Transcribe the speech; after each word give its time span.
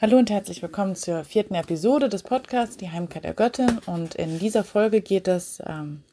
Hallo 0.00 0.16
und 0.16 0.30
herzlich 0.30 0.62
willkommen 0.62 0.94
zur 0.94 1.24
vierten 1.24 1.56
Episode 1.56 2.08
des 2.08 2.22
Podcasts 2.22 2.76
Die 2.76 2.88
Heimkehr 2.88 3.20
der 3.20 3.34
Göttin. 3.34 3.80
Und 3.84 4.14
in 4.14 4.38
dieser 4.38 4.62
Folge 4.62 5.00
geht 5.00 5.26
es 5.26 5.60
ähm, 5.66 6.04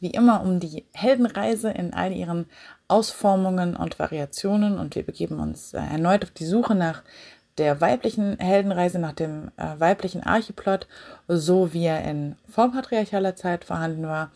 wie 0.00 0.08
immer 0.08 0.40
um 0.40 0.58
die 0.58 0.86
Heldenreise 0.94 1.68
in 1.70 1.92
all 1.92 2.12
ihren 2.14 2.46
Ausformungen 2.88 3.76
und 3.76 3.98
Variationen. 3.98 4.78
Und 4.78 4.94
wir 4.94 5.02
begeben 5.02 5.38
uns 5.38 5.74
äh, 5.74 5.80
erneut 5.80 6.24
auf 6.24 6.30
die 6.30 6.46
Suche 6.46 6.74
nach 6.74 7.02
der 7.58 7.82
weiblichen 7.82 8.38
Heldenreise, 8.38 8.98
nach 8.98 9.12
dem 9.12 9.50
äh, 9.58 9.78
weiblichen 9.78 10.22
Archeplot, 10.22 10.86
so 11.26 11.74
wie 11.74 11.84
er 11.84 12.02
in 12.06 12.36
vorpatriarchaler 12.48 13.36
Zeit 13.36 13.66
vorhanden 13.66 14.06
war, 14.06 14.30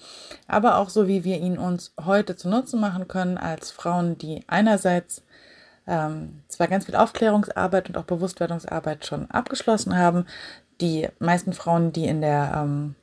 aber 0.47 0.77
auch 0.77 0.91
so 0.91 1.09
wie 1.09 1.25
wir 1.25 1.39
ihn 1.39 1.57
uns 1.57 1.95
heute 2.05 2.37
zunutze 2.37 2.77
machen 2.77 3.09
können 3.09 3.39
als 3.39 3.71
Frauen, 3.71 4.19
die 4.19 4.45
einerseits 4.47 5.23
ähm, 5.87 6.43
zwar 6.49 6.69
ganz 6.69 6.87
viel 6.87 6.97
Aufklärungsarbeit 6.97 7.89
und 7.89 7.97
auch 7.97 8.05
Bewusstwerdungsarbeit 8.05 9.07
schon 9.07 9.31
abgeschlossen 9.31 9.97
haben. 9.97 10.27
Die 10.81 11.09
meisten 11.19 11.53
Frauen, 11.53 11.93
die 11.93 12.07
in 12.07 12.21
der 12.21 12.53
ähm, 12.57 12.95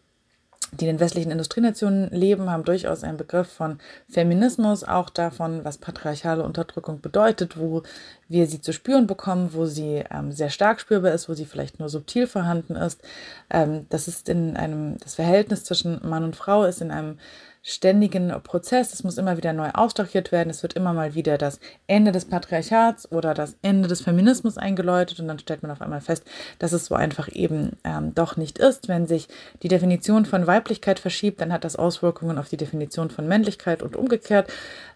die 0.72 0.86
in 0.86 0.96
den 0.96 1.00
westlichen 1.00 1.32
Industrienationen 1.32 2.10
leben, 2.12 2.50
haben 2.50 2.64
durchaus 2.64 3.04
einen 3.04 3.18
Begriff 3.18 3.48
von 3.48 3.80
Feminismus, 4.08 4.84
auch 4.84 5.10
davon, 5.10 5.66
was 5.66 5.80
patriarchale 5.80 6.44
Unterdrückung 6.44 7.02
bedeutet, 7.02 7.58
wo 7.58 7.84
wir 8.28 8.46
sie 8.46 8.62
zu 8.62 8.72
spüren 8.72 9.08
bekommen, 9.08 9.50
wo 9.54 9.66
sie 9.66 10.04
ähm, 10.12 10.32
sehr 10.32 10.50
stark 10.50 10.80
spürbar 10.80 11.14
ist, 11.14 11.28
wo 11.28 11.34
sie 11.34 11.46
vielleicht 11.46 11.80
nur 11.80 11.90
subtil 11.90 12.28
vorhanden 12.28 12.76
ist. 12.76 13.02
Ähm, 13.50 13.88
das 13.90 14.08
ist 14.08 14.30
in 14.30 14.56
einem, 14.58 14.98
das 15.00 15.16
Verhältnis 15.16 15.64
zwischen 15.64 16.08
Mann 16.08 16.24
und 16.24 16.36
Frau 16.36 16.64
ist 16.64 16.82
in 16.82 16.92
einem 16.92 17.18
ständigen 17.62 18.34
Prozess. 18.44 18.94
Es 18.94 19.04
muss 19.04 19.18
immer 19.18 19.38
wieder 19.38 19.54
neu 19.54 19.70
ausstaffiert 19.72 20.32
werden. 20.32 20.50
Es 20.50 20.64
wird 20.64 20.74
immer 20.74 20.94
mal 20.94 21.14
wieder 21.14 21.38
das 21.38 21.60
Ende 21.88 22.12
des 22.12 22.26
Patriarchats 22.26 23.12
oder 23.12 23.34
das 23.34 23.58
Ende 23.62 23.88
des 23.88 24.02
Feminismus 24.02 24.58
eingeläutet 24.58 25.20
und 25.20 25.28
dann 25.28 25.40
stellt 25.40 25.62
man 25.62 25.72
auf 25.72 25.82
einmal 25.82 26.02
fest, 26.02 26.24
dass 26.60 26.72
es 26.72 26.86
so 26.86 26.96
einfach 26.96 27.30
eben 27.32 27.78
ähm, 27.84 28.16
doch 28.16 28.38
nicht 28.38 28.58
ist. 28.58 28.88
Wenn 28.88 29.08
sich 29.08 29.28
die 29.62 29.68
Definition 29.68 30.26
von 30.26 30.48
Weiblichkeit 30.48 31.00
verschiebt, 31.00 31.42
dann 31.42 31.52
hat 31.52 31.64
das 31.64 31.76
Auswirkungen 31.76 32.38
auf 32.38 32.50
die 32.50 32.58
Definition 32.58 33.10
von 33.10 33.28
Männlichkeit 33.28 33.84
und 33.84 33.96
umgekehrt. 33.96 34.52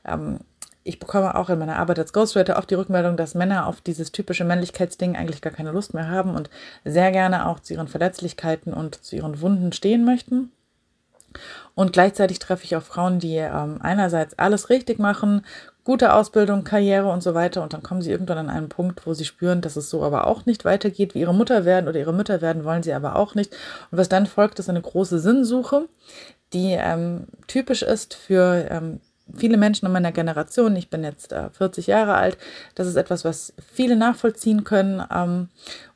Ähm, 0.05 0.39
ich 0.85 0.99
bekomme 0.99 1.35
auch 1.35 1.49
in 1.49 1.59
meiner 1.59 1.77
Arbeit 1.77 1.99
als 1.99 2.11
Ghostwriter 2.11 2.57
oft 2.57 2.69
die 2.69 2.75
Rückmeldung, 2.75 3.15
dass 3.15 3.35
Männer 3.35 3.67
auf 3.67 3.79
dieses 3.79 4.11
typische 4.11 4.43
Männlichkeitsding 4.43 5.15
eigentlich 5.15 5.41
gar 5.41 5.53
keine 5.53 5.71
Lust 5.71 5.93
mehr 5.93 6.09
haben 6.09 6.35
und 6.35 6.49
sehr 6.83 7.11
gerne 7.11 7.47
auch 7.47 7.61
zu 7.61 7.73
ihren 7.73 7.87
Verletzlichkeiten 7.87 8.73
und 8.73 8.95
zu 9.03 9.15
ihren 9.15 9.39
Wunden 9.39 9.71
stehen 9.71 10.03
möchten. 10.03 10.51
Und 11.75 11.93
gleichzeitig 11.93 12.39
treffe 12.39 12.65
ich 12.65 12.75
auch 12.75 12.83
Frauen, 12.83 13.19
die 13.19 13.35
ähm, 13.37 13.79
einerseits 13.81 14.37
alles 14.37 14.69
richtig 14.69 14.99
machen, 14.99 15.45
gute 15.83 16.13
Ausbildung, 16.13 16.63
Karriere 16.63 17.09
und 17.09 17.23
so 17.23 17.33
weiter. 17.33 17.61
Und 17.61 17.73
dann 17.73 17.83
kommen 17.83 18.01
sie 18.01 18.11
irgendwann 18.11 18.37
an 18.37 18.49
einen 18.49 18.69
Punkt, 18.69 19.05
wo 19.05 19.13
sie 19.13 19.25
spüren, 19.25 19.61
dass 19.61 19.75
es 19.75 19.89
so 19.89 20.03
aber 20.03 20.27
auch 20.27 20.45
nicht 20.45 20.65
weitergeht, 20.65 21.15
wie 21.15 21.19
ihre 21.19 21.33
Mutter 21.33 21.65
werden 21.65 21.87
oder 21.87 21.99
ihre 21.99 22.13
Mütter 22.13 22.41
werden 22.41 22.63
wollen 22.63 22.83
sie 22.83 22.93
aber 22.93 23.15
auch 23.15 23.35
nicht. 23.35 23.53
Und 23.91 23.97
was 23.97 24.09
dann 24.09 24.25
folgt, 24.25 24.59
ist 24.59 24.69
eine 24.69 24.81
große 24.81 25.19
Sinnsuche, 25.19 25.87
die 26.53 26.71
ähm, 26.71 27.27
typisch 27.47 27.81
ist 27.81 28.13
für 28.13 28.67
ähm, 28.69 29.01
viele 29.35 29.57
Menschen 29.57 29.85
in 29.85 29.91
meiner 29.91 30.11
Generation, 30.11 30.75
ich 30.75 30.89
bin 30.89 31.03
jetzt 31.03 31.31
äh, 31.31 31.49
40 31.49 31.87
Jahre 31.87 32.15
alt, 32.15 32.37
das 32.75 32.87
ist 32.87 32.95
etwas, 32.95 33.23
was 33.23 33.53
viele 33.73 33.95
nachvollziehen 33.95 34.63
können 34.63 35.03
ähm, 35.13 35.47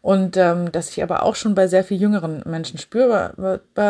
und 0.01 0.37
ähm, 0.37 0.71
das 0.71 0.87
sich 0.87 1.03
aber 1.03 1.23
auch 1.23 1.35
schon 1.35 1.53
bei 1.53 1.67
sehr 1.67 1.83
viel 1.83 1.99
jüngeren 1.99 2.41
Menschen 2.45 2.79
spürbar 2.79 3.33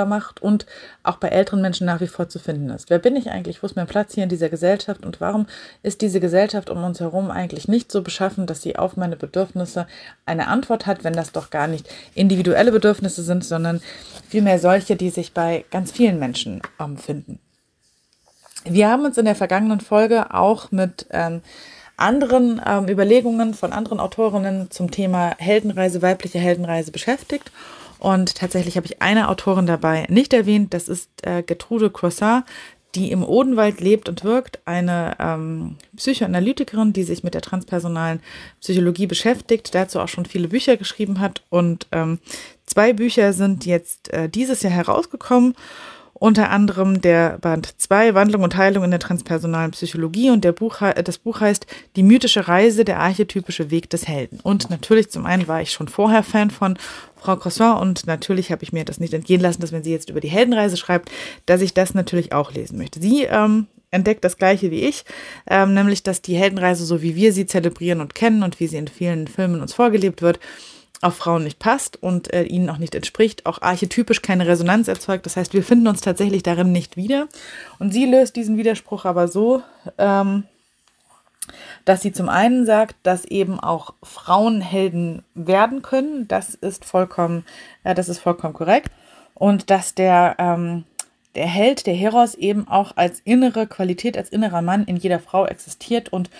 macht 0.06 0.42
und 0.42 0.66
auch 1.04 1.18
bei 1.18 1.30
älteren 1.30 1.62
Menschen 1.62 1.86
nach 1.86 2.02
wie 2.02 2.08
vor 2.08 2.30
zu 2.30 2.40
finden 2.40 2.70
ist. 2.72 2.90
Wer 2.90 3.00
bin 3.00 3.16
ich 3.16 3.30
eigentlich? 3.30 3.62
Wo 3.62 3.68
ist 3.68 3.76
mein 3.76 3.88
Platz 3.88 4.16
hier 4.16 4.24
in 4.24 4.30
dieser 4.30 4.50
Gesellschaft 4.50 5.06
und 5.06 5.22
warum 5.22 5.46
ist 5.84 6.02
diese 6.02 6.20
Gesellschaft 6.20 6.70
um 6.70 6.84
uns 6.84 7.00
herum 7.00 7.30
eigentlich 7.30 7.68
nicht 7.68 7.92
so 7.92 8.02
beschaffen, 8.02 8.48
dass 8.48 8.64
sie 8.64 8.78
auf 8.78 8.98
meine 8.98 9.16
Bedürfnisse 9.16 9.86
eine 10.26 10.48
Antwort 10.48 10.88
hat, 10.88 11.04
wenn 11.04 11.14
das 11.14 11.32
doch 11.32 11.52
gar 11.52 11.68
nicht 11.68 11.88
individuelle 12.16 12.72
Bedürfnisse 12.72 13.22
sind, 13.22 13.46
sondern 13.46 13.82
vielmehr 14.28 14.58
solche, 14.58 14.96
die 14.96 15.12
sich 15.12 15.34
bei 15.34 15.64
ganz 15.70 15.92
vielen 15.92 16.18
Menschen 16.18 16.62
ähm, 16.80 16.98
finden. 16.98 17.40
Wir 18.66 18.90
haben 18.90 19.06
uns 19.06 19.18
in 19.18 19.26
der 19.26 19.36
vergangenen 19.36 19.80
Folge 19.80 20.34
auch 20.34 20.72
mit 20.72 21.06
ähm, 21.12 21.42
anderen 21.98 22.62
ähm, 22.66 22.88
Überlegungen 22.88 23.54
von 23.54 23.74
anderen 23.74 24.00
Autorinnen 24.00 24.70
zum 24.72 24.92
Thema 24.92 25.36
Heldenreise, 25.38 26.02
weibliche 26.02 26.40
Heldenreise 26.40 26.92
beschäftigt. 26.92 27.52
Und 28.00 28.36
tatsächlich 28.36 28.78
habe 28.78 28.86
ich 28.86 29.02
eine 29.02 29.30
Autorin 29.30 29.66
dabei 29.66 30.06
nicht 30.10 30.32
erwähnt. 30.34 30.74
Das 30.74 30.88
ist 30.88 31.10
äh, 31.24 31.42
Gertrude 31.42 31.90
Croissant, 31.90 32.46
die 32.94 33.12
im 33.12 33.24
Odenwald 33.24 33.82
lebt 33.82 34.08
und 34.08 34.24
wirkt. 34.24 34.60
Eine 34.66 35.16
ähm, 35.20 35.78
Psychoanalytikerin, 35.96 36.94
die 36.94 37.04
sich 37.04 37.24
mit 37.24 37.34
der 37.34 37.42
transpersonalen 37.42 38.22
Psychologie 38.62 39.08
beschäftigt, 39.08 39.74
dazu 39.74 40.00
auch 40.00 40.08
schon 40.08 40.26
viele 40.26 40.48
Bücher 40.48 40.78
geschrieben 40.78 41.20
hat. 41.20 41.42
Und 41.50 41.88
ähm, 41.92 42.20
zwei 42.68 42.94
Bücher 42.94 43.34
sind 43.34 43.66
jetzt 43.66 44.14
äh, 44.14 44.30
dieses 44.30 44.62
Jahr 44.62 44.74
herausgekommen 44.74 45.56
unter 46.20 46.50
anderem 46.50 47.02
der 47.02 47.38
Band 47.40 47.80
2 47.80 48.14
Wandlung 48.14 48.44
und 48.44 48.58
Heilung 48.58 48.84
in 48.84 48.92
der 48.92 49.00
transpersonalen 49.00 49.72
Psychologie 49.72 50.32
und 50.32 50.44
der 50.44 50.52
Buch, 50.52 50.80
das 51.04 51.18
Buch 51.18 51.42
heißt 51.42 51.68
Die 51.96 52.04
mythische 52.04 52.48
Reise, 52.48 52.86
der 52.86 53.00
archetypische 53.00 53.70
Weg 53.70 53.90
des 53.90 54.08
Helden. 54.08 54.40
Und 54.42 54.70
natürlich 54.70 55.10
zum 55.10 55.26
einen 55.26 55.48
war 55.48 55.62
ich 55.62 55.72
schon 55.72 55.88
vorher 55.88 56.24
Fan 56.24 56.50
von 56.50 56.78
Frau 57.16 57.36
Croissant 57.36 57.82
und 57.82 58.08
natürlich 58.08 58.52
habe 58.52 58.64
ich 58.64 58.74
mir 58.74 58.86
das 58.86 59.00
nicht 59.00 59.14
entgehen 59.14 59.42
lassen, 59.42 59.62
dass 59.62 59.72
wenn 59.72 59.84
sie 59.84 59.92
jetzt 59.92 60.10
über 60.10 60.20
die 60.20 60.30
Heldenreise 60.30 60.78
schreibt, 60.78 61.12
dass 61.46 61.62
ich 61.62 61.74
das 61.74 61.94
natürlich 61.94 62.34
auch 62.34 62.52
lesen 62.52 62.78
möchte. 62.78 63.00
Sie 63.00 63.24
ähm, 63.24 63.68
entdeckt 63.92 64.24
das 64.24 64.38
gleiche 64.38 64.72
wie 64.72 64.84
ich, 64.84 65.06
ähm, 65.50 65.74
nämlich 65.74 66.04
dass 66.04 66.22
die 66.22 66.36
Heldenreise, 66.36 66.86
so 66.86 67.02
wie 67.02 67.16
wir 67.16 67.34
sie 67.34 67.46
zelebrieren 67.46 68.02
und 68.02 68.16
kennen 68.16 68.44
und 68.44 68.60
wie 68.60 68.68
sie 68.68 68.78
in 68.78 68.88
vielen 68.88 69.28
Filmen 69.28 69.62
uns 69.62 69.74
vorgelebt 69.74 70.22
wird, 70.22 70.40
auf 71.02 71.16
Frauen 71.16 71.44
nicht 71.44 71.60
passt 71.60 72.02
und 72.02 72.34
äh, 72.34 72.44
ihnen 72.44 72.70
auch 72.70 72.80
nicht 72.80 72.96
entspricht, 72.96 73.46
auch 73.46 73.62
archetypisch 73.62 74.22
keine 74.22 74.48
Resonanz 74.48 74.88
erzeugt. 74.88 75.26
Das 75.26 75.38
heißt, 75.38 75.54
wir 75.54 75.64
finden 75.64 75.88
uns 75.88 76.02
tatsächlich 76.02 76.44
darin 76.44 76.72
nicht 76.72 76.98
wieder. 76.98 77.28
Und 77.78 77.94
sie 77.94 78.06
löst 78.06 78.36
diesen 78.36 78.58
Widerspruch 78.58 79.06
aber 79.06 79.28
so, 79.28 79.62
ähm, 79.98 80.46
dass 81.86 82.02
sie 82.02 82.12
zum 82.12 82.30
einen 82.30 82.66
sagt, 82.66 82.96
dass 83.04 83.26
eben 83.26 83.60
auch 83.60 83.94
Frauen 84.04 84.60
Helden 84.60 85.24
werden 85.36 85.82
können. 85.82 86.28
Das 86.28 86.56
ist 86.56 86.84
vollkommen, 86.84 87.46
äh, 87.84 87.94
das 87.94 88.10
ist 88.10 88.20
vollkommen 88.20 88.54
korrekt. 88.54 88.92
Und 89.36 89.70
dass 89.70 89.94
der, 89.94 90.36
ähm, 90.40 90.86
der 91.36 91.46
Held, 91.46 91.86
der 91.86 91.94
Heros 91.94 92.34
eben 92.34 92.68
auch 92.68 92.98
als 92.98 93.22
innere 93.24 93.68
Qualität, 93.68 94.18
als 94.18 94.30
innerer 94.30 94.64
Mann 94.64 94.86
in 94.86 94.98
jeder 94.98 95.20
Frau 95.20 95.46
existiert 95.46 96.12
und 96.12 96.32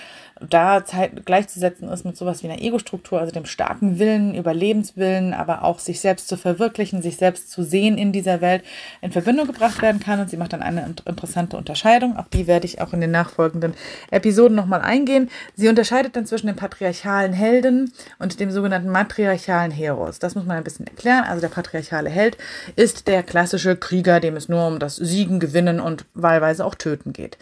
da 0.42 0.86
Zeit 0.86 1.26
gleichzusetzen 1.26 1.90
ist 1.90 2.06
mit 2.06 2.18
sowas 2.18 2.44
wie 2.44 2.48
einer 2.48 2.62
Ego-Struktur, 2.62 3.20
also 3.20 3.32
dem 3.32 3.46
starken 3.46 4.00
Willen, 4.00 4.36
Überlebenswillen, 4.36 5.34
aber 5.34 5.64
auch 5.64 5.80
sich 5.80 6.00
selbst 6.00 6.28
zu 6.28 6.38
verwirklichen, 6.38 7.02
sich 7.02 7.18
selbst 7.18 7.50
zu 7.52 7.64
sehen 7.64 7.98
in 7.98 8.12
dieser 8.12 8.42
Welt 8.42 8.64
in 9.02 9.12
Verbindung 9.12 9.48
gebracht 9.48 9.82
werden 9.82 10.00
kann. 10.00 10.20
Und 10.20 10.30
sie 10.30 10.38
macht 10.38 10.54
dann 10.54 10.62
eine 10.62 10.94
interessante 11.06 11.58
Unterscheidung. 11.58 12.18
Auch 12.18 12.28
die 12.28 12.48
werde 12.48 12.66
ich 12.66 12.82
auch 12.82 12.94
in 12.94 13.02
den 13.02 13.12
nachfolgenden 13.12 13.74
Episoden 14.12 14.56
nochmal 14.56 14.82
eingehen. 14.82 15.30
Sie 15.56 15.70
unterscheidet 15.70 16.16
dann 16.16 16.26
zwischen 16.26 16.48
dem 16.48 16.56
patriarchalen 16.56 17.34
Helden 17.34 17.92
und 18.20 18.40
dem 18.40 18.52
sogenannten 18.52 18.90
matriarchalen 18.90 19.72
Heros. 19.72 20.20
Das 20.20 20.36
muss 20.36 20.46
man 20.46 20.58
ein 20.58 20.64
bisschen 20.64 20.88
erklären. 20.88 21.24
Also 21.24 21.42
der 21.42 21.50
patriarchale 21.50 22.10
Held 22.10 22.38
ist 22.76 23.08
der 23.08 23.24
klassische 23.24 23.76
Krieger, 23.76 24.20
dem 24.20 24.36
es 24.36 24.50
nur 24.50 24.68
um 24.68 24.80
das 24.80 24.96
Siegen, 24.98 25.40
Gewinnen 25.40 25.80
und 25.80 26.06
wahlweise 26.14 26.66
auch 26.66 26.76
Töten 26.76 27.14
geht. 27.14 27.38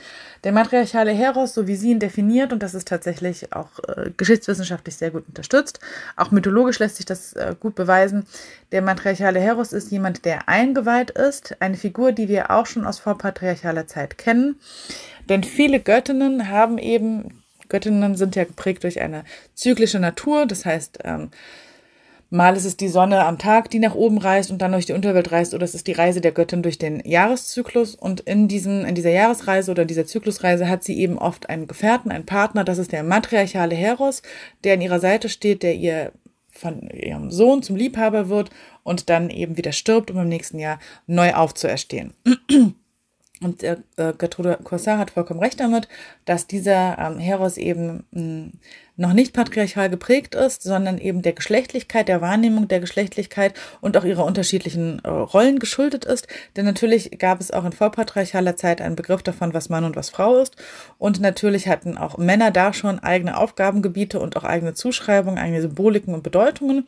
Der 0.45 0.51
matriarchale 0.51 1.11
Heros, 1.11 1.55
so 1.55 1.65
wie 1.65 1.75
sie 1.75 1.89
ihn 1.89 1.99
definiert, 1.99 2.53
und 2.53 2.61
das 2.61 2.75
ist 2.75 2.87
tatsächlich 2.87 3.51
auch 3.51 3.79
äh, 3.87 4.11
geschichtswissenschaftlich 4.15 4.95
sehr 4.95 5.09
gut 5.09 5.27
unterstützt, 5.27 5.79
auch 6.17 6.29
mythologisch 6.29 6.77
lässt 6.77 6.97
sich 6.97 7.05
das 7.07 7.33
äh, 7.33 7.55
gut 7.59 7.73
beweisen. 7.73 8.27
Der 8.71 8.83
matriarchale 8.83 9.39
Heros 9.39 9.73
ist 9.73 9.89
jemand, 9.91 10.23
der 10.23 10.47
eingeweiht 10.47 11.09
ist, 11.09 11.59
eine 11.61 11.77
Figur, 11.77 12.11
die 12.11 12.29
wir 12.29 12.51
auch 12.51 12.67
schon 12.67 12.85
aus 12.85 12.99
vorpatriarchaler 12.99 13.87
Zeit 13.87 14.19
kennen. 14.19 14.59
Denn 15.27 15.43
viele 15.43 15.79
Göttinnen 15.79 16.47
haben 16.47 16.77
eben, 16.77 17.41
Göttinnen 17.67 18.15
sind 18.15 18.35
ja 18.35 18.43
geprägt 18.43 18.83
durch 18.83 19.01
eine 19.01 19.23
zyklische 19.55 19.99
Natur, 19.99 20.45
das 20.45 20.63
heißt, 20.63 20.99
ähm, 21.05 21.31
Mal 22.29 22.57
ist 22.57 22.65
es 22.65 22.75
die 22.75 22.87
Sonne 22.87 23.23
am 23.23 23.37
Tag, 23.37 23.69
die 23.69 23.79
nach 23.79 23.95
oben 23.95 24.17
reist 24.17 24.51
und 24.51 24.61
dann 24.61 24.71
durch 24.71 24.85
die 24.85 24.93
Unterwelt 24.93 25.31
reist, 25.31 25.53
oder 25.53 25.63
es 25.63 25.75
ist 25.75 25.87
die 25.87 25.93
Reise 25.93 26.21
der 26.21 26.31
Göttin 26.31 26.63
durch 26.63 26.77
den 26.77 27.01
Jahreszyklus. 27.05 27.95
Und 27.95 28.21
in, 28.21 28.47
diesen, 28.47 28.83
in 28.85 28.95
dieser 28.95 29.11
Jahresreise 29.11 29.71
oder 29.71 29.85
dieser 29.85 30.05
Zyklusreise 30.05 30.67
hat 30.67 30.83
sie 30.83 30.99
eben 30.99 31.17
oft 31.17 31.49
einen 31.49 31.67
Gefährten, 31.67 32.11
einen 32.11 32.25
Partner. 32.25 32.63
Das 32.63 32.77
ist 32.77 32.91
der 32.91 33.03
matriarchale 33.03 33.75
Heros, 33.75 34.21
der 34.63 34.73
an 34.73 34.81
ihrer 34.81 34.99
Seite 34.99 35.29
steht, 35.29 35.63
der 35.63 35.75
ihr 35.75 36.11
von 36.51 36.89
ihrem 36.89 37.31
Sohn 37.31 37.61
zum 37.61 37.75
Liebhaber 37.75 38.29
wird 38.29 38.49
und 38.83 39.09
dann 39.09 39.29
eben 39.29 39.57
wieder 39.57 39.71
stirbt, 39.71 40.09
um 40.09 40.17
im 40.17 40.29
nächsten 40.29 40.57
Jahr 40.57 40.79
neu 41.05 41.33
aufzuerstehen. 41.33 42.13
Und 43.41 43.63
äh, 43.63 43.77
Gertrude 44.17 44.57
Corsar 44.63 44.97
hat 44.97 45.11
vollkommen 45.11 45.41
recht 45.41 45.59
damit, 45.59 45.89
dass 46.23 46.47
dieser 46.47 46.97
ähm, 46.97 47.19
Heros 47.19 47.57
eben 47.57 48.05
mh, 48.11 48.51
noch 48.97 49.13
nicht 49.13 49.33
patriarchal 49.33 49.89
geprägt 49.89 50.35
ist, 50.35 50.63
sondern 50.63 50.97
eben 50.97 51.21
der 51.21 51.33
Geschlechtlichkeit, 51.33 52.07
der 52.07 52.21
Wahrnehmung 52.21 52.67
der 52.67 52.79
Geschlechtlichkeit 52.79 53.53
und 53.81 53.97
auch 53.97 54.05
ihrer 54.05 54.25
unterschiedlichen 54.25 55.01
äh, 55.03 55.09
Rollen 55.09 55.59
geschuldet 55.59 56.05
ist. 56.05 56.27
Denn 56.55 56.65
natürlich 56.65 57.17
gab 57.19 57.41
es 57.41 57.51
auch 57.51 57.65
in 57.65 57.73
vorpatriarchaler 57.73 58.55
Zeit 58.55 58.81
einen 58.81 58.95
Begriff 58.95 59.23
davon, 59.23 59.53
was 59.53 59.69
Mann 59.69 59.83
und 59.83 59.95
was 59.95 60.09
Frau 60.09 60.37
ist. 60.39 60.55
Und 60.97 61.19
natürlich 61.19 61.67
hatten 61.67 61.97
auch 61.97 62.17
Männer 62.17 62.51
da 62.51 62.73
schon 62.73 62.99
eigene 62.99 63.37
Aufgabengebiete 63.37 64.19
und 64.19 64.37
auch 64.37 64.43
eigene 64.43 64.73
Zuschreibungen, 64.73 65.39
eigene 65.39 65.61
Symboliken 65.61 66.13
und 66.13 66.23
Bedeutungen 66.23 66.87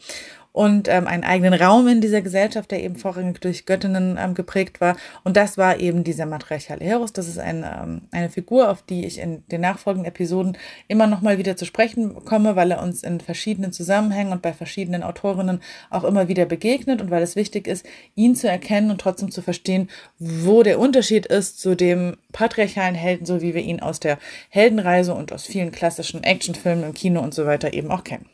und 0.57 0.87
ähm, 0.87 1.05
einen 1.05 1.23
eigenen 1.23 1.53
Raum 1.53 1.87
in 1.87 2.01
dieser 2.01 2.23
Gesellschaft, 2.23 2.71
der 2.71 2.81
eben 2.83 2.95
vorrangig 2.95 3.39
durch 3.41 3.67
Göttinnen 3.67 4.17
ähm, 4.19 4.33
geprägt 4.33 4.81
war. 4.81 4.97
Und 5.23 5.37
das 5.37 5.55
war 5.55 5.79
eben 5.79 6.03
dieser 6.03 6.25
matriarchale 6.25 6.83
Heros. 6.83 7.13
Das 7.13 7.27
ist 7.27 7.37
ein, 7.37 7.63
ähm, 7.63 8.01
eine 8.09 8.31
Figur, 8.31 8.71
auf 8.71 8.81
die 8.81 9.05
ich 9.05 9.19
in 9.19 9.43
den 9.49 9.61
nachfolgenden 9.61 10.09
Episoden 10.09 10.57
immer 10.87 11.05
noch 11.05 11.21
mal 11.21 11.37
wieder 11.37 11.57
zu 11.57 11.65
sprechen 11.65 12.25
komme, 12.25 12.55
weil 12.55 12.71
er 12.71 12.81
uns 12.81 13.03
in 13.03 13.19
verschiedenen 13.19 13.71
Zusammenhängen 13.71 14.31
und 14.31 14.41
bei 14.41 14.51
verschiedenen 14.51 15.03
Autorinnen 15.03 15.61
auch 15.91 16.03
immer 16.03 16.27
wieder 16.27 16.47
begegnet 16.47 17.03
und 17.03 17.11
weil 17.11 17.21
es 17.21 17.35
wichtig 17.35 17.67
ist, 17.67 17.85
ihn 18.15 18.35
zu 18.35 18.49
erkennen 18.49 18.89
und 18.89 18.99
trotzdem 18.99 19.29
zu 19.29 19.43
verstehen, 19.43 19.91
wo 20.17 20.63
der 20.63 20.79
Unterschied 20.79 21.27
ist 21.27 21.61
zu 21.61 21.75
dem 21.75 22.17
patriarchalen 22.31 22.95
Helden, 22.95 23.27
so 23.27 23.43
wie 23.43 23.53
wir 23.53 23.61
ihn 23.61 23.79
aus 23.79 23.99
der 23.99 24.17
Heldenreise 24.49 25.13
und 25.13 25.31
aus 25.31 25.45
vielen 25.45 25.71
klassischen 25.71 26.23
Actionfilmen 26.23 26.83
im 26.83 26.93
Kino 26.95 27.21
und 27.21 27.35
so 27.35 27.45
weiter 27.45 27.73
eben 27.73 27.91
auch 27.91 28.03
kennen. 28.03 28.25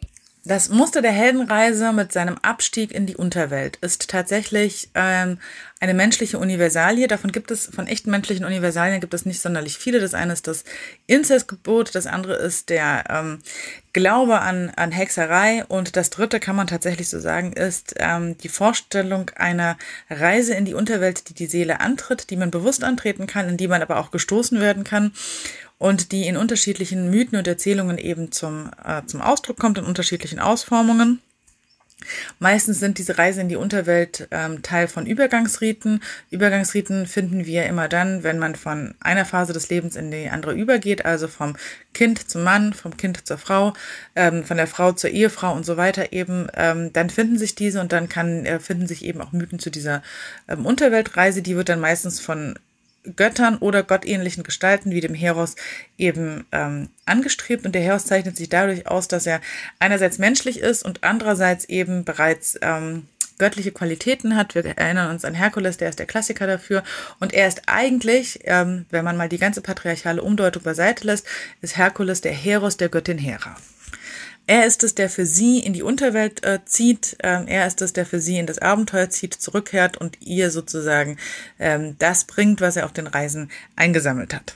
Das 0.46 0.68
Muster 0.68 1.02
der 1.02 1.14
Heldenreise 1.14 1.94
mit 1.94 2.12
seinem 2.12 2.38
Abstieg 2.42 2.92
in 2.92 3.06
die 3.06 3.16
Unterwelt 3.16 3.78
ist 3.78 4.10
tatsächlich 4.10 4.90
ähm, 4.94 5.40
eine 5.80 5.94
menschliche 5.94 6.38
Universalie. 6.38 7.08
Davon 7.08 7.32
gibt 7.32 7.50
es, 7.50 7.68
von 7.68 7.88
echten 7.88 8.12
menschlichen 8.12 8.44
Universalien 8.44 9.00
gibt 9.00 9.14
es 9.14 9.26
nicht 9.26 9.40
sonderlich 9.40 9.78
viele. 9.78 10.02
Das 10.02 10.14
eine 10.14 10.34
ist 10.34 10.48
das 10.48 10.66
Inzestgebot, 11.08 11.96
das 11.96 12.08
andere 12.08 12.34
ist 12.36 12.68
der 12.68 13.06
ähm, 13.10 13.40
Glaube 13.94 14.42
an, 14.42 14.70
an 14.76 14.92
Hexerei 14.92 15.64
und 15.70 15.96
das 15.96 16.10
dritte 16.10 16.42
kann 16.42 16.58
man 16.58 16.68
tatsächlich 16.68 17.08
so 17.08 17.22
sagen, 17.22 17.54
ist 17.54 17.96
ähm, 18.00 18.38
die 18.40 18.50
Vorstellung 18.50 19.32
einer 19.38 19.78
Reise 20.10 20.56
in 20.56 20.66
die 20.66 20.74
Unterwelt, 20.74 21.30
die 21.30 21.36
die 21.36 21.46
Seele 21.46 21.80
antritt, 21.80 22.32
die 22.32 22.38
man 22.38 22.52
bewusst 22.52 22.84
antreten 22.84 23.28
kann, 23.28 23.48
in 23.48 23.56
die 23.56 23.70
man 23.70 23.82
aber 23.82 23.98
auch 23.98 24.12
gestoßen 24.12 24.60
werden 24.60 24.84
kann 24.84 25.14
und 25.84 26.14
die 26.14 26.28
in 26.28 26.38
unterschiedlichen 26.38 27.10
Mythen 27.10 27.38
und 27.38 27.46
Erzählungen 27.46 27.98
eben 27.98 28.32
zum, 28.32 28.72
äh, 28.86 29.02
zum 29.06 29.22
Ausdruck 29.22 29.60
kommt, 29.60 29.78
in 29.78 29.84
unterschiedlichen 29.84 30.40
Ausformungen. 30.40 31.20
Meistens 32.40 32.80
sind 32.80 33.00
diese 33.00 33.18
Reise 33.18 33.42
in 33.42 33.50
die 33.50 33.58
Unterwelt 33.58 34.30
ähm, 34.32 34.62
Teil 34.62 34.88
von 34.88 35.06
Übergangsriten. 35.06 36.02
Übergangsriten 36.30 37.06
finden 37.06 37.46
wir 37.46 37.66
immer 37.66 37.90
dann, 37.90 38.24
wenn 38.24 38.40
man 38.40 38.56
von 38.56 38.96
einer 39.02 39.26
Phase 39.26 39.52
des 39.52 39.70
Lebens 39.70 39.98
in 39.98 40.10
die 40.10 40.30
andere 40.30 40.54
übergeht, 40.54 41.04
also 41.04 41.28
vom 41.28 41.58
Kind 41.94 42.30
zum 42.30 42.44
Mann, 42.44 42.72
vom 42.72 42.96
Kind 42.96 43.28
zur 43.28 43.38
Frau, 43.38 43.74
ähm, 44.16 44.46
von 44.46 44.56
der 44.56 44.68
Frau 44.68 44.94
zur 44.94 45.10
Ehefrau 45.10 45.54
und 45.54 45.66
so 45.66 45.76
weiter 45.76 46.14
eben. 46.14 46.48
Ähm, 46.56 46.94
dann 46.94 47.10
finden 47.10 47.38
sich 47.38 47.56
diese 47.56 47.82
und 47.82 47.92
dann 47.92 48.08
kann, 48.08 48.46
äh, 48.46 48.62
finden 48.62 48.88
sich 48.88 49.04
eben 49.04 49.20
auch 49.20 49.34
Mythen 49.34 49.60
zu 49.60 49.70
dieser 49.70 50.02
ähm, 50.48 50.66
Unterweltreise. 50.66 51.42
Die 51.42 51.58
wird 51.58 51.68
dann 51.68 51.82
meistens 51.82 52.22
von 52.22 52.56
Göttern 53.16 53.58
oder 53.58 53.84
gottähnlichen 53.84 54.44
Gestalten 54.44 54.92
wie 54.92 55.02
dem 55.02 55.14
Heros 55.14 55.56
eben 55.98 56.46
ähm, 56.52 56.90
angestrebt. 57.06 57.66
Und 57.66 57.74
der 57.76 57.82
Heros 57.82 58.06
zeichnet 58.06 58.38
sich 58.38 58.50
dadurch 58.50 58.88
aus, 58.88 59.08
dass 59.08 59.26
er 59.26 59.42
einerseits 59.80 60.18
menschlich 60.18 60.60
ist 60.60 60.84
und 60.84 61.04
andererseits 61.04 61.66
eben 61.66 62.06
bereits 62.06 62.58
ähm, 62.62 63.08
göttliche 63.38 63.72
Qualitäten 63.72 64.36
hat. 64.36 64.56
Wir 64.56 64.66
erinnern 64.66 65.10
uns 65.10 65.26
an 65.26 65.34
Herkules, 65.34 65.78
der 65.78 65.90
ist 65.90 66.00
der 66.00 66.06
Klassiker 66.06 66.48
dafür. 66.48 66.84
Und 67.20 67.34
er 67.34 67.48
ist 67.48 67.64
eigentlich, 67.66 68.40
ähm, 68.44 68.86
wenn 68.90 69.04
man 69.04 69.18
mal 69.18 69.30
die 69.30 69.38
ganze 69.38 69.62
patriarchale 69.62 70.22
Umdeutung 70.22 70.64
beiseite 70.64 71.06
lässt, 71.06 71.26
ist 71.62 71.78
Herkules 71.78 72.22
der 72.22 72.34
Heros 72.34 72.78
der 72.78 72.90
Göttin 72.90 73.18
Hera. 73.18 73.56
Er 74.46 74.66
ist 74.66 74.84
es, 74.84 74.94
der 74.94 75.10
für 75.10 75.26
sie 75.26 75.60
in 75.60 75.74
die 75.74 75.84
Unterwelt 75.84 76.44
äh, 76.44 76.60
zieht. 76.66 77.16
Ähm, 77.24 77.48
er 77.48 77.66
ist 77.66 77.82
es, 77.82 77.94
der 77.94 78.06
für 78.06 78.20
sie 78.20 78.38
in 78.38 78.46
das 78.46 78.60
Abenteuer 78.60 79.10
zieht, 79.10 79.34
zurückkehrt 79.34 79.98
und 79.98 80.18
ihr 80.22 80.52
sozusagen 80.52 81.18
ähm, 81.60 81.96
das 82.00 82.26
bringt, 82.26 82.60
was 82.60 82.76
er 82.76 82.86
auf 82.86 82.94
den 82.94 83.08
Reisen 83.08 83.50
eingesammelt 83.76 84.34
hat. 84.34 84.56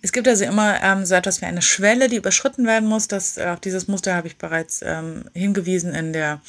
Es 0.00 0.12
gibt 0.12 0.28
also 0.28 0.44
immer 0.44 0.82
ähm, 0.82 1.04
so 1.04 1.14
etwas 1.14 1.40
wie 1.40 1.46
eine 1.46 1.62
Schwelle, 1.62 2.08
die 2.08 2.16
überschritten 2.16 2.66
werden 2.66 2.88
muss. 2.88 3.08
Das, 3.08 3.36
äh, 3.36 3.46
auf 3.46 3.60
dieses 3.60 3.88
Muster 3.88 4.14
habe 4.14 4.28
ich 4.28 4.36
bereits 4.36 4.80
ähm, 4.82 5.24
hingewiesen 5.34 5.94
in 5.94 6.12
der 6.12 6.40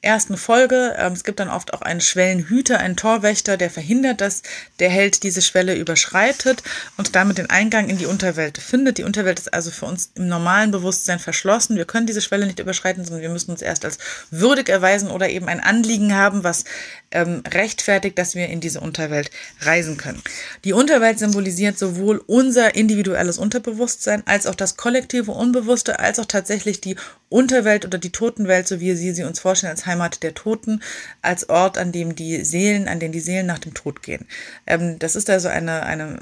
ersten 0.00 0.36
Folge. 0.36 0.94
Ähm, 0.96 1.12
es 1.12 1.24
gibt 1.24 1.40
dann 1.40 1.50
oft 1.50 1.74
auch 1.74 1.82
einen 1.82 2.00
Schwellenhüter, 2.00 2.78
einen 2.78 2.96
Torwächter, 2.96 3.56
der 3.56 3.68
verhindert, 3.68 4.20
dass 4.20 4.42
der 4.78 4.90
Held 4.90 5.22
diese 5.24 5.42
Schwelle 5.42 5.74
überschreitet 5.74 6.62
und 6.96 7.16
damit 7.16 7.38
den 7.38 7.50
Eingang 7.50 7.88
in 7.88 7.98
die 7.98 8.06
Unterwelt 8.06 8.58
findet. 8.58 8.98
Die 8.98 9.02
Unterwelt 9.02 9.40
ist 9.40 9.52
also 9.52 9.70
für 9.70 9.86
uns 9.86 10.12
im 10.14 10.28
normalen 10.28 10.70
Bewusstsein 10.70 11.18
verschlossen. 11.18 11.76
Wir 11.76 11.84
können 11.84 12.06
diese 12.06 12.20
Schwelle 12.20 12.46
nicht 12.46 12.60
überschreiten, 12.60 13.04
sondern 13.04 13.22
wir 13.22 13.28
müssen 13.28 13.50
uns 13.50 13.60
erst 13.60 13.84
als 13.84 13.98
würdig 14.30 14.68
erweisen 14.68 15.10
oder 15.10 15.28
eben 15.28 15.48
ein 15.48 15.60
Anliegen 15.60 16.14
haben, 16.14 16.44
was 16.44 16.64
ähm, 17.10 17.42
rechtfertigt, 17.52 18.18
dass 18.18 18.36
wir 18.36 18.48
in 18.48 18.60
diese 18.60 18.80
Unterwelt 18.80 19.30
reisen 19.62 19.96
können. 19.96 20.22
Die 20.64 20.72
Unterwelt 20.72 21.18
symbolisiert 21.18 21.78
sowohl 21.78 22.22
unser 22.26 22.76
individuelles 22.78 23.38
Unterbewusstsein 23.38 24.22
als 24.26 24.46
auch 24.46 24.54
das 24.54 24.76
kollektive 24.76 25.32
Unbewusste, 25.32 25.98
als 25.98 26.18
auch 26.18 26.26
tatsächlich 26.26 26.80
die 26.80 26.96
Unterwelt 27.28 27.84
oder 27.84 27.98
die 27.98 28.12
Totenwelt, 28.12 28.68
so 28.68 28.80
wie 28.80 28.94
sie 28.94 29.12
sie 29.12 29.24
uns 29.24 29.40
vorstellen, 29.40 29.72
als 29.72 29.86
Heimat 29.86 30.22
der 30.22 30.34
Toten, 30.34 30.80
als 31.20 31.48
Ort, 31.48 31.76
an 31.76 31.92
dem 31.92 32.14
die 32.14 32.44
Seelen, 32.44 32.88
an 32.88 33.00
den 33.00 33.12
die 33.12 33.20
Seelen 33.20 33.46
nach 33.46 33.58
dem 33.58 33.74
Tod 33.74 34.02
gehen. 34.02 34.26
Ähm, 34.66 34.98
das 34.98 35.16
ist 35.16 35.28
also 35.28 35.48
eine, 35.48 35.82
eine 35.82 36.20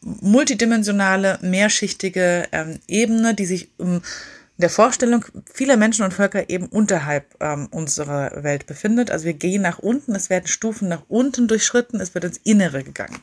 multidimensionale, 0.00 1.38
mehrschichtige 1.42 2.44
ähm, 2.52 2.78
Ebene, 2.86 3.34
die 3.34 3.46
sich 3.46 3.70
um 3.76 4.02
der 4.58 4.70
Vorstellung 4.70 5.24
vieler 5.52 5.76
Menschen 5.76 6.04
und 6.04 6.14
Völker 6.14 6.48
eben 6.48 6.66
unterhalb 6.66 7.34
ähm, 7.40 7.68
unserer 7.70 8.42
Welt 8.42 8.66
befindet. 8.66 9.10
Also 9.10 9.26
wir 9.26 9.34
gehen 9.34 9.62
nach 9.62 9.80
unten, 9.80 10.14
es 10.14 10.30
werden 10.30 10.46
Stufen 10.46 10.88
nach 10.88 11.02
unten 11.08 11.48
durchschritten, 11.48 12.00
es 12.00 12.14
wird 12.14 12.24
ins 12.24 12.40
Innere 12.44 12.82
gegangen. 12.82 13.18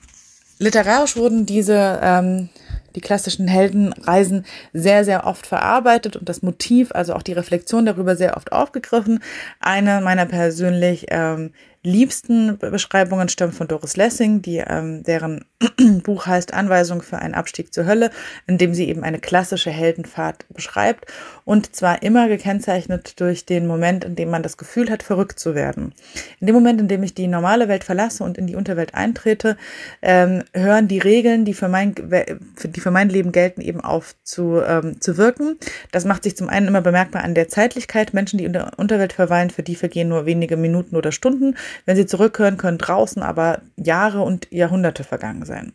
Literarisch 0.59 1.15
wurden 1.15 1.45
diese 1.45 2.00
ähm, 2.03 2.50
die 2.95 3.01
klassischen 3.01 3.48
Heldenreisen 3.48 4.45
sehr, 4.74 5.06
sehr 5.06 5.25
oft 5.25 5.48
verarbeitet 5.48 6.16
und 6.16 6.30
das 6.30 6.42
Motiv, 6.42 6.92
also 6.94 7.13
auch 7.13 7.24
die 7.24 7.34
Reflexion 7.34 7.86
darüber 7.86 8.16
sehr 8.16 8.38
oft 8.38 8.51
aufgegriffen. 8.51 9.22
Eine 9.60 10.01
meiner 10.01 10.25
persönlich 10.25 11.07
ähm, 11.10 11.51
liebsten 11.83 12.57
Beschreibungen 12.57 13.30
stammt 13.30 13.56
von 13.56 13.68
Doris 13.68 13.97
Lessing, 13.97 14.41
die 14.41 14.57
ähm, 14.57 15.03
deren 15.03 15.45
Buch 16.03 16.25
heißt 16.25 16.53
Anweisung 16.53 17.01
für 17.01 17.19
einen 17.19 17.33
Abstieg 17.33 17.74
zur 17.74 17.85
Hölle, 17.85 18.09
in 18.47 18.57
dem 18.57 18.74
sie 18.74 18.88
eben 18.88 19.03
eine 19.03 19.19
klassische 19.19 19.69
Heldenfahrt 19.69 20.45
beschreibt 20.50 21.06
und 21.45 21.75
zwar 21.75 22.03
immer 22.03 22.27
gekennzeichnet 22.27 23.19
durch 23.19 23.45
den 23.45 23.68
Moment, 23.68 24.06
in 24.06 24.15
dem 24.15 24.30
man 24.30 24.44
das 24.44 24.57
Gefühl 24.57 24.89
hat, 24.89 25.03
verrückt 25.03 25.39
zu 25.39 25.56
werden. 25.56 25.94
In 26.39 26.47
dem 26.47 26.56
Moment, 26.56 26.80
in 26.80 26.88
dem 26.88 27.03
ich 27.03 27.13
die 27.13 27.27
normale 27.27 27.68
Welt 27.68 27.83
verlasse 27.83 28.24
und 28.24 28.38
in 28.38 28.47
die 28.47 28.56
Unterwelt 28.56 28.95
eintrete, 28.95 29.57
ähm, 30.02 30.44
hören 30.54 30.87
die 30.87 30.99
Regeln, 30.99 31.44
die 31.44 31.54
für 31.54 31.68
mein, 31.68 31.95
die 31.95 32.80
für 32.80 32.92
mein 32.92 33.09
Leben 33.09 33.31
gelten, 33.31 33.61
eben 33.61 33.81
auf 33.81 34.16
zu, 34.23 34.61
ähm, 34.66 35.02
zu 35.02 35.18
wirken. 35.18 35.57
Das 35.92 36.06
macht 36.06 36.23
sich 36.23 36.37
zum 36.37 36.49
einen 36.49 36.68
immer 36.68 36.81
bemerkbar 36.81 37.23
an 37.23 37.35
der 37.35 37.49
Zeitlichkeit. 37.49 38.13
Menschen, 38.13 38.37
die 38.37 38.45
in 38.45 38.54
der 38.54 38.71
Unterwelt 38.78 39.13
verweilen, 39.13 39.49
für 39.49 39.63
die 39.63 39.75
vergehen 39.75 40.07
nur 40.07 40.25
wenige 40.25 40.56
Minuten 40.56 40.95
oder 40.95 41.11
Stunden. 41.11 41.56
Wenn 41.85 41.95
sie 41.95 42.06
zurückhören, 42.06 42.57
können 42.57 42.77
draußen 42.77 43.21
aber 43.23 43.61
Jahre 43.75 44.21
und 44.21 44.47
Jahrhunderte 44.51 45.03
vergangen 45.03 45.45
sein. 45.45 45.73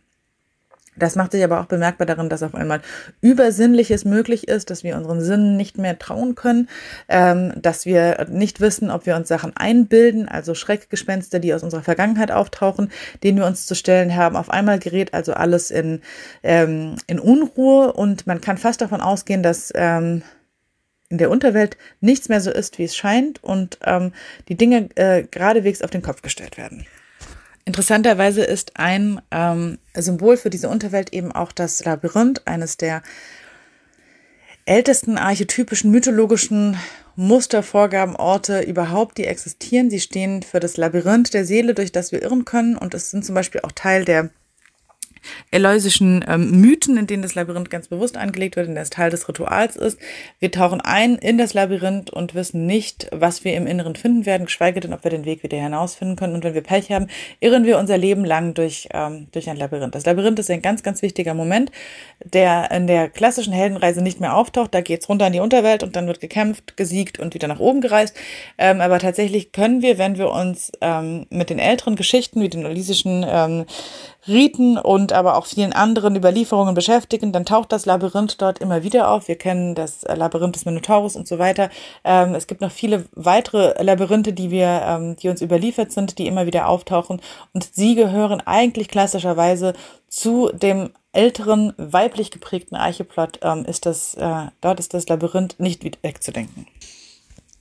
Das 0.98 1.16
macht 1.16 1.32
sich 1.32 1.44
aber 1.44 1.60
auch 1.60 1.66
bemerkbar 1.66 2.06
darin, 2.06 2.28
dass 2.28 2.42
auf 2.42 2.54
einmal 2.54 2.80
Übersinnliches 3.20 4.04
möglich 4.04 4.48
ist, 4.48 4.70
dass 4.70 4.82
wir 4.82 4.96
unseren 4.96 5.20
Sinnen 5.20 5.56
nicht 5.56 5.78
mehr 5.78 5.98
trauen 5.98 6.34
können, 6.34 6.68
ähm, 7.08 7.52
dass 7.56 7.86
wir 7.86 8.26
nicht 8.30 8.60
wissen, 8.60 8.90
ob 8.90 9.06
wir 9.06 9.16
uns 9.16 9.28
Sachen 9.28 9.56
einbilden, 9.56 10.28
also 10.28 10.54
Schreckgespenster, 10.54 11.38
die 11.38 11.54
aus 11.54 11.62
unserer 11.62 11.82
Vergangenheit 11.82 12.32
auftauchen, 12.32 12.90
denen 13.22 13.38
wir 13.38 13.46
uns 13.46 13.66
zu 13.66 13.74
stellen 13.74 14.14
haben. 14.16 14.36
Auf 14.36 14.50
einmal 14.50 14.78
gerät 14.78 15.14
also 15.14 15.32
alles 15.34 15.70
in, 15.70 16.00
ähm, 16.42 16.96
in 17.06 17.18
Unruhe 17.18 17.92
und 17.92 18.26
man 18.26 18.40
kann 18.40 18.58
fast 18.58 18.80
davon 18.80 19.00
ausgehen, 19.00 19.42
dass 19.42 19.72
ähm, 19.74 20.22
in 21.08 21.18
der 21.18 21.30
Unterwelt 21.30 21.76
nichts 22.00 22.28
mehr 22.28 22.40
so 22.40 22.50
ist, 22.50 22.78
wie 22.78 22.84
es 22.84 22.96
scheint 22.96 23.42
und 23.42 23.78
ähm, 23.84 24.12
die 24.48 24.56
Dinge 24.56 24.88
äh, 24.94 25.24
geradewegs 25.24 25.82
auf 25.82 25.90
den 25.90 26.02
Kopf 26.02 26.22
gestellt 26.22 26.56
werden. 26.56 26.86
Interessanterweise 27.64 28.44
ist 28.44 28.78
ein 28.78 29.20
ähm, 29.30 29.78
Symbol 29.94 30.36
für 30.36 30.50
diese 30.50 30.68
Unterwelt 30.68 31.12
eben 31.12 31.32
auch 31.32 31.52
das 31.52 31.84
Labyrinth, 31.84 32.46
eines 32.46 32.78
der 32.78 33.02
ältesten 34.64 35.18
archetypischen 35.18 35.90
mythologischen 35.90 36.78
Mustervorgabenorte 37.16 38.60
überhaupt, 38.60 39.18
die 39.18 39.24
existieren. 39.24 39.90
Sie 39.90 40.00
stehen 40.00 40.42
für 40.42 40.60
das 40.60 40.76
Labyrinth 40.76 41.34
der 41.34 41.44
Seele, 41.44 41.74
durch 41.74 41.90
das 41.90 42.12
wir 42.12 42.22
irren 42.22 42.44
können 42.44 42.76
und 42.76 42.94
es 42.94 43.10
sind 43.10 43.24
zum 43.24 43.34
Beispiel 43.34 43.62
auch 43.62 43.72
Teil 43.72 44.04
der 44.04 44.30
eleusischen 45.50 46.24
ähm, 46.28 46.60
Mythen, 46.60 46.96
in 46.96 47.06
denen 47.06 47.22
das 47.22 47.34
Labyrinth 47.34 47.70
ganz 47.70 47.88
bewusst 47.88 48.16
angelegt 48.16 48.56
wird, 48.56 48.68
in 48.68 48.74
das 48.74 48.90
Teil 48.90 49.10
des 49.10 49.28
Rituals 49.28 49.76
ist. 49.76 49.98
Wir 50.38 50.50
tauchen 50.50 50.80
ein 50.80 51.16
in 51.16 51.38
das 51.38 51.54
Labyrinth 51.54 52.10
und 52.10 52.34
wissen 52.34 52.66
nicht, 52.66 53.08
was 53.12 53.44
wir 53.44 53.54
im 53.54 53.66
Inneren 53.66 53.96
finden 53.96 54.26
werden, 54.26 54.46
geschweige 54.46 54.80
denn, 54.80 54.92
ob 54.92 55.04
wir 55.04 55.10
den 55.10 55.24
Weg 55.24 55.42
wieder 55.42 55.58
hinausfinden 55.58 56.16
können. 56.16 56.34
Und 56.34 56.44
wenn 56.44 56.54
wir 56.54 56.62
Pech 56.62 56.90
haben, 56.90 57.08
irren 57.40 57.64
wir 57.64 57.78
unser 57.78 57.98
Leben 57.98 58.24
lang 58.24 58.54
durch, 58.54 58.88
ähm, 58.92 59.28
durch 59.32 59.48
ein 59.48 59.56
Labyrinth. 59.56 59.94
Das 59.94 60.06
Labyrinth 60.06 60.38
ist 60.38 60.50
ein 60.50 60.62
ganz, 60.62 60.82
ganz 60.82 61.02
wichtiger 61.02 61.34
Moment, 61.34 61.70
der 62.24 62.70
in 62.70 62.86
der 62.86 63.08
klassischen 63.08 63.52
Heldenreise 63.52 64.02
nicht 64.02 64.20
mehr 64.20 64.36
auftaucht. 64.36 64.74
Da 64.74 64.80
geht's 64.80 65.08
runter 65.08 65.26
in 65.26 65.32
die 65.32 65.40
Unterwelt 65.40 65.82
und 65.82 65.96
dann 65.96 66.06
wird 66.06 66.20
gekämpft, 66.20 66.76
gesiegt 66.76 67.18
und 67.18 67.34
wieder 67.34 67.48
nach 67.48 67.60
oben 67.60 67.80
gereist. 67.80 68.16
Ähm, 68.58 68.80
aber 68.80 68.98
tatsächlich 68.98 69.52
können 69.52 69.82
wir, 69.82 69.98
wenn 69.98 70.18
wir 70.18 70.30
uns 70.30 70.72
ähm, 70.80 71.26
mit 71.30 71.50
den 71.50 71.58
älteren 71.58 71.96
Geschichten 71.96 72.40
wie 72.40 72.48
den 72.48 72.66
Olysischen 72.66 73.24
ähm, 73.28 73.66
Riten 74.28 74.78
und 74.78 75.12
aber 75.12 75.36
auch 75.36 75.46
vielen 75.46 75.72
anderen 75.72 76.14
Überlieferungen 76.14 76.74
beschäftigen, 76.74 77.32
dann 77.32 77.44
taucht 77.44 77.72
das 77.72 77.86
Labyrinth 77.86 78.40
dort 78.40 78.58
immer 78.58 78.82
wieder 78.82 79.10
auf. 79.10 79.28
Wir 79.28 79.36
kennen 79.36 79.74
das 79.74 80.02
Labyrinth 80.02 80.56
des 80.56 80.64
Minotaurus 80.64 81.16
und 81.16 81.26
so 81.26 81.38
weiter. 81.38 81.70
Ähm, 82.04 82.34
es 82.34 82.46
gibt 82.46 82.60
noch 82.60 82.70
viele 82.70 83.06
weitere 83.12 83.82
Labyrinthe, 83.82 84.32
die 84.32 84.50
wir, 84.50 84.82
ähm, 84.84 85.16
die 85.16 85.28
uns 85.28 85.42
überliefert 85.42 85.92
sind, 85.92 86.18
die 86.18 86.26
immer 86.26 86.46
wieder 86.46 86.68
auftauchen. 86.68 87.20
Und 87.52 87.68
sie 87.74 87.94
gehören 87.94 88.40
eigentlich 88.44 88.88
klassischerweise 88.88 89.72
zu 90.08 90.50
dem 90.52 90.90
älteren 91.12 91.72
weiblich 91.76 92.30
geprägten 92.30 92.76
Archeplot. 92.76 93.40
Ähm, 93.42 93.64
ist 93.64 93.86
das, 93.86 94.14
äh, 94.14 94.46
dort 94.60 94.80
ist 94.80 94.94
das 94.94 95.08
Labyrinth 95.08 95.58
nicht 95.58 95.84
wegzudenken. 96.02 96.66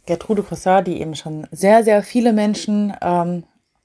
Gertrude 0.05 0.43
Croissant, 0.43 0.87
die 0.87 0.99
eben 0.99 1.15
schon 1.15 1.47
sehr, 1.51 1.83
sehr 1.83 2.01
viele 2.01 2.33
Menschen, 2.33 2.93
ähm, 3.01 3.43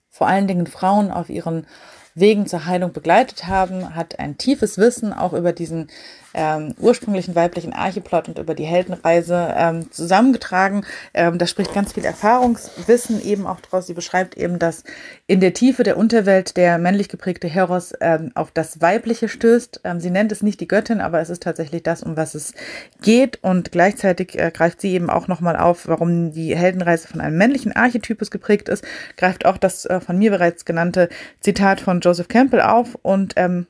vor 0.09 0.27
allen 0.27 0.47
Dingen 0.47 0.67
Frauen 0.67 1.11
auf 1.11 1.31
ihren 1.31 1.67
Wegen 2.15 2.47
zur 2.47 2.67
Heilung 2.67 2.93
begleitet 2.93 3.47
haben, 3.47 3.95
hat 3.95 4.19
ein 4.19 4.37
tiefes 4.37 4.77
Wissen 4.77 5.13
auch 5.13 5.33
über 5.33 5.53
diesen 5.53 5.89
ähm, 6.35 6.75
ursprünglichen 6.79 7.35
weiblichen 7.35 7.73
Archeplot 7.73 8.29
und 8.29 8.39
über 8.39 8.55
die 8.55 8.65
Heldenreise 8.65 9.55
ähm, 9.57 9.91
zusammengetragen. 9.91 10.85
Ähm, 11.15 11.39
da 11.39 11.47
spricht 11.47 11.75
ganz 11.75 11.93
viel 11.93 12.05
Erfahrungswissen 12.05 13.23
eben 13.25 13.47
auch 13.47 13.61
draus. 13.61 13.87
Sie 13.87 13.95
beschreibt 13.95 14.37
eben, 14.37 14.59
dass 14.59 14.85
in 15.27 15.41
der 15.41 15.55
Tiefe 15.55 15.83
der 15.83 15.97
Unterwelt 15.97 16.57
der 16.57 16.79
männlich 16.79 17.09
geprägte 17.09 17.49
Heros 17.49 17.93
ähm, 18.01 18.33
auf 18.35 18.51
das 18.51 18.81
Weibliche 18.81 19.29
stößt. 19.29 19.81
Ähm, 19.85 20.01
sie 20.01 20.11
nennt 20.11 20.33
es 20.33 20.43
nicht 20.43 20.61
die 20.61 20.69
Göttin, 20.69 21.01
aber 21.01 21.21
es 21.21 21.31
ist 21.31 21.43
tatsächlich 21.43 21.83
das, 21.83 22.03
um 22.03 22.17
was 22.17 22.35
es 22.35 22.55
geht. 23.01 23.39
Und 23.43 23.73
gleichzeitig 23.73 24.39
äh, 24.39 24.51
greift 24.53 24.81
sie 24.81 24.93
eben 24.93 25.11
auch 25.11 25.29
nochmal 25.29 25.57
auf, 25.57 25.89
warum 25.89 26.33
die 26.33 26.57
Heldenreise 26.57 27.09
von 27.09 27.21
einem 27.21 27.37
männlichen 27.37 27.73
Archetypus 27.73 28.31
geprägt 28.31 28.69
ist, 28.69 28.85
greift 29.17 29.47
auch 29.47 29.57
das 29.57 29.85
äh, 29.87 30.01
von 30.01 30.19
mir 30.19 30.31
bereits 30.31 30.65
genannte 30.65 31.09
Zitat 31.41 31.81
von 31.81 32.01
Joseph 32.01 32.29
Campbell 32.29 32.61
auf 32.61 32.99
und 33.03 33.35
ähm, 33.37 33.67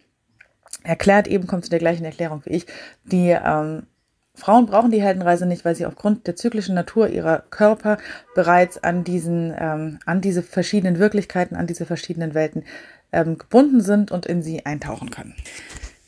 erklärt 0.85 1.29
eben, 1.29 1.47
kommt 1.47 1.65
zu 1.65 1.71
der 1.71 1.79
gleichen 1.79 2.05
Erklärung 2.05 2.43
wie 2.45 2.51
ich, 2.51 2.67
die 3.05 3.31
ähm, 3.31 3.87
Frauen 4.35 4.67
brauchen 4.67 4.91
die 4.91 5.03
Heldenreise 5.03 5.47
nicht, 5.47 5.65
weil 5.65 5.75
sie 5.75 5.85
aufgrund 5.85 6.27
der 6.27 6.37
zyklischen 6.37 6.75
Natur 6.75 7.09
ihrer 7.09 7.41
Körper 7.51 7.99
bereits 8.35 8.83
an 8.83 9.05
diesen, 9.05 9.55
ähm, 9.59 9.99
an 10.07 10.21
diese 10.21 10.43
verschiedenen 10.43 10.99
Wirklichkeiten, 10.99 11.55
an 11.55 11.67
diese 11.67 11.85
verschiedenen 11.85 12.35
Welten 12.35 12.65
ähm, 13.13 13.37
gebunden 13.37 13.83
sind 13.83 14.11
und 14.11 14.25
in 14.25 14.43
sie 14.43 14.65
eintauchen 14.65 15.11
können. 15.11 15.35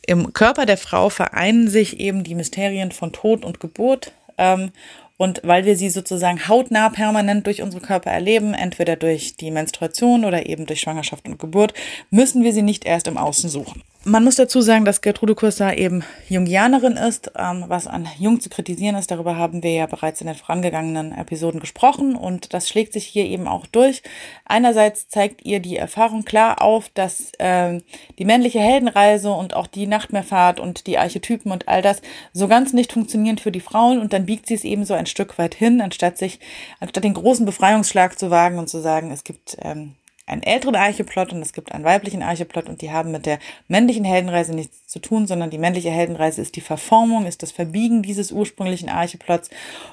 Im 0.07 0.33
Körper 0.33 0.67
der 0.67 0.79
Frau 0.79 1.11
vereinen 1.11 1.69
sich 1.69 2.01
eben 2.01 2.25
die 2.25 2.35
Mysterien 2.35 2.93
von 2.93 3.13
Tod 3.13 3.45
und 3.45 3.61
Geburt. 3.61 4.13
Ähm, 4.39 4.71
und 5.17 5.41
weil 5.45 5.65
wir 5.65 5.77
sie 5.77 5.91
sozusagen 5.91 6.49
hautnah 6.49 6.89
permanent 6.89 7.47
durch 7.47 7.63
unsere 7.63 7.83
Körper 7.83 8.11
erleben, 8.11 8.53
entweder 8.53 8.97
durch 8.97 9.37
die 9.37 9.51
Menstruation 9.51 10.25
oder 10.25 10.47
eben 10.47 10.67
durch 10.67 10.81
Schwangerschaft 10.81 11.27
und 11.27 11.39
Geburt, 11.39 11.73
müssen 12.11 12.43
wir 12.43 12.53
sie 12.53 12.63
nicht 12.63 12.85
erst 12.85 13.07
im 13.07 13.17
Außen 13.17 13.49
suchen. 13.49 13.83
Man 14.07 14.23
muss 14.23 14.37
dazu 14.37 14.61
sagen, 14.61 14.85
dass 14.85 15.01
Gertrude 15.01 15.35
Kursa 15.35 15.73
eben 15.73 16.05
Jungianerin 16.29 16.99
ist. 16.99 17.33
Ähm, 17.39 17.65
was 17.69 17.87
an 17.87 18.07
Jung 18.19 18.39
zu 18.39 18.51
kritisieren 18.51 18.97
ist, 18.97 19.11
darüber 19.11 19.37
haben 19.37 19.63
wir 19.63 19.73
ja 19.73 19.87
bereits 19.87 20.21
in 20.21 20.27
den 20.27 20.37
vorangegangenen 20.37 21.13
Episoden 21.13 21.59
gesprochen 21.59 22.15
und 22.15 22.53
das 22.53 22.69
schlägt 22.69 22.93
sich 22.93 23.07
hier 23.07 23.25
eben 23.25 23.49
auch 23.49 23.67
durch. 23.67 24.03
Einerseits 24.45 25.09
zeigt 25.09 25.47
ihr 25.47 25.59
die 25.61 25.79
Erfahrung 25.79 26.27
klar 26.27 26.61
auf, 26.61 26.91
dass 26.91 27.33
äh, 27.39 27.81
die 28.19 28.27
männliche 28.27 28.61
Heldenreise 28.61 29.33
und 29.33 29.57
auch 29.57 29.67
die 29.67 29.87
Nachtmeerfahrt 29.87 30.61
und 30.61 30.87
die 30.87 30.99
Archetypen 30.99 31.51
und 31.51 31.67
all 31.69 31.81
das 31.81 32.03
so 32.35 32.47
ganz 32.47 32.75
nicht 32.75 32.93
funktionieren 32.93 33.39
für 33.39 33.53
die 33.53 33.61
Frauen 33.61 34.01
und 34.01 34.13
dann 34.13 34.27
biegt 34.27 34.49
sie 34.49 34.55
es 34.55 34.65
eben 34.65 34.85
so 34.85 34.93
ein 34.93 35.07
Stück 35.07 35.39
weit 35.39 35.55
hin, 35.55 35.81
anstatt 35.81 36.19
sich, 36.19 36.41
anstatt 36.79 37.05
den 37.05 37.15
großen 37.15 37.47
Befreiungsschlag 37.47 38.19
zu 38.19 38.31
wagen 38.31 38.59
und 38.59 38.69
zu 38.69 38.83
sagen, 38.83 39.11
es 39.11 39.25
gibt 39.25 39.57
ähm, 39.63 39.95
einen 40.27 40.43
älteren 40.43 40.77
Archeplot 40.77 41.33
und 41.33 41.43
es 41.43 41.53
gibt 41.53 41.73
einen 41.73 41.85
weiblichen 41.85 42.23
Archeplot 42.23 42.69
und 42.69 42.81
die 42.81 42.91
haben 42.91 43.11
mit 43.11 43.27
der 43.27 43.39
männlichen 43.69 44.05
Heldenreise 44.05 44.55
nichts 44.55 44.87
zu 44.87 44.99
tun, 44.99 45.27
sondern 45.27 45.51
die 45.51 45.59
männliche 45.59 45.91
Heldenreise 45.91 46.41
ist 46.41 46.57
die 46.57 46.63
Verformung, 46.63 47.27
ist 47.27 47.43
das 47.43 47.53
Verbiegen 47.53 48.03
dieses 48.03 48.33
ursprünglichen 48.33 48.89
Archeplots 48.89 49.51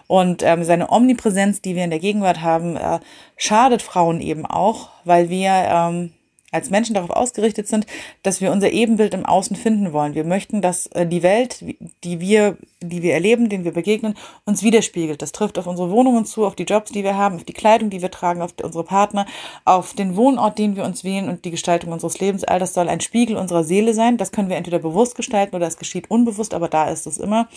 und 0.07 0.41
ähm, 0.43 0.63
seine 0.63 0.89
Omnipräsenz, 0.89 1.61
die 1.61 1.75
wir 1.75 1.83
in 1.83 1.89
der 1.89 2.00
Gegenwart 2.00 2.41
haben, 2.41 2.77
äh, 2.77 3.00
schadet 3.35 3.81
Frauen 3.81 4.21
eben 4.21 4.45
auch, 4.45 4.89
weil 5.03 5.29
wir 5.29 5.51
ähm, 5.51 6.13
als 6.51 6.70
Menschen 6.70 6.93
darauf 6.93 7.10
ausgerichtet 7.10 7.67
sind, 7.67 7.86
dass 8.24 8.41
wir 8.41 8.51
unser 8.51 8.72
Ebenbild 8.72 9.13
im 9.13 9.25
Außen 9.25 9.55
finden 9.55 9.93
wollen. 9.93 10.15
Wir 10.15 10.25
möchten, 10.25 10.62
dass 10.62 10.88
äh, 10.88 11.08
die 11.08 11.24
Welt, 11.24 11.63
die 12.03 12.20
wir, 12.20 12.58
die 12.81 13.01
wir 13.01 13.13
erleben, 13.13 13.48
denen 13.48 13.63
wir 13.63 13.72
begegnen, 13.72 14.15
uns 14.46 14.62
widerspiegelt. 14.62 15.22
Das 15.22 15.31
trifft 15.31 15.58
auf 15.58 15.67
unsere 15.67 15.89
Wohnungen 15.91 16.25
zu, 16.25 16.46
auf 16.46 16.55
die 16.55 16.63
Jobs, 16.63 16.91
die 16.91 17.03
wir 17.03 17.15
haben, 17.15 17.36
auf 17.36 17.46
die 17.46 17.53
Kleidung, 17.53 17.89
die 17.89 18.01
wir 18.01 18.12
tragen, 18.12 18.41
auf 18.41 18.53
unsere 18.62 18.84
Partner, 18.84 19.25
auf 19.63 19.93
den 19.93 20.17
Wohnort, 20.17 20.60
den 20.60 20.75
wir 20.75 20.84
uns 20.84 21.05
wählen 21.05 21.29
und 21.29 21.46
die 21.46 21.51
Gestaltung 21.51 21.93
unseres 21.93 22.20
Lebens. 22.20 22.43
All 22.43 22.60
das 22.60 22.74
soll 22.74 22.89
ein 22.89 23.01
Spiegel 23.01 23.38
unserer 23.38 23.63
Seele 23.63 23.93
sein. 23.93 24.17
Das 24.17 24.34
können 24.34 24.50
wir 24.50 24.58
entweder 24.58 24.79
bewusst 24.79 25.15
gestalten 25.15 25.55
oder 25.55 25.67
es 25.67 25.77
geschieht 25.77 26.12
unbewusst, 26.12 26.53
aber 26.53 26.67
da 26.67 26.89
ist 26.89 27.08
es 27.08 27.17
immer. 27.17 27.48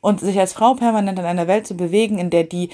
Und 0.00 0.20
sich 0.20 0.38
als 0.38 0.54
Frau 0.54 0.72
permanent 0.74 1.18
in 1.18 1.26
einer 1.26 1.46
Welt 1.46 1.66
zu 1.66 1.76
bewegen, 1.76 2.18
in 2.18 2.30
der 2.30 2.44
die 2.44 2.70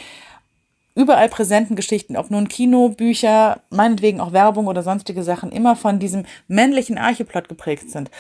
überall 0.96 1.28
präsenten 1.28 1.76
Geschichten, 1.76 2.16
ob 2.16 2.30
nun 2.30 2.48
Kino, 2.48 2.88
Bücher, 2.88 3.60
meinetwegen 3.70 4.18
auch 4.18 4.32
Werbung 4.32 4.66
oder 4.66 4.82
sonstige 4.82 5.22
Sachen, 5.22 5.52
immer 5.52 5.76
von 5.76 5.98
diesem 5.98 6.24
männlichen 6.48 6.98
Archeplot 6.98 7.48
geprägt 7.48 7.90
sind, 7.90 8.10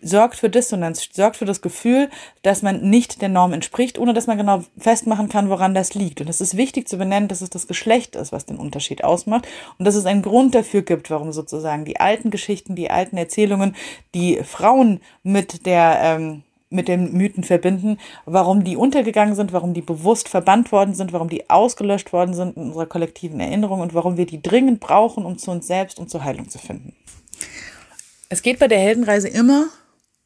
sorgt 0.00 0.36
für 0.36 0.48
Dissonanz, 0.48 1.08
sorgt 1.12 1.36
für 1.36 1.44
das 1.44 1.60
Gefühl, 1.60 2.08
dass 2.42 2.62
man 2.62 2.88
nicht 2.88 3.20
der 3.20 3.28
Norm 3.28 3.52
entspricht, 3.52 3.98
ohne 3.98 4.14
dass 4.14 4.28
man 4.28 4.38
genau 4.38 4.62
festmachen 4.78 5.28
kann, 5.28 5.50
woran 5.50 5.74
das 5.74 5.94
liegt. 5.94 6.20
Und 6.20 6.30
es 6.30 6.40
ist 6.40 6.56
wichtig 6.56 6.88
zu 6.88 6.96
benennen, 6.96 7.28
dass 7.28 7.40
es 7.40 7.50
das 7.50 7.66
Geschlecht 7.66 8.14
ist, 8.14 8.30
was 8.30 8.46
den 8.46 8.56
Unterschied 8.56 9.02
ausmacht 9.02 9.48
und 9.78 9.84
dass 9.84 9.96
es 9.96 10.06
einen 10.06 10.22
Grund 10.22 10.54
dafür 10.54 10.82
gibt, 10.82 11.10
warum 11.10 11.32
sozusagen 11.32 11.84
die 11.84 11.98
alten 11.98 12.30
Geschichten, 12.30 12.76
die 12.76 12.90
alten 12.90 13.16
Erzählungen, 13.16 13.74
die 14.14 14.40
Frauen 14.44 15.00
mit 15.24 15.66
der 15.66 15.98
ähm, 16.00 16.44
mit 16.72 16.88
den 16.88 17.12
Mythen 17.12 17.44
verbinden, 17.44 17.98
warum 18.24 18.64
die 18.64 18.76
untergegangen 18.76 19.34
sind, 19.34 19.52
warum 19.52 19.74
die 19.74 19.82
bewusst 19.82 20.28
verbannt 20.28 20.72
worden 20.72 20.94
sind, 20.94 21.12
warum 21.12 21.28
die 21.28 21.48
ausgelöscht 21.50 22.12
worden 22.12 22.34
sind 22.34 22.56
in 22.56 22.64
unserer 22.64 22.86
kollektiven 22.86 23.40
Erinnerung 23.40 23.80
und 23.80 23.94
warum 23.94 24.16
wir 24.16 24.26
die 24.26 24.42
dringend 24.42 24.80
brauchen, 24.80 25.24
um 25.24 25.38
zu 25.38 25.50
uns 25.50 25.66
selbst 25.66 25.98
und 25.98 26.10
zur 26.10 26.24
Heilung 26.24 26.48
zu 26.48 26.58
finden. 26.58 26.94
Es 28.28 28.42
geht 28.42 28.58
bei 28.58 28.68
der 28.68 28.78
Heldenreise 28.78 29.28
immer 29.28 29.66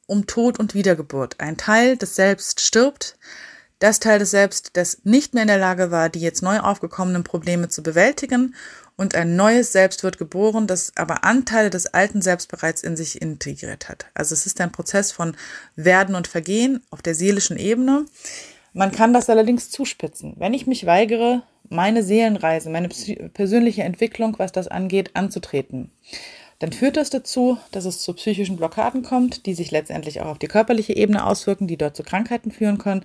um 0.06 0.26
Tod 0.26 0.58
und 0.58 0.74
Wiedergeburt. 0.74 1.40
Ein 1.40 1.56
Teil 1.56 1.96
des 1.96 2.14
Selbst 2.14 2.60
stirbt, 2.60 3.18
das 3.78 4.00
Teil 4.00 4.18
des 4.18 4.30
Selbst, 4.30 4.70
das 4.76 5.00
nicht 5.04 5.34
mehr 5.34 5.42
in 5.42 5.48
der 5.48 5.58
Lage 5.58 5.90
war, 5.90 6.08
die 6.08 6.20
jetzt 6.20 6.42
neu 6.42 6.60
aufgekommenen 6.60 7.24
Probleme 7.24 7.68
zu 7.68 7.82
bewältigen 7.82 8.54
und 8.96 9.14
ein 9.14 9.36
neues 9.36 9.72
Selbst 9.72 10.02
wird 10.02 10.18
geboren, 10.18 10.66
das 10.66 10.92
aber 10.96 11.24
Anteile 11.24 11.70
des 11.70 11.86
alten 11.86 12.22
Selbst 12.22 12.50
bereits 12.50 12.82
in 12.82 12.96
sich 12.96 13.20
integriert 13.20 13.88
hat. 13.88 14.06
Also 14.14 14.32
es 14.32 14.46
ist 14.46 14.60
ein 14.60 14.72
Prozess 14.72 15.12
von 15.12 15.36
Werden 15.76 16.14
und 16.14 16.26
Vergehen 16.28 16.82
auf 16.90 17.02
der 17.02 17.14
seelischen 17.14 17.58
Ebene. 17.58 18.06
Man 18.72 18.92
kann 18.92 19.12
das 19.12 19.30
allerdings 19.30 19.70
zuspitzen. 19.70 20.34
Wenn 20.36 20.54
ich 20.54 20.66
mich 20.66 20.86
weigere, 20.86 21.42
meine 21.68 22.02
Seelenreise, 22.02 22.70
meine 22.70 22.88
persönliche 22.88 23.82
Entwicklung, 23.82 24.38
was 24.38 24.52
das 24.52 24.68
angeht, 24.68 25.10
anzutreten, 25.14 25.90
dann 26.58 26.72
führt 26.72 26.96
das 26.96 27.10
dazu, 27.10 27.58
dass 27.70 27.84
es 27.84 28.00
zu 28.00 28.14
psychischen 28.14 28.56
Blockaden 28.56 29.02
kommt, 29.02 29.44
die 29.44 29.54
sich 29.54 29.70
letztendlich 29.70 30.22
auch 30.22 30.26
auf 30.26 30.38
die 30.38 30.48
körperliche 30.48 30.96
Ebene 30.96 31.26
auswirken, 31.26 31.66
die 31.66 31.76
dort 31.76 31.96
zu 31.96 32.02
Krankheiten 32.02 32.50
führen 32.50 32.78
können 32.78 33.04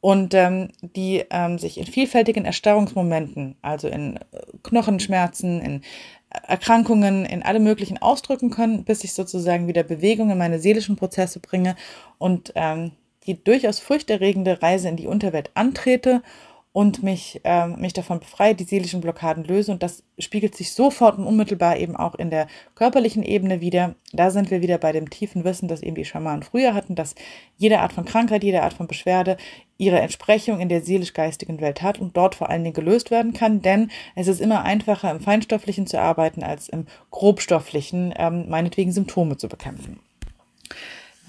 und 0.00 0.34
ähm, 0.34 0.68
die 0.80 1.24
ähm, 1.30 1.58
sich 1.58 1.78
in 1.78 1.86
vielfältigen 1.86 2.44
Erstarrungsmomenten, 2.44 3.56
also 3.62 3.88
in 3.88 4.16
äh, 4.16 4.20
Knochenschmerzen, 4.62 5.60
in 5.60 5.82
Erkrankungen, 6.30 7.24
in 7.24 7.42
alle 7.42 7.58
möglichen 7.58 7.98
ausdrücken 7.98 8.50
können, 8.50 8.84
bis 8.84 9.02
ich 9.02 9.14
sozusagen 9.14 9.66
wieder 9.66 9.82
Bewegung 9.82 10.30
in 10.30 10.38
meine 10.38 10.58
seelischen 10.58 10.96
Prozesse 10.96 11.40
bringe 11.40 11.74
und 12.18 12.52
ähm, 12.54 12.92
die 13.26 13.42
durchaus 13.42 13.78
furchterregende 13.78 14.62
Reise 14.62 14.88
in 14.88 14.96
die 14.96 15.06
Unterwelt 15.06 15.50
antrete 15.54 16.22
und 16.72 17.02
mich, 17.02 17.40
äh, 17.44 17.66
mich 17.66 17.92
davon 17.92 18.20
befreie, 18.20 18.54
die 18.54 18.64
seelischen 18.64 19.00
Blockaden 19.00 19.44
löse. 19.44 19.72
Und 19.72 19.82
das 19.82 20.04
spiegelt 20.18 20.54
sich 20.54 20.72
sofort 20.72 21.18
und 21.18 21.26
unmittelbar 21.26 21.76
eben 21.78 21.96
auch 21.96 22.14
in 22.14 22.30
der 22.30 22.46
körperlichen 22.74 23.22
Ebene 23.22 23.60
wieder. 23.60 23.94
Da 24.12 24.30
sind 24.30 24.50
wir 24.50 24.60
wieder 24.60 24.78
bei 24.78 24.92
dem 24.92 25.10
tiefen 25.10 25.44
Wissen, 25.44 25.68
das 25.68 25.82
eben 25.82 25.96
die 25.96 26.04
Schamanen 26.04 26.42
früher 26.42 26.74
hatten, 26.74 26.94
dass 26.94 27.14
jede 27.56 27.80
Art 27.80 27.92
von 27.92 28.04
Krankheit, 28.04 28.44
jede 28.44 28.62
Art 28.62 28.74
von 28.74 28.86
Beschwerde 28.86 29.38
ihre 29.78 30.00
Entsprechung 30.00 30.60
in 30.60 30.68
der 30.68 30.82
seelisch-geistigen 30.82 31.60
Welt 31.60 31.82
hat 31.82 31.98
und 31.98 32.16
dort 32.16 32.34
vor 32.34 32.50
allen 32.50 32.64
Dingen 32.64 32.74
gelöst 32.74 33.10
werden 33.10 33.32
kann, 33.32 33.62
denn 33.62 33.90
es 34.16 34.26
ist 34.26 34.40
immer 34.40 34.64
einfacher, 34.64 35.10
im 35.10 35.20
Feinstofflichen 35.20 35.86
zu 35.86 36.00
arbeiten, 36.00 36.42
als 36.42 36.68
im 36.68 36.86
Grobstofflichen, 37.10 38.12
ähm, 38.16 38.48
meinetwegen 38.48 38.92
Symptome 38.92 39.36
zu 39.36 39.48
bekämpfen. 39.48 40.00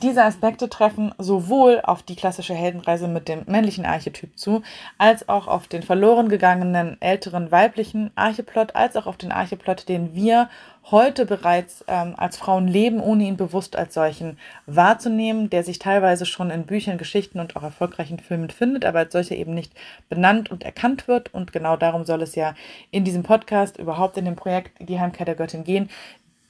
Diese 0.01 0.24
Aspekte 0.24 0.70
treffen 0.70 1.13
sowohl 1.18 1.82
auf 1.84 2.03
die 2.03 2.15
klassische 2.15 2.53
Heldenreise 2.53 3.10
mit 3.10 3.27
dem 3.27 3.41
männlichen 3.48 3.86
Archetyp 3.86 4.38
zu, 4.38 4.62
als 4.98 5.27
auch 5.27 5.48
auf 5.48 5.68
den 5.68 5.84
verloren 5.84 6.29
gegangenen 6.29 6.96
älteren 7.01 7.51
weiblichen 7.51 8.12
Archeplot, 8.15 8.75
als 8.75 8.96
auch 8.96 9.08
auf 9.08 9.18
den 9.18 9.34
Archeplot, 9.34 9.89
den 9.89 10.15
wir 10.15 10.50
heute 10.89 11.25
bereits 11.25 11.84
ähm, 11.88 12.13
als 12.15 12.38
Frauen 12.38 12.70
leben, 12.70 13.01
ohne 13.01 13.25
ihn 13.25 13.36
bewusst 13.36 13.75
als 13.75 13.94
solchen 13.94 14.38
wahrzunehmen, 14.65 15.50
der 15.50 15.63
sich 15.65 15.79
teilweise 15.79 16.25
schon 16.25 16.50
in 16.50 16.65
Büchern, 16.65 16.98
Geschichten 16.98 17.41
und 17.41 17.58
auch 17.58 17.63
erfolgreichen 17.63 18.20
Filmen 18.20 18.50
findet, 18.50 18.86
aber 18.86 19.00
als 19.00 19.12
solcher 19.12 19.36
eben 19.36 19.53
nicht 19.53 19.74
benannt 20.08 20.50
und 20.50 20.63
erkannt 20.63 21.10
wird. 21.10 21.34
Und 21.34 21.51
genau 21.51 21.75
darum 21.75 22.06
soll 22.06 22.22
es 22.22 22.36
ja 22.36 22.56
in 22.89 23.03
diesem 23.03 23.24
Podcast, 23.24 23.77
überhaupt 23.77 24.18
in 24.18 24.24
dem 24.24 24.38
Projekt 24.38 24.72
Die 24.79 25.00
Heimkehr 25.00 25.25
der 25.25 25.36
Göttin 25.36 25.65
gehen, 25.65 25.89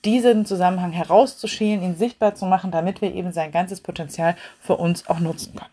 diesen 0.06 0.46
Zusammenhang 0.46 0.92
herauszuschälen, 0.92 1.84
ihn 1.84 1.96
sichtbar 1.96 2.36
zu 2.36 2.46
machen, 2.46 2.72
damit 2.72 3.02
wir 3.02 3.14
eben 3.14 3.32
sein 3.32 3.52
ganzes 3.52 3.82
Potenzial 3.82 4.36
für 4.60 4.78
uns 4.78 5.08
auch 5.08 5.20
nutzen 5.20 5.56
können. 5.56 5.72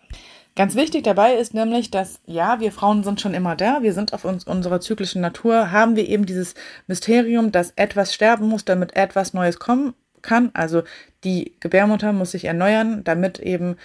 Ganz 0.56 0.75
wichtig 0.75 1.04
dabei 1.04 1.35
ist 1.35 1.52
nämlich, 1.52 1.90
dass 1.90 2.18
ja, 2.25 2.61
wir 2.61 2.73
Frauen 2.73 3.04
sind 3.04 3.21
schon 3.21 3.35
immer 3.35 3.56
da, 3.56 3.83
wir 3.83 3.92
sind 3.92 4.14
auf 4.14 4.25
uns 4.25 4.45
unserer 4.45 4.80
zyklischen 4.80 5.21
Natur, 5.21 5.71
haben 5.71 5.97
wir 5.97 6.09
eben 6.09 6.25
dieses 6.25 6.54
Mysterium, 6.87 7.52
dass 7.52 7.73
etwas 7.76 8.14
sterben 8.14 8.49
muss, 8.49 8.64
damit 8.64 8.97
etwas 8.97 9.35
Neues 9.35 9.59
kommen 9.59 9.92
kann. 10.23 10.50
Also 10.54 10.83
die 11.25 11.56
Gebärmutter 11.61 12.14
muss 12.14 12.30
sich 12.30 12.47
erneuern, 12.47 13.04
damit 13.04 13.38
eben 13.38 13.76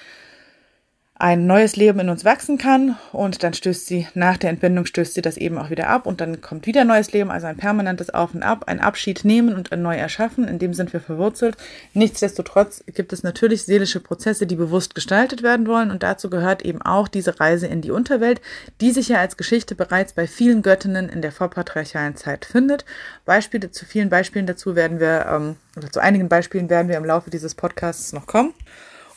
ein 1.21 1.45
neues 1.45 1.75
Leben 1.75 1.99
in 1.99 2.09
uns 2.09 2.25
wachsen 2.25 2.57
kann 2.57 2.97
und 3.11 3.43
dann 3.43 3.53
stößt 3.53 3.85
sie 3.85 4.07
nach 4.15 4.37
der 4.37 4.49
Entbindung 4.49 4.87
stößt 4.87 5.13
sie 5.13 5.21
das 5.21 5.37
eben 5.37 5.59
auch 5.59 5.69
wieder 5.69 5.87
ab 5.87 6.07
und 6.07 6.19
dann 6.19 6.41
kommt 6.41 6.65
wieder 6.65 6.83
neues 6.83 7.11
Leben, 7.11 7.29
also 7.29 7.45
ein 7.45 7.57
permanentes 7.57 8.09
Auf 8.09 8.33
und 8.33 8.41
Ab, 8.41 8.63
ein 8.65 8.79
Abschied 8.79 9.23
nehmen 9.23 9.53
und 9.53 9.71
ein 9.71 9.83
neu 9.83 9.95
erschaffen, 9.95 10.47
in 10.47 10.57
dem 10.57 10.73
sind 10.73 10.93
wir 10.93 10.99
verwurzelt. 10.99 11.57
Nichtsdestotrotz 11.93 12.83
gibt 12.87 13.13
es 13.13 13.21
natürlich 13.21 13.63
seelische 13.63 13.99
Prozesse, 13.99 14.47
die 14.47 14.55
bewusst 14.55 14.95
gestaltet 14.95 15.43
werden 15.43 15.67
wollen 15.67 15.91
und 15.91 16.01
dazu 16.01 16.27
gehört 16.27 16.63
eben 16.63 16.81
auch 16.81 17.07
diese 17.07 17.39
Reise 17.39 17.67
in 17.67 17.81
die 17.81 17.91
Unterwelt, 17.91 18.41
die 18.81 18.89
sich 18.89 19.09
ja 19.09 19.19
als 19.19 19.37
Geschichte 19.37 19.75
bereits 19.75 20.13
bei 20.13 20.25
vielen 20.25 20.63
Göttinnen 20.63 21.07
in 21.07 21.21
der 21.21 21.31
vorpatriarchalen 21.31 22.15
Zeit 22.15 22.45
findet. 22.45 22.83
Beispiele 23.25 23.69
zu 23.69 23.85
vielen 23.85 24.09
Beispielen 24.09 24.47
dazu 24.47 24.75
werden 24.75 24.99
wir 24.99 25.27
ähm, 25.31 25.55
oder 25.77 25.91
zu 25.91 25.99
einigen 25.99 26.29
Beispielen 26.29 26.67
werden 26.71 26.87
wir 26.87 26.97
im 26.97 27.05
Laufe 27.05 27.29
dieses 27.29 27.53
Podcasts 27.53 28.11
noch 28.11 28.25
kommen. 28.25 28.55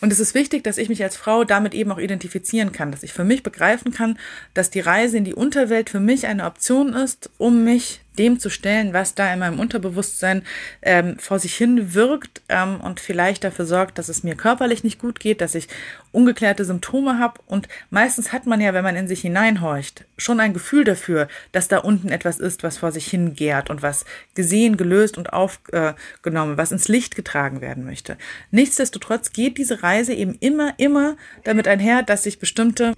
Und 0.04 0.12
es 0.12 0.20
ist 0.20 0.34
wichtig, 0.34 0.62
dass 0.62 0.76
ich 0.76 0.90
mich 0.90 1.02
als 1.02 1.16
Frau 1.16 1.44
damit 1.44 1.72
eben 1.72 1.90
auch 1.90 1.96
identifizieren 1.96 2.72
kann, 2.72 2.92
dass 2.92 3.02
ich 3.02 3.14
für 3.14 3.24
mich 3.24 3.42
begreifen 3.42 3.90
kann, 3.90 4.18
dass 4.52 4.68
die 4.68 4.80
Reise 4.80 5.16
in 5.16 5.24
die 5.24 5.32
Unterwelt 5.32 5.88
für 5.88 5.98
mich 5.98 6.26
eine 6.26 6.44
Option 6.44 6.92
ist, 6.92 7.30
um 7.38 7.64
mich 7.64 8.02
dem 8.18 8.38
zu 8.38 8.50
stellen, 8.50 8.92
was 8.92 9.14
da 9.14 9.32
in 9.32 9.38
meinem 9.38 9.58
Unterbewusstsein 9.58 10.42
ähm, 10.82 11.18
vor 11.18 11.38
sich 11.38 11.54
hin 11.54 11.94
wirkt 11.94 12.42
ähm, 12.50 12.82
und 12.82 13.00
vielleicht 13.00 13.44
dafür 13.44 13.64
sorgt, 13.64 13.96
dass 13.96 14.10
es 14.10 14.22
mir 14.22 14.34
körperlich 14.34 14.84
nicht 14.84 14.98
gut 14.98 15.20
geht, 15.20 15.40
dass 15.40 15.54
ich 15.54 15.68
ungeklärte 16.14 16.64
Symptome 16.64 17.18
habe. 17.18 17.40
Und 17.46 17.68
meistens 17.90 18.32
hat 18.32 18.46
man 18.46 18.60
ja, 18.60 18.72
wenn 18.72 18.84
man 18.84 18.96
in 18.96 19.08
sich 19.08 19.22
hineinhorcht, 19.22 20.04
schon 20.16 20.38
ein 20.38 20.54
Gefühl 20.54 20.84
dafür, 20.84 21.28
dass 21.52 21.68
da 21.68 21.78
unten 21.78 22.10
etwas 22.10 22.38
ist, 22.38 22.62
was 22.62 22.78
vor 22.78 22.92
sich 22.92 23.08
hingärt 23.08 23.68
und 23.68 23.82
was 23.82 24.04
gesehen, 24.34 24.76
gelöst 24.76 25.18
und 25.18 25.32
aufgenommen, 25.32 26.56
was 26.56 26.72
ins 26.72 26.88
Licht 26.88 27.16
getragen 27.16 27.60
werden 27.60 27.84
möchte. 27.84 28.16
Nichtsdestotrotz 28.52 29.32
geht 29.32 29.58
diese 29.58 29.82
Reise 29.82 30.14
eben 30.14 30.36
immer, 30.38 30.74
immer 30.78 31.16
damit 31.42 31.66
einher, 31.66 32.02
dass 32.04 32.26
ich 32.26 32.38
bestimmte, 32.38 32.94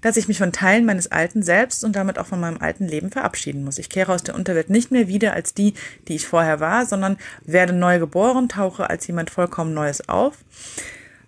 dass 0.00 0.16
ich 0.16 0.28
mich 0.28 0.38
von 0.38 0.52
Teilen 0.52 0.84
meines 0.84 1.10
alten 1.10 1.42
Selbst 1.42 1.84
und 1.84 1.96
damit 1.96 2.18
auch 2.18 2.26
von 2.26 2.40
meinem 2.40 2.58
alten 2.58 2.86
Leben 2.86 3.10
verabschieden 3.10 3.64
muss. 3.64 3.78
Ich 3.78 3.88
kehre 3.88 4.12
aus 4.12 4.22
der 4.22 4.36
Unter 4.36 4.52
Unterwelt 4.52 4.70
nicht 4.70 4.90
mehr 4.90 5.08
wieder 5.08 5.32
als 5.32 5.54
die, 5.54 5.72
die 6.08 6.16
ich 6.16 6.26
vorher 6.26 6.60
war, 6.60 6.84
sondern 6.84 7.16
werde 7.44 7.72
neu 7.72 7.98
geboren, 7.98 8.50
tauche 8.50 8.90
als 8.90 9.06
jemand 9.06 9.30
vollkommen 9.30 9.72
Neues 9.72 10.08
auf. 10.08 10.36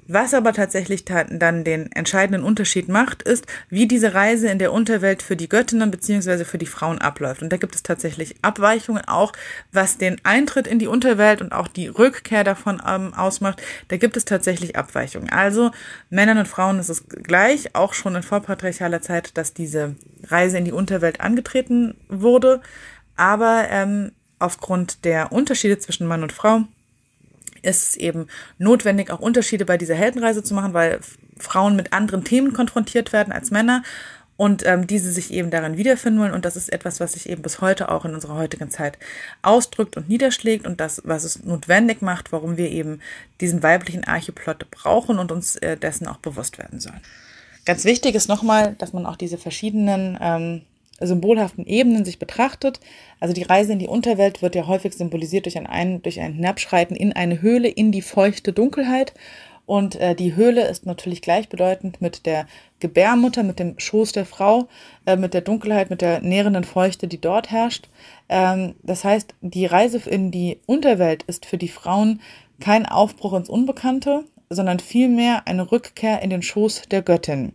Was 0.07 0.35
aber 0.35 0.53
tatsächlich 0.53 1.05
dann 1.07 1.65
den 1.65 1.91
entscheidenden 1.93 2.45
Unterschied 2.45 2.89
macht, 2.89 3.23
ist, 3.23 3.47
wie 3.71 3.89
diese 3.89 4.13
Reise 4.13 4.49
in 4.49 4.59
der 4.59 4.73
Unterwelt 4.73 5.23
für 5.23 5.35
die 5.35 5.49
Göttinnen 5.49 5.91
beziehungsweise 5.91 6.45
für 6.45 6.59
die 6.59 6.67
Frauen 6.67 6.99
abläuft. 6.99 7.43
Und 7.43 7.51
da 7.51 7.57
gibt 7.57 7.75
es 7.75 7.83
tatsächlich 7.83 8.37
Abweichungen, 8.43 9.03
auch 9.07 9.33
was 9.73 9.97
den 9.97 10.21
Eintritt 10.23 10.67
in 10.67 10.79
die 10.79 10.89
Unterwelt 10.89 11.41
und 11.41 11.53
auch 11.53 11.69
die 11.69 11.89
Rückkehr 11.89 12.45
davon 12.45 12.83
ähm, 12.87 13.15
ausmacht. 13.15 13.63
Da 13.89 13.97
gibt 13.97 14.19
es 14.19 14.27
tatsächlich 14.27 14.77
Abweichungen. 14.77 15.31
Also 15.31 15.71
Männern 16.11 16.37
und 16.37 16.49
Frauen 16.49 16.79
ist 16.79 16.91
es 16.91 17.09
gleich, 17.09 17.75
auch 17.75 17.95
schon 17.95 18.15
in 18.15 18.23
vorpatriarchaler 18.23 19.01
Zeit, 19.01 19.39
dass 19.39 19.55
diese 19.55 19.97
Reise 20.25 20.59
in 20.59 20.67
die 20.67 20.73
Unterwelt 20.73 21.23
angetreten 21.23 21.95
wurde. 22.09 22.61
Aber 23.17 23.69
ähm, 23.71 24.13
aufgrund 24.39 25.07
der 25.07 25.33
Unterschiede 25.33 25.79
zwischen 25.79 26.07
Mann 26.07 26.23
und 26.23 26.33
Frau 26.33 26.65
ist 27.65 27.89
es 27.89 27.97
eben 27.97 28.29
notwendig, 28.59 29.11
auch 29.11 29.21
Unterschiede 29.21 29.65
bei 29.65 29.77
dieser 29.77 29.95
Heldenreise 29.95 30.43
zu 30.43 30.55
machen, 30.55 30.75
weil 30.75 31.01
Frauen 31.39 31.77
mit 31.77 31.93
anderen 31.93 32.25
Themen 32.25 32.53
konfrontiert 32.53 33.13
werden 33.13 33.33
als 33.33 33.51
Männer 33.51 33.83
und 34.37 34.67
ähm, 34.67 34.87
diese 34.87 35.13
sich 35.13 35.33
eben 35.33 35.51
darin 35.51 35.77
wiederfinden 35.77 36.21
wollen. 36.21 36.33
Und 36.33 36.45
das 36.45 36.57
ist 36.57 36.73
etwas, 36.73 37.01
was 37.01 37.13
sich 37.13 37.29
eben 37.29 37.43
bis 37.43 37.61
heute 37.61 37.91
auch 37.91 38.05
in 38.05 38.15
unserer 38.15 38.35
heutigen 38.35 38.71
Zeit 38.71 38.99
ausdrückt 39.43 39.97
und 39.97 40.09
niederschlägt 40.09 40.67
und 40.67 40.81
das, 40.81 41.03
was 41.05 41.25
es 41.25 41.45
notwendig 41.45 42.03
macht, 42.03 42.33
warum 42.33 42.57
wir 42.57 42.71
eben 42.71 43.01
diesen 43.41 43.63
weiblichen 43.63 44.05
Archeplot 44.05 44.71
brauchen 44.71 45.19
und 45.19 45.31
uns 45.31 45.57
äh, 45.57 45.77
dessen 45.77 46.07
auch 46.07 46.19
bewusst 46.19 46.59
werden 46.59 46.81
sollen. 46.81 47.01
Ganz 47.65 47.85
wichtig 47.85 48.15
ist 48.15 48.29
nochmal, 48.29 48.75
dass 48.79 48.93
man 48.93 49.07
auch 49.07 49.17
diese 49.17 49.39
verschiedenen 49.39 50.19
ähm, 50.21 50.63
symbolhaften 51.01 51.67
Ebenen 51.67 52.05
sich 52.05 52.19
betrachtet. 52.19 52.81
Also 53.21 53.35
die 53.35 53.43
Reise 53.43 53.73
in 53.73 53.79
die 53.79 53.89
Unterwelt 53.89 54.43
wird 54.43 54.55
ja 54.55 54.67
häufig 54.67 54.95
symbolisiert 54.95 55.47
durch 55.47 55.59
ein, 55.59 56.03
durch 56.03 56.21
ein 56.21 56.35
Hinabschreiten 56.35 56.97
in 56.97 57.13
eine 57.13 57.43
Höhle, 57.43 57.69
in 57.69 57.93
die 57.93 58.03
feuchte 58.03 58.53
Dunkelheit. 58.53 59.15
Und 59.67 59.97
äh, 59.97 60.15
die 60.15 60.37
Höhle 60.37 60.67
ist 60.67 60.85
natürlich 60.85 61.23
gleichbedeutend 61.23 62.03
mit 62.03 62.27
der 62.27 62.47
Gebärmutter, 62.81 63.43
mit 63.43 63.59
dem 63.59 63.79
Schoß 63.79 64.13
der 64.13 64.27
Frau, 64.27 64.69
äh, 65.07 65.17
mit 65.17 65.33
der 65.33 65.41
Dunkelheit, 65.41 65.89
mit 65.89 66.03
der 66.03 66.21
nährenden 66.21 66.65
Feuchte, 66.65 67.09
die 67.09 67.21
dort 67.21 67.51
herrscht. 67.51 67.89
Ähm, 68.29 68.75
das 68.83 69.05
heißt, 69.05 69.35
die 69.41 69.67
Reise 69.67 69.99
in 70.09 70.31
die 70.31 70.59
Unterwelt 70.67 71.23
ist 71.23 71.47
für 71.47 71.57
die 71.57 71.69
Frauen 71.69 72.21
kein 72.61 72.85
Aufbruch 72.85 73.33
ins 73.33 73.49
Unbekannte, 73.49 74.25
sondern 74.51 74.81
vielmehr 74.81 75.47
eine 75.47 75.73
Rückkehr 75.73 76.21
in 76.23 76.31
den 76.31 76.43
Schoß 76.43 76.83
der 76.91 77.01
Göttin. 77.01 77.53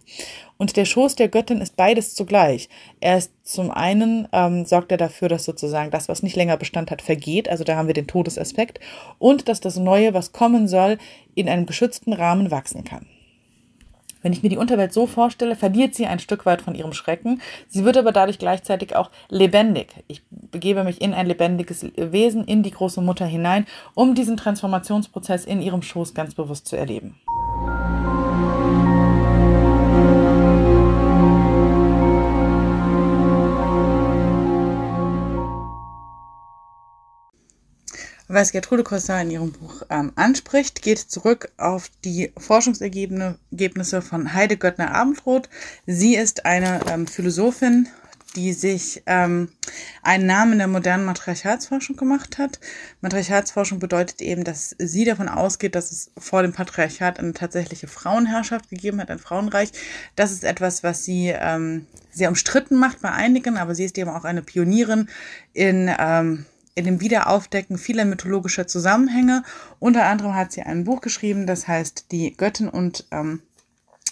Und 0.62 0.76
der 0.76 0.84
Schoß 0.84 1.16
der 1.16 1.30
Göttin 1.30 1.62
ist 1.62 1.78
beides 1.78 2.16
zugleich. 2.16 2.68
Er 3.00 3.18
ist 3.18 3.32
zum 3.44 3.72
einen, 3.72 4.28
ähm, 4.34 4.66
sorgt 4.66 4.92
er 4.92 4.98
dafür, 4.98 5.30
dass 5.30 5.46
sozusagen 5.46 5.90
das, 5.90 6.10
was 6.10 6.22
nicht 6.22 6.36
länger 6.36 6.58
Bestand 6.58 6.92
hat, 6.92 7.02
vergeht. 7.02 7.48
Also 7.48 7.64
da 7.64 7.78
haben 7.78 7.88
wir 7.88 7.94
den 7.94 8.08
Todesaspekt. 8.08 8.82
Und 9.20 9.48
dass 9.48 9.62
das 9.62 9.78
Neue, 9.78 10.14
was 10.14 10.34
kommen 10.34 10.68
soll, 10.68 10.98
in 11.34 11.48
einem 11.48 11.66
geschützten 11.66 12.12
Rahmen 12.12 12.52
wachsen 12.52 12.84
kann. 12.84 13.06
Wenn 14.22 14.34
ich 14.34 14.44
mir 14.44 14.50
die 14.50 14.58
Unterwelt 14.58 14.92
so 14.92 15.08
vorstelle, 15.08 15.56
verliert 15.56 15.96
sie 15.96 16.08
ein 16.08 16.20
Stück 16.20 16.46
weit 16.46 16.62
von 16.62 16.76
ihrem 16.76 16.92
Schrecken. 16.92 17.42
Sie 17.70 17.86
wird 17.86 17.96
aber 17.96 18.12
dadurch 18.12 18.38
gleichzeitig 18.38 18.98
auch 18.98 19.12
lebendig. 19.30 19.88
Ich 20.10 20.24
begebe 20.30 20.84
mich 20.84 21.00
in 21.00 21.14
ein 21.14 21.28
lebendiges 21.28 21.86
Wesen, 21.96 22.44
in 22.44 22.64
die 22.64 22.72
große 22.72 23.00
Mutter 23.00 23.26
hinein, 23.26 23.66
um 23.96 24.14
diesen 24.14 24.36
Transformationsprozess 24.36 25.46
in 25.46 25.62
ihrem 25.62 25.84
Schoß 25.84 26.14
ganz 26.14 26.36
bewusst 26.36 26.68
zu 26.68 26.76
erleben. 26.76 27.16
Was 38.32 38.52
Gertrude 38.52 38.84
Costa 38.84 39.20
in 39.20 39.32
ihrem 39.32 39.52
Buch 39.52 39.82
ähm, 39.90 40.12
anspricht, 40.16 40.84
geht 40.84 41.00
zurück 41.00 41.52
auf 41.58 41.90
die 42.06 42.32
Forschungsergebnisse 42.38 44.04
von 44.04 44.36
Heide 44.36 44.56
Göttner 44.56 44.94
Abendroth. 44.94 45.50
Sie 45.88 46.16
ist 46.16 46.46
eine 46.46 46.80
ähm, 46.92 47.08
Philosophin, 47.08 47.88
die 48.36 48.54
sich 48.54 49.02
ähm, 49.08 49.50
einen 50.04 50.28
Namen 50.28 50.52
in 50.52 50.58
der 50.60 50.68
modernen 50.68 51.06
Matriarchatsforschung 51.06 51.96
gemacht 51.96 52.38
hat. 52.38 52.60
Matriarchatsforschung 53.02 53.80
bedeutet 53.80 54.22
eben, 54.22 54.44
dass 54.44 54.76
sie 54.78 55.06
davon 55.06 55.28
ausgeht, 55.28 55.74
dass 55.74 55.92
es 55.92 56.12
vor 56.16 56.44
dem 56.44 56.54
Patriarchat 56.54 57.18
eine 57.18 57.34
tatsächliche 57.34 57.88
Frauenherrschaft 57.88 58.70
gegeben 58.70 59.02
hat, 59.02 59.10
ein 59.10 59.18
Frauenreich. 59.18 59.72
Das 60.16 60.32
ist 60.32 60.44
etwas, 60.44 60.84
was 60.84 61.04
sie 61.04 61.34
ähm, 61.36 61.88
sehr 62.12 62.30
umstritten 62.30 62.78
macht 62.78 63.02
bei 63.02 63.12
einigen, 63.12 63.58
aber 63.58 63.74
sie 63.74 63.86
ist 63.86 63.98
eben 63.98 64.12
auch 64.12 64.24
eine 64.24 64.44
Pionierin 64.44 65.10
in 65.54 65.90
ähm, 65.98 66.46
in 66.76 66.86
dem 66.86 67.02
Wiederaufdecken 67.02 67.78
vieler 67.78 68.06
mythologischer 68.06 68.68
Zusammenhänge. 68.68 69.44
Unter 69.80 70.06
anderem 70.06 70.36
hat 70.36 70.52
sie 70.52 70.62
ein 70.62 70.84
Buch 70.84 71.02
geschrieben, 71.02 71.46
das 71.46 71.68
heißt 71.68 72.12
Die 72.12 72.36
Göttin 72.36 72.70
und 72.70 73.06
ähm, 73.12 73.42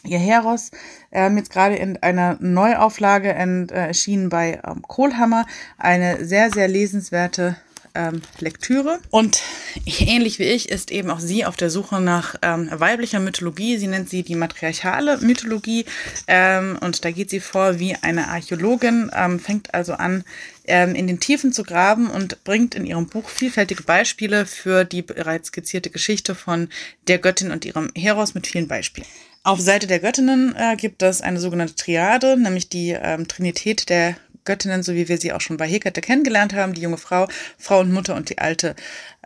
ihr 0.04 0.20
Heros, 0.20 0.72
ähm, 1.12 1.38
jetzt 1.38 1.52
gerade 1.52 1.76
in 1.76 1.98
einer 1.98 2.38
Neuauflage 2.40 3.34
erschienen 3.34 4.30
bei 4.30 4.62
ähm, 4.66 4.82
Kohlhammer. 4.82 5.46
Eine 5.78 6.26
sehr, 6.26 6.52
sehr 6.52 6.68
lesenswerte 6.68 7.58
ähm, 7.98 8.22
Lektüre. 8.40 9.00
Und 9.10 9.42
ähnlich 9.86 10.40
wie 10.40 10.44
ich 10.44 10.70
ist 10.70 10.92
eben 10.92 11.10
auch 11.10 11.20
sie 11.20 11.46
auf 11.46 11.56
der 11.56 11.70
Suche 11.70 12.00
nach 12.00 12.36
ähm, 12.42 12.70
weiblicher 12.72 13.20
Mythologie. 13.20 13.78
Sie 13.78 13.88
nennt 13.88 14.10
sie 14.10 14.24
die 14.24 14.36
matriarchale 14.36 15.18
Mythologie. 15.18 15.86
Ähm, 16.28 16.78
und 16.80 17.04
da 17.04 17.12
geht 17.12 17.30
sie 17.30 17.40
vor 17.40 17.80
wie 17.80 17.96
eine 17.96 18.28
Archäologin, 18.28 19.12
ähm, 19.16 19.40
fängt 19.40 19.74
also 19.74 19.94
an, 19.94 20.24
ähm, 20.66 20.96
in 20.96 21.08
den 21.08 21.20
Tiefen 21.20 21.52
zu 21.52 21.64
graben 21.64 22.10
und 22.10 22.44
bringt 22.44 22.76
in 22.76 22.86
ihrem 22.86 23.08
Buch 23.08 23.30
vielfältige 23.30 23.84
Beispiele 23.84 24.46
für 24.46 24.86
die 24.86 25.02
bereits 25.02 25.48
skizzierte 25.48 25.90
Geschichte 25.90 26.36
von 26.36 26.70
der 27.08 27.18
Göttin 27.18 27.52
und 27.52 27.66
ihrem 27.66 27.90
Heros 27.96 28.36
mit 28.36 28.48
vielen 28.48 28.68
Beispielen. 28.68 29.08
Auf 29.48 29.62
Seite 29.62 29.88
der 29.88 30.00
Göttinnen 30.00 30.54
äh, 30.58 30.76
gibt 30.76 31.02
es 31.02 31.22
eine 31.22 31.40
sogenannte 31.40 31.76
Triade, 31.76 32.36
nämlich 32.38 32.68
die 32.68 32.90
ähm, 32.90 33.30
Trinität 33.30 33.88
der 33.88 34.18
Göttinnen, 34.48 34.82
so 34.82 34.96
wie 34.96 35.08
wir 35.08 35.20
sie 35.20 35.34
auch 35.34 35.42
schon 35.42 35.58
bei 35.58 35.68
Hekate 35.68 36.02
kennengelernt 36.02 36.56
haben, 36.56 36.74
die 36.74 36.82
junge 36.82 36.98
Frau, 36.98 37.28
Frau 37.60 37.82
und 37.82 37.92
Mutter 37.92 38.16
und 38.16 38.30
die 38.30 38.40
alte 38.40 38.76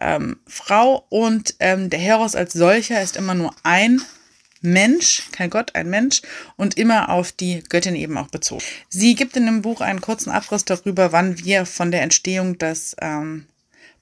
ähm, 0.02 0.38
Frau. 0.46 1.06
Und 1.08 1.56
ähm, 1.60 1.90
der 1.90 2.00
Heros 2.00 2.36
als 2.36 2.52
solcher 2.52 3.02
ist 3.02 3.16
immer 3.16 3.36
nur 3.36 3.56
ein 3.64 4.02
Mensch, 4.62 5.24
kein 5.32 5.50
Gott, 5.50 5.76
ein 5.76 5.90
Mensch 5.90 6.22
und 6.56 6.78
immer 6.78 7.10
auf 7.10 7.32
die 7.32 7.64
Göttin 7.68 7.96
eben 7.96 8.18
auch 8.18 8.28
bezogen. 8.28 8.64
Sie 8.90 9.16
gibt 9.16 9.36
in 9.36 9.46
dem 9.46 9.62
Buch 9.62 9.82
einen 9.82 10.02
kurzen 10.02 10.30
Abriss 10.30 10.66
darüber, 10.66 11.12
wann 11.12 11.40
wir 11.40 11.66
von 11.66 11.92
der 11.92 12.02
Entstehung 12.02 12.58
des 12.58 12.96
ähm, 13.02 13.48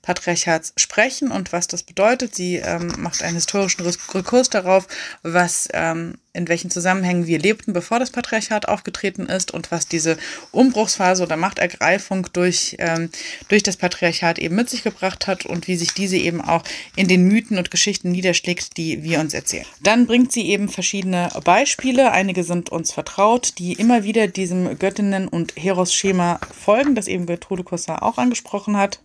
Patriarchats 0.01 0.73
sprechen 0.77 1.29
und 1.31 1.51
was 1.51 1.67
das 1.67 1.83
bedeutet. 1.83 2.33
Sie 2.33 2.55
ähm, 2.55 2.93
macht 2.97 3.21
einen 3.21 3.35
historischen 3.35 3.81
Rekurs 3.81 4.49
darauf, 4.49 4.87
was 5.23 5.67
ähm, 5.73 6.15
in 6.31 6.47
welchen 6.47 6.69
Zusammenhängen 6.69 7.27
wir 7.27 7.37
lebten, 7.37 7.73
bevor 7.73 7.99
das 7.99 8.11
Patriarchat 8.11 8.67
aufgetreten 8.67 9.25
ist 9.25 9.51
und 9.51 9.71
was 9.71 9.87
diese 9.87 10.17
Umbruchsphase 10.51 11.23
oder 11.23 11.35
Machtergreifung 11.35 12.27
durch, 12.31 12.77
ähm, 12.79 13.09
durch 13.49 13.61
das 13.61 13.77
Patriarchat 13.77 14.39
eben 14.39 14.55
mit 14.55 14.69
sich 14.69 14.83
gebracht 14.83 15.27
hat 15.27 15.45
und 15.45 15.67
wie 15.67 15.75
sich 15.75 15.93
diese 15.93 16.17
eben 16.17 16.41
auch 16.41 16.63
in 16.95 17.07
den 17.07 17.27
Mythen 17.27 17.57
und 17.57 17.71
Geschichten 17.71 18.11
niederschlägt, 18.11 18.77
die 18.77 19.03
wir 19.03 19.19
uns 19.19 19.33
erzählen. 19.33 19.65
Dann 19.81 20.07
bringt 20.07 20.31
sie 20.31 20.47
eben 20.47 20.69
verschiedene 20.69 21.29
Beispiele, 21.43 22.11
einige 22.11 22.43
sind 22.43 22.69
uns 22.69 22.91
vertraut, 22.91 23.53
die 23.57 23.73
immer 23.73 24.03
wieder 24.03 24.27
diesem 24.27 24.77
Göttinnen- 24.79 25.27
und 25.27 25.53
Heros-Schema 25.57 26.39
folgen, 26.57 26.95
das 26.95 27.07
eben 27.07 27.25
Gertrude 27.25 27.63
Cossar 27.63 28.03
auch 28.03 28.17
angesprochen 28.17 28.77
hat. 28.77 29.01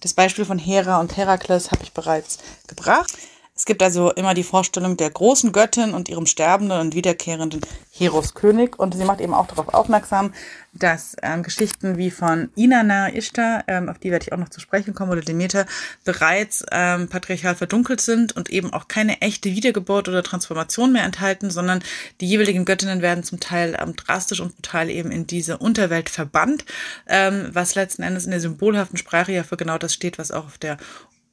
Das 0.00 0.14
Beispiel 0.14 0.44
von 0.44 0.58
Hera 0.58 1.00
und 1.00 1.16
Herakles 1.16 1.70
habe 1.70 1.82
ich 1.82 1.92
bereits 1.92 2.38
gebracht. 2.66 3.12
Es 3.58 3.64
gibt 3.64 3.82
also 3.82 4.12
immer 4.12 4.34
die 4.34 4.42
Vorstellung 4.42 4.98
der 4.98 5.08
großen 5.08 5.50
Göttin 5.50 5.94
und 5.94 6.10
ihrem 6.10 6.26
sterbenden 6.26 6.78
und 6.78 6.94
wiederkehrenden 6.94 7.62
Heros-König. 7.90 8.78
Und 8.78 8.94
sie 8.94 9.04
macht 9.04 9.22
eben 9.22 9.32
auch 9.32 9.46
darauf 9.46 9.72
aufmerksam, 9.72 10.34
dass 10.74 11.16
ähm, 11.22 11.42
Geschichten 11.42 11.96
wie 11.96 12.10
von 12.10 12.50
Inanna 12.54 13.14
Ishtar, 13.14 13.64
ähm, 13.66 13.88
auf 13.88 13.98
die 13.98 14.10
werde 14.10 14.24
ich 14.24 14.34
auch 14.34 14.36
noch 14.36 14.50
zu 14.50 14.60
sprechen 14.60 14.94
kommen, 14.94 15.10
oder 15.10 15.22
Demeter, 15.22 15.64
bereits 16.04 16.66
ähm, 16.70 17.08
patriarchal 17.08 17.54
verdunkelt 17.54 18.02
sind 18.02 18.36
und 18.36 18.50
eben 18.50 18.74
auch 18.74 18.88
keine 18.88 19.22
echte 19.22 19.48
Wiedergeburt 19.48 20.10
oder 20.10 20.22
Transformation 20.22 20.92
mehr 20.92 21.04
enthalten, 21.04 21.48
sondern 21.48 21.82
die 22.20 22.26
jeweiligen 22.26 22.66
Göttinnen 22.66 23.00
werden 23.00 23.24
zum 23.24 23.40
Teil 23.40 23.74
ähm, 23.80 23.96
drastisch 23.96 24.40
und 24.40 24.54
brutal 24.56 24.90
eben 24.90 25.10
in 25.10 25.26
diese 25.26 25.56
Unterwelt 25.56 26.10
verbannt, 26.10 26.66
ähm, 27.06 27.48
was 27.52 27.74
letzten 27.74 28.02
Endes 28.02 28.26
in 28.26 28.32
der 28.32 28.40
symbolhaften 28.40 28.98
Sprache 28.98 29.32
ja 29.32 29.44
für 29.44 29.56
genau 29.56 29.78
das 29.78 29.94
steht, 29.94 30.18
was 30.18 30.30
auch 30.30 30.44
auf 30.44 30.58
der 30.58 30.76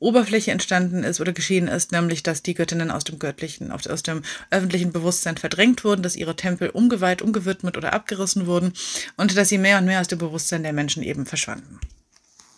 Oberfläche 0.03 0.51
entstanden 0.51 1.03
ist 1.03 1.19
oder 1.21 1.31
geschehen 1.31 1.67
ist, 1.67 1.91
nämlich 1.91 2.23
dass 2.23 2.43
die 2.43 2.53
Göttinnen 2.53 2.91
aus 2.91 3.03
dem 3.03 3.19
göttlichen, 3.19 3.71
aus 3.71 4.03
dem 4.03 4.21
öffentlichen 4.51 4.91
Bewusstsein 4.91 5.37
verdrängt 5.37 5.83
wurden, 5.83 6.03
dass 6.03 6.15
ihre 6.15 6.35
Tempel 6.35 6.69
umgeweiht, 6.69 7.21
umgewidmet 7.21 7.77
oder 7.77 7.93
abgerissen 7.93 8.45
wurden 8.45 8.73
und 9.17 9.35
dass 9.35 9.49
sie 9.49 9.57
mehr 9.57 9.77
und 9.77 9.85
mehr 9.85 10.01
aus 10.01 10.07
dem 10.07 10.19
Bewusstsein 10.19 10.63
der 10.63 10.73
Menschen 10.73 11.03
eben 11.03 11.25
verschwanden. 11.25 11.79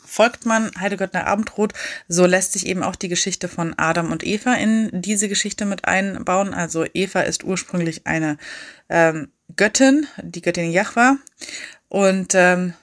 Folgt 0.06 0.46
man 0.46 0.72
Heidegöttner 0.80 1.28
Abendrot, 1.28 1.74
so 2.08 2.26
lässt 2.26 2.54
sich 2.54 2.66
eben 2.68 2.84
auch 2.84 2.96
die 2.96 3.10
Geschichte 3.10 3.50
von 3.50 3.74
Adam 3.78 4.12
und 4.12 4.26
Eva 4.26 4.54
in 4.54 4.90
diese 4.94 5.28
Geschichte 5.28 5.66
mit 5.66 5.86
einbauen. 5.86 6.54
Also 6.54 6.86
Eva 6.94 7.20
ist 7.22 7.44
ursprünglich 7.44 8.08
eine 8.08 8.38
ähm, 8.88 9.30
Göttin, 9.58 10.08
die 10.22 10.42
Göttin 10.42 10.72
Jahwa. 10.72 11.18
Und 11.90 12.34
ähm, 12.34 12.74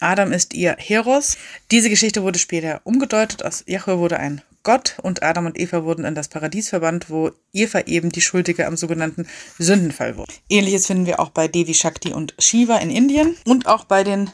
Adam 0.00 0.32
ist 0.32 0.54
ihr 0.54 0.76
Heros. 0.78 1.36
Diese 1.70 1.90
Geschichte 1.90 2.22
wurde 2.22 2.38
später 2.38 2.80
umgedeutet. 2.84 3.44
Aus 3.44 3.64
Jahwe 3.66 3.98
wurde 3.98 4.18
ein 4.18 4.42
Gott 4.62 4.96
und 5.02 5.22
Adam 5.22 5.46
und 5.46 5.58
Eva 5.58 5.84
wurden 5.84 6.04
in 6.04 6.14
das 6.14 6.28
Paradies 6.28 6.68
verbannt, 6.68 7.08
wo 7.08 7.30
Eva 7.52 7.80
eben 7.80 8.10
die 8.10 8.20
Schuldige 8.20 8.66
am 8.66 8.76
sogenannten 8.76 9.26
Sündenfall 9.58 10.16
wurde. 10.16 10.32
Ähnliches 10.48 10.86
finden 10.86 11.06
wir 11.06 11.20
auch 11.20 11.30
bei 11.30 11.48
Devi 11.48 11.74
Shakti 11.74 12.12
und 12.12 12.34
Shiva 12.38 12.76
in 12.76 12.90
Indien 12.90 13.36
und 13.46 13.66
auch 13.66 13.84
bei 13.84 14.04
den 14.04 14.30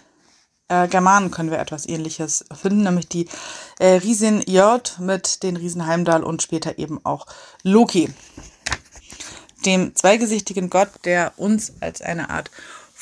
äh, 0.68 0.88
Germanen 0.88 1.30
können 1.30 1.50
wir 1.50 1.58
etwas 1.58 1.86
Ähnliches 1.86 2.44
finden, 2.52 2.82
nämlich 2.82 3.08
die 3.08 3.28
äh, 3.78 3.96
Riesin 3.96 4.42
Jörd 4.46 4.98
mit 4.98 5.42
den 5.42 5.56
Riesen 5.56 5.86
Heimdall 5.86 6.24
und 6.24 6.42
später 6.42 6.78
eben 6.78 7.04
auch 7.04 7.26
Loki, 7.62 8.08
dem 9.66 9.94
zweigesichtigen 9.94 10.70
Gott, 10.70 10.88
der 11.04 11.32
uns 11.36 11.74
als 11.80 12.02
eine 12.02 12.30
Art 12.30 12.50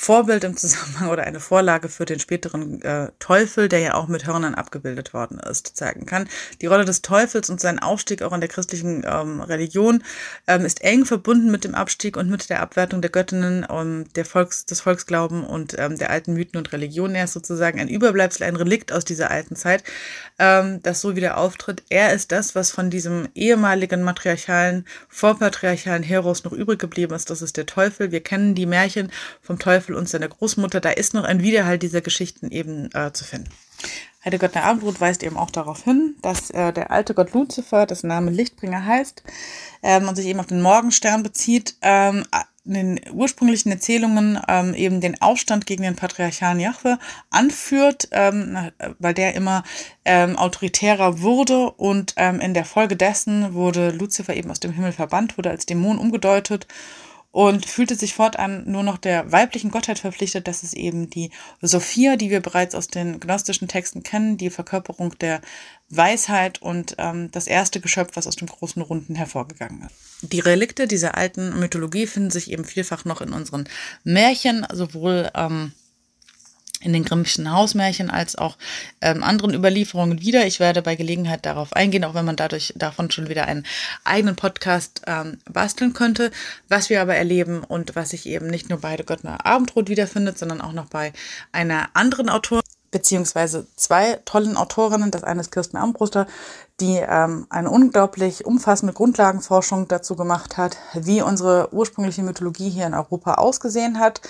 Vorbild 0.03 0.43
im 0.43 0.57
Zusammenhang 0.57 1.11
oder 1.11 1.23
eine 1.23 1.39
Vorlage 1.39 1.89
für 1.89 2.05
den 2.05 2.19
späteren 2.19 2.83
äh, 2.83 3.13
Teufel, 3.21 3.69
der 3.69 3.79
ja 3.79 3.95
auch 3.95 4.09
mit 4.09 4.27
Hörnern 4.27 4.57
abgebildet 4.57 5.15
worden 5.15 5.39
ist, 5.39 5.77
zeigen 5.77 6.07
kann. 6.07 6.29
Die 6.61 6.67
Rolle 6.67 6.85
des 6.85 7.03
Teufels 7.03 7.49
und 7.51 7.61
sein 7.61 7.79
Aufstieg 7.79 8.21
auch 8.23 8.33
in 8.33 8.41
der 8.41 8.49
christlichen 8.49 9.05
ähm, 9.07 9.41
Religion 9.41 10.03
ähm, 10.49 10.65
ist 10.65 10.83
eng 10.83 11.05
verbunden 11.05 11.53
mit 11.53 11.63
dem 11.63 11.77
Abstieg 11.77 12.17
und 12.17 12.29
mit 12.29 12.51
der 12.51 12.63
Abwertung 12.63 13.01
der 13.01 13.13
Göttinnen, 13.13 13.65
ähm, 13.71 14.07
der 14.17 14.25
Volks, 14.25 14.67
des 14.67 14.81
Volksglauben 14.81 15.45
und 15.45 15.79
ähm, 15.79 15.97
der 15.97 16.11
alten 16.11 16.33
Mythen 16.33 16.59
und 16.59 16.73
Religionen. 16.73 17.15
Er 17.15 17.25
ist 17.25 17.35
sozusagen 17.35 17.79
ein 17.79 17.87
Überbleibsel, 17.87 18.45
ein 18.49 18.57
Relikt 18.57 18.91
aus 18.91 19.05
dieser 19.05 19.31
alten 19.31 19.55
Zeit, 19.55 19.85
ähm, 20.41 20.83
das 20.83 21.01
so 21.01 21.15
wieder 21.15 21.37
auftritt. 21.37 21.85
Er 21.91 22.13
ist 22.13 22.33
das, 22.33 22.57
was 22.57 22.73
von 22.73 22.91
diesem 22.91 23.29
ehemaligen 23.37 24.03
matriarchalen, 24.03 24.85
vorpatriarchalen 25.09 26.03
Heros 26.03 26.43
noch 26.43 26.53
übrig 26.53 26.81
geblieben 26.81 27.15
ist. 27.15 27.31
Das 27.31 27.41
ist 27.41 27.57
der 27.57 27.67
Teufel. 27.67 28.11
Wir 28.11 28.21
kennen 28.21 28.57
die 28.57 28.67
Märchen 28.67 29.13
vom 29.43 29.61
Teufel 29.61 29.92
Teufel 29.93 29.95
und 29.95 30.09
seiner 30.09 30.29
Großmutter, 30.29 30.81
da 30.81 30.91
ist 30.91 31.15
noch 31.15 31.25
ein 31.25 31.43
Widerhall 31.43 31.79
dieser 31.79 32.01
Geschichten 32.01 32.51
eben 32.51 32.91
äh, 32.95 33.13
zu 33.13 33.25
finden. 33.25 33.51
Heidegger 34.25 34.63
Abendrot 34.63 35.01
weist 35.01 35.23
eben 35.25 35.37
auch 35.37 35.51
darauf 35.51 35.83
hin, 35.85 36.15
dass 36.23 36.51
äh, 36.51 36.73
der 36.73 36.91
alte 36.91 37.15
Gott 37.15 37.33
Luzifer, 37.33 37.87
das 37.87 38.05
Name 38.05 38.31
Lichtbringer 38.31 38.85
heißt, 38.85 39.23
ähm, 39.83 40.09
und 40.09 40.15
sich 40.15 40.27
eben 40.27 40.39
auf 40.39 40.47
den 40.47 40.63
Morgenstern 40.63 41.23
bezieht, 41.25 41.77
ähm, 41.83 42.25
in 42.65 42.75
den 42.75 43.01
ursprünglichen 43.13 43.73
Erzählungen 43.73 44.39
ähm, 44.47 44.75
eben 44.75 45.01
den 45.01 45.21
Aufstand 45.21 45.67
gegen 45.67 45.83
den 45.83 45.97
patriarchalen 45.97 46.61
Jahwe 46.61 47.01
anführt, 47.31 48.09
ähm, 48.13 48.71
weil 49.01 49.15
der 49.15 49.35
immer 49.35 49.65
ähm, 50.05 50.37
autoritärer 50.37 51.21
wurde 51.23 51.73
und 51.73 52.15
ähm, 52.17 52.39
in 52.39 52.55
der 52.55 52.65
Folge 52.65 52.95
dessen 52.95 53.55
wurde 53.55 53.91
Luzifer 53.91 54.37
eben 54.37 54.53
aus 54.53 54.61
dem 54.61 54.71
Himmel 54.71 54.93
verbannt, 54.93 55.37
wurde 55.37 55.51
als 55.51 55.67
Dämon 55.67 55.99
umgedeutet 55.99 56.69
und 57.33 57.67
fühlte 57.67 57.95
sich 57.97 58.15
fortan 58.15 58.63
nur 58.71 58.83
noch 58.83 58.99
der 58.99 59.33
weiblichen 59.33 59.71
Gottheit 59.71 59.99
verpflichtet. 59.99 60.47
Das 60.47 60.63
ist 60.63 60.75
eben 60.75 61.09
die 61.09 61.31
Sophia, 61.63 62.17
die 62.17 62.31
wir 62.31 62.41
bereits 62.41 62.75
aus 62.75 62.89
den 62.89 63.19
gnostischen 63.19 63.69
Texten 63.69 64.03
kennen, 64.03 64.37
die 64.37 64.51
Verkörperung 64.51 65.19
der 65.19 65.41
Weisheit 65.89 66.61
und 66.61 66.95
ähm, 66.99 67.31
das 67.33 67.47
erste 67.47 67.81
Geschöpf, 67.81 68.17
was 68.17 68.27
aus 68.27 68.37
dem 68.37 68.49
großen 68.49 68.83
Runden 68.83 69.15
hervorgegangen 69.15 69.83
ist. 69.83 70.33
Die 70.33 70.41
Relikte 70.41 70.87
dieser 70.87 71.17
alten 71.17 71.59
Mythologie 71.59 72.07
finden 72.07 72.31
sich 72.31 72.51
eben 72.51 72.65
vielfach 72.65 73.05
noch 73.07 73.23
in 73.23 73.33
unseren 73.33 73.69
Märchen, 74.05 74.67
sowohl 74.71 75.31
ähm, 75.35 75.73
in 76.83 76.93
den 76.93 77.05
Grimmschen 77.05 77.51
Hausmärchen 77.51 78.11
als 78.11 78.37
auch 78.37 78.57
ähm, 79.01 79.23
anderen 79.23 79.55
Überlieferungen 79.55 80.21
wieder. 80.21 80.47
Ich 80.47 80.61
werde 80.61 80.83
bei 80.83 80.97
Gelegenheit 80.97 81.47
darauf 81.47 81.73
eingehen, 81.73 82.05
auch 82.05 82.15
wenn 82.15 82.25
man 82.25 82.37
dadurch 82.37 82.73
davon 82.77 83.11
schon 83.11 83.29
wieder 83.29 83.47
einen 83.47 83.65
eigenen 84.05 84.37
Podcast 84.37 85.03
ähm, 85.07 85.39
basteln 85.51 85.93
könnte. 85.93 86.31
Was 86.69 86.91
wir 86.91 87.01
aber 87.01 87.15
erleben 87.15 87.65
und 87.65 87.97
was 87.97 88.11
sich 88.11 88.27
eben 88.27 88.49
nicht 88.49 88.69
nur 88.69 88.81
bei 88.81 88.97
Der 88.97 89.07
Göttner 89.07 89.45
Abendrot 89.47 89.89
wiederfindet, 89.89 90.39
sondern 90.39 90.61
auch 90.61 90.73
noch 90.73 90.87
bei 90.87 91.13
einer 91.53 91.91
anderen 91.95 92.29
Autorin, 92.29 92.63
beziehungsweise 92.91 93.67
zwei 93.77 94.21
tollen 94.25 94.57
Autorinnen. 94.57 95.11
Das 95.11 95.25
eine 95.25 95.41
ist 95.41 95.51
Kirsten 95.51 95.77
Armbruster, 95.77 96.27
die 96.83 96.97
ähm, 96.97 97.47
eine 97.49 97.71
unglaublich 97.71 98.45
umfassende 98.45 98.93
Grundlagenforschung 98.93 99.87
dazu 99.87 100.17
gemacht 100.17 100.57
hat, 100.57 100.77
wie 100.95 101.23
unsere 101.23 101.73
ursprüngliche 101.73 102.25
Mythologie 102.25 102.71
hier 102.71 102.87
in 102.87 102.95
Europa 102.95 103.35
ausgesehen 103.35 104.01
hat. 104.01 104.21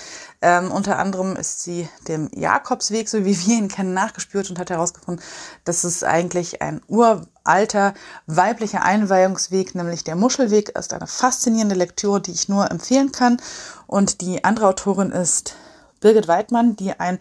Ähm, 0.42 0.70
unter 0.70 0.98
anderem 0.98 1.34
ist 1.34 1.62
sie 1.62 1.88
dem 2.08 2.28
Jakobsweg, 2.34 3.08
so 3.08 3.24
wie 3.24 3.38
wir 3.46 3.56
ihn 3.56 3.68
kennen, 3.68 3.94
nachgespürt 3.94 4.50
und 4.50 4.58
hat 4.58 4.68
herausgefunden, 4.68 5.24
dass 5.64 5.82
es 5.82 6.04
eigentlich 6.04 6.60
ein 6.60 6.82
uralter 6.88 7.94
weiblicher 8.26 8.82
Einweihungsweg, 8.82 9.74
nämlich 9.74 10.04
der 10.04 10.16
Muschelweg, 10.16 10.76
ist 10.78 10.92
eine 10.92 11.06
faszinierende 11.06 11.74
Lektüre, 11.74 12.20
die 12.20 12.32
ich 12.32 12.50
nur 12.50 12.70
empfehlen 12.70 13.12
kann. 13.12 13.40
Und 13.86 14.20
die 14.20 14.44
andere 14.44 14.68
Autorin 14.68 15.10
ist 15.10 15.56
Birgit 16.02 16.28
Weidmann, 16.28 16.76
die 16.76 16.92
ein, 16.92 17.18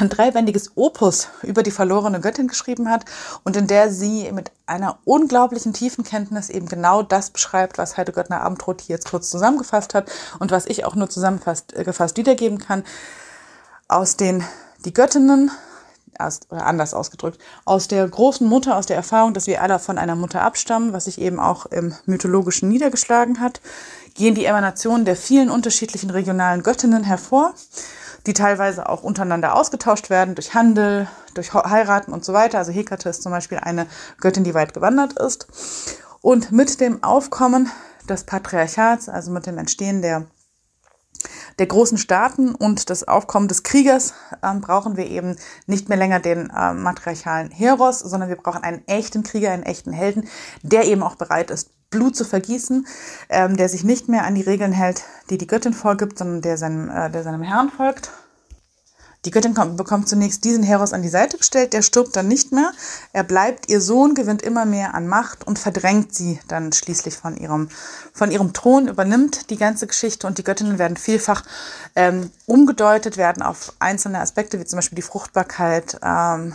ein 0.00 0.08
dreibändiges 0.08 0.72
Opus 0.76 1.28
über 1.42 1.62
die 1.62 1.70
verlorene 1.70 2.20
Göttin 2.20 2.48
geschrieben 2.48 2.88
hat 2.88 3.04
und 3.44 3.56
in 3.56 3.66
der 3.66 3.90
sie 3.90 4.32
mit 4.32 4.50
einer 4.64 4.98
unglaublichen 5.04 5.74
tiefen 5.74 6.04
Kenntnis 6.04 6.48
eben 6.48 6.68
genau 6.68 7.02
das 7.02 7.30
beschreibt, 7.30 7.76
was 7.76 7.98
Heide 7.98 8.12
Göttner 8.12 8.40
Abendrot 8.40 8.80
hier 8.80 8.96
jetzt 8.96 9.10
kurz 9.10 9.28
zusammengefasst 9.28 9.92
hat 9.92 10.10
und 10.38 10.50
was 10.50 10.64
ich 10.64 10.86
auch 10.86 10.94
nur 10.94 11.10
zusammengefasst 11.10 11.76
äh, 11.76 11.84
gefasst 11.84 12.16
wiedergeben 12.16 12.58
kann. 12.58 12.84
Aus 13.88 14.16
den 14.16 14.42
die 14.86 14.94
Göttinnen 14.94 15.50
erst, 16.18 16.50
oder 16.50 16.66
anders 16.66 16.94
ausgedrückt, 16.94 17.38
aus 17.64 17.88
der 17.88 18.06
großen 18.08 18.46
Mutter, 18.46 18.76
aus 18.76 18.86
der 18.86 18.96
Erfahrung, 18.96 19.34
dass 19.34 19.46
wir 19.46 19.62
alle 19.62 19.78
von 19.78 19.98
einer 19.98 20.16
Mutter 20.16 20.42
abstammen, 20.42 20.92
was 20.92 21.06
sich 21.06 21.20
eben 21.20 21.40
auch 21.40 21.66
im 21.66 21.94
mythologischen 22.06 22.68
niedergeschlagen 22.68 23.40
hat, 23.40 23.60
gehen 24.14 24.34
die 24.34 24.44
Emanationen 24.44 25.04
der 25.04 25.16
vielen 25.16 25.50
unterschiedlichen 25.50 26.10
regionalen 26.10 26.62
Göttinnen 26.62 27.04
hervor, 27.04 27.54
die 28.26 28.34
teilweise 28.34 28.88
auch 28.88 29.02
untereinander 29.02 29.54
ausgetauscht 29.54 30.10
werden 30.10 30.34
durch 30.34 30.54
Handel, 30.54 31.08
durch 31.34 31.54
Heiraten 31.54 32.12
und 32.12 32.24
so 32.24 32.32
weiter. 32.32 32.58
Also 32.58 32.72
Hekate 32.72 33.08
ist 33.08 33.22
zum 33.22 33.32
Beispiel 33.32 33.58
eine 33.58 33.86
Göttin, 34.20 34.44
die 34.44 34.54
weit 34.54 34.74
gewandert 34.74 35.14
ist. 35.14 35.46
Und 36.20 36.52
mit 36.52 36.80
dem 36.80 37.02
Aufkommen 37.02 37.70
des 38.08 38.24
Patriarchats, 38.24 39.08
also 39.08 39.30
mit 39.30 39.46
dem 39.46 39.58
Entstehen 39.58 40.02
der 40.02 40.26
der 41.58 41.66
großen 41.66 41.98
Staaten 41.98 42.54
und 42.54 42.90
das 42.90 43.06
Aufkommen 43.06 43.48
des 43.48 43.62
Kriegers 43.62 44.14
ähm, 44.42 44.60
brauchen 44.60 44.96
wir 44.96 45.06
eben 45.06 45.36
nicht 45.66 45.88
mehr 45.88 45.98
länger 45.98 46.20
den 46.20 46.50
äh, 46.50 46.72
matriarchalen 46.72 47.50
Heros, 47.50 48.00
sondern 48.00 48.28
wir 48.28 48.36
brauchen 48.36 48.62
einen 48.62 48.86
echten 48.88 49.22
Krieger, 49.22 49.50
einen 49.50 49.62
echten 49.62 49.92
Helden, 49.92 50.28
der 50.62 50.84
eben 50.86 51.02
auch 51.02 51.16
bereit 51.16 51.50
ist, 51.50 51.70
Blut 51.92 52.16
zu 52.16 52.24
vergießen, 52.24 52.88
ähm, 53.28 53.56
der 53.56 53.68
sich 53.68 53.84
nicht 53.84 54.08
mehr 54.08 54.24
an 54.24 54.34
die 54.34 54.42
Regeln 54.42 54.72
hält, 54.72 55.04
die 55.30 55.38
die 55.38 55.46
Göttin 55.46 55.74
vorgibt, 55.74 56.18
sondern 56.18 56.42
der 56.42 56.58
seinem, 56.58 56.90
äh, 56.90 57.08
der 57.08 57.22
seinem 57.22 57.42
Herrn 57.42 57.70
folgt 57.70 58.10
die 59.24 59.30
Göttin 59.30 59.54
kommt, 59.54 59.76
bekommt 59.76 60.08
zunächst 60.08 60.44
diesen 60.44 60.64
Heros 60.64 60.92
an 60.92 61.02
die 61.02 61.08
Seite 61.08 61.38
gestellt, 61.38 61.72
der 61.72 61.82
stirbt 61.82 62.16
dann 62.16 62.26
nicht 62.26 62.50
mehr. 62.50 62.72
Er 63.12 63.22
bleibt, 63.22 63.68
ihr 63.68 63.80
Sohn 63.80 64.14
gewinnt 64.14 64.42
immer 64.42 64.64
mehr 64.64 64.94
an 64.94 65.06
Macht 65.06 65.46
und 65.46 65.60
verdrängt 65.60 66.12
sie 66.12 66.40
dann 66.48 66.72
schließlich 66.72 67.16
von 67.16 67.36
ihrem, 67.36 67.68
von 68.12 68.32
ihrem 68.32 68.52
Thron, 68.52 68.88
übernimmt 68.88 69.50
die 69.50 69.58
ganze 69.58 69.86
Geschichte 69.86 70.26
und 70.26 70.38
die 70.38 70.44
Göttinnen 70.44 70.78
werden 70.78 70.96
vielfach 70.96 71.44
ähm, 71.94 72.30
umgedeutet, 72.46 73.16
werden 73.16 73.44
auf 73.44 73.72
einzelne 73.78 74.18
Aspekte, 74.18 74.58
wie 74.58 74.64
zum 74.64 74.78
Beispiel 74.78 74.96
die 74.96 75.02
Fruchtbarkeit, 75.02 76.00
ähm, 76.02 76.54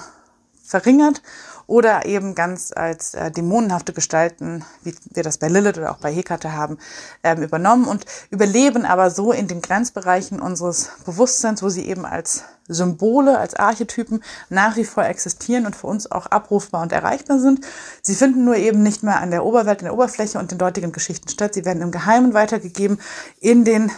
verringert 0.61 1.21
oder 1.67 2.05
eben 2.05 2.33
ganz 2.33 2.71
als 2.73 3.13
äh, 3.13 3.29
dämonenhafte 3.29 3.93
Gestalten, 3.93 4.63
wie 4.83 4.95
wir 5.11 5.23
das 5.23 5.37
bei 5.37 5.49
Lilith 5.49 5.77
oder 5.77 5.91
auch 5.91 5.97
bei 5.97 6.11
Hekate 6.11 6.53
haben, 6.53 6.77
ähm, 7.23 7.43
übernommen 7.43 7.85
und 7.85 8.05
überleben 8.31 8.85
aber 8.85 9.11
so 9.11 9.33
in 9.33 9.47
den 9.47 9.61
Grenzbereichen 9.61 10.39
unseres 10.39 10.89
Bewusstseins, 11.05 11.61
wo 11.61 11.69
sie 11.69 11.85
eben 11.85 12.05
als 12.05 12.45
Symbole, 12.69 13.37
als 13.37 13.55
Archetypen 13.55 14.23
nach 14.49 14.75
wie 14.77 14.85
vor 14.85 15.05
existieren 15.05 15.65
und 15.65 15.75
für 15.75 15.87
uns 15.87 16.11
auch 16.11 16.25
abrufbar 16.27 16.81
und 16.81 16.91
erreichbar 16.91 17.39
sind. 17.39 17.65
Sie 18.01 18.15
finden 18.15 18.45
nur 18.45 18.55
eben 18.55 18.81
nicht 18.83 19.03
mehr 19.03 19.19
an 19.19 19.31
der 19.31 19.45
Oberwelt, 19.45 19.79
an 19.79 19.85
der 19.85 19.93
Oberfläche 19.93 20.39
und 20.39 20.51
den 20.51 20.57
dortigen 20.57 20.91
Geschichten 20.91 21.29
statt. 21.29 21.53
Sie 21.53 21.65
werden 21.65 21.81
im 21.81 21.91
Geheimen 21.91 22.33
weitergegeben 22.33 22.99
in 23.39 23.63
den 23.63 23.91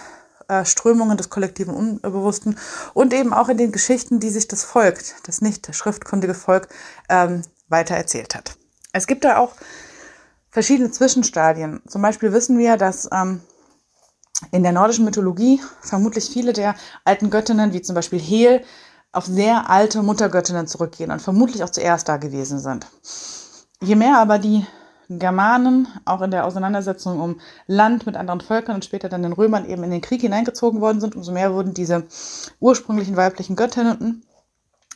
äh, 0.47 0.65
Strömungen 0.65 1.17
des 1.17 1.29
kollektiven 1.29 1.73
Unbewussten 1.73 2.58
und 2.93 3.13
eben 3.13 3.34
auch 3.34 3.49
in 3.49 3.58
den 3.58 3.71
Geschichten, 3.71 4.19
die 4.19 4.29
sich 4.29 4.47
das 4.47 4.63
Volk, 4.63 5.03
das 5.23 5.41
nicht 5.41 5.73
schriftkundige 5.75 6.34
Volk, 6.34 6.67
ähm, 7.08 7.43
weiter 7.69 7.95
erzählt 7.95 8.36
hat. 8.36 8.58
Es 8.91 9.08
gibt 9.08 9.23
da 9.23 9.38
auch 9.38 9.53
verschiedene 10.49 10.91
Zwischenstadien. 10.91 11.82
Zum 11.88 12.01
Beispiel 12.01 12.34
wissen 12.34 12.58
wir, 12.58 12.77
dass 12.77 13.08
ähm, 13.12 13.41
in 14.51 14.63
der 14.63 14.71
nordischen 14.71 15.05
Mythologie 15.05 15.62
vermutlich 15.82 16.29
viele 16.29 16.53
der 16.53 16.75
alten 17.05 17.29
Göttinnen, 17.29 17.73
wie 17.73 17.82
zum 17.82 17.95
Beispiel 17.95 18.19
Hel, 18.19 18.63
auf 19.12 19.25
sehr 19.25 19.69
alte 19.69 20.03
Muttergöttinnen 20.03 20.67
zurückgehen 20.67 21.12
und 21.12 21.21
vermutlich 21.21 21.63
auch 21.63 21.69
zuerst 21.69 22.08
da 22.08 22.17
gewesen 22.17 22.60
sind. 22.60 22.88
Je 23.82 23.95
mehr 23.95 24.19
aber 24.19 24.38
die 24.38 24.65
Germanen 25.10 25.88
auch 26.05 26.21
in 26.21 26.29
der 26.29 26.45
Auseinandersetzung 26.45 27.19
um 27.19 27.39
Land 27.65 28.05
mit 28.05 28.15
anderen 28.15 28.41
Völkern 28.41 28.75
und 28.75 28.86
später 28.86 29.10
dann 29.10 29.23
den 29.23 29.34
Römern 29.34 29.67
eben 29.67 29.84
in 29.84 29.89
den 29.89 30.01
Krieg 30.01 30.21
hineingezogen 30.21 30.82
worden 30.82 31.01
sind, 31.01 31.15
umso 31.15 31.32
mehr 31.32 31.53
wurden 31.53 31.73
diese 31.73 32.05
ursprünglichen 32.60 33.15
weiblichen 33.15 33.55
Göttinnen, 33.55 34.23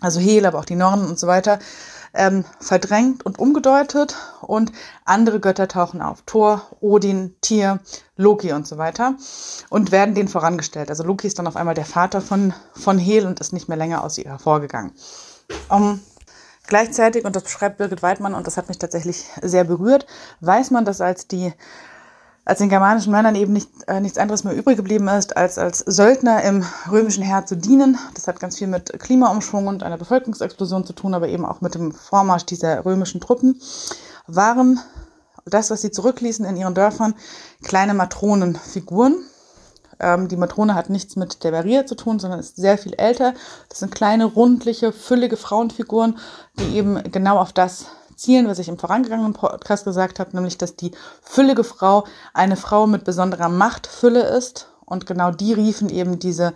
also 0.01 0.19
Hel, 0.19 0.45
aber 0.45 0.59
auch 0.59 0.65
die 0.65 0.75
Nornen 0.75 1.07
und 1.07 1.17
so 1.17 1.25
weiter, 1.25 1.57
ähm, 2.13 2.45
verdrängt 2.59 3.25
und 3.25 3.39
umgedeutet 3.39 4.15
und 4.41 4.71
andere 5.05 5.39
Götter 5.39 5.67
tauchen 5.67 6.01
auf. 6.01 6.21
Thor, 6.25 6.67
Odin, 6.79 7.35
Tyr, 7.41 7.79
Loki 8.15 8.53
und 8.53 8.67
so 8.67 8.77
weiter 8.77 9.15
und 9.69 9.91
werden 9.91 10.15
denen 10.15 10.29
vorangestellt. 10.29 10.89
Also 10.89 11.03
Loki 11.03 11.27
ist 11.27 11.39
dann 11.39 11.47
auf 11.47 11.55
einmal 11.55 11.75
der 11.75 11.85
Vater 11.85 12.21
von, 12.21 12.53
von 12.73 12.97
Hel 12.97 13.25
und 13.25 13.39
ist 13.39 13.53
nicht 13.53 13.67
mehr 13.67 13.77
länger 13.77 14.03
aus 14.03 14.17
ihr 14.17 14.25
hervorgegangen. 14.25 14.93
Um, 15.69 16.01
gleichzeitig, 16.67 17.25
und 17.25 17.35
das 17.35 17.43
beschreibt 17.43 17.77
Birgit 17.77 18.03
Weidmann 18.03 18.35
und 18.35 18.47
das 18.47 18.57
hat 18.57 18.69
mich 18.69 18.77
tatsächlich 18.77 19.25
sehr 19.41 19.63
berührt, 19.63 20.05
weiß 20.41 20.71
man, 20.71 20.85
dass 20.85 21.01
als 21.01 21.27
die 21.27 21.53
als 22.45 22.59
den 22.59 22.69
germanischen 22.69 23.11
Männern 23.11 23.35
eben 23.35 23.53
nicht, 23.53 23.69
äh, 23.87 24.01
nichts 24.01 24.17
anderes 24.17 24.43
mehr 24.43 24.55
übrig 24.55 24.75
geblieben 24.75 25.07
ist, 25.07 25.37
als 25.37 25.57
als 25.57 25.79
Söldner 25.79 26.43
im 26.43 26.65
römischen 26.91 27.23
Heer 27.23 27.45
zu 27.45 27.55
dienen. 27.55 27.97
Das 28.15 28.27
hat 28.27 28.39
ganz 28.39 28.57
viel 28.57 28.67
mit 28.67 28.99
Klimaumschwung 28.99 29.67
und 29.67 29.83
einer 29.83 29.97
Bevölkerungsexplosion 29.97 30.85
zu 30.85 30.93
tun, 30.93 31.13
aber 31.13 31.29
eben 31.29 31.45
auch 31.45 31.61
mit 31.61 31.75
dem 31.75 31.93
Vormarsch 31.93 32.45
dieser 32.45 32.83
römischen 32.85 33.21
Truppen, 33.21 33.61
waren 34.27 34.79
das, 35.45 35.71
was 35.71 35.81
sie 35.81 35.91
zurückließen 35.91 36.45
in 36.45 36.57
ihren 36.57 36.73
Dörfern, 36.73 37.15
kleine 37.63 37.93
Matronenfiguren. 37.93 39.23
Ähm, 39.99 40.27
die 40.27 40.37
Matrone 40.37 40.75
hat 40.75 40.89
nichts 40.89 41.15
mit 41.15 41.43
der 41.43 41.51
Maria 41.51 41.85
zu 41.85 41.95
tun, 41.95 42.19
sondern 42.19 42.39
ist 42.39 42.55
sehr 42.55 42.77
viel 42.77 42.93
älter. 42.93 43.33
Das 43.69 43.79
sind 43.79 43.93
kleine, 43.93 44.25
rundliche, 44.25 44.91
füllige 44.91 45.37
Frauenfiguren, 45.37 46.17
die 46.59 46.77
eben 46.77 47.01
genau 47.11 47.37
auf 47.39 47.53
das 47.53 47.85
zielen, 48.15 48.47
was 48.47 48.59
ich 48.59 48.67
im 48.67 48.77
vorangegangenen 48.77 49.33
Podcast 49.33 49.85
gesagt 49.85 50.19
habe, 50.19 50.35
nämlich 50.35 50.57
dass 50.57 50.75
die 50.75 50.91
füllige 51.21 51.63
Frau 51.63 52.05
eine 52.33 52.55
Frau 52.55 52.87
mit 52.87 53.03
besonderer 53.03 53.49
Machtfülle 53.49 54.23
ist. 54.23 54.69
Und 54.85 55.05
genau 55.05 55.31
die 55.31 55.53
riefen 55.53 55.89
eben 55.89 56.19
diese 56.19 56.53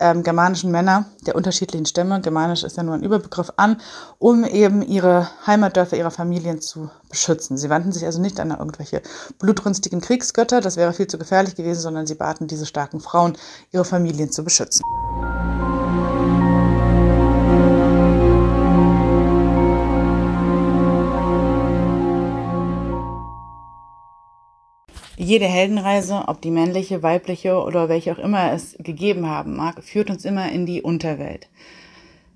ähm, 0.00 0.22
germanischen 0.22 0.70
Männer 0.70 1.06
der 1.26 1.36
unterschiedlichen 1.36 1.86
Stämme, 1.86 2.20
germanisch 2.20 2.64
ist 2.64 2.76
ja 2.76 2.82
nur 2.82 2.94
ein 2.94 3.02
Überbegriff, 3.02 3.52
an, 3.56 3.80
um 4.18 4.44
eben 4.44 4.82
ihre 4.82 5.28
Heimatdörfer, 5.46 5.96
ihre 5.96 6.10
Familien 6.10 6.60
zu 6.60 6.90
beschützen. 7.08 7.56
Sie 7.56 7.70
wandten 7.70 7.92
sich 7.92 8.04
also 8.04 8.20
nicht 8.20 8.40
an 8.40 8.50
irgendwelche 8.50 9.02
blutrünstigen 9.38 10.00
Kriegsgötter, 10.00 10.60
das 10.60 10.76
wäre 10.76 10.92
viel 10.92 11.06
zu 11.06 11.18
gefährlich 11.18 11.54
gewesen, 11.54 11.80
sondern 11.80 12.06
sie 12.06 12.16
baten 12.16 12.48
diese 12.48 12.66
starken 12.66 13.00
Frauen, 13.00 13.38
ihre 13.72 13.84
Familien 13.84 14.30
zu 14.30 14.42
beschützen. 14.42 14.82
Jede 25.16 25.44
Heldenreise, 25.44 26.24
ob 26.26 26.42
die 26.42 26.50
männliche, 26.50 27.02
weibliche 27.02 27.62
oder 27.62 27.88
welche 27.88 28.12
auch 28.12 28.18
immer 28.18 28.52
es 28.52 28.76
gegeben 28.80 29.28
haben 29.28 29.54
mag, 29.54 29.82
führt 29.84 30.10
uns 30.10 30.24
immer 30.24 30.50
in 30.50 30.66
die 30.66 30.82
Unterwelt. 30.82 31.48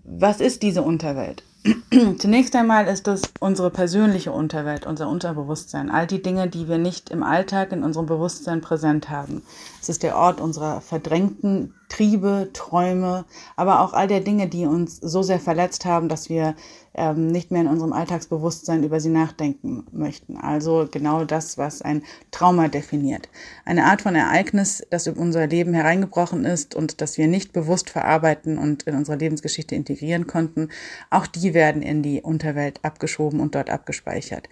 Was 0.05 0.41
ist 0.41 0.63
diese 0.63 0.83
Unterwelt? 0.83 1.43
Zunächst 2.19 2.55
einmal 2.55 2.87
ist 2.87 3.09
es 3.09 3.23
unsere 3.41 3.71
persönliche 3.71 4.31
Unterwelt, 4.31 4.87
unser 4.87 5.09
Unterbewusstsein, 5.09 5.91
all 5.91 6.07
die 6.07 6.23
Dinge, 6.23 6.49
die 6.49 6.69
wir 6.69 6.79
nicht 6.79 7.11
im 7.11 7.25
Alltag 7.25 7.73
in 7.73 7.83
unserem 7.83 8.07
Bewusstsein 8.07 8.61
präsent 8.61 9.11
haben. 9.11 9.43
Es 9.83 9.89
ist 9.89 10.05
der 10.05 10.17
Ort 10.17 10.41
unserer 10.41 10.81
verdrängten 10.81 11.75
Triebe, 11.89 12.51
Träume, 12.53 13.25
aber 13.57 13.81
auch 13.81 13.93
all 13.93 14.07
der 14.07 14.21
Dinge, 14.21 14.47
die 14.47 14.67
uns 14.67 14.99
so 14.99 15.23
sehr 15.23 15.41
verletzt 15.41 15.85
haben, 15.85 16.09
dass 16.09 16.29
wir 16.29 16.55
ähm, 16.99 17.29
nicht 17.29 17.51
mehr 17.51 17.63
in 17.63 17.69
unserem 17.69 17.93
Alltagsbewusstsein 17.93 18.83
über 18.83 19.01
sie 19.01 19.09
nachdenken 19.09 19.87
möchten. 19.93 20.37
Also 20.37 20.89
genau 20.91 21.25
das, 21.25 21.57
was 21.57 21.81
ein 21.81 22.03
Trauma 22.31 22.69
definiert. 22.69 23.29
Eine 23.65 23.85
Art 23.85 24.03
von 24.03 24.15
Ereignis, 24.15 24.85
das 24.91 25.07
über 25.07 25.21
unser 25.21 25.47
Leben 25.47 25.75
hereingebrochen 25.75 26.45
ist 26.45 26.75
und 26.75 27.01
das 27.01 27.17
wir 27.17 27.29
nicht 27.29 27.53
bewusst 27.53 27.91
verarbeiten 27.91 28.59
und 28.59 28.83
in 28.83 28.97
unsere 28.97 29.17
Lebensgeschichte 29.17 29.75
integrieren 29.75 30.27
konnten. 30.27 30.69
Auch 31.11 31.27
die 31.27 31.55
werden 31.55 31.83
in 31.83 32.03
die 32.03 32.21
Unterwelt 32.21 32.81
abgeschoben 32.83 33.41
und 33.41 33.55
dort 33.55 33.71
abgespeichert. 33.71 34.49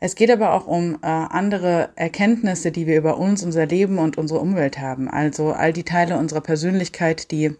Es 0.00 0.16
geht 0.16 0.30
aber 0.30 0.52
auch 0.52 0.66
um 0.66 0.96
äh, 0.96 1.06
andere 1.06 1.90
Erkenntnisse, 1.96 2.70
die 2.70 2.86
wir 2.86 2.98
über 2.98 3.16
uns, 3.16 3.42
unser 3.42 3.64
Leben 3.64 3.98
und 3.98 4.18
unsere 4.18 4.40
Umwelt 4.40 4.78
haben. 4.78 5.08
Also 5.08 5.52
all 5.52 5.72
die 5.72 5.84
Teile 5.84 6.18
unserer 6.18 6.42
Persönlichkeit, 6.42 7.30
die 7.30 7.56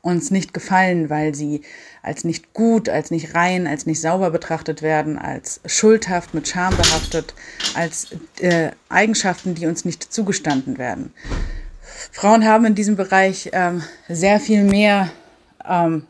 uns 0.00 0.30
nicht 0.30 0.54
gefallen, 0.54 1.10
weil 1.10 1.34
sie 1.34 1.62
als 2.02 2.24
nicht 2.24 2.54
gut, 2.54 2.88
als 2.88 3.10
nicht 3.10 3.34
rein, 3.34 3.66
als 3.66 3.86
nicht 3.86 4.00
sauber 4.00 4.30
betrachtet 4.30 4.82
werden, 4.82 5.18
als 5.18 5.60
schuldhaft, 5.66 6.34
mit 6.34 6.48
Scham 6.48 6.76
behaftet, 6.76 7.34
als 7.74 8.08
äh, 8.40 8.70
Eigenschaften, 8.88 9.54
die 9.54 9.66
uns 9.66 9.84
nicht 9.84 10.12
zugestanden 10.12 10.78
werden. 10.78 11.12
Frauen 12.12 12.46
haben 12.46 12.64
in 12.64 12.74
diesem 12.74 12.96
Bereich 12.96 13.50
ähm, 13.52 13.82
sehr 14.08 14.40
viel 14.40 14.64
mehr 14.64 15.10
ähm, 15.68 16.06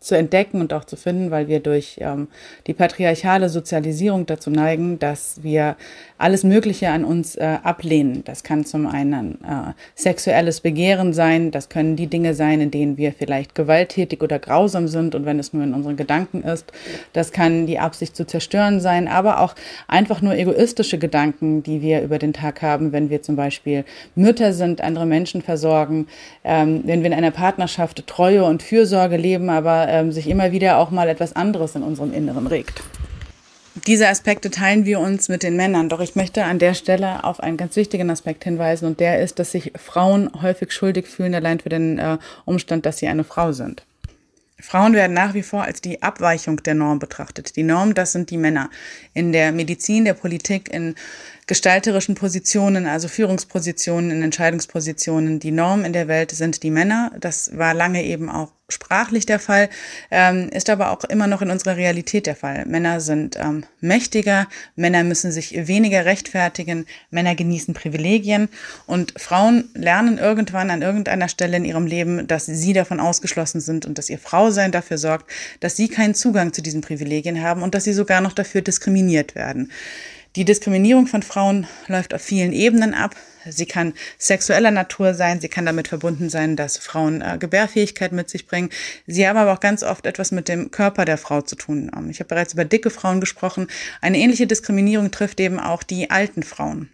zu 0.00 0.14
entdecken 0.14 0.60
und 0.60 0.72
auch 0.72 0.84
zu 0.84 0.96
finden, 0.96 1.30
weil 1.30 1.48
wir 1.48 1.60
durch 1.60 1.98
ähm, 2.00 2.28
die 2.66 2.74
patriarchale 2.74 3.48
Sozialisierung 3.48 4.26
dazu 4.26 4.50
neigen, 4.50 4.98
dass 4.98 5.42
wir 5.42 5.76
alles 6.18 6.44
Mögliche 6.44 6.88
an 6.88 7.04
uns 7.04 7.36
äh, 7.36 7.58
ablehnen. 7.62 8.22
Das 8.24 8.42
kann 8.42 8.64
zum 8.64 8.86
einen 8.86 9.34
äh, 9.42 9.72
sexuelles 9.94 10.60
Begehren 10.60 11.12
sein, 11.12 11.50
das 11.50 11.68
können 11.68 11.96
die 11.96 12.06
Dinge 12.06 12.34
sein, 12.34 12.60
in 12.60 12.70
denen 12.70 12.96
wir 12.96 13.12
vielleicht 13.12 13.54
gewalttätig 13.54 14.22
oder 14.22 14.38
grausam 14.38 14.88
sind 14.88 15.14
und 15.14 15.26
wenn 15.26 15.38
es 15.38 15.52
nur 15.52 15.62
in 15.62 15.74
unseren 15.74 15.96
Gedanken 15.96 16.42
ist. 16.42 16.72
Das 17.12 17.32
kann 17.32 17.66
die 17.66 17.78
Absicht 17.78 18.16
zu 18.16 18.26
zerstören 18.26 18.80
sein, 18.80 19.08
aber 19.08 19.40
auch 19.40 19.54
einfach 19.88 20.22
nur 20.22 20.34
egoistische 20.34 20.98
Gedanken, 20.98 21.62
die 21.62 21.82
wir 21.82 22.02
über 22.02 22.18
den 22.18 22.32
Tag 22.32 22.62
haben, 22.62 22.92
wenn 22.92 23.10
wir 23.10 23.22
zum 23.22 23.36
Beispiel 23.36 23.84
Mütter 24.14 24.52
sind, 24.52 24.80
andere 24.80 25.06
Menschen 25.06 25.42
versorgen, 25.42 26.06
ähm, 26.44 26.82
wenn 26.84 27.00
wir 27.00 27.08
in 27.08 27.14
einer 27.14 27.30
Partnerschaft 27.30 28.06
Treue 28.06 28.44
und 28.44 28.62
Fürsorge 28.62 29.16
leben, 29.16 29.50
aber 29.50 29.88
ähm, 29.88 30.12
sich 30.12 30.28
immer 30.28 30.52
wieder 30.52 30.78
auch 30.78 30.90
mal 30.90 31.08
etwas 31.08 31.36
anderes 31.36 31.74
in 31.74 31.82
unserem 31.82 32.12
Inneren 32.14 32.46
regt. 32.46 32.82
Diese 33.84 34.08
Aspekte 34.08 34.50
teilen 34.50 34.86
wir 34.86 35.00
uns 35.00 35.28
mit 35.28 35.42
den 35.42 35.54
Männern, 35.54 35.90
doch 35.90 36.00
ich 36.00 36.16
möchte 36.16 36.44
an 36.44 36.58
der 36.58 36.72
Stelle 36.72 37.24
auf 37.24 37.40
einen 37.40 37.58
ganz 37.58 37.76
wichtigen 37.76 38.08
Aspekt 38.08 38.44
hinweisen 38.44 38.86
und 38.86 39.00
der 39.00 39.20
ist, 39.20 39.38
dass 39.38 39.52
sich 39.52 39.72
Frauen 39.76 40.30
häufig 40.40 40.72
schuldig 40.72 41.06
fühlen, 41.06 41.34
allein 41.34 41.60
für 41.60 41.68
den 41.68 41.98
äh, 41.98 42.16
Umstand, 42.46 42.86
dass 42.86 42.98
sie 42.98 43.06
eine 43.06 43.22
Frau 43.22 43.52
sind. 43.52 43.84
Frauen 44.58 44.94
werden 44.94 45.12
nach 45.12 45.34
wie 45.34 45.42
vor 45.42 45.64
als 45.64 45.82
die 45.82 46.02
Abweichung 46.02 46.62
der 46.62 46.74
Norm 46.74 46.98
betrachtet. 46.98 47.56
Die 47.56 47.62
Norm, 47.62 47.92
das 47.92 48.12
sind 48.12 48.30
die 48.30 48.38
Männer. 48.38 48.70
In 49.12 49.32
der 49.32 49.52
Medizin, 49.52 50.06
der 50.06 50.14
Politik, 50.14 50.72
in 50.72 50.94
gestalterischen 51.46 52.16
Positionen, 52.16 52.86
also 52.86 53.08
Führungspositionen, 53.08 54.10
in 54.10 54.22
Entscheidungspositionen. 54.22 55.38
Die 55.38 55.52
Norm 55.52 55.84
in 55.84 55.92
der 55.92 56.08
Welt 56.08 56.32
sind 56.32 56.62
die 56.62 56.70
Männer. 56.70 57.12
Das 57.20 57.56
war 57.56 57.72
lange 57.72 58.04
eben 58.04 58.28
auch 58.28 58.50
sprachlich 58.68 59.26
der 59.26 59.38
Fall, 59.38 59.68
ähm, 60.10 60.48
ist 60.48 60.68
aber 60.70 60.90
auch 60.90 61.04
immer 61.04 61.28
noch 61.28 61.40
in 61.40 61.50
unserer 61.50 61.76
Realität 61.76 62.26
der 62.26 62.34
Fall. 62.34 62.66
Männer 62.66 63.00
sind 63.00 63.36
ähm, 63.36 63.64
mächtiger, 63.80 64.48
Männer 64.74 65.04
müssen 65.04 65.30
sich 65.30 65.68
weniger 65.68 66.04
rechtfertigen, 66.04 66.86
Männer 67.10 67.36
genießen 67.36 67.74
Privilegien 67.74 68.48
und 68.86 69.14
Frauen 69.20 69.70
lernen 69.74 70.18
irgendwann 70.18 70.70
an 70.70 70.82
irgendeiner 70.82 71.28
Stelle 71.28 71.58
in 71.58 71.64
ihrem 71.64 71.86
Leben, 71.86 72.26
dass 72.26 72.46
sie 72.46 72.72
davon 72.72 72.98
ausgeschlossen 72.98 73.60
sind 73.60 73.86
und 73.86 73.98
dass 73.98 74.10
ihr 74.10 74.18
Frausein 74.18 74.72
dafür 74.72 74.98
sorgt, 74.98 75.30
dass 75.60 75.76
sie 75.76 75.86
keinen 75.86 76.16
Zugang 76.16 76.52
zu 76.52 76.60
diesen 76.60 76.80
Privilegien 76.80 77.42
haben 77.42 77.62
und 77.62 77.76
dass 77.76 77.84
sie 77.84 77.92
sogar 77.92 78.20
noch 78.20 78.32
dafür 78.32 78.62
diskriminiert 78.62 79.36
werden. 79.36 79.70
Die 80.36 80.44
Diskriminierung 80.44 81.06
von 81.06 81.22
Frauen 81.22 81.66
läuft 81.88 82.12
auf 82.12 82.20
vielen 82.20 82.52
Ebenen 82.52 82.92
ab. 82.92 83.16
Sie 83.48 83.64
kann 83.64 83.94
sexueller 84.18 84.70
Natur 84.70 85.14
sein, 85.14 85.40
sie 85.40 85.48
kann 85.48 85.64
damit 85.64 85.88
verbunden 85.88 86.28
sein, 86.28 86.56
dass 86.56 86.76
Frauen 86.76 87.22
äh, 87.22 87.38
Gebärfähigkeit 87.38 88.12
mit 88.12 88.28
sich 88.28 88.46
bringen. 88.46 88.68
Sie 89.06 89.26
haben 89.26 89.38
aber 89.38 89.54
auch 89.54 89.60
ganz 89.60 89.82
oft 89.82 90.04
etwas 90.04 90.32
mit 90.32 90.48
dem 90.48 90.70
Körper 90.70 91.06
der 91.06 91.16
Frau 91.16 91.40
zu 91.40 91.56
tun. 91.56 91.90
Ähm, 91.96 92.10
ich 92.10 92.20
habe 92.20 92.28
bereits 92.28 92.52
über 92.52 92.66
dicke 92.66 92.90
Frauen 92.90 93.20
gesprochen. 93.20 93.68
Eine 94.02 94.18
ähnliche 94.18 94.46
Diskriminierung 94.46 95.10
trifft 95.10 95.40
eben 95.40 95.58
auch 95.58 95.82
die 95.82 96.10
alten 96.10 96.42
Frauen. 96.42 96.90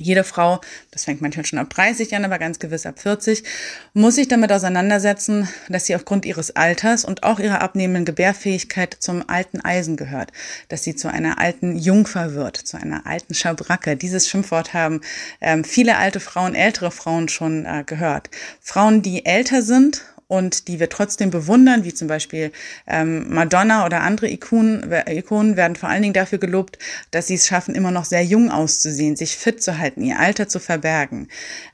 Jede 0.00 0.24
Frau, 0.24 0.60
das 0.90 1.04
fängt 1.04 1.20
manchmal 1.20 1.46
schon 1.46 1.58
ab 1.58 1.70
30 1.70 2.14
an, 2.16 2.24
aber 2.24 2.38
ganz 2.38 2.58
gewiss 2.58 2.86
ab 2.86 2.98
40, 2.98 3.44
muss 3.92 4.16
sich 4.16 4.28
damit 4.28 4.52
auseinandersetzen, 4.52 5.48
dass 5.68 5.86
sie 5.86 5.94
aufgrund 5.94 6.24
ihres 6.24 6.56
Alters 6.56 7.04
und 7.04 7.22
auch 7.22 7.38
ihrer 7.38 7.60
abnehmenden 7.60 8.04
Gebärfähigkeit 8.04 8.96
zum 8.98 9.28
alten 9.28 9.60
Eisen 9.60 9.96
gehört, 9.96 10.32
dass 10.68 10.82
sie 10.82 10.96
zu 10.96 11.08
einer 11.08 11.38
alten 11.38 11.76
Jungfer 11.76 12.34
wird, 12.34 12.56
zu 12.56 12.76
einer 12.76 13.06
alten 13.06 13.34
Schabracke. 13.34 13.96
Dieses 13.96 14.28
Schimpfwort 14.28 14.74
haben 14.74 15.00
ähm, 15.40 15.64
viele 15.64 15.96
alte 15.96 16.20
Frauen, 16.20 16.54
ältere 16.54 16.90
Frauen 16.90 17.28
schon 17.28 17.66
äh, 17.66 17.84
gehört. 17.84 18.30
Frauen, 18.60 19.02
die 19.02 19.26
älter 19.26 19.62
sind 19.62 20.02
und 20.30 20.68
die 20.68 20.78
wir 20.78 20.88
trotzdem 20.88 21.30
bewundern, 21.30 21.82
wie 21.82 21.92
zum 21.92 22.06
Beispiel 22.06 22.52
ähm, 22.86 23.34
Madonna 23.34 23.84
oder 23.84 24.02
andere 24.02 24.30
Ikonen, 24.30 24.88
Ikonen 25.08 25.56
werden 25.56 25.74
vor 25.74 25.88
allen 25.88 26.02
Dingen 26.02 26.14
dafür 26.14 26.38
gelobt, 26.38 26.78
dass 27.10 27.26
sie 27.26 27.34
es 27.34 27.48
schaffen, 27.48 27.74
immer 27.74 27.90
noch 27.90 28.04
sehr 28.04 28.22
jung 28.24 28.48
auszusehen, 28.48 29.16
sich 29.16 29.36
fit 29.36 29.60
zu 29.60 29.78
halten, 29.78 30.02
ihr 30.02 30.20
Alter 30.20 30.46
zu 30.46 30.60
verbergen. 30.60 31.26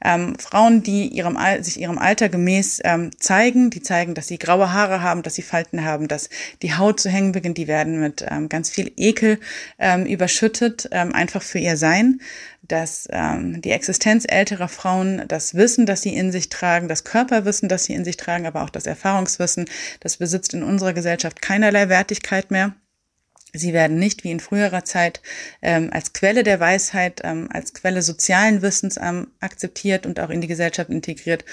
Ähm, 0.03 0.39
Frauen, 0.39 0.83
die 0.83 1.09
ihrem, 1.09 1.37
sich 1.61 1.79
ihrem 1.79 1.99
Alter 1.99 2.31
gemäß 2.31 2.81
ähm, 2.85 3.11
zeigen, 3.19 3.69
die 3.69 3.83
zeigen, 3.83 4.15
dass 4.15 4.29
sie 4.29 4.39
graue 4.39 4.73
Haare 4.73 5.03
haben, 5.03 5.23
dass 5.23 5.35
sie 5.35 5.43
Falten 5.43 5.85
haben, 5.85 6.09
dass 6.09 6.31
die 6.63 6.75
Haut 6.75 6.99
zu 6.99 7.11
hängen 7.11 7.33
beginnt, 7.33 7.59
die 7.59 7.69
werden 7.69 8.01
mit 8.01 8.25
ähm, 8.27 8.49
ganz 8.49 8.71
viel 8.71 8.91
Ekel 8.97 9.39
ähm, 9.79 10.07
überschüttet, 10.07 10.89
ähm, 10.93 11.13
einfach 11.13 11.43
für 11.43 11.59
ihr 11.59 11.77
Sein 11.77 12.21
dass 12.63 13.09
ähm, 13.11 13.61
die 13.63 13.71
Existenz 13.71 14.25
älterer 14.29 14.69
Frauen, 14.69 15.23
das 15.29 15.55
Wissen, 15.55 15.87
das 15.87 16.03
sie 16.03 16.15
in 16.15 16.33
sich 16.33 16.49
tragen, 16.49 16.89
das 16.89 17.05
Körperwissen, 17.05 17.69
das 17.69 17.85
sie 17.85 17.95
in 17.95 18.05
sich 18.05 18.17
tragen, 18.17 18.47
aber 18.47 18.63
auch 18.63 18.71
das 18.71 18.87
Erfahrungswissen, 18.87 19.67
das 20.01 20.17
besitzt 20.17 20.55
in 20.55 20.63
unserer 20.63 20.93
Gesellschaft 20.93 21.43
keinerlei 21.43 21.89
Wertigkeit 21.89 22.51
mehr. 22.51 22.75
Sie 23.59 23.73
werden 23.73 23.99
nicht 23.99 24.25
wie 24.25 24.31
in 24.31 24.41
früherer 24.41 24.85
Zeit 24.85 25.21
ähm, 25.63 25.91
als 25.93 26.13
Quelle 26.13 26.43
der 26.43 26.61
Weisheit, 26.61 27.21
ähm, 27.25 27.49
als 27.53 27.75
Quelle 27.75 28.03
sozialen 28.03 28.63
Wissens 28.63 28.99
ähm, 29.01 29.29
akzeptiert 29.41 30.07
und 30.07 30.21
auch 30.21 30.31
in 30.31 30.41
die 30.41 30.47
Gesellschaft 30.47 30.91
integriert. 30.91 31.45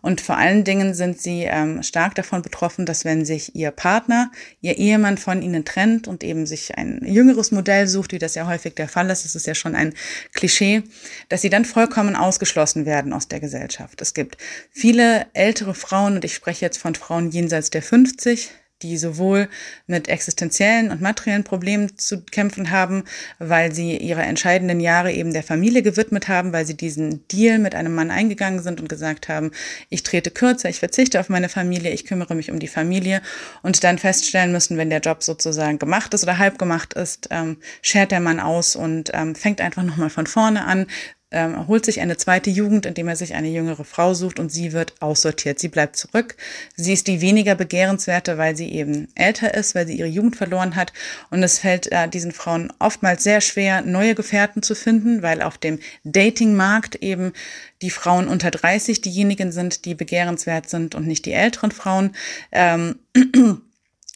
Und 0.00 0.20
vor 0.20 0.36
allen 0.36 0.64
Dingen 0.64 0.94
sind 0.94 1.20
sie 1.20 1.44
ähm, 1.44 1.82
stark 1.82 2.14
davon 2.14 2.42
betroffen, 2.42 2.86
dass 2.86 3.04
wenn 3.04 3.24
sich 3.24 3.54
ihr 3.54 3.70
Partner, 3.70 4.30
ihr 4.60 4.76
Ehemann 4.78 5.18
von 5.18 5.42
ihnen 5.42 5.64
trennt 5.64 6.08
und 6.08 6.24
eben 6.24 6.46
sich 6.46 6.76
ein 6.76 7.00
jüngeres 7.04 7.52
Modell 7.52 7.86
sucht, 7.86 8.12
wie 8.12 8.18
das 8.18 8.34
ja 8.34 8.46
häufig 8.46 8.74
der 8.74 8.88
Fall 8.88 9.10
ist, 9.10 9.24
das 9.24 9.34
ist 9.34 9.46
ja 9.46 9.54
schon 9.54 9.74
ein 9.74 9.94
Klischee, 10.32 10.82
dass 11.28 11.42
sie 11.42 11.50
dann 11.50 11.64
vollkommen 11.64 12.16
ausgeschlossen 12.16 12.86
werden 12.86 13.12
aus 13.12 13.28
der 13.28 13.40
Gesellschaft. 13.40 14.00
Es 14.00 14.14
gibt 14.14 14.36
viele 14.70 15.26
ältere 15.34 15.74
Frauen, 15.74 16.16
und 16.16 16.24
ich 16.24 16.34
spreche 16.34 16.64
jetzt 16.64 16.78
von 16.78 16.94
Frauen 16.94 17.30
jenseits 17.30 17.70
der 17.70 17.82
50, 17.82 18.50
die 18.82 18.96
sowohl 18.98 19.48
mit 19.86 20.08
existenziellen 20.08 20.90
und 20.90 21.00
materiellen 21.00 21.44
Problemen 21.44 21.96
zu 21.98 22.22
kämpfen 22.24 22.70
haben, 22.70 23.04
weil 23.38 23.72
sie 23.72 23.96
ihre 23.96 24.22
entscheidenden 24.22 24.80
Jahre 24.80 25.12
eben 25.12 25.32
der 25.32 25.42
Familie 25.42 25.82
gewidmet 25.82 26.28
haben, 26.28 26.52
weil 26.52 26.66
sie 26.66 26.76
diesen 26.76 27.26
Deal 27.28 27.58
mit 27.58 27.74
einem 27.74 27.94
Mann 27.94 28.10
eingegangen 28.10 28.62
sind 28.62 28.80
und 28.80 28.88
gesagt 28.88 29.28
haben, 29.28 29.52
ich 29.88 30.02
trete 30.02 30.30
kürzer, 30.30 30.68
ich 30.68 30.78
verzichte 30.78 31.20
auf 31.20 31.28
meine 31.28 31.48
Familie, 31.48 31.92
ich 31.92 32.04
kümmere 32.04 32.34
mich 32.34 32.50
um 32.50 32.58
die 32.58 32.68
Familie. 32.68 33.22
Und 33.62 33.82
dann 33.84 33.98
feststellen 33.98 34.52
müssen, 34.52 34.76
wenn 34.76 34.90
der 34.90 35.00
Job 35.00 35.22
sozusagen 35.22 35.78
gemacht 35.78 36.14
ist 36.14 36.24
oder 36.24 36.38
halb 36.38 36.58
gemacht 36.58 36.94
ist, 36.94 37.28
ähm, 37.30 37.58
schert 37.80 38.10
der 38.10 38.20
Mann 38.20 38.40
aus 38.40 38.76
und 38.76 39.10
ähm, 39.14 39.34
fängt 39.34 39.60
einfach 39.60 39.82
nochmal 39.82 40.10
von 40.10 40.26
vorne 40.26 40.64
an, 40.64 40.86
ähm, 41.32 41.66
holt 41.66 41.84
sich 41.84 42.00
eine 42.00 42.16
zweite 42.16 42.50
Jugend, 42.50 42.86
indem 42.86 43.08
er 43.08 43.16
sich 43.16 43.34
eine 43.34 43.48
jüngere 43.48 43.84
Frau 43.84 44.14
sucht 44.14 44.38
und 44.38 44.50
sie 44.50 44.72
wird 44.72 44.94
aussortiert. 45.00 45.58
Sie 45.58 45.68
bleibt 45.68 45.96
zurück. 45.96 46.36
Sie 46.76 46.92
ist 46.92 47.06
die 47.06 47.20
weniger 47.20 47.54
begehrenswerte, 47.54 48.38
weil 48.38 48.56
sie 48.56 48.70
eben 48.70 49.08
älter 49.14 49.54
ist, 49.54 49.74
weil 49.74 49.86
sie 49.86 49.98
ihre 49.98 50.08
Jugend 50.08 50.36
verloren 50.36 50.76
hat. 50.76 50.92
Und 51.30 51.42
es 51.42 51.58
fällt 51.58 51.90
äh, 51.90 52.08
diesen 52.08 52.32
Frauen 52.32 52.72
oftmals 52.78 53.24
sehr 53.24 53.40
schwer, 53.40 53.82
neue 53.82 54.14
Gefährten 54.14 54.62
zu 54.62 54.74
finden, 54.74 55.22
weil 55.22 55.42
auf 55.42 55.58
dem 55.58 55.78
Datingmarkt 56.04 56.96
eben 56.96 57.32
die 57.80 57.90
Frauen 57.90 58.28
unter 58.28 58.50
30 58.50 59.00
diejenigen 59.00 59.50
sind, 59.52 59.84
die 59.84 59.94
begehrenswert 59.94 60.70
sind 60.70 60.94
und 60.94 61.06
nicht 61.06 61.26
die 61.26 61.32
älteren 61.32 61.72
Frauen. 61.72 62.14
Ähm, 62.52 62.96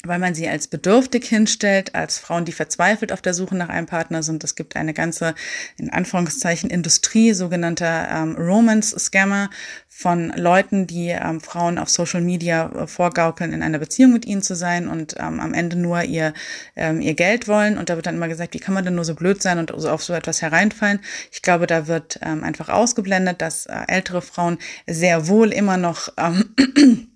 weil 0.09 0.19
man 0.19 0.35
sie 0.35 0.49
als 0.49 0.69
bedürftig 0.69 1.25
hinstellt, 1.27 1.95
als 1.95 2.19
Frauen, 2.19 2.45
die 2.45 2.53
verzweifelt 2.53 3.13
auf 3.13 3.23
der 3.23 3.35
Suche 3.35 3.57
nach 3.57 3.69
einem 3.69 3.87
Partner 3.87 4.23
sind. 4.23 4.45
Es 4.45 4.55
gibt 4.55 4.77
eine 4.77 4.95
ganze, 4.95 5.35
in 5.79 5.91
Anführungszeichen, 5.91 6.71
Industrie 6.71 7.33
sogenannter 7.33 8.09
ähm, 8.11 8.37
Romance-Scammer 8.37 9.51
von 9.99 10.31
Leuten, 10.37 10.87
die 10.87 11.09
ähm, 11.09 11.41
Frauen 11.41 11.79
auf 11.79 11.89
Social 11.89 12.21
Media 12.21 12.71
äh, 12.71 12.87
vorgaukeln, 12.87 13.55
in 13.55 13.63
einer 13.63 13.79
Beziehung 13.79 14.13
mit 14.13 14.27
ihnen 14.27 14.43
zu 14.43 14.55
sein 14.55 14.89
und 14.89 15.15
ähm, 15.19 15.41
am 15.41 15.55
Ende 15.55 15.77
nur 15.77 16.03
ihr, 16.03 16.35
ähm, 16.77 17.01
ihr 17.01 17.15
Geld 17.15 17.49
wollen. 17.49 17.79
Und 17.79 17.89
da 17.89 17.97
wird 17.97 18.05
dann 18.05 18.17
immer 18.17 18.29
gesagt, 18.29 18.53
wie 18.53 18.59
kann 18.59 18.75
man 18.75 18.85
denn 18.85 18.95
nur 18.95 19.07
so 19.07 19.15
blöd 19.15 19.41
sein 19.41 19.59
und 19.59 19.73
auf 19.73 20.03
so 20.03 20.13
etwas 20.13 20.43
hereinfallen? 20.43 21.01
Ich 21.33 21.41
glaube, 21.41 21.67
da 21.67 21.87
wird 21.87 22.21
ähm, 22.23 22.45
einfach 22.45 22.69
ausgeblendet, 22.69 23.41
dass 23.41 23.65
äh, 23.65 23.75
ältere 23.89 24.21
Frauen 24.21 24.59
sehr 24.87 25.29
wohl 25.29 25.51
immer 25.51 25.79
noch 25.79 26.11
ähm, 26.19 27.09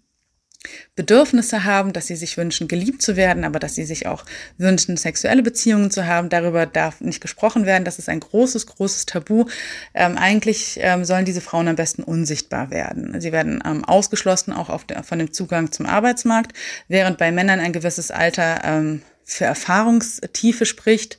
Bedürfnisse 0.94 1.64
haben, 1.64 1.94
dass 1.94 2.06
sie 2.06 2.16
sich 2.16 2.36
wünschen, 2.36 2.68
geliebt 2.68 3.00
zu 3.00 3.16
werden, 3.16 3.44
aber 3.44 3.58
dass 3.58 3.74
sie 3.74 3.84
sich 3.84 4.06
auch 4.06 4.24
wünschen, 4.58 4.98
sexuelle 4.98 5.42
Beziehungen 5.42 5.90
zu 5.90 6.06
haben. 6.06 6.28
Darüber 6.28 6.66
darf 6.66 7.00
nicht 7.00 7.22
gesprochen 7.22 7.64
werden. 7.64 7.84
Das 7.84 7.98
ist 7.98 8.10
ein 8.10 8.20
großes, 8.20 8.66
großes 8.66 9.06
Tabu. 9.06 9.46
Ähm, 9.94 10.18
eigentlich 10.18 10.78
ähm, 10.82 11.04
sollen 11.04 11.24
diese 11.24 11.40
Frauen 11.40 11.68
am 11.68 11.76
besten 11.76 12.02
unsichtbar 12.02 12.70
werden. 12.70 13.18
Sie 13.20 13.32
werden 13.32 13.62
ähm, 13.64 13.84
ausgeschlossen 13.84 14.52
auch 14.52 14.68
der, 14.84 15.02
von 15.02 15.18
dem 15.18 15.32
Zugang 15.32 15.72
zum 15.72 15.86
Arbeitsmarkt, 15.86 16.52
während 16.88 17.16
bei 17.16 17.32
Männern 17.32 17.60
ein 17.60 17.72
gewisses 17.72 18.10
Alter 18.10 18.60
ähm, 18.64 19.02
für 19.24 19.44
Erfahrungstiefe 19.44 20.66
spricht 20.66 21.18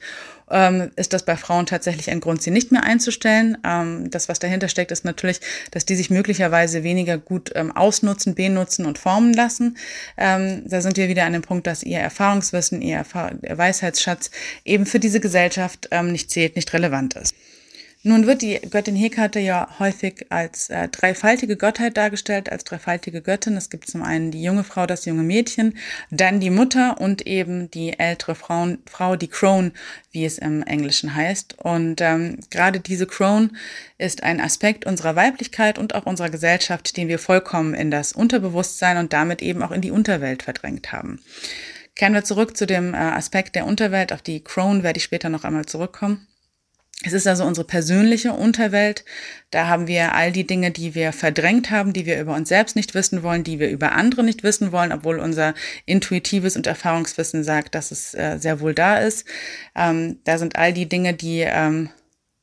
ähm, 0.51 0.91
ist 0.95 1.13
das 1.13 1.23
bei 1.25 1.35
Frauen 1.35 1.65
tatsächlich 1.65 2.09
ein 2.09 2.19
Grund, 2.19 2.41
sie 2.41 2.51
nicht 2.51 2.71
mehr 2.71 2.83
einzustellen. 2.83 3.57
Ähm, 3.65 4.09
das, 4.09 4.29
was 4.29 4.39
dahinter 4.39 4.67
steckt, 4.67 4.91
ist 4.91 5.05
natürlich, 5.05 5.41
dass 5.71 5.85
die 5.85 5.95
sich 5.95 6.09
möglicherweise 6.09 6.83
weniger 6.83 7.17
gut 7.17 7.51
ähm, 7.55 7.75
ausnutzen, 7.75 8.35
benutzen 8.35 8.85
und 8.85 8.97
formen 8.97 9.33
lassen. 9.33 9.77
Ähm, 10.17 10.63
da 10.65 10.81
sind 10.81 10.97
wir 10.97 11.09
wieder 11.09 11.25
an 11.25 11.33
dem 11.33 11.41
Punkt, 11.41 11.67
dass 11.67 11.83
ihr 11.83 11.99
Erfahrungswissen, 11.99 12.81
ihr, 12.81 12.97
Erfahr 12.97 13.31
Weisheitsschatz 13.41 14.31
eben 14.65 14.85
für 14.85 14.99
diese 14.99 15.19
Gesellschaft 15.19 15.87
ähm, 15.91 16.11
nicht 16.11 16.29
zählt, 16.29 16.55
nicht 16.55 16.71
relevant 16.73 17.15
ist. 17.15 17.33
Nun 18.03 18.25
wird 18.25 18.41
die 18.41 18.59
Göttin 18.67 18.95
Hekate 18.95 19.39
ja 19.39 19.75
häufig 19.77 20.25
als 20.29 20.71
äh, 20.71 20.87
dreifaltige 20.87 21.55
Gottheit 21.55 21.97
dargestellt, 21.97 22.51
als 22.51 22.63
dreifaltige 22.63 23.21
Göttin. 23.21 23.55
Es 23.55 23.69
gibt 23.69 23.91
zum 23.91 24.01
einen 24.01 24.31
die 24.31 24.41
junge 24.41 24.63
Frau, 24.63 24.87
das 24.87 25.05
junge 25.05 25.21
Mädchen, 25.21 25.77
dann 26.09 26.39
die 26.39 26.49
Mutter 26.49 26.99
und 26.99 27.27
eben 27.27 27.69
die 27.69 27.99
ältere 27.99 28.33
Frau, 28.33 28.69
Frau 28.87 29.15
die 29.15 29.27
Crone, 29.27 29.71
wie 30.11 30.25
es 30.25 30.39
im 30.39 30.63
Englischen 30.63 31.13
heißt. 31.13 31.59
Und 31.59 32.01
ähm, 32.01 32.39
gerade 32.49 32.79
diese 32.79 33.05
Crone 33.05 33.51
ist 33.99 34.23
ein 34.23 34.41
Aspekt 34.41 34.87
unserer 34.87 35.15
Weiblichkeit 35.15 35.77
und 35.77 35.93
auch 35.93 36.07
unserer 36.07 36.31
Gesellschaft, 36.31 36.97
den 36.97 37.07
wir 37.07 37.19
vollkommen 37.19 37.75
in 37.75 37.91
das 37.91 38.13
Unterbewusstsein 38.13 38.97
und 38.97 39.13
damit 39.13 39.43
eben 39.43 39.61
auch 39.61 39.71
in 39.71 39.81
die 39.81 39.91
Unterwelt 39.91 40.41
verdrängt 40.41 40.91
haben. 40.91 41.19
Kehren 41.95 42.15
wir 42.15 42.23
zurück 42.23 42.57
zu 42.57 42.65
dem 42.65 42.95
äh, 42.95 42.97
Aspekt 42.97 43.55
der 43.55 43.67
Unterwelt. 43.67 44.11
Auf 44.11 44.23
die 44.23 44.43
Crone 44.43 44.81
werde 44.81 44.97
ich 44.97 45.03
später 45.03 45.29
noch 45.29 45.43
einmal 45.43 45.67
zurückkommen. 45.67 46.25
Es 47.03 47.13
ist 47.13 47.25
also 47.25 47.45
unsere 47.45 47.65
persönliche 47.65 48.33
Unterwelt. 48.33 49.05
Da 49.49 49.67
haben 49.67 49.87
wir 49.87 50.13
all 50.13 50.31
die 50.31 50.45
Dinge, 50.45 50.69
die 50.69 50.93
wir 50.93 51.13
verdrängt 51.13 51.71
haben, 51.71 51.93
die 51.93 52.05
wir 52.05 52.21
über 52.21 52.35
uns 52.35 52.49
selbst 52.49 52.75
nicht 52.75 52.93
wissen 52.93 53.23
wollen, 53.23 53.43
die 53.43 53.59
wir 53.59 53.69
über 53.71 53.93
andere 53.93 54.23
nicht 54.23 54.43
wissen 54.43 54.71
wollen, 54.71 54.91
obwohl 54.91 55.19
unser 55.19 55.55
intuitives 55.85 56.55
und 56.55 56.67
Erfahrungswissen 56.67 57.43
sagt, 57.43 57.73
dass 57.73 57.89
es 57.89 58.13
äh, 58.13 58.37
sehr 58.37 58.59
wohl 58.59 58.75
da 58.75 58.97
ist. 58.97 59.25
Ähm, 59.75 60.19
da 60.25 60.37
sind 60.37 60.57
all 60.57 60.73
die 60.73 60.87
Dinge, 60.87 61.13
die 61.13 61.39
ähm, 61.39 61.89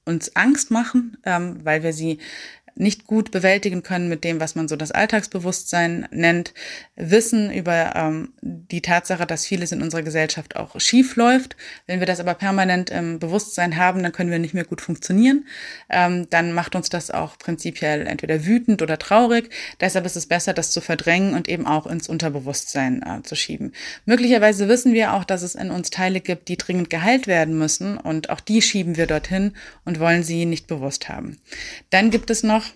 uns 0.04 0.34
Angst 0.34 0.72
machen, 0.72 1.18
ähm, 1.24 1.60
weil 1.62 1.84
wir 1.84 1.92
sie 1.92 2.18
nicht 2.78 3.06
gut 3.06 3.30
bewältigen 3.30 3.82
können 3.82 4.08
mit 4.08 4.24
dem, 4.24 4.40
was 4.40 4.54
man 4.54 4.68
so 4.68 4.76
das 4.76 4.92
Alltagsbewusstsein 4.92 6.06
nennt, 6.10 6.54
wissen 6.96 7.52
über 7.52 7.94
ähm, 7.96 8.32
die 8.40 8.82
Tatsache, 8.82 9.26
dass 9.26 9.46
vieles 9.46 9.72
in 9.72 9.82
unserer 9.82 10.02
Gesellschaft 10.02 10.56
auch 10.56 10.78
schief 10.80 11.16
läuft. 11.16 11.56
Wenn 11.86 11.98
wir 11.98 12.06
das 12.06 12.20
aber 12.20 12.34
permanent 12.34 12.90
im 12.90 13.18
Bewusstsein 13.18 13.76
haben, 13.76 14.02
dann 14.02 14.12
können 14.12 14.30
wir 14.30 14.38
nicht 14.38 14.54
mehr 14.54 14.64
gut 14.64 14.80
funktionieren. 14.80 15.46
Ähm, 15.90 16.30
dann 16.30 16.52
macht 16.52 16.76
uns 16.76 16.88
das 16.88 17.10
auch 17.10 17.36
prinzipiell 17.38 18.06
entweder 18.06 18.46
wütend 18.46 18.80
oder 18.80 18.98
traurig. 18.98 19.50
Deshalb 19.80 20.06
ist 20.06 20.16
es 20.16 20.26
besser, 20.26 20.52
das 20.52 20.70
zu 20.70 20.80
verdrängen 20.80 21.34
und 21.34 21.48
eben 21.48 21.66
auch 21.66 21.86
ins 21.86 22.08
Unterbewusstsein 22.08 23.02
äh, 23.02 23.22
zu 23.22 23.34
schieben. 23.34 23.72
Möglicherweise 24.06 24.68
wissen 24.68 24.92
wir 24.92 25.14
auch, 25.14 25.24
dass 25.24 25.42
es 25.42 25.56
in 25.56 25.70
uns 25.70 25.90
Teile 25.90 26.20
gibt, 26.20 26.48
die 26.48 26.56
dringend 26.56 26.90
geheilt 26.90 27.26
werden 27.26 27.58
müssen 27.58 27.98
und 27.98 28.30
auch 28.30 28.40
die 28.40 28.62
schieben 28.62 28.96
wir 28.96 29.08
dorthin 29.08 29.54
und 29.84 29.98
wollen 29.98 30.22
sie 30.22 30.46
nicht 30.46 30.68
bewusst 30.68 31.08
haben. 31.08 31.38
Dann 31.90 32.10
gibt 32.10 32.30
es 32.30 32.44
noch 32.44 32.67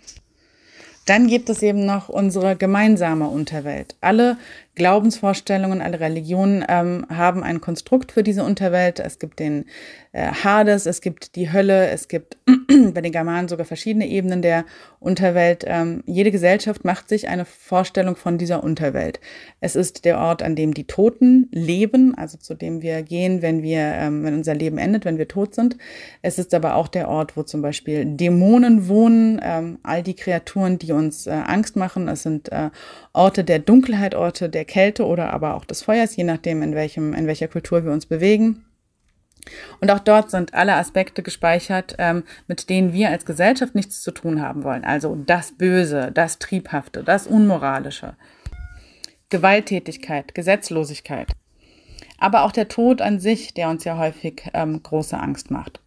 dann 1.06 1.26
gibt 1.26 1.48
es 1.50 1.62
eben 1.62 1.84
noch 1.84 2.08
unsere 2.08 2.56
gemeinsame 2.56 3.28
Unterwelt. 3.28 3.96
Alle 4.00 4.36
Glaubensvorstellungen, 4.74 5.82
alle 5.82 6.00
Religionen 6.00 6.64
ähm, 6.66 7.06
haben 7.10 7.42
ein 7.42 7.60
Konstrukt 7.60 8.12
für 8.12 8.22
diese 8.22 8.42
Unterwelt. 8.42 9.00
Es 9.00 9.18
gibt 9.18 9.38
den 9.38 9.66
äh, 10.12 10.28
Hades, 10.28 10.86
es 10.86 11.02
gibt 11.02 11.36
die 11.36 11.52
Hölle, 11.52 11.88
es 11.88 12.08
gibt 12.08 12.38
bei 12.46 13.00
den 13.02 13.12
Germanen 13.12 13.48
sogar 13.48 13.66
verschiedene 13.66 14.06
Ebenen 14.06 14.40
der 14.40 14.64
Unterwelt. 14.98 15.64
Ähm, 15.66 16.02
jede 16.06 16.30
Gesellschaft 16.30 16.84
macht 16.84 17.08
sich 17.10 17.28
eine 17.28 17.44
Vorstellung 17.44 18.16
von 18.16 18.38
dieser 18.38 18.64
Unterwelt. 18.64 19.20
Es 19.60 19.76
ist 19.76 20.06
der 20.06 20.18
Ort, 20.18 20.42
an 20.42 20.56
dem 20.56 20.72
die 20.72 20.86
Toten 20.86 21.48
leben, 21.50 22.14
also 22.16 22.38
zu 22.38 22.54
dem 22.54 22.80
wir 22.80 23.02
gehen, 23.02 23.42
wenn 23.42 23.62
wir, 23.62 23.80
ähm, 23.80 24.24
wenn 24.24 24.34
unser 24.34 24.54
Leben 24.54 24.78
endet, 24.78 25.04
wenn 25.04 25.18
wir 25.18 25.28
tot 25.28 25.54
sind. 25.54 25.76
Es 26.22 26.38
ist 26.38 26.54
aber 26.54 26.76
auch 26.76 26.88
der 26.88 27.08
Ort, 27.08 27.36
wo 27.36 27.42
zum 27.42 27.60
Beispiel 27.60 28.04
Dämonen 28.06 28.88
wohnen, 28.88 29.40
ähm, 29.42 29.78
all 29.82 30.02
die 30.02 30.14
Kreaturen, 30.14 30.78
die 30.78 30.92
uns 30.92 31.26
äh, 31.26 31.30
Angst 31.30 31.76
machen. 31.76 32.08
Es 32.08 32.22
sind 32.22 32.50
äh, 32.50 32.70
Orte 33.12 33.44
der 33.44 33.58
Dunkelheit, 33.58 34.14
Orte 34.14 34.48
der 34.48 34.61
Kälte 34.64 35.06
oder 35.06 35.32
aber 35.32 35.54
auch 35.54 35.64
des 35.64 35.82
Feuers, 35.82 36.16
je 36.16 36.24
nachdem, 36.24 36.62
in, 36.62 36.74
welchem, 36.74 37.14
in 37.14 37.26
welcher 37.26 37.48
Kultur 37.48 37.84
wir 37.84 37.92
uns 37.92 38.06
bewegen. 38.06 38.64
Und 39.80 39.90
auch 39.90 39.98
dort 39.98 40.30
sind 40.30 40.54
alle 40.54 40.74
Aspekte 40.74 41.22
gespeichert, 41.22 41.96
ähm, 41.98 42.24
mit 42.46 42.70
denen 42.70 42.92
wir 42.92 43.10
als 43.10 43.24
Gesellschaft 43.24 43.74
nichts 43.74 44.00
zu 44.00 44.12
tun 44.12 44.40
haben 44.40 44.62
wollen. 44.62 44.84
Also 44.84 45.16
das 45.16 45.52
Böse, 45.52 46.12
das 46.12 46.38
Triebhafte, 46.38 47.02
das 47.02 47.26
Unmoralische, 47.26 48.14
Gewalttätigkeit, 49.30 50.34
Gesetzlosigkeit. 50.34 51.32
Aber 52.18 52.44
auch 52.44 52.52
der 52.52 52.68
Tod 52.68 53.02
an 53.02 53.18
sich, 53.18 53.52
der 53.54 53.68
uns 53.68 53.82
ja 53.84 53.98
häufig 53.98 54.44
ähm, 54.54 54.80
große 54.80 55.18
Angst 55.18 55.50
macht. 55.50 55.80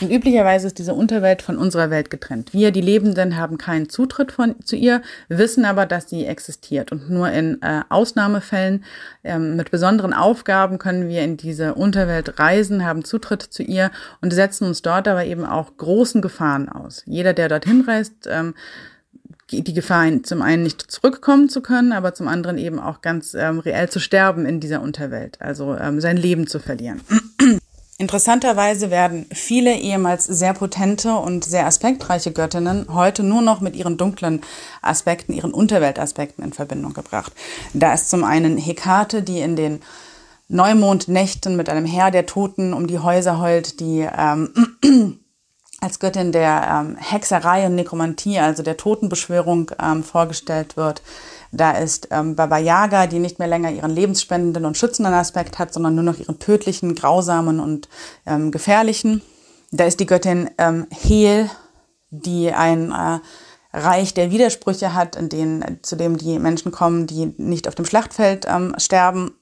Und 0.00 0.10
üblicherweise 0.10 0.66
ist 0.66 0.78
diese 0.78 0.92
Unterwelt 0.92 1.40
von 1.40 1.56
unserer 1.56 1.88
Welt 1.90 2.10
getrennt. 2.10 2.52
Wir, 2.52 2.72
die 2.72 2.80
Lebenden, 2.80 3.36
haben 3.36 3.58
keinen 3.58 3.88
Zutritt 3.88 4.32
von, 4.32 4.56
zu 4.64 4.74
ihr, 4.74 5.02
wissen 5.28 5.64
aber, 5.64 5.86
dass 5.86 6.08
sie 6.08 6.26
existiert. 6.26 6.90
Und 6.90 7.10
nur 7.10 7.30
in 7.30 7.62
äh, 7.62 7.82
Ausnahmefällen 7.88 8.84
ähm, 9.22 9.56
mit 9.56 9.70
besonderen 9.70 10.12
Aufgaben 10.12 10.78
können 10.78 11.08
wir 11.08 11.22
in 11.22 11.36
diese 11.36 11.74
Unterwelt 11.74 12.40
reisen, 12.40 12.84
haben 12.84 13.04
Zutritt 13.04 13.42
zu 13.42 13.62
ihr 13.62 13.92
und 14.20 14.32
setzen 14.32 14.66
uns 14.66 14.82
dort 14.82 15.06
aber 15.06 15.24
eben 15.26 15.44
auch 15.44 15.76
großen 15.76 16.20
Gefahren 16.22 16.68
aus. 16.68 17.02
Jeder, 17.06 17.32
der 17.32 17.48
dorthin 17.48 17.82
reist, 17.82 18.26
ähm, 18.26 18.54
die 19.50 19.74
Gefahr, 19.74 20.10
zum 20.22 20.42
einen 20.42 20.64
nicht 20.64 20.80
zurückkommen 20.80 21.48
zu 21.48 21.60
können, 21.60 21.92
aber 21.92 22.14
zum 22.14 22.28
anderen 22.28 22.58
eben 22.58 22.80
auch 22.80 23.02
ganz 23.02 23.34
ähm, 23.34 23.60
reell 23.60 23.88
zu 23.88 24.00
sterben 24.00 24.46
in 24.46 24.58
dieser 24.58 24.82
Unterwelt, 24.82 25.40
also 25.40 25.76
ähm, 25.76 26.00
sein 26.00 26.16
Leben 26.16 26.46
zu 26.46 26.58
verlieren. 26.58 27.00
Interessanterweise 27.96 28.90
werden 28.90 29.26
viele 29.32 29.76
ehemals 29.76 30.24
sehr 30.24 30.52
potente 30.52 31.14
und 31.14 31.44
sehr 31.44 31.66
aspektreiche 31.66 32.32
Göttinnen 32.32 32.86
heute 32.92 33.22
nur 33.22 33.40
noch 33.40 33.60
mit 33.60 33.76
ihren 33.76 33.96
dunklen 33.96 34.40
Aspekten, 34.82 35.32
ihren 35.32 35.54
Unterweltaspekten 35.54 36.42
in 36.42 36.52
Verbindung 36.52 36.92
gebracht. 36.92 37.32
Da 37.72 37.94
ist 37.94 38.10
zum 38.10 38.24
einen 38.24 38.58
Hekate, 38.58 39.22
die 39.22 39.38
in 39.38 39.54
den 39.54 39.80
Neumondnächten 40.48 41.56
mit 41.56 41.68
einem 41.68 41.84
Heer 41.84 42.10
der 42.10 42.26
Toten 42.26 42.74
um 42.74 42.88
die 42.88 42.98
Häuser 42.98 43.40
heult, 43.40 43.78
die 43.78 44.00
ähm, 44.00 44.50
als 45.80 46.00
Göttin 46.00 46.32
der 46.32 46.66
ähm, 46.68 46.96
Hexerei 46.96 47.66
und 47.66 47.76
Nekromantie, 47.76 48.40
also 48.40 48.64
der 48.64 48.76
Totenbeschwörung, 48.76 49.70
ähm, 49.80 50.02
vorgestellt 50.02 50.76
wird. 50.76 51.00
Da 51.56 51.72
ist 51.72 52.08
ähm, 52.10 52.34
Baba 52.34 52.58
Yaga, 52.58 53.06
die 53.06 53.18
nicht 53.18 53.38
mehr 53.38 53.48
länger 53.48 53.70
ihren 53.70 53.90
lebensspendenden 53.90 54.64
und 54.64 54.76
schützenden 54.76 55.14
Aspekt 55.14 55.58
hat, 55.58 55.72
sondern 55.72 55.94
nur 55.94 56.04
noch 56.04 56.18
ihren 56.18 56.38
tödlichen, 56.38 56.94
grausamen 56.94 57.60
und 57.60 57.88
ähm, 58.26 58.50
gefährlichen. 58.50 59.22
Da 59.70 59.84
ist 59.84 60.00
die 60.00 60.06
Göttin 60.06 60.50
ähm, 60.58 60.86
Hel, 60.90 61.50
die 62.10 62.52
ein 62.52 62.92
äh, 62.92 63.20
Reich 63.72 64.14
der 64.14 64.30
Widersprüche 64.30 64.94
hat, 64.94 65.16
in 65.16 65.28
denen, 65.28 65.80
zu 65.82 65.96
dem 65.96 66.16
die 66.16 66.38
Menschen 66.38 66.70
kommen, 66.70 67.06
die 67.06 67.34
nicht 67.36 67.66
auf 67.66 67.74
dem 67.74 67.84
Schlachtfeld 67.84 68.46
ähm, 68.48 68.74
sterben. 68.78 69.32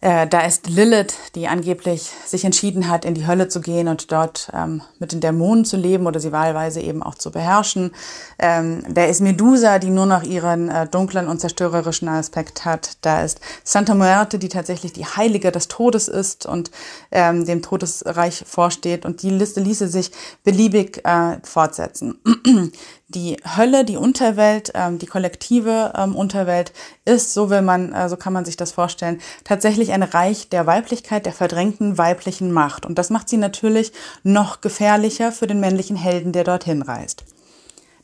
Äh, 0.00 0.28
da 0.28 0.42
ist 0.42 0.68
Lilith, 0.68 1.14
die 1.34 1.48
angeblich 1.48 2.12
sich 2.24 2.44
entschieden 2.44 2.88
hat, 2.88 3.04
in 3.04 3.14
die 3.14 3.26
Hölle 3.26 3.48
zu 3.48 3.60
gehen 3.60 3.88
und 3.88 4.12
dort 4.12 4.48
ähm, 4.54 4.80
mit 5.00 5.10
den 5.10 5.20
Dämonen 5.20 5.64
zu 5.64 5.76
leben 5.76 6.06
oder 6.06 6.20
sie 6.20 6.30
wahlweise 6.30 6.80
eben 6.80 7.02
auch 7.02 7.16
zu 7.16 7.32
beherrschen. 7.32 7.90
Ähm, 8.38 8.84
da 8.88 9.06
ist 9.06 9.20
Medusa, 9.20 9.80
die 9.80 9.90
nur 9.90 10.06
noch 10.06 10.22
ihren 10.22 10.68
äh, 10.68 10.86
dunklen 10.86 11.26
und 11.26 11.40
zerstörerischen 11.40 12.08
Aspekt 12.08 12.64
hat. 12.64 12.98
Da 13.00 13.24
ist 13.24 13.40
Santa 13.64 13.96
Muerte, 13.96 14.38
die 14.38 14.48
tatsächlich 14.48 14.92
die 14.92 15.04
Heilige 15.04 15.50
des 15.50 15.66
Todes 15.66 16.06
ist 16.06 16.46
und 16.46 16.70
ähm, 17.10 17.44
dem 17.44 17.60
Todesreich 17.60 18.44
vorsteht. 18.46 19.04
Und 19.04 19.22
die 19.22 19.30
Liste 19.30 19.60
ließe 19.60 19.88
sich 19.88 20.12
beliebig 20.44 21.04
äh, 21.04 21.38
fortsetzen. 21.42 22.20
die 23.08 23.38
Hölle, 23.56 23.86
die 23.86 23.96
Unterwelt, 23.96 24.72
ähm, 24.74 24.98
die 24.98 25.06
kollektive 25.06 25.92
ähm, 25.96 26.14
Unterwelt 26.14 26.72
ist, 27.06 27.32
so 27.32 27.48
will 27.48 27.62
man, 27.62 27.92
äh, 27.92 28.08
so 28.08 28.16
kann 28.16 28.34
man 28.34 28.44
sich 28.44 28.56
das 28.56 28.72
vorstellen, 28.72 29.20
tatsächlich 29.44 29.92
ein 29.92 30.02
Reich 30.02 30.50
der 30.50 30.66
Weiblichkeit, 30.66 31.24
der 31.24 31.32
verdrängten 31.32 31.96
weiblichen 31.96 32.52
Macht. 32.52 32.84
Und 32.84 32.98
das 32.98 33.08
macht 33.08 33.30
sie 33.30 33.38
natürlich 33.38 33.92
noch 34.22 34.60
gefährlicher 34.60 35.32
für 35.32 35.46
den 35.46 35.60
männlichen 35.60 35.96
Helden, 35.96 36.32
der 36.32 36.44
dorthin 36.44 36.82
reist. 36.82 37.24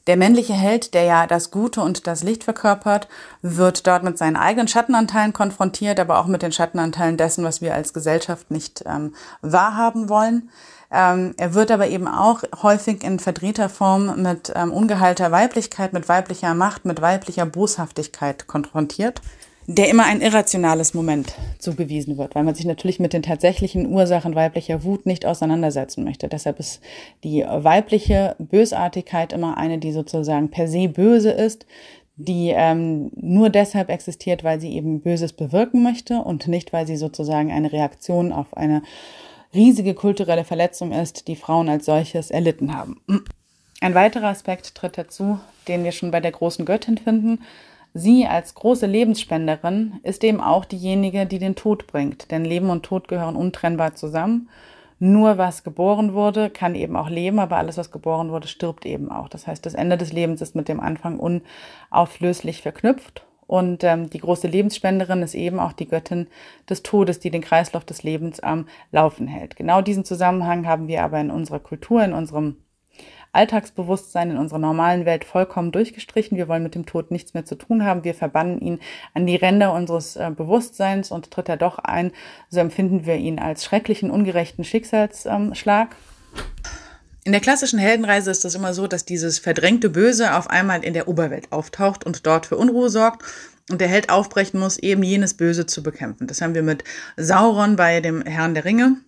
Der 0.07 0.17
männliche 0.19 0.53
Held, 0.53 0.93
der 0.93 1.05
ja 1.05 1.27
das 1.27 1.51
Gute 1.51 1.81
und 1.81 2.07
das 2.07 2.23
Licht 2.23 2.45
verkörpert, 2.45 3.09
wird 3.41 3.87
dort 3.87 4.05
mit 4.05 4.19
seinen 4.19 4.37
eigenen 4.37 4.69
Schattenanteilen 4.69 5.33
konfrontiert, 5.33 5.99
aber 5.99 6.19
auch 6.19 6.27
mit 6.27 6.43
den 6.43 6.53
Schattenanteilen 6.53 7.17
dessen, 7.17 7.45
was 7.45 7.63
wir 7.63 7.75
als 7.75 7.95
Gesellschaft 7.95 8.51
nicht 8.51 8.85
ähm, 8.87 9.15
wahrhaben 9.41 10.11
wollen. 10.11 10.51
Ähm, 10.95 11.35
er 11.39 11.55
wird 11.55 11.73
aber 11.73 11.89
eben 11.89 12.07
auch 12.07 12.43
häufig 12.63 13.03
in 13.03 13.19
Vertreterform 13.19 14.23
mit 14.23 14.53
ähm, 14.55 14.73
ungeheilter 14.73 15.33
Weiblichkeit, 15.33 15.93
mit 15.93 16.09
weiblicher 16.09 16.55
Macht, 16.55 16.85
mit 16.85 17.01
weiblicher 17.01 17.47
Boshaftigkeit 17.47 18.47
konfrontiert, 18.47 19.21
der 19.67 19.89
immer 19.89 20.05
ein 20.05 20.21
irrationales 20.21 20.95
Moment 20.95 21.35
zugewiesen 21.59 22.17
wird, 22.17 22.37
weil 22.37 22.45
man 22.45 22.55
sich 22.55 22.67
natürlich 22.67 23.01
mit 23.01 23.13
den 23.13 23.23
tatsächlichen 23.23 23.87
Ursachen 23.87 24.37
weiblicher 24.37 24.85
Wut 24.85 25.05
nicht 25.05 25.27
auseinandersetzen 25.27 26.05
möchte. 26.05 26.29
Deshalb 26.29 26.61
ist 26.61 26.81
die 27.25 27.43
weibliche 27.43 28.37
Bösartigkeit 28.39 29.33
immer 29.33 29.57
eine, 29.57 29.79
die 29.79 29.91
sozusagen 29.91 30.51
per 30.51 30.69
se 30.69 30.89
böse 30.89 31.31
ist, 31.31 31.67
die 32.17 32.53
ähm, 32.55 33.11
nur 33.17 33.51
deshalb 33.51 33.91
existiert, 33.91 34.45
weil 34.45 34.61
sie 34.61 34.75
eben 34.75 35.01
Böses 35.01 35.33
bewirken 35.33 35.83
möchte 35.83 36.19
und 36.19 36.47
nicht, 36.47 36.73
weil 36.73 36.87
sie 36.87 36.97
sozusagen 36.97 37.51
eine 37.51 37.73
Reaktion 37.73 38.33
auf 38.33 38.57
eine 38.57 38.83
riesige 39.55 39.95
kulturelle 39.95 40.45
Verletzung 40.45 40.93
ist, 40.93 41.29
die 41.29 41.37
Frauen 41.37 41.69
als 41.69 41.87
solches 41.87 42.31
erlitten 42.31 42.75
haben. 42.77 43.01
Ein 43.81 43.95
weiterer 43.95 44.29
Aspekt 44.29 44.75
tritt 44.75 44.99
dazu, 44.99 45.39
den 45.69 45.85
wir 45.85 45.93
schon 45.93 46.11
bei 46.11 46.21
der 46.21 46.33
großen 46.33 46.65
Göttin 46.65 46.99
finden. 46.99 47.41
Sie 47.93 48.27
als 48.27 48.55
große 48.55 48.87
Lebensspenderin 48.87 50.01
ist 50.03 50.25
eben 50.25 50.41
auch 50.41 50.65
diejenige, 50.65 51.27
die 51.27 51.39
den 51.39 51.55
Tod 51.55 51.87
bringt, 51.87 52.31
denn 52.31 52.45
Leben 52.45 52.71
und 52.71 52.85
Tod 52.85 53.09
gehören 53.09 53.37
untrennbar 53.37 53.95
zusammen. 53.95 54.49
Nur 54.99 55.39
was 55.39 55.65
geboren 55.65 56.15
wurde, 56.15 56.51
kann 56.51 56.75
eben 56.75 56.97
auch 56.97 57.09
leben, 57.09 57.39
aber 57.39 57.57
alles, 57.57 57.77
was 57.77 57.91
geboren 57.91 58.31
wurde, 58.31 58.49
stirbt 58.49 58.87
eben 58.87 59.11
auch. 59.11 59.29
Das 59.29 59.47
heißt, 59.47 59.65
das 59.67 59.75
Ende 59.75 59.99
des 59.99 60.13
Lebens 60.13 60.41
ist 60.41 60.55
mit 60.55 60.69
dem 60.69 60.81
Anfang 60.81 61.19
unauflöslich 61.21 62.63
verknüpft 62.63 63.25
und 63.47 63.85
ähm, 63.85 64.11
die 64.11 64.19
große 64.19 64.49
Lebensspenderin 64.49 65.23
ist 65.23 65.35
eben 65.35 65.59
auch 65.61 65.73
die 65.73 65.89
Göttin 65.89 66.29
des 66.69 66.83
Todes, 66.83 67.21
die 67.21 67.31
den 67.31 67.43
Kreislauf 67.43 67.85
des 67.85 68.03
Lebens 68.03 68.41
am 68.41 68.67
Laufen 68.91 69.27
hält. 69.27 69.57
Genau 69.57 69.83
diesen 69.83 70.05
Zusammenhang 70.05 70.67
haben 70.67 70.89
wir 70.89 71.03
aber 71.03 71.21
in 71.21 71.31
unserer 71.31 71.61
Kultur, 71.61 72.03
in 72.03 72.13
unserem 72.13 72.57
Alltagsbewusstsein, 73.35 74.31
in 74.31 74.39
unserer 74.39 74.61
normalen 74.61 75.05
Welt 75.07 75.25
vollkommen 75.25 75.73
durchgestrichen. 75.73 76.39
Wir 76.39 76.49
wollen 76.49 76.63
mit 76.63 76.75
dem 76.75 76.87
Tod 76.87 77.11
nichts 77.11 77.35
mehr 77.35 77.45
zu 77.45 77.57
tun 77.57 77.85
haben. 77.85 78.05
Wir 78.05 78.15
verbannen 78.15 78.61
ihn 78.61 78.79
an 79.13 79.27
die 79.27 79.37
Ränder 79.37 79.73
unseres 79.73 80.17
äh, 80.17 80.31
Bewusstseins 80.35 81.11
und 81.11 81.31
tritt 81.31 81.49
er 81.49 81.57
doch 81.57 81.79
ein, 81.79 82.13
so 82.49 82.61
empfinden 82.61 83.07
wir 83.07 83.17
ihn 83.17 83.39
als 83.39 83.65
schrecklichen, 83.65 84.11
ungerechten 84.11 84.65
Schicksalsschlag. 84.65 85.89
Ähm, 85.91 86.84
In 87.27 87.33
der 87.33 87.41
klassischen 87.41 87.79
Heldenreise 87.79 88.31
ist 88.31 88.45
das 88.45 88.55
immer 88.55 88.75
so, 88.75 88.87
dass 88.87 89.07
dieses 89.07 89.39
verdrängte 89.39 89.89
Böse 89.89 90.35
auf 90.35 90.51
einmal 90.51 90.85
in 90.85 90.93
der 90.93 91.09
Oberwelt 91.09 91.51
auftaucht 91.53 92.05
und 92.05 92.27
dort 92.27 92.45
für 92.45 92.59
Unruhe 92.59 92.91
sorgt 92.91 93.23
und 93.71 93.81
der 93.81 93.89
Held 93.89 94.11
aufbrechen 94.11 94.61
muss, 94.61 94.77
eben 94.77 95.03
jenes 95.03 95.33
Böse 95.33 95.65
zu 95.65 95.83
bekämpfen. 95.83 96.27
Das 96.27 96.43
haben 96.43 96.55
wir 96.55 96.63
mit 96.63 96.85
Sauron 97.17 97.77
bei 97.77 98.03
dem 98.03 98.21
Herrn 98.27 98.53
der 98.53 98.67
Ringe. 98.67 98.99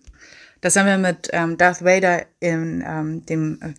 Das 0.61 0.75
haben 0.75 0.87
wir 0.87 0.97
mit 0.97 1.29
ähm, 1.31 1.57
Darth 1.57 1.83
Vader 1.83 2.25
in 2.39 2.83
ähm, 2.83 3.23
dem 3.27 3.59
äh, 3.61 3.73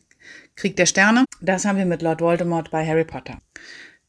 Krieg 0.54 0.76
der 0.76 0.86
Sterne. 0.86 1.24
Das 1.40 1.64
haben 1.64 1.76
wir 1.76 1.86
mit 1.86 2.02
Lord 2.02 2.20
Voldemort 2.20 2.70
bei 2.70 2.86
Harry 2.86 3.04
Potter. 3.04 3.38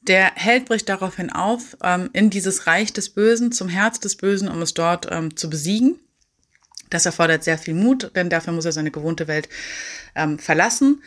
Der 0.01 0.31
Held 0.35 0.65
bricht 0.65 0.89
daraufhin 0.89 1.31
auf 1.31 1.75
ähm, 1.83 2.11
in 2.13 2.29
dieses 2.29 2.67
Reich 2.67 2.93
des 2.93 3.09
Bösen, 3.09 3.51
zum 3.51 3.67
Herz 3.67 3.99
des 3.99 4.15
Bösen, 4.15 4.47
um 4.47 4.61
es 4.61 4.75
dort 4.75 5.07
ähm, 5.09 5.35
zu 5.35 5.49
besiegen. 5.49 5.99
Das 6.89 7.05
erfordert 7.05 7.43
sehr 7.43 7.57
viel 7.57 7.73
Mut, 7.73 8.11
denn 8.15 8.29
dafür 8.29 8.53
muss 8.53 8.65
er 8.65 8.71
seine 8.71 8.91
gewohnte 8.91 9.27
Welt 9.27 9.49
ähm, 10.15 10.39
verlassen. 10.39 11.01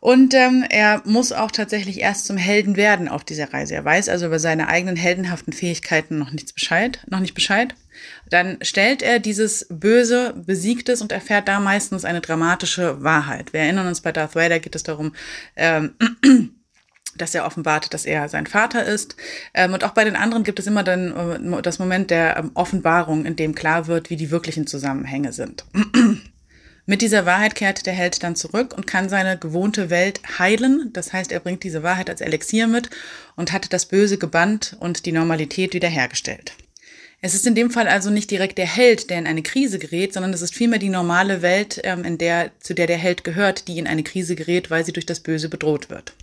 Und 0.00 0.32
ähm, 0.32 0.64
er 0.68 1.02
muss 1.06 1.32
auch 1.32 1.50
tatsächlich 1.50 1.98
erst 2.00 2.26
zum 2.26 2.36
Helden 2.36 2.76
werden 2.76 3.08
auf 3.08 3.24
dieser 3.24 3.52
Reise. 3.52 3.74
Er 3.74 3.84
weiß 3.84 4.08
also 4.08 4.26
über 4.26 4.38
seine 4.38 4.68
eigenen 4.68 4.94
heldenhaften 4.94 5.52
Fähigkeiten 5.52 6.18
noch 6.18 6.30
nichts 6.30 6.52
Bescheid, 6.52 7.00
noch 7.08 7.18
nicht 7.18 7.34
Bescheid. 7.34 7.74
Dann 8.30 8.58
stellt 8.62 9.02
er 9.02 9.18
dieses 9.18 9.66
Böse, 9.68 10.34
besiegt 10.36 10.88
es 10.88 11.02
und 11.02 11.10
erfährt 11.10 11.48
da 11.48 11.58
meistens 11.58 12.04
eine 12.04 12.20
dramatische 12.20 13.02
Wahrheit. 13.02 13.52
Wir 13.52 13.60
erinnern 13.60 13.88
uns, 13.88 14.00
bei 14.00 14.12
Darth 14.12 14.36
Vader 14.36 14.60
geht 14.60 14.76
es 14.76 14.84
darum, 14.84 15.14
ähm, 15.56 15.94
dass 17.18 17.34
er 17.34 17.44
offenbart, 17.44 17.92
dass 17.92 18.06
er 18.06 18.28
sein 18.28 18.46
Vater 18.46 18.84
ist. 18.84 19.16
Ähm, 19.54 19.74
und 19.74 19.84
auch 19.84 19.90
bei 19.90 20.04
den 20.04 20.16
anderen 20.16 20.44
gibt 20.44 20.58
es 20.58 20.66
immer 20.66 20.82
dann 20.82 21.52
äh, 21.52 21.62
das 21.62 21.78
Moment 21.78 22.10
der 22.10 22.36
ähm, 22.36 22.50
Offenbarung, 22.54 23.26
in 23.26 23.36
dem 23.36 23.54
klar 23.54 23.86
wird, 23.86 24.10
wie 24.10 24.16
die 24.16 24.30
wirklichen 24.30 24.66
Zusammenhänge 24.66 25.32
sind. 25.32 25.64
Mit 26.86 27.02
dieser 27.02 27.26
Wahrheit 27.26 27.54
kehrt 27.54 27.84
der 27.84 27.92
Held 27.92 28.22
dann 28.22 28.34
zurück 28.34 28.72
und 28.74 28.86
kann 28.86 29.10
seine 29.10 29.36
gewohnte 29.36 29.90
Welt 29.90 30.22
heilen. 30.38 30.90
Das 30.94 31.12
heißt, 31.12 31.32
er 31.32 31.40
bringt 31.40 31.62
diese 31.62 31.82
Wahrheit 31.82 32.08
als 32.08 32.22
Elixier 32.22 32.66
mit 32.66 32.88
und 33.36 33.52
hat 33.52 33.74
das 33.74 33.84
Böse 33.84 34.16
gebannt 34.16 34.74
und 34.80 35.04
die 35.04 35.12
Normalität 35.12 35.74
wiederhergestellt. 35.74 36.54
Es 37.20 37.34
ist 37.34 37.46
in 37.46 37.56
dem 37.56 37.70
Fall 37.70 37.88
also 37.88 38.10
nicht 38.10 38.30
direkt 38.30 38.58
der 38.58 38.66
Held, 38.66 39.10
der 39.10 39.18
in 39.18 39.26
eine 39.26 39.42
Krise 39.42 39.78
gerät, 39.80 40.14
sondern 40.14 40.32
es 40.32 40.40
ist 40.40 40.54
vielmehr 40.54 40.78
die 40.78 40.88
normale 40.88 41.42
Welt, 41.42 41.80
ähm, 41.82 42.04
in 42.04 42.16
der, 42.16 42.52
zu 42.60 42.74
der 42.74 42.86
der 42.86 42.96
Held 42.96 43.24
gehört, 43.24 43.66
die 43.66 43.78
in 43.78 43.88
eine 43.88 44.04
Krise 44.04 44.36
gerät, 44.36 44.70
weil 44.70 44.84
sie 44.84 44.92
durch 44.92 45.06
das 45.06 45.20
Böse 45.20 45.48
bedroht 45.48 45.90
wird. 45.90 46.14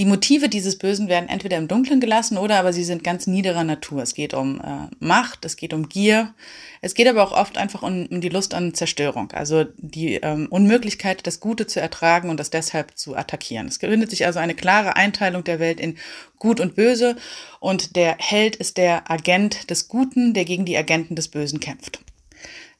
Die 0.00 0.06
Motive 0.06 0.48
dieses 0.48 0.78
Bösen 0.78 1.08
werden 1.08 1.28
entweder 1.28 1.58
im 1.58 1.68
Dunkeln 1.68 2.00
gelassen 2.00 2.38
oder 2.38 2.58
aber 2.58 2.72
sie 2.72 2.84
sind 2.84 3.04
ganz 3.04 3.26
niederer 3.26 3.64
Natur. 3.64 4.02
Es 4.02 4.14
geht 4.14 4.32
um 4.32 4.58
äh, 4.58 4.88
Macht, 4.98 5.44
es 5.44 5.56
geht 5.56 5.74
um 5.74 5.90
Gier, 5.90 6.32
es 6.80 6.94
geht 6.94 7.06
aber 7.06 7.22
auch 7.22 7.32
oft 7.32 7.58
einfach 7.58 7.82
um, 7.82 8.06
um 8.06 8.22
die 8.22 8.30
Lust 8.30 8.54
an 8.54 8.72
Zerstörung, 8.72 9.30
also 9.32 9.66
die 9.76 10.14
ähm, 10.14 10.46
Unmöglichkeit, 10.48 11.26
das 11.26 11.38
Gute 11.38 11.66
zu 11.66 11.82
ertragen 11.82 12.30
und 12.30 12.40
das 12.40 12.48
deshalb 12.48 12.96
zu 12.96 13.14
attackieren. 13.14 13.66
Es 13.66 13.76
findet 13.76 14.08
sich 14.08 14.24
also 14.24 14.38
eine 14.38 14.54
klare 14.54 14.96
Einteilung 14.96 15.44
der 15.44 15.60
Welt 15.60 15.78
in 15.78 15.98
Gut 16.38 16.60
und 16.60 16.76
Böse 16.76 17.16
und 17.58 17.94
der 17.94 18.16
Held 18.18 18.56
ist 18.56 18.78
der 18.78 19.10
Agent 19.10 19.68
des 19.68 19.88
Guten, 19.88 20.32
der 20.32 20.46
gegen 20.46 20.64
die 20.64 20.78
Agenten 20.78 21.14
des 21.14 21.28
Bösen 21.28 21.60
kämpft. 21.60 22.00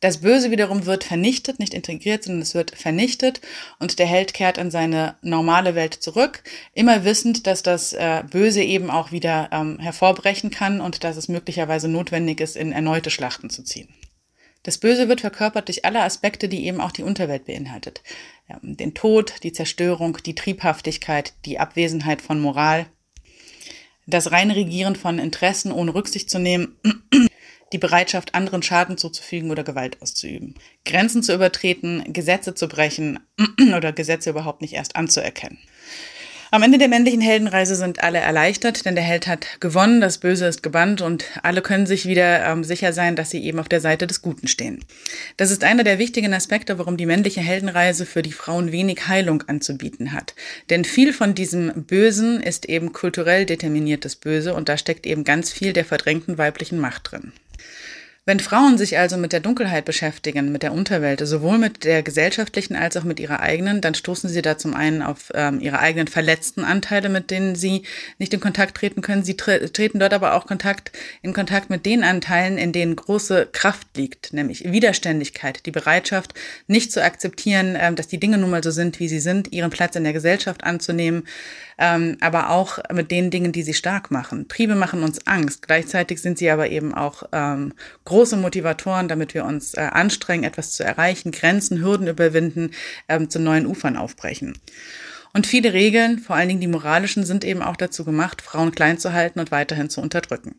Das 0.01 0.23
Böse 0.23 0.51
wiederum 0.51 0.87
wird 0.87 1.05
vernichtet, 1.05 1.59
nicht 1.59 1.75
integriert, 1.75 2.25
sondern 2.25 2.41
es 2.41 2.55
wird 2.55 2.75
vernichtet 2.75 3.43
und 3.79 3.99
der 3.99 4.07
Held 4.07 4.33
kehrt 4.33 4.57
in 4.57 4.71
seine 4.71 5.17
normale 5.21 5.75
Welt 5.75 5.93
zurück, 5.93 6.43
immer 6.73 7.05
wissend, 7.05 7.47
dass 7.47 7.63
das 7.63 7.93
äh, 7.93 8.25
Böse 8.31 8.63
eben 8.63 8.91
auch 8.91 9.13
wieder 9.13 9.51
ähm, 9.53 9.79
hervorbrechen 9.79 10.51
kann 10.51 10.81
und 10.81 11.05
dass 11.05 11.19
es 11.19 11.29
möglicherweise 11.29 11.89
notwendig 11.89 12.41
ist, 12.41 12.57
in 12.57 12.73
erneute 12.73 13.11
Schlachten 13.11 13.51
zu 13.51 13.63
ziehen. 13.63 13.89
Das 14.63 14.79
Böse 14.79 15.09
wird 15.09 15.21
verkörpert 15.21 15.69
durch 15.69 15.85
alle 15.85 16.03
Aspekte, 16.03 16.49
die 16.49 16.67
eben 16.67 16.81
auch 16.81 16.93
die 16.93 17.03
Unterwelt 17.03 17.47
beinhaltet. 17.47 18.03
Den 18.63 18.95
Tod, 18.95 19.35
die 19.43 19.53
Zerstörung, 19.53 20.19
die 20.25 20.35
Triebhaftigkeit, 20.35 21.35
die 21.45 21.59
Abwesenheit 21.59 22.21
von 22.21 22.41
Moral, 22.41 22.87
das 24.07 24.33
reine 24.33 24.57
Regieren 24.57 24.97
von 24.97 25.19
Interessen 25.19 25.73
ohne 25.73 25.95
Rücksicht 25.95 26.29
zu 26.29 26.39
nehmen, 26.39 26.77
die 27.73 27.79
Bereitschaft, 27.79 28.35
anderen 28.35 28.63
Schaden 28.63 28.99
zuzufügen 28.99 29.51
oder 29.51 29.65
Gewalt 29.65 30.01
auszuüben, 30.03 30.55
Grenzen 30.85 31.23
zu 31.23 31.35
übertreten, 31.35 32.13
Gesetze 32.13 32.55
zu 32.55 32.69
brechen 32.69 33.21
oder 33.77 33.93
Gesetze 33.93 34.31
überhaupt 34.31 34.61
nicht 34.61 34.75
erst 34.75 34.97
anzuerkennen. 34.97 35.59
Am 36.53 36.65
Ende 36.65 36.79
der 36.79 36.89
männlichen 36.89 37.21
Heldenreise 37.21 37.77
sind 37.77 38.03
alle 38.03 38.19
erleichtert, 38.19 38.85
denn 38.85 38.97
der 38.97 39.05
Held 39.05 39.29
hat 39.29 39.61
gewonnen, 39.61 40.01
das 40.01 40.19
Böse 40.19 40.47
ist 40.47 40.65
gebannt 40.65 41.01
und 41.01 41.25
alle 41.45 41.63
können 41.63 41.87
sich 41.87 42.07
wieder 42.07 42.45
ähm, 42.45 42.65
sicher 42.65 42.93
sein, 42.93 43.15
dass 43.15 43.31
sie 43.31 43.45
eben 43.45 43.61
auf 43.61 43.69
der 43.69 43.81
Seite 43.81 44.09
des 44.09 44.21
Guten 44.21 44.49
stehen. 44.49 44.85
Das 45.37 45.53
ist 45.53 45.63
einer 45.63 45.85
der 45.85 46.01
wichtigen 46.01 46.35
Aspekte, 46.35 46.77
warum 46.77 46.97
die 46.97 47.07
männliche 47.07 47.41
Heldenreise 47.41 48.05
für 48.05 48.23
die 48.23 48.33
Frauen 48.33 48.73
wenig 48.73 49.07
Heilung 49.07 49.45
anzubieten 49.47 50.13
hat. 50.13 50.35
Denn 50.71 50.85
viel 50.85 51.13
von 51.13 51.37
diesem 51.37 51.85
Bösen 51.85 52.43
ist 52.43 52.69
eben 52.69 52.93
kulturell 52.93 53.47
determiniertes 53.47 54.17
Böse 54.17 54.53
und 54.53 54.69
da 54.69 54.77
steckt 54.77 55.07
eben 55.07 55.23
ganz 55.23 55.53
viel 55.53 55.73
der 55.73 55.85
verdrängten 55.85 56.37
weiblichen 56.37 56.81
Macht 56.81 57.13
drin. 57.13 57.33
Wenn 58.27 58.39
Frauen 58.39 58.77
sich 58.77 58.99
also 58.99 59.17
mit 59.17 59.33
der 59.33 59.41
Dunkelheit 59.41 59.87
beschäftigen, 59.87 60.53
mit 60.53 60.63
der 60.63 60.75
Unterwelt, 60.75 61.27
sowohl 61.27 61.57
mit 61.57 61.85
der 61.85 62.03
gesellschaftlichen 62.03 62.77
als 62.77 62.95
auch 62.99 63.03
mit 63.03 63.19
ihrer 63.19 63.41
eigenen, 63.41 63.81
dann 63.81 63.95
stoßen 63.95 64.29
sie 64.29 64.43
da 64.43 64.59
zum 64.59 64.75
einen 64.75 65.01
auf 65.01 65.33
ähm, 65.35 65.59
ihre 65.59 65.79
eigenen 65.79 66.07
verletzten 66.07 66.63
Anteile, 66.63 67.09
mit 67.09 67.31
denen 67.31 67.55
sie 67.55 67.83
nicht 68.19 68.35
in 68.35 68.41
Kontakt 68.41 68.77
treten 68.77 69.01
können. 69.01 69.25
Sie 69.25 69.39
tre 69.39 69.73
treten 69.73 69.99
dort 69.99 70.13
aber 70.13 70.35
auch 70.35 70.47
Kontakt, 70.47 70.93
in 71.23 71.33
Kontakt 71.33 71.71
mit 71.71 71.87
den 71.87 72.05
Anteilen, 72.05 72.59
in 72.59 72.73
denen 72.73 72.95
große 72.95 73.49
Kraft 73.53 73.89
liegt, 73.97 74.35
nämlich 74.35 74.71
Widerständigkeit, 74.71 75.65
die 75.65 75.71
Bereitschaft, 75.71 76.35
nicht 76.67 76.93
zu 76.93 77.03
akzeptieren, 77.03 77.75
ähm, 77.81 77.97
dass 77.97 78.09
die 78.09 78.21
Dinge 78.21 78.37
nun 78.37 78.51
mal 78.51 78.63
so 78.63 78.71
sind, 78.71 79.01
wie 79.01 79.09
sie 79.09 79.21
sind, 79.21 79.51
ihren 79.51 79.71
Platz 79.71 79.97
in 79.97 80.05
der 80.05 80.13
Gesellschaft 80.13 80.63
anzunehmen, 80.63 81.27
ähm, 81.79 82.19
aber 82.21 82.51
auch 82.51 82.79
mit 82.93 83.11
den 83.11 83.31
Dingen, 83.31 83.53
die 83.53 83.63
sie 83.63 83.73
stark 83.73 84.11
machen. 84.11 84.47
Triebe 84.49 84.75
machen 84.75 85.03
uns 85.03 85.27
Angst. 85.27 85.67
Gleichzeitig 85.67 86.21
sind 86.21 86.37
sie 86.37 86.51
aber 86.51 86.69
eben 86.69 86.95
auch 86.95 87.23
ähm, 87.33 87.73
große 88.11 88.37
Motivatoren, 88.37 89.07
damit 89.07 89.35
wir 89.35 89.45
uns 89.45 89.75
äh, 89.75 89.81
anstrengen, 89.81 90.43
etwas 90.43 90.73
zu 90.73 90.83
erreichen, 90.83 91.31
Grenzen, 91.31 91.81
Hürden 91.81 92.09
überwinden, 92.09 92.73
ähm, 93.09 93.31
zu 93.31 93.39
neuen 93.39 93.67
Ufern 93.67 93.97
aufbrechen. 93.97 94.59
Und 95.33 95.47
viele 95.47 95.73
Regeln, 95.73 96.19
vor 96.19 96.35
allen 96.35 96.49
Dingen 96.49 96.61
die 96.61 96.67
moralischen, 96.67 97.25
sind 97.25 97.45
eben 97.45 97.63
auch 97.63 97.77
dazu 97.77 98.05
gemacht, 98.05 98.43
Frauen 98.43 98.73
klein 98.73 98.99
zu 98.99 99.13
halten 99.13 99.39
und 99.39 99.53
weiterhin 99.53 99.89
zu 99.89 100.01
unterdrücken. 100.01 100.57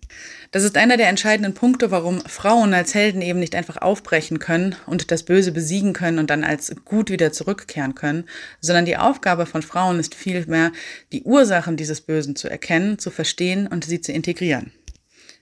Das 0.51 0.63
ist 0.63 0.77
einer 0.77 0.95
der 0.95 1.09
entscheidenden 1.09 1.53
Punkte, 1.53 1.91
warum 1.91 2.21
Frauen 2.21 2.73
als 2.73 2.95
Helden 2.95 3.21
eben 3.21 3.39
nicht 3.39 3.53
einfach 3.53 3.75
aufbrechen 3.81 4.39
können 4.39 4.77
und 4.85 5.11
das 5.11 5.23
Böse 5.23 5.51
besiegen 5.51 5.91
können 5.91 6.19
und 6.19 6.29
dann 6.29 6.45
als 6.45 6.73
gut 6.85 7.09
wieder 7.09 7.33
zurückkehren 7.33 7.95
können, 7.95 8.23
sondern 8.61 8.85
die 8.85 8.95
Aufgabe 8.95 9.45
von 9.45 9.61
Frauen 9.61 9.99
ist 9.99 10.15
vielmehr, 10.15 10.71
die 11.11 11.23
Ursachen 11.23 11.75
dieses 11.75 11.99
Bösen 11.99 12.37
zu 12.37 12.47
erkennen, 12.47 12.97
zu 12.97 13.11
verstehen 13.11 13.67
und 13.67 13.83
sie 13.83 13.99
zu 13.99 14.13
integrieren 14.13 14.71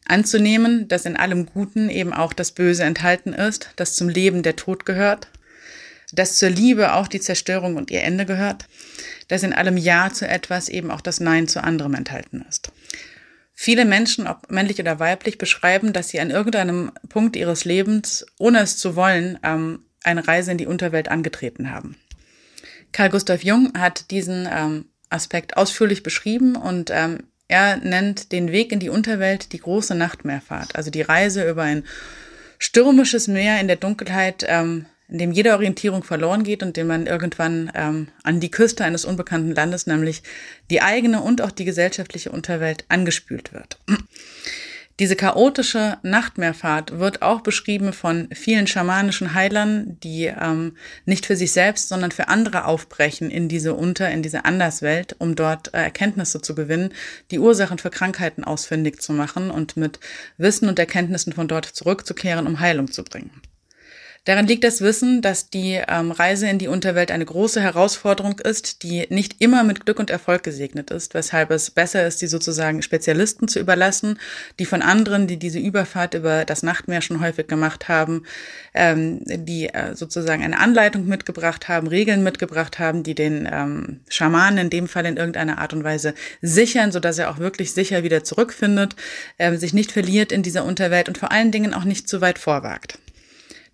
anzunehmen, 0.10 0.88
dass 0.88 1.06
in 1.06 1.18
allem 1.18 1.46
Guten 1.46 1.90
eben 1.90 2.14
auch 2.14 2.34
das 2.34 2.52
Böse 2.52 2.84
enthalten 2.84 3.34
ist, 3.34 3.70
dass 3.76 3.96
zum 3.96 4.10
Leben 4.10 4.44
der 4.44 4.56
Tod 4.56 4.86
gehört, 4.86 5.30
dass 6.12 6.38
zur 6.38 6.50
Liebe 6.50 6.94
auch 6.94 7.08
die 7.08 7.20
Zerstörung 7.20 7.76
und 7.76 7.92
ihr 7.92 8.04
Ende 8.04 8.26
gehört, 8.26 8.66
dass 9.28 9.44
in 9.44 9.54
allem 9.54 9.78
Ja 9.78 10.12
zu 10.12 10.28
etwas 10.28 10.70
eben 10.70 10.92
auch 10.92 11.02
das 11.02 11.20
Nein 11.20 11.48
zu 11.48 11.64
anderem 11.64 11.94
enthalten 11.94 12.46
ist. 12.48 12.72
Viele 13.54 13.86
Menschen, 13.86 14.26
ob 14.26 14.50
männlich 14.50 14.80
oder 14.80 15.00
weiblich, 15.00 15.38
beschreiben, 15.38 15.92
dass 15.92 16.10
sie 16.10 16.20
an 16.20 16.32
irgendeinem 16.32 16.92
Punkt 17.10 17.36
ihres 17.36 17.66
Lebens, 17.66 18.26
ohne 18.38 18.60
es 18.62 18.78
zu 18.78 18.96
wollen, 18.96 19.38
ähm, 19.44 19.84
eine 20.04 20.26
Reise 20.28 20.52
in 20.52 20.58
die 20.58 20.66
Unterwelt 20.66 21.10
angetreten 21.10 21.70
haben. 21.72 21.98
Carl 22.94 23.10
Gustav 23.10 23.44
Jung 23.44 23.74
hat 23.78 24.12
diesen 24.12 24.48
ähm, 24.50 24.86
Aspekt 25.10 25.58
ausführlich 25.58 26.04
beschrieben 26.04 26.56
und 26.56 26.90
ähm, 26.94 27.24
er 27.50 27.78
nennt 27.78 28.32
den 28.32 28.52
Weg 28.52 28.72
in 28.72 28.80
die 28.80 28.90
Unterwelt 28.90 29.52
die 29.52 29.60
große 29.60 29.96
Nachtmeerfahrt, 29.96 30.76
also 30.76 30.92
die 30.92 31.02
Reise 31.02 31.50
über 31.50 31.64
ein 31.64 31.84
stürmisches 32.60 33.28
Meer 33.28 33.60
in 33.60 33.68
der 33.68 33.76
Dunkelheit, 33.76 34.46
ähm, 34.48 34.86
in 35.10 35.18
dem 35.18 35.32
jede 35.32 35.54
Orientierung 35.54 36.04
verloren 36.04 36.44
geht 36.44 36.62
und 36.62 36.78
dem 36.78 36.86
man 36.86 37.08
irgendwann 37.08 37.72
ähm, 37.74 38.10
an 38.22 38.40
die 38.40 38.52
Küste 38.52 38.86
eines 38.86 39.04
unbekannten 39.04 39.56
Landes, 39.56 39.88
nämlich 39.88 40.22
die 40.70 40.82
eigene 40.84 41.22
und 41.22 41.42
auch 41.42 41.52
die 41.52 41.66
gesellschaftliche 41.66 42.32
Unterwelt, 42.32 42.86
angespült 42.88 43.52
wird. 43.52 43.80
Diese 45.00 45.16
chaotische 45.16 45.98
Nachtmeerfahrt 46.04 47.00
wird 47.00 47.22
auch 47.22 47.40
beschrieben 47.40 47.94
von 47.94 48.28
vielen 48.34 48.68
schamanischen 48.68 49.34
Heilern, 49.34 49.98
die 50.04 50.26
ähm, 50.26 50.76
nicht 51.06 51.26
für 51.26 51.38
sich 51.38 51.54
selbst, 51.54 51.88
sondern 51.88 52.12
für 52.12 52.28
andere 52.28 52.66
aufbrechen 52.66 53.32
in 53.32 53.48
diese 53.48 53.76
Unter-, 53.76 54.12
in 54.12 54.24
diese 54.24 54.44
Anderswelt, 54.44 55.16
um 55.20 55.36
dort 55.36 55.74
äh, 55.74 55.78
Erkenntnisse 55.78 56.42
zu 56.42 56.54
gewinnen, 56.54 56.94
die 57.32 57.40
Ursachen 57.40 57.78
für 57.78 57.90
Krankheiten 57.90 58.44
ausfindig 58.44 59.02
zu 59.02 59.14
machen 59.14 59.52
und 59.52 59.78
mit 59.78 60.02
Wissen 60.38 60.68
und 60.68 60.78
Erkenntnissen 60.78 61.32
von 61.32 61.48
dort 61.48 61.66
zurückzukehren, 61.66 62.46
um 62.46 62.60
Heilung 62.60 62.92
zu 62.92 63.06
bringen. 63.06 63.32
Darin 64.30 64.46
liegt 64.46 64.64
das 64.64 64.82
Wissen, 64.82 65.24
dass 65.24 65.50
die 65.50 65.82
ähm, 65.88 66.12
Reise 66.12 66.48
in 66.48 66.60
die 66.60 66.68
Unterwelt 66.68 67.10
eine 67.10 67.26
große 67.26 67.60
Herausforderung 67.62 68.38
ist, 68.38 68.84
die 68.84 69.08
nicht 69.10 69.38
immer 69.42 69.64
mit 69.64 69.86
Glück 69.86 69.98
und 69.98 70.12
Erfolg 70.12 70.44
gesegnet 70.44 70.92
ist, 70.92 71.16
weshalb 71.16 71.50
es 71.50 71.72
besser 71.72 72.06
ist, 72.06 72.22
die 72.22 72.28
sozusagen 72.28 72.84
Spezialisten 72.84 73.48
zu 73.48 73.60
überlassen, 73.60 74.20
die 74.60 74.68
von 74.68 74.84
anderen, 74.84 75.26
die 75.26 75.38
diese 75.38 75.58
Überfahrt 75.58 76.14
über 76.14 76.46
das 76.46 76.62
Nachtmeer 76.62 77.02
schon 77.02 77.22
häufig 77.22 77.48
gemacht 77.48 77.88
haben, 77.88 78.22
ähm, 78.76 79.22
die 79.26 79.70
äh, 79.70 79.96
sozusagen 79.96 80.44
eine 80.44 80.60
Anleitung 80.60 81.08
mitgebracht 81.08 81.68
haben, 81.68 81.88
Regeln 81.88 82.22
mitgebracht 82.22 82.78
haben, 82.78 83.02
die 83.02 83.16
den 83.16 83.50
ähm, 83.52 84.02
Schamanen 84.10 84.60
in 84.60 84.70
dem 84.70 84.88
Fall 84.88 85.08
in 85.08 85.18
irgendeiner 85.18 85.58
Art 85.58 85.74
und 85.74 85.84
Weise 85.84 86.14
sichern, 86.44 86.92
sodass 86.92 87.18
er 87.18 87.32
auch 87.32 87.40
wirklich 87.40 87.74
sicher 87.74 88.04
wieder 88.04 88.24
zurückfindet, 88.24 88.96
äh, 89.40 89.56
sich 89.56 89.74
nicht 89.74 89.92
verliert 89.92 90.32
in 90.32 90.44
dieser 90.44 90.66
Unterwelt 90.66 91.08
und 91.08 91.18
vor 91.18 91.32
allen 91.32 91.52
Dingen 91.52 91.74
auch 91.74 91.84
nicht 91.84 92.08
zu 92.08 92.22
weit 92.22 92.38
vorwagt. 92.38 93.00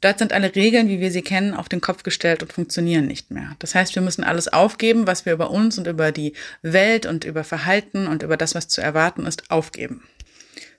Dort 0.06 0.20
sind 0.20 0.34
alle 0.34 0.53
Regeln, 0.53 0.88
wie 0.88 0.99
wir 0.99 1.10
sie 1.10 1.24
kennen, 1.24 1.56
auf 1.56 1.68
den 1.68 1.82
Kopf 1.82 2.03
gestellt 2.03 2.43
und 2.43 2.53
funktionieren 2.53 3.08
nicht 3.08 3.32
mehr. 3.32 3.56
Das 3.58 3.74
heißt, 3.74 3.95
wir 3.95 4.03
müssen 4.03 4.24
alles 4.24 4.47
aufgeben, 4.47 5.08
was 5.08 5.26
wir 5.26 5.34
über 5.34 5.49
uns 5.49 5.80
und 5.80 5.88
über 5.88 6.12
die 6.12 6.34
Welt 6.62 7.08
und 7.08 7.24
über 7.24 7.43
Verhalten 7.43 8.06
und 8.06 8.22
über 8.22 8.38
das, 8.38 8.53
was 8.53 8.68
zu 8.68 8.82
erwarten 8.82 9.26
ist, 9.26 9.49
aufgeben. 9.49 10.03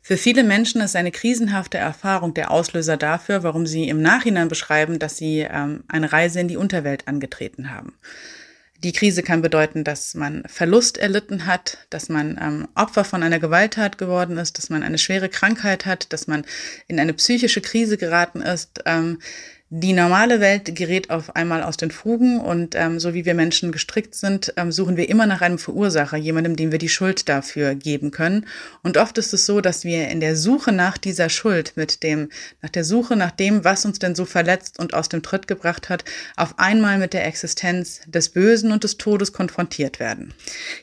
Für 0.00 0.16
viele 0.16 0.44
Menschen 0.44 0.80
ist 0.80 0.94
eine 0.94 1.10
krisenhafte 1.10 1.76
Erfahrung 1.76 2.34
der 2.34 2.52
Auslöser 2.52 2.96
dafür, 2.96 3.42
warum 3.42 3.66
sie 3.66 3.88
im 3.88 4.00
Nachhinein 4.00 4.46
beschreiben, 4.46 5.00
dass 5.00 5.16
sie 5.16 5.40
ähm, 5.40 5.82
eine 5.88 6.12
Reise 6.12 6.38
in 6.38 6.46
die 6.46 6.56
Unterwelt 6.56 7.08
angetreten 7.08 7.72
haben. 7.72 7.94
Die 8.82 8.92
Krise 8.92 9.22
kann 9.22 9.42
bedeuten, 9.42 9.84
dass 9.84 10.14
man 10.14 10.42
Verlust 10.46 10.98
erlitten 10.98 11.46
hat, 11.46 11.78
dass 11.90 12.08
man 12.08 12.38
ähm, 12.40 12.68
Opfer 12.74 13.04
von 13.04 13.22
einer 13.22 13.38
Gewalttat 13.38 13.98
geworden 13.98 14.36
ist, 14.36 14.58
dass 14.58 14.70
man 14.70 14.82
eine 14.82 14.98
schwere 14.98 15.28
Krankheit 15.28 15.86
hat, 15.86 16.12
dass 16.12 16.26
man 16.26 16.44
in 16.86 17.00
eine 17.00 17.14
psychische 17.14 17.60
Krise 17.60 17.96
geraten 17.96 18.42
ist. 18.42 18.82
Ähm, 18.84 19.18
die 19.68 19.92
normale 19.94 20.38
Welt 20.38 20.76
gerät 20.76 21.10
auf 21.10 21.34
einmal 21.34 21.64
aus 21.64 21.76
den 21.76 21.90
Fugen 21.90 22.40
und 22.40 22.76
ähm, 22.76 23.00
so 23.00 23.14
wie 23.14 23.24
wir 23.24 23.34
Menschen 23.34 23.72
gestrickt 23.72 24.14
sind, 24.14 24.52
ähm, 24.56 24.70
suchen 24.70 24.96
wir 24.96 25.08
immer 25.08 25.26
nach 25.26 25.40
einem 25.40 25.58
Verursacher, 25.58 26.16
jemandem, 26.16 26.54
dem 26.54 26.70
wir 26.70 26.78
die 26.78 26.88
Schuld 26.88 27.28
dafür 27.28 27.74
geben 27.74 28.12
können. 28.12 28.46
Und 28.84 28.96
oft 28.96 29.18
ist 29.18 29.34
es 29.34 29.44
so, 29.44 29.60
dass 29.60 29.82
wir 29.82 30.06
in 30.06 30.20
der 30.20 30.36
Suche 30.36 30.70
nach 30.70 30.98
dieser 30.98 31.28
Schuld, 31.28 31.72
mit 31.74 32.04
dem, 32.04 32.28
nach 32.62 32.70
der 32.70 32.84
Suche 32.84 33.16
nach 33.16 33.32
dem, 33.32 33.64
was 33.64 33.84
uns 33.84 33.98
denn 33.98 34.14
so 34.14 34.24
verletzt 34.24 34.78
und 34.78 34.94
aus 34.94 35.08
dem 35.08 35.24
Tritt 35.24 35.48
gebracht 35.48 35.88
hat, 35.88 36.04
auf 36.36 36.60
einmal 36.60 36.98
mit 36.98 37.12
der 37.12 37.26
Existenz 37.26 38.02
des 38.06 38.28
Bösen 38.28 38.70
und 38.70 38.84
des 38.84 38.98
Todes 38.98 39.32
konfrontiert 39.32 39.98
werden. 39.98 40.32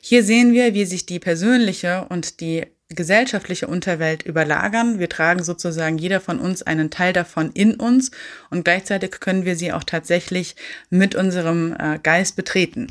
Hier 0.02 0.26
sehen 0.26 0.52
wir, 0.52 0.74
wie 0.74 0.86
sich 0.86 1.06
die 1.06 1.20
persönliche 1.20 2.06
und 2.10 2.42
die 2.42 2.66
gesellschaftliche 2.94 3.68
Unterwelt 3.68 4.24
überlagern. 4.24 5.00
Wir 5.00 5.10
tragen 5.10 5.44
sozusagen 5.44 5.98
jeder 5.98 6.20
von 6.20 6.40
uns 6.40 6.64
einen 6.64 6.90
Teil 6.90 7.14
davon 7.14 7.52
in 7.52 7.76
uns 7.76 8.12
und 8.50 8.64
gleichzeitig 8.64 9.20
können 9.20 9.46
wir 9.46 9.56
sie 9.56 9.72
auch 9.74 9.84
tatsächlich 9.84 10.56
mit 10.90 11.16
unserem 11.16 11.76
äh, 11.78 12.00
Geist 12.02 12.36
betreten. 12.36 12.88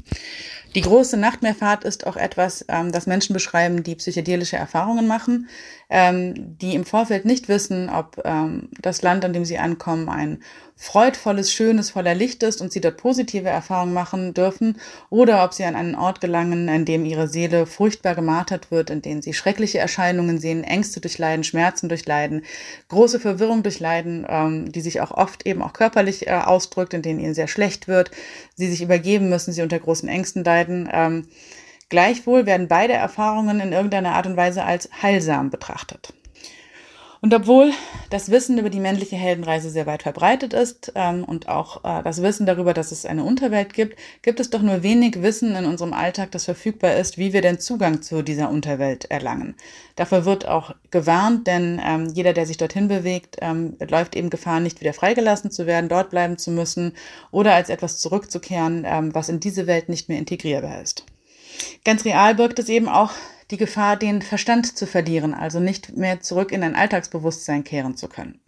Die 0.75 0.81
große 0.81 1.19
Nachtmeerfahrt 1.19 1.85
ist 1.85 2.07
auch 2.07 2.17
etwas, 2.17 2.65
ähm, 2.69 2.93
das 2.93 3.07
Menschen 3.07 3.35
beschreiben, 3.35 3.83
die 3.83 3.95
psychedelische 3.95 4.57
Erfahrungen 4.57 5.07
machen, 5.07 5.49
ähm, 5.91 6.57
die 6.59 6.75
im 6.75 6.87
Vorfeld 6.87 7.25
nicht 7.27 7.49
wissen, 7.49 7.91
ob 7.91 8.23
ähm, 8.25 8.71
das 8.81 9.03
Land, 9.03 9.25
an 9.25 9.35
dem 9.35 9.45
sie 9.45 9.59
ankommen, 9.59 10.09
ein 10.09 10.43
freudvolles, 10.83 11.53
schönes, 11.53 11.91
voller 11.91 12.15
Licht 12.15 12.43
ist 12.43 12.61
und 12.61 12.73
sie 12.73 12.81
dort 12.81 12.97
positive 12.97 13.49
Erfahrungen 13.49 13.95
machen 13.95 14.35
dürfen 14.35 14.81
oder 15.11 15.45
ob 15.45 15.55
sie 15.55 15.63
an 15.63 15.77
einen 15.77 15.95
Ort 15.95 16.21
gelangen, 16.21 16.67
in 16.67 16.85
dem 16.85 17.05
ihre 17.05 17.29
Seele 17.29 17.67
furchtbar 17.67 18.17
gemartert 18.17 18.73
wird, 18.73 18.91
in 18.91 19.01
dem 19.01 19.23
sie 19.23 19.33
schreckliche 19.33 19.79
Erscheinungen 19.79 20.41
sehen, 20.41 20.65
Ängste 20.65 21.01
durchleiden, 21.01 21.45
Schmerzen 21.45 21.89
durchleiden, 21.89 22.45
große 22.89 23.21
Verwirrung 23.21 23.63
durchleiden, 23.63 24.27
ähm, 24.29 24.73
die 24.73 24.81
sich 24.81 25.01
auch 25.01 25.13
oft 25.13 25.47
eben 25.47 25.63
auch 25.63 25.73
körperlich 25.73 26.27
äh, 26.27 26.33
ausdrückt, 26.33 26.95
in 26.95 27.03
denen 27.03 27.21
ihnen 27.21 27.35
sehr 27.35 27.49
schlecht 27.49 27.87
wird, 27.87 28.11
sie 28.57 28.69
sich 28.69 28.83
übergeben 28.83 29.29
müssen, 29.29 29.53
sie 29.53 29.63
unter 29.63 29.79
großen 29.79 30.09
Ängsten 30.09 30.43
leiden. 30.43 30.89
Ähm, 30.93 31.29
gleichwohl 31.91 32.45
werden 32.45 32.67
beide 32.67 32.95
Erfahrungen 32.95 33.61
in 33.61 33.73
irgendeiner 33.73 34.15
Art 34.15 34.27
und 34.27 34.37
Weise 34.37 34.65
als 34.65 34.91
heilsam 35.01 35.51
betrachtet. 35.51 36.13
Und 37.23 37.33
obwohl 37.35 37.71
das 38.11 38.33
Wissen 38.33 38.59
über 38.59 38.69
die 38.69 38.81
männliche 38.81 39.15
Heldenreise 39.15 39.71
sehr 39.71 39.87
weit 39.87 40.03
verbreitet 40.03 40.53
ist 40.53 40.91
ähm, 40.97 41.23
und 41.23 41.49
auch 41.49 41.85
äh, 41.85 42.03
das 42.03 42.21
Wissen 42.21 42.47
darüber, 42.47 42.75
dass 42.75 42.91
es 42.91 43.07
eine 43.07 43.23
Unterwelt 43.23 43.75
gibt, 43.75 43.97
gibt 44.23 44.41
es 44.41 44.51
doch 44.51 44.61
nur 44.61 44.83
wenig 44.83 45.23
Wissen 45.23 45.55
in 45.55 45.65
unserem 45.65 45.93
Alltag, 45.93 46.33
das 46.33 46.47
verfügbar 46.47 46.97
ist, 46.97 47.19
wie 47.19 47.33
wir 47.33 47.41
denn 47.41 47.61
Zugang 47.61 48.03
zu 48.03 48.23
dieser 48.23 48.51
Unterwelt 48.51 49.05
erlangen. 49.05 49.55
Dafür 49.95 50.25
wird 50.25 50.49
auch 50.49 50.75
gewarnt, 50.91 51.47
denn 51.47 51.81
ähm, 51.87 52.11
jeder, 52.13 52.33
der 52.33 52.45
sich 52.45 52.57
dorthin 52.57 52.89
bewegt, 52.89 53.37
ähm, 53.41 53.77
läuft 53.89 54.17
eben 54.17 54.29
Gefahr, 54.29 54.59
nicht 54.59 54.81
wieder 54.81 54.93
freigelassen 54.93 55.53
zu 55.53 55.65
werden, 55.65 55.89
dort 55.89 56.11
bleiben 56.11 56.39
zu 56.39 56.51
müssen 56.51 56.93
oder 57.31 57.55
als 57.55 57.69
etwas 57.69 57.99
zurückzukehren, 57.99 58.83
ähm, 58.85 59.15
was 59.15 59.29
in 59.29 59.39
diese 59.39 59.69
Welt 59.69 59.89
nicht 59.89 60.09
mehr 60.09 60.19
integrierbar 60.19 60.83
ist. 60.83 61.05
Ganz 61.85 62.05
real 62.05 62.35
birgt 62.35 62.59
es 62.59 62.69
eben 62.69 62.89
auch 62.89 63.13
die 63.53 63.59
Gefahr, 63.59 63.97
den 63.97 64.23
Verstand 64.23 64.77
zu 64.77 64.87
verlieren, 64.87 65.35
also 65.35 65.61
nicht 65.61 65.97
mehr 65.97 66.21
zurück 66.21 66.51
in 66.51 66.65
ein 66.65 66.75
Alltagsbewusstsein 66.75 67.63
kehren 67.63 67.97
zu 67.97 68.09
können. 68.09 68.41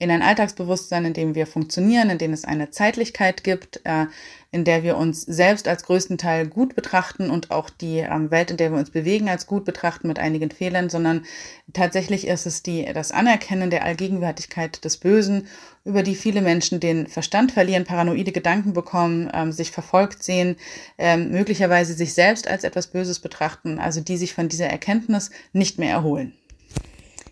In 0.00 0.12
ein 0.12 0.22
Alltagsbewusstsein, 0.22 1.06
in 1.06 1.12
dem 1.12 1.34
wir 1.34 1.48
funktionieren, 1.48 2.08
in 2.08 2.18
dem 2.18 2.32
es 2.32 2.44
eine 2.44 2.70
Zeitlichkeit 2.70 3.42
gibt, 3.42 3.80
äh, 3.82 4.06
in 4.52 4.64
der 4.64 4.84
wir 4.84 4.96
uns 4.96 5.22
selbst 5.22 5.66
als 5.66 5.82
größten 5.82 6.18
Teil 6.18 6.46
gut 6.46 6.76
betrachten 6.76 7.30
und 7.30 7.50
auch 7.50 7.68
die 7.68 7.98
ähm, 7.98 8.30
Welt, 8.30 8.52
in 8.52 8.58
der 8.58 8.70
wir 8.70 8.78
uns 8.78 8.90
bewegen, 8.90 9.28
als 9.28 9.48
gut 9.48 9.64
betrachten 9.64 10.06
mit 10.06 10.20
einigen 10.20 10.52
Fehlern, 10.52 10.88
sondern 10.88 11.24
tatsächlich 11.72 12.28
ist 12.28 12.46
es 12.46 12.62
die, 12.62 12.84
das 12.94 13.10
Anerkennen 13.10 13.70
der 13.70 13.84
Allgegenwärtigkeit 13.84 14.84
des 14.84 14.98
Bösen, 14.98 15.48
über 15.84 16.04
die 16.04 16.14
viele 16.14 16.42
Menschen 16.42 16.78
den 16.78 17.08
Verstand 17.08 17.50
verlieren, 17.50 17.84
paranoide 17.84 18.30
Gedanken 18.30 18.74
bekommen, 18.74 19.28
ähm, 19.34 19.50
sich 19.50 19.72
verfolgt 19.72 20.22
sehen, 20.22 20.54
ähm, 20.96 21.32
möglicherweise 21.32 21.94
sich 21.94 22.14
selbst 22.14 22.46
als 22.46 22.62
etwas 22.62 22.86
Böses 22.86 23.18
betrachten, 23.18 23.80
also 23.80 24.00
die 24.00 24.16
sich 24.16 24.32
von 24.32 24.48
dieser 24.48 24.68
Erkenntnis 24.68 25.32
nicht 25.52 25.80
mehr 25.80 25.90
erholen. 25.90 26.34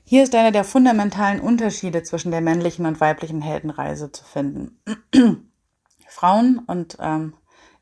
Hier 0.08 0.22
ist 0.22 0.36
einer 0.36 0.52
der 0.52 0.62
fundamentalen 0.62 1.40
Unterschiede 1.40 2.04
zwischen 2.04 2.30
der 2.30 2.40
männlichen 2.40 2.86
und 2.86 3.00
weiblichen 3.00 3.42
Heldenreise 3.42 4.12
zu 4.12 4.22
finden. 4.22 4.78
Frauen 6.06 6.60
und 6.64 6.96
ähm, 7.00 7.34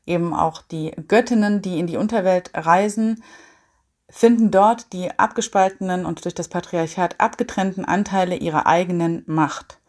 eben 0.07 0.33
auch 0.33 0.63
die 0.63 0.91
Göttinnen, 1.07 1.61
die 1.61 1.77
in 1.77 1.85
die 1.85 1.97
Unterwelt 1.97 2.49
reisen, 2.55 3.23
finden 4.09 4.49
dort 4.49 4.91
die 4.91 5.11
abgespaltenen 5.19 6.07
und 6.07 6.25
durch 6.25 6.33
das 6.33 6.47
Patriarchat 6.47 7.19
abgetrennten 7.19 7.85
Anteile 7.85 8.35
ihrer 8.37 8.65
eigenen 8.65 9.21
Macht. 9.27 9.79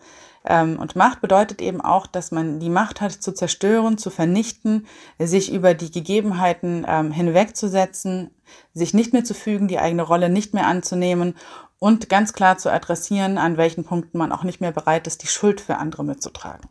Ähm, 0.44 0.78
und 0.78 0.94
Macht 0.94 1.22
bedeutet 1.22 1.62
eben 1.62 1.80
auch, 1.80 2.06
dass 2.06 2.32
man 2.32 2.60
die 2.60 2.68
Macht 2.68 3.00
hat, 3.00 3.12
zu 3.12 3.32
zerstören, 3.32 3.96
zu 3.96 4.10
vernichten, 4.10 4.86
sich 5.18 5.50
über 5.50 5.72
die 5.72 5.90
Gegebenheiten 5.90 6.84
ähm, 6.86 7.12
hinwegzusetzen, 7.12 8.30
sich 8.74 8.92
nicht 8.92 9.14
mehr 9.14 9.24
zu 9.24 9.32
fügen, 9.32 9.68
die 9.68 9.78
eigene 9.78 10.02
Rolle 10.02 10.28
nicht 10.28 10.52
mehr 10.52 10.66
anzunehmen 10.66 11.34
und 11.78 12.08
ganz 12.08 12.32
klar 12.32 12.58
zu 12.58 12.72
adressieren, 12.72 13.38
an 13.38 13.56
welchen 13.56 13.84
Punkten 13.84 14.18
man 14.18 14.32
auch 14.32 14.42
nicht 14.42 14.60
mehr 14.60 14.72
bereit 14.72 15.06
ist, 15.06 15.22
die 15.22 15.28
Schuld 15.28 15.60
für 15.60 15.76
andere 15.76 16.04
mitzutragen. 16.04 16.68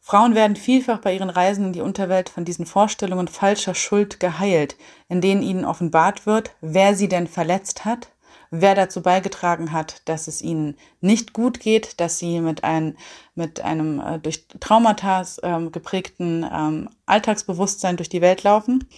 Frauen 0.00 0.34
werden 0.34 0.56
vielfach 0.56 1.00
bei 1.00 1.14
ihren 1.14 1.28
Reisen 1.28 1.66
in 1.66 1.72
die 1.74 1.82
Unterwelt 1.82 2.30
von 2.30 2.46
diesen 2.46 2.64
Vorstellungen 2.64 3.28
falscher 3.28 3.74
Schuld 3.74 4.20
geheilt, 4.20 4.76
in 5.10 5.20
denen 5.20 5.42
ihnen 5.42 5.66
offenbart 5.66 6.24
wird, 6.24 6.52
wer 6.62 6.94
sie 6.94 7.08
denn 7.08 7.26
verletzt 7.26 7.84
hat, 7.84 8.08
wer 8.50 8.74
dazu 8.74 9.02
beigetragen 9.02 9.72
hat, 9.72 10.00
dass 10.06 10.26
es 10.26 10.40
ihnen 10.40 10.78
nicht 11.02 11.34
gut 11.34 11.60
geht, 11.60 12.00
dass 12.00 12.18
sie 12.18 12.40
mit, 12.40 12.64
ein, 12.64 12.96
mit 13.34 13.60
einem 13.60 14.00
äh, 14.00 14.18
durch 14.18 14.46
Traumata 14.60 15.26
äh, 15.42 15.68
geprägten 15.70 16.46
ähm, 16.50 16.88
Alltagsbewusstsein 17.04 17.98
durch 17.98 18.08
die 18.08 18.22
Welt 18.22 18.42
laufen. 18.44 18.88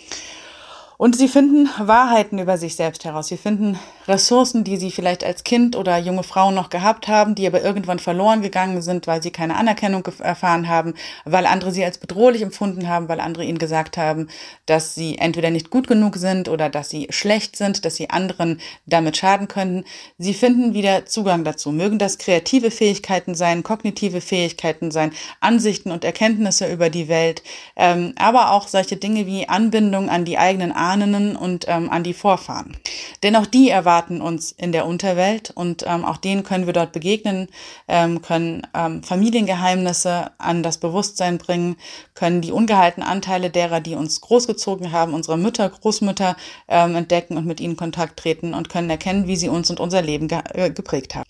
Und 1.00 1.16
sie 1.16 1.28
finden 1.28 1.66
Wahrheiten 1.78 2.38
über 2.38 2.58
sich 2.58 2.76
selbst 2.76 3.06
heraus. 3.06 3.28
Sie 3.28 3.38
finden 3.38 3.78
Ressourcen, 4.06 4.64
die 4.64 4.76
sie 4.76 4.90
vielleicht 4.90 5.24
als 5.24 5.44
Kind 5.44 5.74
oder 5.74 5.96
junge 5.96 6.24
Frauen 6.24 6.54
noch 6.54 6.68
gehabt 6.68 7.08
haben, 7.08 7.34
die 7.34 7.46
aber 7.46 7.62
irgendwann 7.62 7.98
verloren 7.98 8.42
gegangen 8.42 8.82
sind, 8.82 9.06
weil 9.06 9.22
sie 9.22 9.30
keine 9.30 9.56
Anerkennung 9.56 10.06
erfahren 10.18 10.68
haben, 10.68 10.92
weil 11.24 11.46
andere 11.46 11.72
sie 11.72 11.82
als 11.82 11.96
bedrohlich 11.96 12.42
empfunden 12.42 12.86
haben, 12.86 13.08
weil 13.08 13.20
andere 13.20 13.44
ihnen 13.44 13.56
gesagt 13.56 13.96
haben, 13.96 14.28
dass 14.66 14.94
sie 14.94 15.16
entweder 15.16 15.48
nicht 15.48 15.70
gut 15.70 15.88
genug 15.88 16.16
sind 16.16 16.50
oder 16.50 16.68
dass 16.68 16.90
sie 16.90 17.06
schlecht 17.08 17.56
sind, 17.56 17.86
dass 17.86 17.96
sie 17.96 18.10
anderen 18.10 18.60
damit 18.84 19.16
schaden 19.16 19.48
können. 19.48 19.84
Sie 20.18 20.34
finden 20.34 20.74
wieder 20.74 21.06
Zugang 21.06 21.44
dazu. 21.44 21.72
Mögen 21.72 21.98
das 21.98 22.18
kreative 22.18 22.70
Fähigkeiten 22.70 23.34
sein, 23.34 23.62
kognitive 23.62 24.20
Fähigkeiten 24.20 24.90
sein, 24.90 25.12
Ansichten 25.40 25.92
und 25.92 26.04
Erkenntnisse 26.04 26.70
über 26.70 26.90
die 26.90 27.08
Welt, 27.08 27.42
ähm, 27.76 28.12
aber 28.16 28.50
auch 28.52 28.68
solche 28.68 28.98
Dinge 28.98 29.24
wie 29.24 29.48
Anbindung 29.48 30.10
an 30.10 30.26
die 30.26 30.36
eigenen 30.36 30.72
Ahnen 30.90 31.36
und 31.36 31.66
ähm, 31.68 31.90
an 31.90 32.02
die 32.02 32.14
Vorfahren. 32.14 32.76
Denn 33.22 33.36
auch 33.36 33.46
die 33.46 33.70
erwarten 33.70 34.20
uns 34.20 34.52
in 34.52 34.72
der 34.72 34.86
Unterwelt 34.86 35.50
und 35.50 35.84
ähm, 35.86 36.04
auch 36.04 36.16
denen 36.16 36.42
können 36.42 36.66
wir 36.66 36.72
dort 36.72 36.92
begegnen, 36.92 37.48
ähm, 37.88 38.22
können 38.22 38.66
ähm, 38.74 39.02
Familiengeheimnisse 39.02 40.30
an 40.38 40.62
das 40.62 40.78
Bewusstsein 40.78 41.38
bringen, 41.38 41.76
können 42.14 42.40
die 42.40 42.52
ungehaltenen 42.52 43.08
Anteile 43.08 43.50
derer, 43.50 43.80
die 43.80 43.94
uns 43.94 44.20
großgezogen 44.20 44.92
haben, 44.92 45.14
unserer 45.14 45.36
Mütter, 45.36 45.68
Großmütter 45.68 46.36
ähm, 46.68 46.96
entdecken 46.96 47.36
und 47.36 47.46
mit 47.46 47.60
ihnen 47.60 47.76
Kontakt 47.76 48.18
treten 48.18 48.54
und 48.54 48.68
können 48.68 48.90
erkennen, 48.90 49.26
wie 49.26 49.36
sie 49.36 49.48
uns 49.48 49.70
und 49.70 49.80
unser 49.80 50.02
Leben 50.02 50.28
ge 50.28 50.40
äh, 50.54 50.70
geprägt 50.70 51.14
haben. 51.14 51.28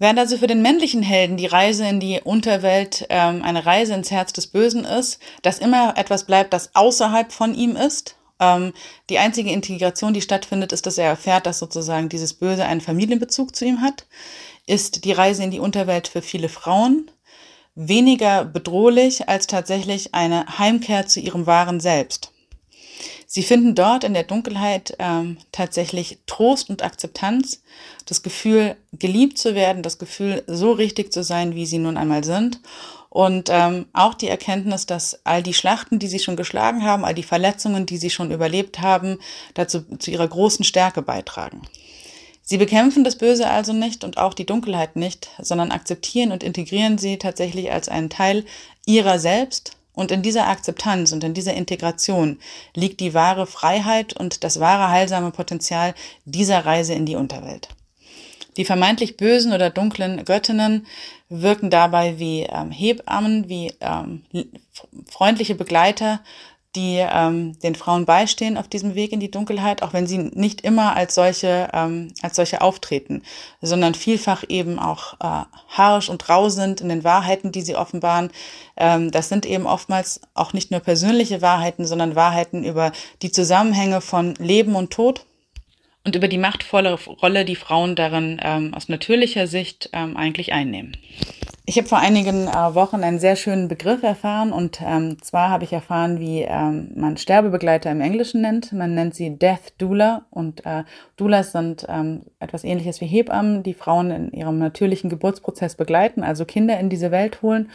Während 0.00 0.20
also 0.20 0.36
für 0.36 0.46
den 0.46 0.62
männlichen 0.62 1.02
Helden 1.02 1.36
die 1.36 1.46
Reise 1.46 1.84
in 1.88 1.98
die 1.98 2.20
Unterwelt 2.22 3.06
ähm, 3.08 3.42
eine 3.42 3.66
Reise 3.66 3.94
ins 3.94 4.12
Herz 4.12 4.32
des 4.32 4.46
Bösen 4.46 4.84
ist, 4.84 5.18
dass 5.42 5.58
immer 5.58 5.94
etwas 5.96 6.24
bleibt, 6.24 6.52
das 6.52 6.70
außerhalb 6.74 7.32
von 7.32 7.52
ihm 7.52 7.74
ist. 7.74 8.14
Ähm, 8.40 8.72
die 9.10 9.18
einzige 9.18 9.50
Integration, 9.50 10.14
die 10.14 10.22
stattfindet, 10.22 10.72
ist, 10.72 10.86
dass 10.86 10.98
er 10.98 11.08
erfährt, 11.08 11.46
dass 11.46 11.58
sozusagen 11.58 12.08
dieses 12.08 12.34
Böse 12.34 12.64
einen 12.64 12.80
Familienbezug 12.80 13.54
zu 13.54 13.64
ihm 13.64 13.80
hat. 13.80 14.06
Ist 14.66 15.04
die 15.04 15.12
Reise 15.12 15.42
in 15.42 15.50
die 15.50 15.60
Unterwelt 15.60 16.08
für 16.08 16.22
viele 16.22 16.48
Frauen 16.48 17.10
weniger 17.74 18.44
bedrohlich 18.44 19.28
als 19.28 19.46
tatsächlich 19.46 20.12
eine 20.14 20.58
Heimkehr 20.58 21.06
zu 21.06 21.20
ihrem 21.20 21.46
wahren 21.46 21.78
Selbst. 21.78 22.32
Sie 23.30 23.42
finden 23.42 23.74
dort 23.74 24.04
in 24.04 24.14
der 24.14 24.24
Dunkelheit 24.24 24.96
ähm, 24.98 25.36
tatsächlich 25.52 26.18
Trost 26.26 26.70
und 26.70 26.82
Akzeptanz, 26.82 27.62
das 28.06 28.22
Gefühl, 28.22 28.74
geliebt 28.92 29.38
zu 29.38 29.54
werden, 29.54 29.82
das 29.82 29.98
Gefühl, 29.98 30.42
so 30.46 30.72
richtig 30.72 31.12
zu 31.12 31.22
sein, 31.22 31.54
wie 31.54 31.66
sie 31.66 31.78
nun 31.78 31.96
einmal 31.96 32.24
sind. 32.24 32.58
Und 33.10 33.48
ähm, 33.50 33.86
auch 33.92 34.14
die 34.14 34.28
Erkenntnis, 34.28 34.86
dass 34.86 35.20
all 35.24 35.42
die 35.42 35.54
Schlachten, 35.54 35.98
die 35.98 36.08
sie 36.08 36.18
schon 36.18 36.36
geschlagen 36.36 36.84
haben, 36.84 37.04
all 37.04 37.14
die 37.14 37.22
Verletzungen, 37.22 37.86
die 37.86 37.96
sie 37.96 38.10
schon 38.10 38.30
überlebt 38.30 38.80
haben, 38.80 39.18
dazu 39.54 39.82
zu 39.98 40.10
ihrer 40.10 40.28
großen 40.28 40.64
Stärke 40.64 41.00
beitragen. 41.00 41.62
Sie 42.42 42.58
bekämpfen 42.58 43.04
das 43.04 43.16
Böse 43.16 43.48
also 43.48 43.72
nicht 43.72 44.04
und 44.04 44.16
auch 44.16 44.32
die 44.32 44.46
Dunkelheit 44.46 44.96
nicht, 44.96 45.28
sondern 45.38 45.70
akzeptieren 45.70 46.32
und 46.32 46.42
integrieren 46.42 46.96
sie 46.96 47.18
tatsächlich 47.18 47.70
als 47.72 47.88
einen 47.88 48.08
Teil 48.08 48.44
ihrer 48.86 49.18
selbst 49.18 49.72
und 49.98 50.12
in 50.12 50.22
dieser 50.22 50.46
Akzeptanz 50.46 51.12
und 51.12 51.24
in 51.24 51.34
dieser 51.34 51.54
Integration 51.54 52.38
liegt 52.74 53.00
die 53.00 53.14
wahre 53.14 53.46
Freiheit 53.46 54.14
und 54.14 54.44
das 54.44 54.60
wahre 54.60 54.90
heilsame 54.90 55.30
Potenzial 55.32 55.94
dieser 56.24 56.64
Reise 56.64 56.94
in 56.94 57.04
die 57.04 57.16
Unterwelt. 57.16 57.68
Die 58.58 58.64
vermeintlich 58.64 59.16
bösen 59.16 59.52
oder 59.52 59.70
dunklen 59.70 60.24
Göttinnen 60.24 60.86
wirken 61.28 61.70
dabei 61.70 62.18
wie 62.18 62.42
ähm, 62.42 62.70
Hebammen, 62.72 63.48
wie 63.48 63.72
ähm, 63.80 64.24
freundliche 65.06 65.54
Begleiter, 65.54 66.20
die 66.74 66.98
ähm, 66.98 67.58
den 67.60 67.76
Frauen 67.76 68.04
beistehen 68.04 68.58
auf 68.58 68.68
diesem 68.68 68.94
Weg 68.94 69.12
in 69.12 69.20
die 69.20 69.30
Dunkelheit, 69.30 69.82
auch 69.82 69.92
wenn 69.92 70.06
sie 70.06 70.18
nicht 70.18 70.62
immer 70.62 70.96
als 70.96 71.14
solche, 71.14 71.68
ähm, 71.72 72.12
als 72.20 72.36
solche 72.36 72.60
auftreten, 72.60 73.22
sondern 73.62 73.94
vielfach 73.94 74.44
eben 74.48 74.78
auch 74.78 75.14
äh, 75.14 75.44
harsch 75.68 76.08
und 76.08 76.28
rau 76.28 76.48
sind 76.48 76.80
in 76.80 76.88
den 76.88 77.04
Wahrheiten, 77.04 77.52
die 77.52 77.62
sie 77.62 77.76
offenbaren. 77.76 78.30
Ähm, 78.76 79.12
das 79.12 79.28
sind 79.28 79.46
eben 79.46 79.66
oftmals 79.66 80.20
auch 80.34 80.52
nicht 80.52 80.70
nur 80.70 80.80
persönliche 80.80 81.42
Wahrheiten, 81.42 81.86
sondern 81.86 82.16
Wahrheiten 82.16 82.64
über 82.64 82.92
die 83.22 83.32
Zusammenhänge 83.32 84.00
von 84.00 84.34
Leben 84.34 84.74
und 84.74 84.90
Tod 84.90 85.24
und 86.08 86.16
über 86.16 86.28
die 86.28 86.38
machtvolle 86.38 86.94
Rolle, 86.94 87.44
die 87.44 87.54
Frauen 87.54 87.94
darin 87.94 88.40
ähm, 88.42 88.72
aus 88.72 88.88
natürlicher 88.88 89.46
Sicht 89.46 89.90
ähm, 89.92 90.16
eigentlich 90.16 90.54
einnehmen. 90.54 90.96
Ich 91.66 91.76
habe 91.76 91.86
vor 91.86 91.98
einigen 91.98 92.48
äh, 92.48 92.74
Wochen 92.74 93.04
einen 93.04 93.18
sehr 93.18 93.36
schönen 93.36 93.68
Begriff 93.68 94.02
erfahren 94.02 94.50
und 94.50 94.80
ähm, 94.82 95.20
zwar 95.20 95.50
habe 95.50 95.64
ich 95.64 95.72
erfahren, 95.74 96.18
wie 96.18 96.40
ähm, 96.40 96.92
man 96.94 97.18
Sterbebegleiter 97.18 97.90
im 97.90 98.00
Englischen 98.00 98.40
nennt. 98.40 98.72
Man 98.72 98.94
nennt 98.94 99.14
sie 99.16 99.36
Death 99.36 99.74
Doula 99.76 100.24
und 100.30 100.64
äh, 100.64 100.84
Doulas 101.18 101.52
sind 101.52 101.84
ähm, 101.90 102.22
etwas 102.40 102.64
ähnliches 102.64 103.02
wie 103.02 103.06
Hebammen, 103.06 103.62
die 103.62 103.74
Frauen 103.74 104.10
in 104.10 104.32
ihrem 104.32 104.58
natürlichen 104.58 105.10
Geburtsprozess 105.10 105.74
begleiten, 105.74 106.22
also 106.22 106.46
Kinder 106.46 106.80
in 106.80 106.88
diese 106.88 107.10
Welt 107.10 107.42
holen. 107.42 107.70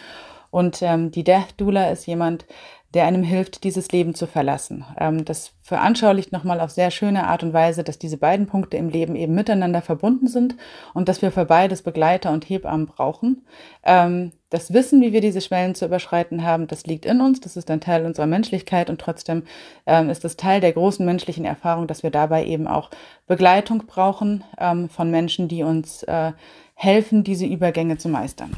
Und 0.50 0.82
ähm, 0.82 1.12
die 1.12 1.24
Death 1.24 1.54
Doula 1.58 1.92
ist 1.92 2.08
jemand, 2.08 2.48
der 2.94 3.06
einem 3.06 3.24
hilft, 3.24 3.64
dieses 3.64 3.92
Leben 3.92 4.14
zu 4.14 4.28
verlassen. 4.28 4.86
Ähm, 5.00 5.26
das 5.26 5.54
veranschaulicht 5.62 6.32
nochmal 6.32 6.60
auf 6.60 6.70
sehr 6.70 6.92
schöne 6.92 7.28
Art 7.28 7.44
und 7.44 7.54
Weise, 7.54 7.84
dass 7.84 7.98
diese 7.98 8.18
beiden 8.18 8.48
Punkte 8.48 8.78
im 8.78 8.90
Leben 8.90 9.16
eben 9.16 9.34
miteinander 9.34 9.82
verbunden 9.82 10.28
sind 10.28 10.56
und 10.94 11.10
dass 11.10 11.22
wir 11.22 11.32
für 11.32 11.46
beides 11.46 11.82
Begleiter 11.82 12.32
und 12.32 12.48
Hebammen 12.48 12.86
brauchen. 12.86 13.46
Ähm, 13.84 14.32
das 14.50 14.74
Wissen, 14.74 15.02
wie 15.02 15.14
wir 15.14 15.22
diese 15.22 15.42
Schwellen 15.42 15.74
zu 15.74 15.86
überschreiten 15.86 16.44
haben, 16.44 16.68
das 16.68 16.86
liegt 16.86 17.06
in 17.06 17.22
uns, 17.22 17.40
das 17.40 17.58
ist 17.58 17.72
ein 17.72 17.82
Teil 17.82 18.06
unserer 18.06 18.28
Menschlichkeit 18.28 18.92
und 18.92 19.02
trotzdem 19.02 19.44
ähm, 19.88 20.10
ist 20.10 20.24
es 20.26 20.38
Teil 20.38 20.62
der 20.62 20.74
großen 20.74 21.04
menschlichen 21.04 21.46
Erfahrung, 21.46 21.88
dass 21.88 22.04
wir 22.04 22.12
dabei 22.12 22.46
eben 22.46 22.68
auch 22.68 22.92
Begleitung 23.26 23.84
brauchen 23.88 24.44
von 24.90 25.10
Menschen, 25.10 25.48
die 25.48 25.64
uns 25.64 26.04
äh, 26.04 26.34
helfen, 26.76 27.24
diese 27.24 27.46
Übergänge 27.46 27.98
zu 27.98 28.10
meistern. 28.10 28.52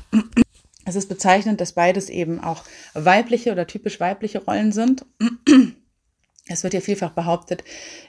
Es 0.86 0.96
ist 0.96 1.10
bezeichnend, 1.10 1.60
dass 1.60 1.74
beides 1.74 2.10
eben 2.10 2.40
auch 2.40 2.64
weibliche 2.94 3.52
oder 3.52 3.68
typisch 3.68 4.00
weibliche 4.00 4.44
Rollen 4.44 4.72
sind. 4.72 5.06
Es 6.48 6.64
wird 6.64 6.76
ja 6.76 6.80
vielfach 6.80 7.10
behauptet, 7.10 7.64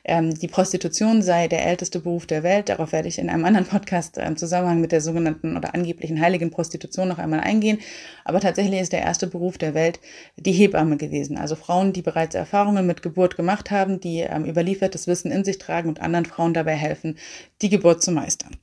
ähm, 0.04 0.34
die 0.34 0.46
Prostitution 0.46 1.22
sei 1.22 1.48
der 1.48 1.64
älteste 1.64 2.00
Beruf 2.00 2.26
der 2.26 2.42
Welt. 2.42 2.68
Darauf 2.68 2.92
werde 2.92 3.08
ich 3.08 3.18
in 3.18 3.30
einem 3.30 3.46
anderen 3.46 3.66
Podcast 3.66 4.18
im 4.18 4.36
Zusammenhang 4.36 4.82
mit 4.82 4.92
der 4.92 5.00
sogenannten 5.00 5.56
oder 5.56 5.74
angeblichen 5.74 6.20
heiligen 6.20 6.50
Prostitution 6.50 7.08
noch 7.08 7.18
einmal 7.18 7.40
eingehen. 7.40 7.78
Aber 8.26 8.40
tatsächlich 8.40 8.78
ist 8.78 8.92
der 8.92 9.00
erste 9.00 9.26
Beruf 9.26 9.56
der 9.56 9.72
Welt 9.72 10.00
die 10.36 10.52
Hebamme 10.52 10.98
gewesen. 10.98 11.38
Also 11.38 11.56
Frauen, 11.56 11.94
die 11.94 12.02
bereits 12.02 12.34
Erfahrungen 12.34 12.86
mit 12.86 13.02
Geburt 13.02 13.38
gemacht 13.38 13.70
haben, 13.70 14.00
die 14.00 14.18
ähm, 14.18 14.44
überliefertes 14.44 15.06
Wissen 15.06 15.32
in 15.32 15.42
sich 15.42 15.56
tragen 15.56 15.88
und 15.88 16.02
anderen 16.02 16.26
Frauen 16.26 16.52
dabei 16.52 16.74
helfen, 16.74 17.16
die 17.62 17.70
Geburt 17.70 18.02
zu 18.02 18.12
meistern. 18.12 18.54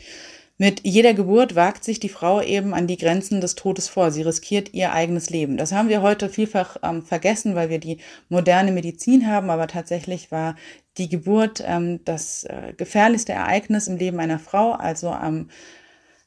Mit 0.63 0.85
jeder 0.85 1.13
Geburt 1.13 1.55
wagt 1.55 1.83
sich 1.83 1.99
die 1.99 2.07
Frau 2.07 2.41
eben 2.41 2.73
an 2.73 2.87
die 2.87 2.95
Grenzen 2.95 3.41
des 3.41 3.55
Todes 3.55 3.89
vor. 3.89 4.11
Sie 4.11 4.21
riskiert 4.21 4.73
ihr 4.73 4.93
eigenes 4.93 5.29
Leben. 5.29 5.57
Das 5.57 5.73
haben 5.73 5.89
wir 5.89 6.01
heute 6.01 6.29
vielfach 6.29 6.77
ähm, 6.81 7.03
vergessen, 7.03 7.53
weil 7.53 7.69
wir 7.69 7.79
die 7.79 7.97
moderne 8.29 8.71
Medizin 8.71 9.27
haben, 9.27 9.49
aber 9.49 9.67
tatsächlich 9.67 10.31
war 10.31 10.55
die 10.97 11.09
Geburt 11.09 11.61
ähm, 11.67 11.99
das 12.05 12.45
äh, 12.45 12.71
gefährlichste 12.77 13.33
Ereignis 13.33 13.89
im 13.89 13.97
Leben 13.97 14.21
einer 14.21 14.39
Frau, 14.39 14.71
also 14.71 15.13
ähm, 15.13 15.49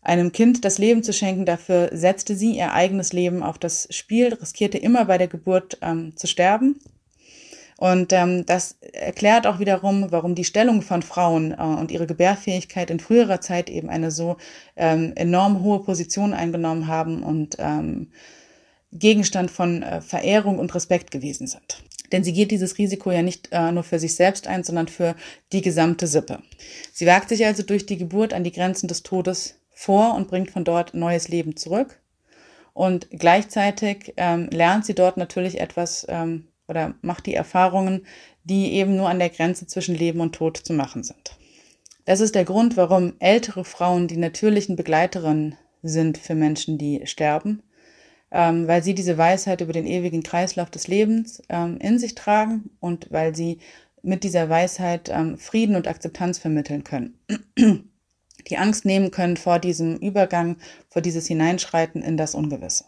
einem 0.03 0.33
Kind 0.33 0.67
das 0.67 0.77
Leben 0.77 1.03
zu 1.03 1.15
schenken. 1.15 1.47
Dafür 1.47 1.89
setzte 1.95 2.37
sie 2.37 2.59
ihr 2.59 2.75
eigenes 2.75 3.15
Leben 3.15 3.43
auf 3.43 3.57
das 3.57 3.89
Spiel, 3.91 4.35
riskierte 4.35 4.77
immer 4.77 5.07
bei 5.07 5.17
der 5.17 5.29
Geburt 5.29 5.79
ähm, 5.81 6.15
zu 6.15 6.27
sterben. 6.27 6.79
Und 7.79 8.13
ähm, 8.13 8.47
das 8.47 8.79
erklärt 8.93 9.47
auch 9.47 9.59
wiederum, 9.59 10.11
warum 10.11 10.35
die 10.35 10.45
Stellung 10.45 10.81
von 10.81 11.03
Frauen 11.03 11.53
äh, 11.53 11.63
und 11.63 11.91
ihre 11.91 12.07
Gebärfähigkeit 12.07 12.91
in 12.91 13.01
früherer 13.01 13.41
Zeit 13.41 13.69
eben 13.69 13.91
eine 13.91 14.11
so 14.11 14.37
ähm, 14.77 15.13
enorm 15.15 15.63
hohe 15.63 15.83
Position 15.83 16.33
eingenommen 16.33 16.87
haben 16.87 17.23
und 17.23 17.57
ähm, 17.59 18.13
Gegenstand 18.93 19.51
von 19.51 19.83
äh, 19.83 20.01
Verehrung 20.01 20.59
und 20.59 20.75
Respekt 20.75 21.11
gewesen 21.11 21.47
sind. 21.47 21.83
Denn 22.13 22.25
sie 22.25 22.33
geht 22.33 22.51
dieses 22.51 22.79
Risiko 22.79 23.11
ja 23.11 23.23
nicht 23.23 23.49
äh, 23.53 23.73
nur 23.73 23.83
für 23.83 23.99
sich 23.99 24.15
selbst 24.15 24.47
ein, 24.47 24.65
sondern 24.65 24.89
für 24.89 25.15
die 25.53 25.61
gesamte 25.61 26.07
Sippe. 26.07 26.39
Sie 26.93 27.07
wagt 27.07 27.29
sich 27.29 27.45
also 27.45 27.63
durch 27.63 27.85
die 27.85 27.99
Geburt 27.99 28.33
an 28.33 28.45
die 28.45 28.53
Grenzen 28.53 28.89
des 28.89 29.03
Todes 29.03 29.61
vor 29.73 30.15
und 30.15 30.29
bringt 30.29 30.51
von 30.51 30.65
dort 30.65 30.95
neues 30.95 31.29
Leben 31.29 31.57
zurück. 31.57 32.01
Und 32.73 33.09
gleichzeitig 33.11 34.15
ähm, 34.17 34.49
lernt 34.51 34.87
sie 34.87 34.95
dort 34.95 35.17
natürlich 35.17 35.61
etwas 35.61 36.07
ähm, 36.09 36.49
oder 36.69 36.95
macht 37.03 37.27
die 37.27 37.35
Erfahrungen, 37.35 38.07
die 38.45 38.73
eben 38.73 38.97
nur 38.97 39.09
an 39.09 39.19
der 39.19 39.31
Grenze 39.31 39.67
zwischen 39.67 39.95
Leben 39.95 40.21
und 40.21 40.35
Tod 40.35 40.57
zu 40.57 40.73
machen 40.73 41.03
sind. 41.03 41.37
Das 42.05 42.21
ist 42.21 42.35
der 42.35 42.45
Grund, 42.45 42.77
warum 42.77 43.15
ältere 43.19 43.65
Frauen 43.65 44.07
die 44.07 44.17
natürlichen 44.17 44.77
Begleiterinnen 44.77 45.57
sind 45.83 46.19
für 46.19 46.35
Menschen, 46.35 46.79
die 46.79 47.07
sterben, 47.07 47.63
ähm, 48.31 48.69
weil 48.69 48.83
sie 48.83 48.95
diese 48.95 49.19
Weisheit 49.19 49.61
über 49.61 49.73
den 49.73 49.87
ewigen 49.87 50.23
Kreislauf 50.23 50.71
des 50.71 50.89
Lebens 50.89 51.43
ähm, 51.49 51.79
in 51.79 51.99
sich 51.99 52.15
tragen 52.15 52.71
und 52.81 53.11
weil 53.11 53.35
sie 53.35 53.59
mit 54.03 54.23
dieser 54.23 54.49
Weisheit 54.49 55.09
ähm, 55.09 55.37
Frieden 55.37 55.75
und 55.75 55.89
Akzeptanz 55.89 56.39
vermitteln 56.39 56.85
können. 56.85 57.19
die 58.49 58.57
Angst 58.57 58.85
nehmen 58.85 59.11
können 59.11 59.37
vor 59.37 59.59
diesem 59.59 59.97
Übergang, 59.97 60.57
vor 60.89 61.03
dieses 61.03 61.27
Hineinschreiten 61.27 62.03
in 62.03 62.17
das 62.17 62.35
Ungewisse. 62.35 62.85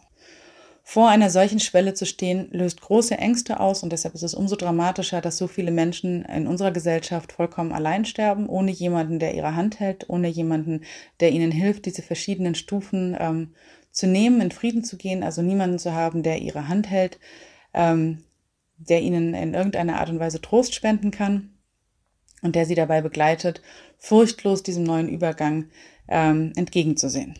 Vor 0.91 1.07
einer 1.07 1.29
solchen 1.29 1.59
Schwelle 1.59 1.93
zu 1.93 2.07
stehen, 2.07 2.49
löst 2.49 2.81
große 2.81 3.15
Ängste 3.15 3.59
aus 3.59 3.83
und 3.83 3.91
deshalb 3.91 4.15
ist 4.15 4.23
es 4.23 4.33
umso 4.33 4.55
dramatischer, 4.55 5.21
dass 5.21 5.37
so 5.37 5.45
viele 5.45 5.69
Menschen 5.69 6.25
in 6.25 6.47
unserer 6.47 6.71
Gesellschaft 6.71 7.31
vollkommen 7.31 7.73
allein 7.73 8.05
sterben, 8.05 8.49
ohne 8.49 8.71
jemanden, 8.71 9.19
der 9.19 9.35
ihre 9.35 9.55
Hand 9.55 9.79
hält, 9.79 10.09
ohne 10.09 10.29
jemanden, 10.29 10.81
der 11.19 11.29
ihnen 11.29 11.51
hilft, 11.51 11.85
diese 11.85 12.01
verschiedenen 12.01 12.55
Stufen 12.55 13.15
ähm, 13.19 13.53
zu 13.91 14.07
nehmen, 14.07 14.41
in 14.41 14.49
Frieden 14.49 14.83
zu 14.83 14.97
gehen, 14.97 15.21
also 15.21 15.43
niemanden 15.43 15.77
zu 15.77 15.93
haben, 15.93 16.23
der 16.23 16.41
ihre 16.41 16.67
Hand 16.69 16.89
hält, 16.89 17.19
ähm, 17.75 18.23
der 18.77 19.03
ihnen 19.03 19.35
in 19.35 19.53
irgendeiner 19.53 19.99
Art 19.99 20.09
und 20.09 20.19
Weise 20.19 20.41
Trost 20.41 20.73
spenden 20.73 21.11
kann 21.11 21.51
und 22.41 22.55
der 22.55 22.65
sie 22.65 22.73
dabei 22.73 23.01
begleitet, 23.01 23.61
furchtlos 23.99 24.63
diesem 24.63 24.85
neuen 24.85 25.07
Übergang 25.07 25.69
ähm, 26.07 26.51
entgegenzusehen. 26.55 27.35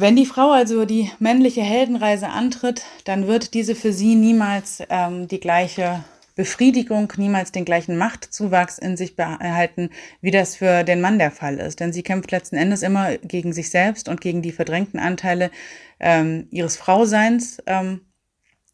Wenn 0.00 0.16
die 0.16 0.24
Frau 0.24 0.50
also 0.50 0.86
die 0.86 1.10
männliche 1.18 1.60
Heldenreise 1.60 2.30
antritt, 2.30 2.86
dann 3.04 3.26
wird 3.26 3.52
diese 3.52 3.74
für 3.74 3.92
sie 3.92 4.14
niemals 4.14 4.82
ähm, 4.88 5.28
die 5.28 5.40
gleiche 5.40 6.02
Befriedigung, 6.34 7.12
niemals 7.18 7.52
den 7.52 7.66
gleichen 7.66 7.98
Machtzuwachs 7.98 8.78
in 8.78 8.96
sich 8.96 9.14
behalten, 9.14 9.90
wie 10.22 10.30
das 10.30 10.56
für 10.56 10.84
den 10.84 11.02
Mann 11.02 11.18
der 11.18 11.30
Fall 11.30 11.58
ist. 11.58 11.80
Denn 11.80 11.92
sie 11.92 12.02
kämpft 12.02 12.30
letzten 12.30 12.56
Endes 12.56 12.80
immer 12.80 13.18
gegen 13.18 13.52
sich 13.52 13.68
selbst 13.68 14.08
und 14.08 14.22
gegen 14.22 14.40
die 14.40 14.52
verdrängten 14.52 14.98
Anteile 14.98 15.50
ähm, 15.98 16.48
ihres 16.50 16.78
Frauseins. 16.78 17.62
Ähm, 17.66 18.00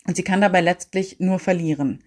und 0.06 0.14
sie 0.14 0.22
kann 0.22 0.40
dabei 0.40 0.60
letztlich 0.60 1.18
nur 1.18 1.40
verlieren. 1.40 2.04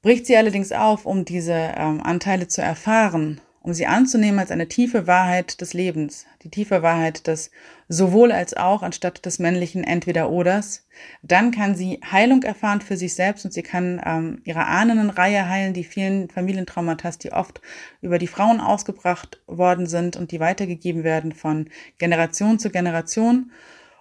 Bricht 0.00 0.24
sie 0.24 0.38
allerdings 0.38 0.72
auf, 0.72 1.04
um 1.04 1.26
diese 1.26 1.74
ähm, 1.76 2.02
Anteile 2.02 2.48
zu 2.48 2.62
erfahren 2.62 3.42
um 3.62 3.74
sie 3.74 3.86
anzunehmen 3.86 4.38
als 4.40 4.50
eine 4.50 4.68
tiefe 4.68 5.06
Wahrheit 5.06 5.60
des 5.60 5.74
Lebens, 5.74 6.26
die 6.42 6.48
tiefe 6.48 6.82
Wahrheit 6.82 7.26
des 7.26 7.50
sowohl 7.88 8.32
als 8.32 8.56
auch 8.56 8.82
anstatt 8.82 9.26
des 9.26 9.38
männlichen 9.38 9.84
Entweder-Oders, 9.84 10.86
dann 11.22 11.50
kann 11.50 11.74
sie 11.74 12.00
Heilung 12.10 12.42
erfahren 12.42 12.80
für 12.80 12.96
sich 12.96 13.14
selbst 13.14 13.44
und 13.44 13.52
sie 13.52 13.62
kann 13.62 14.00
ähm, 14.04 14.40
ihre 14.44 14.64
Ahnenreihe 14.66 15.48
heilen, 15.48 15.74
die 15.74 15.84
vielen 15.84 16.30
Familientraumata, 16.30 17.10
die 17.22 17.32
oft 17.32 17.60
über 18.00 18.18
die 18.18 18.28
Frauen 18.28 18.60
ausgebracht 18.60 19.42
worden 19.46 19.86
sind 19.86 20.16
und 20.16 20.30
die 20.32 20.40
weitergegeben 20.40 21.04
werden 21.04 21.32
von 21.32 21.68
Generation 21.98 22.58
zu 22.58 22.70
Generation. 22.70 23.50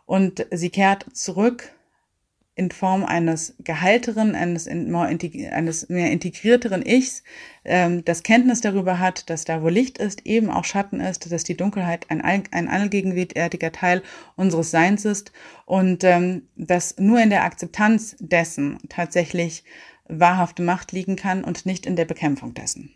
Und 0.06 0.46
sie 0.52 0.70
kehrt 0.70 1.06
zurück 1.14 1.72
in 2.60 2.72
Form 2.72 3.06
eines 3.06 3.56
gehalteren, 3.64 4.36
eines, 4.36 4.68
eines 4.68 5.88
mehr 5.88 6.12
integrierteren 6.12 6.86
Ichs, 6.86 7.24
ähm, 7.64 8.04
das 8.04 8.22
Kenntnis 8.22 8.60
darüber 8.60 9.00
hat, 9.00 9.30
dass 9.30 9.46
da, 9.46 9.64
wo 9.64 9.70
Licht 9.70 9.98
ist, 9.98 10.26
eben 10.26 10.50
auch 10.50 10.66
Schatten 10.66 11.00
ist, 11.00 11.32
dass 11.32 11.46
die 11.46 11.56
Dunkelheit 11.56 12.08
ein, 12.10 12.22
ein 12.22 12.68
allgegenwärtiger 12.68 13.72
Teil 13.72 14.04
unseres 14.36 14.72
Seins 14.72 15.06
ist 15.06 15.32
und 15.66 16.04
ähm, 16.04 16.50
dass 16.58 16.98
nur 16.98 17.22
in 17.22 17.30
der 17.30 17.46
Akzeptanz 17.46 18.18
dessen 18.20 18.80
tatsächlich 18.90 19.64
wahrhafte 20.10 20.62
Macht 20.62 20.92
liegen 20.92 21.16
kann 21.16 21.46
und 21.46 21.66
nicht 21.66 21.86
in 21.86 21.96
der 21.96 22.06
Bekämpfung 22.06 22.54
dessen. 22.54 22.94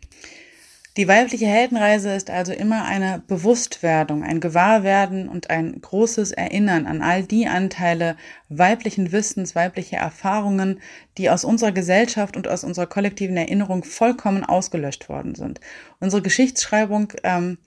Die 0.96 1.08
weibliche 1.08 1.48
Heldenreise 1.48 2.14
ist 2.14 2.30
also 2.30 2.54
immer 2.54 2.86
eine 2.86 3.24
Bewusstwerdung, 3.26 4.24
ein 4.24 4.40
Gewahrwerden 4.40 5.28
und 5.28 5.50
ein 5.50 5.82
großes 5.82 6.32
Erinnern 6.34 6.86
an 6.86 7.02
all 7.02 7.24
die 7.24 7.48
Anteile 7.48 8.16
weiblichen 8.48 9.12
Wissens, 9.12 9.56
weibliche 9.56 9.96
Erfahrungen, 9.96 10.80
die 11.18 11.32
aus 11.32 11.46
unserer 11.46 11.72
Gesellschaft 11.72 12.38
und 12.38 12.48
aus 12.48 12.64
unserer 12.64 12.86
kollektiven 12.86 13.36
Erinnerung 13.38 13.84
vollkommen 13.84 14.44
ausgelöscht 14.44 15.10
worden 15.10 15.34
sind. 15.34 15.60
Unsere 16.00 16.22
Geschichtsschreibung 16.22 17.14
ähm, 17.24 17.58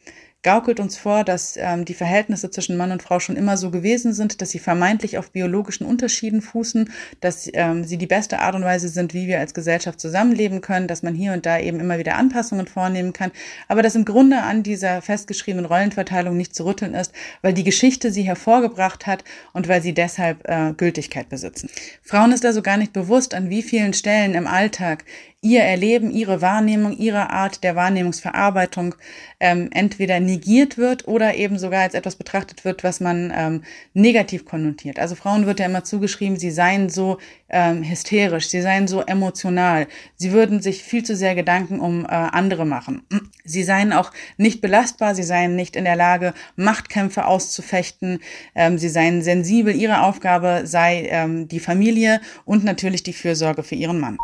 gaukelt 0.42 0.78
uns 0.78 0.96
vor, 0.96 1.24
dass 1.24 1.56
ähm, 1.56 1.84
die 1.84 1.94
Verhältnisse 1.94 2.50
zwischen 2.50 2.76
Mann 2.76 2.92
und 2.92 3.02
Frau 3.02 3.18
schon 3.18 3.36
immer 3.36 3.56
so 3.56 3.70
gewesen 3.70 4.12
sind, 4.12 4.40
dass 4.40 4.50
sie 4.50 4.58
vermeintlich 4.58 5.18
auf 5.18 5.32
biologischen 5.32 5.84
Unterschieden 5.86 6.40
fußen, 6.40 6.90
dass 7.20 7.50
ähm, 7.52 7.82
sie 7.82 7.98
die 7.98 8.06
beste 8.06 8.38
Art 8.38 8.54
und 8.54 8.62
Weise 8.62 8.88
sind, 8.88 9.12
wie 9.12 9.26
wir 9.26 9.40
als 9.40 9.54
Gesellschaft 9.54 10.00
zusammenleben 10.00 10.60
können, 10.60 10.86
dass 10.86 11.02
man 11.02 11.14
hier 11.14 11.32
und 11.32 11.46
da 11.46 11.58
eben 11.58 11.80
immer 11.80 11.98
wieder 11.98 12.16
Anpassungen 12.16 12.66
vornehmen 12.66 13.12
kann, 13.12 13.32
aber 13.66 13.82
dass 13.82 13.96
im 13.96 14.04
Grunde 14.04 14.42
an 14.42 14.62
dieser 14.62 15.02
festgeschriebenen 15.02 15.66
Rollenverteilung 15.66 16.36
nicht 16.36 16.54
zu 16.54 16.64
rütteln 16.64 16.94
ist, 16.94 17.12
weil 17.42 17.52
die 17.52 17.64
Geschichte 17.64 18.12
sie 18.12 18.22
hervorgebracht 18.22 19.06
hat 19.06 19.24
und 19.52 19.66
weil 19.68 19.82
sie 19.82 19.94
deshalb 19.94 20.48
äh, 20.48 20.72
Gültigkeit 20.76 21.28
besitzen. 21.28 21.68
Frauen 22.02 22.30
ist 22.30 22.44
also 22.44 22.62
gar 22.62 22.76
nicht 22.76 22.92
bewusst, 22.92 23.34
an 23.34 23.50
wie 23.50 23.62
vielen 23.62 23.94
Stellen 23.94 24.34
im 24.34 24.46
Alltag 24.46 25.04
ihr 25.42 25.62
Erleben, 25.62 26.10
ihre 26.10 26.40
Wahrnehmung, 26.42 26.96
ihre 26.96 27.30
Art 27.30 27.62
der 27.62 27.76
Wahrnehmungsverarbeitung 27.76 28.94
ähm, 29.38 29.68
entweder 29.72 30.18
negiert 30.18 30.76
wird 30.78 31.06
oder 31.06 31.36
eben 31.36 31.58
sogar 31.58 31.82
als 31.82 31.94
etwas 31.94 32.16
betrachtet 32.16 32.64
wird, 32.64 32.82
was 32.82 33.00
man 33.00 33.32
ähm, 33.34 33.62
negativ 33.94 34.44
konnotiert. 34.44 34.98
Also 34.98 35.14
Frauen 35.14 35.46
wird 35.46 35.60
ja 35.60 35.66
immer 35.66 35.84
zugeschrieben, 35.84 36.36
sie 36.36 36.50
seien 36.50 36.88
so 36.88 37.18
ähm, 37.48 37.82
hysterisch, 37.82 38.48
sie 38.48 38.60
seien 38.60 38.88
so 38.88 39.02
emotional, 39.02 39.86
sie 40.16 40.32
würden 40.32 40.60
sich 40.60 40.82
viel 40.82 41.04
zu 41.04 41.14
sehr 41.14 41.34
Gedanken 41.34 41.80
um 41.80 42.04
äh, 42.04 42.08
andere 42.08 42.66
machen. 42.66 43.02
Sie 43.44 43.62
seien 43.62 43.92
auch 43.92 44.10
nicht 44.36 44.60
belastbar, 44.60 45.14
sie 45.14 45.22
seien 45.22 45.54
nicht 45.54 45.76
in 45.76 45.84
der 45.84 45.94
Lage, 45.94 46.34
Machtkämpfe 46.56 47.26
auszufechten, 47.26 48.20
ähm, 48.56 48.78
sie 48.78 48.88
seien 48.88 49.22
sensibel, 49.22 49.74
ihre 49.74 50.02
Aufgabe 50.02 50.62
sei 50.64 51.06
ähm, 51.10 51.46
die 51.46 51.60
Familie 51.60 52.20
und 52.44 52.64
natürlich 52.64 53.04
die 53.04 53.12
Fürsorge 53.12 53.62
für 53.62 53.76
ihren 53.76 54.00
Mann. 54.00 54.18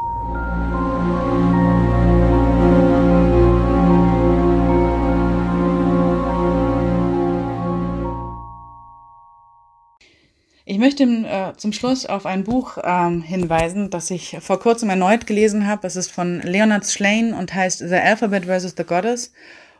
Ich 10.72 10.78
möchte 10.78 11.02
äh, 11.04 11.52
zum 11.58 11.74
Schluss 11.74 12.06
auf 12.06 12.24
ein 12.24 12.44
Buch 12.44 12.78
ähm, 12.82 13.20
hinweisen, 13.20 13.90
das 13.90 14.10
ich 14.10 14.38
vor 14.40 14.58
kurzem 14.58 14.88
erneut 14.88 15.26
gelesen 15.26 15.66
habe. 15.66 15.86
Es 15.86 15.96
ist 15.96 16.10
von 16.10 16.40
Leonard 16.40 16.86
Schlein 16.86 17.34
und 17.34 17.52
heißt 17.52 17.80
The 17.80 17.96
Alphabet 17.96 18.46
vs. 18.46 18.72
the 18.78 18.84
Goddess. 18.84 19.34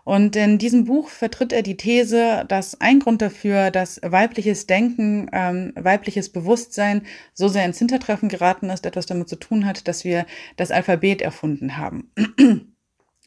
Und 0.04 0.36
in 0.36 0.58
diesem 0.58 0.84
Buch 0.84 1.08
vertritt 1.08 1.54
er 1.54 1.62
die 1.62 1.78
These, 1.78 2.44
dass 2.46 2.78
ein 2.82 2.98
Grund 2.98 3.22
dafür, 3.22 3.70
dass 3.70 4.02
weibliches 4.02 4.66
Denken, 4.66 5.30
ähm, 5.32 5.72
weibliches 5.76 6.28
Bewusstsein 6.28 7.06
so 7.32 7.48
sehr 7.48 7.64
ins 7.64 7.78
Hintertreffen 7.78 8.28
geraten 8.28 8.68
ist, 8.68 8.84
etwas 8.84 9.06
damit 9.06 9.30
zu 9.30 9.36
tun 9.36 9.64
hat, 9.64 9.88
dass 9.88 10.04
wir 10.04 10.26
das 10.56 10.70
Alphabet 10.70 11.22
erfunden 11.22 11.78
haben. 11.78 12.12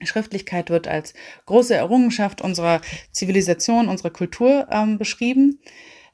Schriftlichkeit 0.04 0.70
wird 0.70 0.88
als 0.88 1.16
große 1.48 1.74
Errungenschaft 1.74 2.44
unserer 2.44 2.82
Zivilisation, 3.12 3.88
unserer 3.88 4.12
Kultur 4.12 4.68
ähm, 4.70 5.00
beschrieben. 5.00 5.62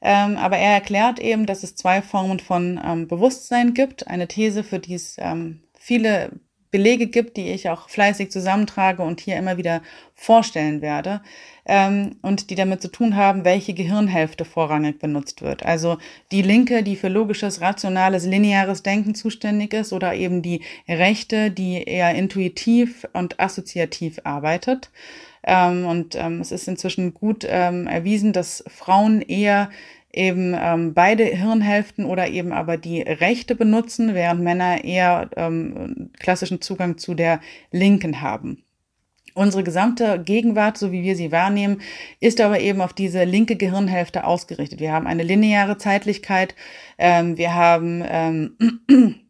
Ähm, 0.02 0.36
aber 0.36 0.58
er 0.58 0.72
erklärt 0.72 1.20
eben, 1.20 1.46
dass 1.46 1.62
es 1.62 1.76
zwei 1.76 2.02
Formen 2.02 2.40
von 2.40 2.80
ähm, 2.84 3.06
Bewusstsein 3.06 3.72
gibt. 3.72 4.08
Eine 4.08 4.26
These, 4.26 4.64
für 4.64 4.80
die 4.80 4.94
es 4.94 5.16
ähm, 5.18 5.62
viele 5.78 6.32
Belege 6.72 7.06
gibt, 7.06 7.36
die 7.36 7.50
ich 7.50 7.68
auch 7.68 7.88
fleißig 7.88 8.30
zusammentrage 8.32 9.02
und 9.02 9.20
hier 9.20 9.36
immer 9.36 9.58
wieder 9.58 9.82
vorstellen 10.14 10.80
werde, 10.80 11.20
ähm, 11.66 12.16
und 12.22 12.48
die 12.50 12.54
damit 12.54 12.80
zu 12.80 12.88
tun 12.88 13.14
haben, 13.14 13.44
welche 13.44 13.74
Gehirnhälfte 13.74 14.44
vorrangig 14.44 14.98
benutzt 14.98 15.42
wird. 15.42 15.64
Also 15.64 15.98
die 16.32 16.42
linke, 16.42 16.82
die 16.82 16.96
für 16.96 17.08
logisches, 17.08 17.60
rationales, 17.60 18.24
lineares 18.24 18.82
Denken 18.82 19.14
zuständig 19.14 19.74
ist, 19.74 19.92
oder 19.92 20.14
eben 20.14 20.40
die 20.42 20.62
rechte, 20.88 21.50
die 21.50 21.84
eher 21.84 22.14
intuitiv 22.14 23.06
und 23.12 23.38
assoziativ 23.38 24.20
arbeitet. 24.24 24.90
Ähm, 25.44 25.86
und 25.86 26.14
ähm, 26.14 26.40
es 26.40 26.52
ist 26.52 26.68
inzwischen 26.68 27.14
gut 27.14 27.46
ähm, 27.48 27.86
erwiesen, 27.86 28.32
dass 28.32 28.64
Frauen 28.68 29.20
eher 29.20 29.70
eben 30.12 30.54
ähm, 30.58 30.94
beide 30.94 31.24
Hirnhälften 31.24 32.04
oder 32.04 32.28
eben 32.28 32.52
aber 32.52 32.76
die 32.76 33.00
rechte 33.00 33.54
benutzen, 33.54 34.14
während 34.14 34.42
Männer 34.42 34.84
eher 34.84 35.30
ähm, 35.36 36.10
klassischen 36.18 36.60
Zugang 36.60 36.98
zu 36.98 37.14
der 37.14 37.40
linken 37.70 38.20
haben. 38.20 38.62
Unsere 39.34 39.62
gesamte 39.62 40.22
Gegenwart, 40.22 40.76
so 40.76 40.92
wie 40.92 41.02
wir 41.02 41.16
sie 41.16 41.32
wahrnehmen, 41.32 41.80
ist 42.20 42.42
aber 42.42 42.60
eben 42.60 42.82
auf 42.82 42.92
diese 42.92 43.24
linke 43.24 43.56
Gehirnhälfte 43.56 44.24
ausgerichtet. 44.24 44.78
Wir 44.78 44.92
haben 44.92 45.06
eine 45.06 45.22
lineare 45.22 45.78
Zeitlichkeit, 45.78 46.54
ähm, 46.98 47.38
wir 47.38 47.54
haben 47.54 48.04
ähm, 48.06 48.84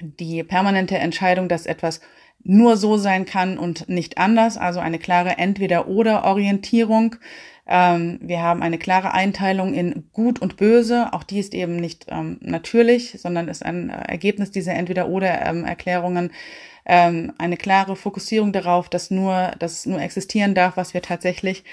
die 0.00 0.42
permanente 0.42 0.98
Entscheidung, 0.98 1.48
dass 1.48 1.66
etwas 1.66 2.00
nur 2.46 2.76
so 2.76 2.96
sein 2.96 3.26
kann 3.26 3.58
und 3.58 3.88
nicht 3.88 4.18
anders, 4.18 4.56
also 4.56 4.80
eine 4.80 4.98
klare 4.98 5.38
Entweder-oder-Orientierung. 5.38 7.16
Ähm, 7.66 8.18
wir 8.22 8.40
haben 8.40 8.62
eine 8.62 8.78
klare 8.78 9.12
Einteilung 9.12 9.74
in 9.74 10.04
Gut 10.12 10.40
und 10.40 10.56
Böse. 10.56 11.08
Auch 11.12 11.24
die 11.24 11.40
ist 11.40 11.54
eben 11.54 11.76
nicht 11.76 12.06
ähm, 12.08 12.38
natürlich, 12.40 13.16
sondern 13.18 13.48
ist 13.48 13.64
ein 13.64 13.90
Ergebnis 13.90 14.52
dieser 14.52 14.74
Entweder-oder-Erklärungen. 14.74 16.30
Ähm, 16.88 17.32
eine 17.38 17.56
klare 17.56 17.96
Fokussierung 17.96 18.52
darauf, 18.52 18.88
dass 18.88 19.10
nur, 19.10 19.50
dass 19.58 19.86
nur 19.86 20.00
existieren 20.00 20.54
darf, 20.54 20.76
was 20.76 20.94
wir 20.94 21.02
tatsächlich 21.02 21.64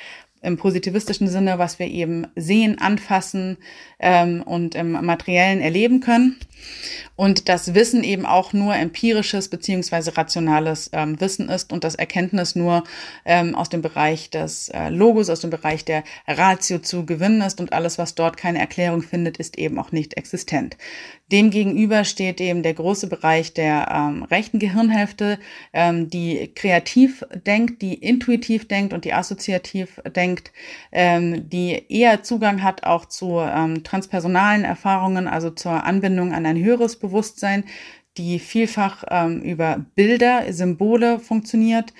im 0.44 0.58
positivistischen 0.58 1.28
Sinne, 1.28 1.58
was 1.58 1.80
wir 1.80 1.88
eben 1.88 2.28
sehen, 2.36 2.80
anfassen 2.80 3.58
ähm, 4.00 4.44
und 4.44 4.76
im 4.76 4.92
materiellen 4.92 5.62
erleben 5.62 6.00
können 6.00 6.38
und 7.16 7.48
das 7.50 7.74
Wissen 7.74 8.04
eben 8.04 8.26
auch 8.26 8.54
nur 8.54 8.76
empirisches 8.76 9.50
beziehungsweise 9.50 10.18
rationales 10.18 10.90
ähm, 10.94 11.20
Wissen 11.20 11.50
ist 11.50 11.72
und 11.72 11.84
das 11.84 11.96
Erkenntnis 11.96 12.56
nur 12.56 12.84
ähm, 13.26 13.56
aus 13.56 13.70
dem 13.70 13.82
Bereich 13.82 14.30
des 14.30 14.70
äh, 14.70 14.90
Logos, 14.90 15.30
aus 15.30 15.42
dem 15.42 15.50
Bereich 15.50 15.86
der 15.86 16.04
Ratio 16.28 16.80
zu 16.80 17.06
gewinnen 17.06 17.42
ist 17.42 17.60
und 17.60 17.74
alles, 17.74 17.98
was 17.98 18.16
dort 18.16 18.38
keine 18.38 18.60
Erklärung 18.60 19.02
findet, 19.02 19.38
ist 19.38 19.58
eben 19.58 19.78
auch 19.80 19.92
nicht 19.92 20.16
existent. 20.18 20.78
Demgegenüber 21.34 22.04
steht 22.04 22.40
eben 22.40 22.62
der 22.62 22.76
große 22.76 23.08
Bereich 23.08 23.56
der 23.56 23.88
ähm, 23.92 24.22
rechten 24.22 24.60
Gehirnhälfte, 24.60 25.40
ähm, 25.74 26.08
die 26.08 26.52
kreativ 26.54 27.26
denkt, 27.48 27.82
die 27.82 27.96
intuitiv 27.96 28.68
denkt 28.68 28.94
und 28.94 29.04
die 29.04 29.14
assoziativ 29.14 30.00
denkt, 30.16 30.54
ähm, 30.92 31.50
die 31.50 31.86
eher 31.90 32.22
Zugang 32.22 32.62
hat 32.62 32.84
auch 32.84 33.06
zu 33.06 33.40
ähm, 33.40 33.84
transpersonalen 33.84 34.64
Erfahrungen, 34.64 35.28
also 35.28 35.50
zur 35.50 35.84
Anbindung 35.84 36.34
an 36.34 36.46
ein 36.46 36.64
höheres 36.64 36.98
Bewusstsein, 36.98 37.64
die 38.18 38.38
vielfach 38.38 39.04
ähm, 39.10 39.42
über 39.42 39.84
Bilder, 39.96 40.54
Symbole 40.54 41.18
funktioniert 41.18 41.94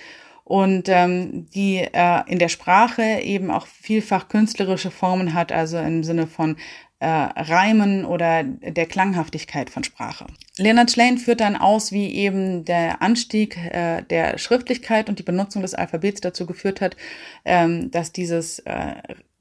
und 0.44 0.90
ähm, 0.90 1.48
die 1.56 1.78
äh, 1.78 2.22
in 2.28 2.38
der 2.38 2.50
Sprache 2.50 3.22
eben 3.22 3.50
auch 3.50 3.66
vielfach 3.66 4.28
künstlerische 4.28 4.92
Formen 4.92 5.34
hat, 5.34 5.52
also 5.52 5.78
im 5.78 6.04
Sinne 6.04 6.28
von 6.28 6.58
äh, 7.04 7.06
Reimen 7.06 8.06
oder 8.06 8.44
der 8.44 8.86
Klanghaftigkeit 8.86 9.70
von 9.70 9.84
Sprache. 9.84 10.26
Leonard 10.58 10.90
Schlein 10.90 11.18
führt 11.18 11.42
dann 11.42 11.58
aus, 11.58 11.92
wie 11.92 12.14
eben 12.14 12.64
der 12.64 13.02
Anstieg 13.02 13.58
äh, 13.58 14.04
der 14.04 14.38
Schriftlichkeit 14.38 15.10
und 15.10 15.20
die 15.20 15.24
Benutzung 15.24 15.62
des 15.62 15.74
Alphabets 15.74 16.22
dazu 16.22 16.46
geführt 16.46 16.80
hat, 16.80 16.96
ähm, 17.44 17.92
dass 17.92 18.14
dieses 18.14 18.60
äh, 18.60 18.96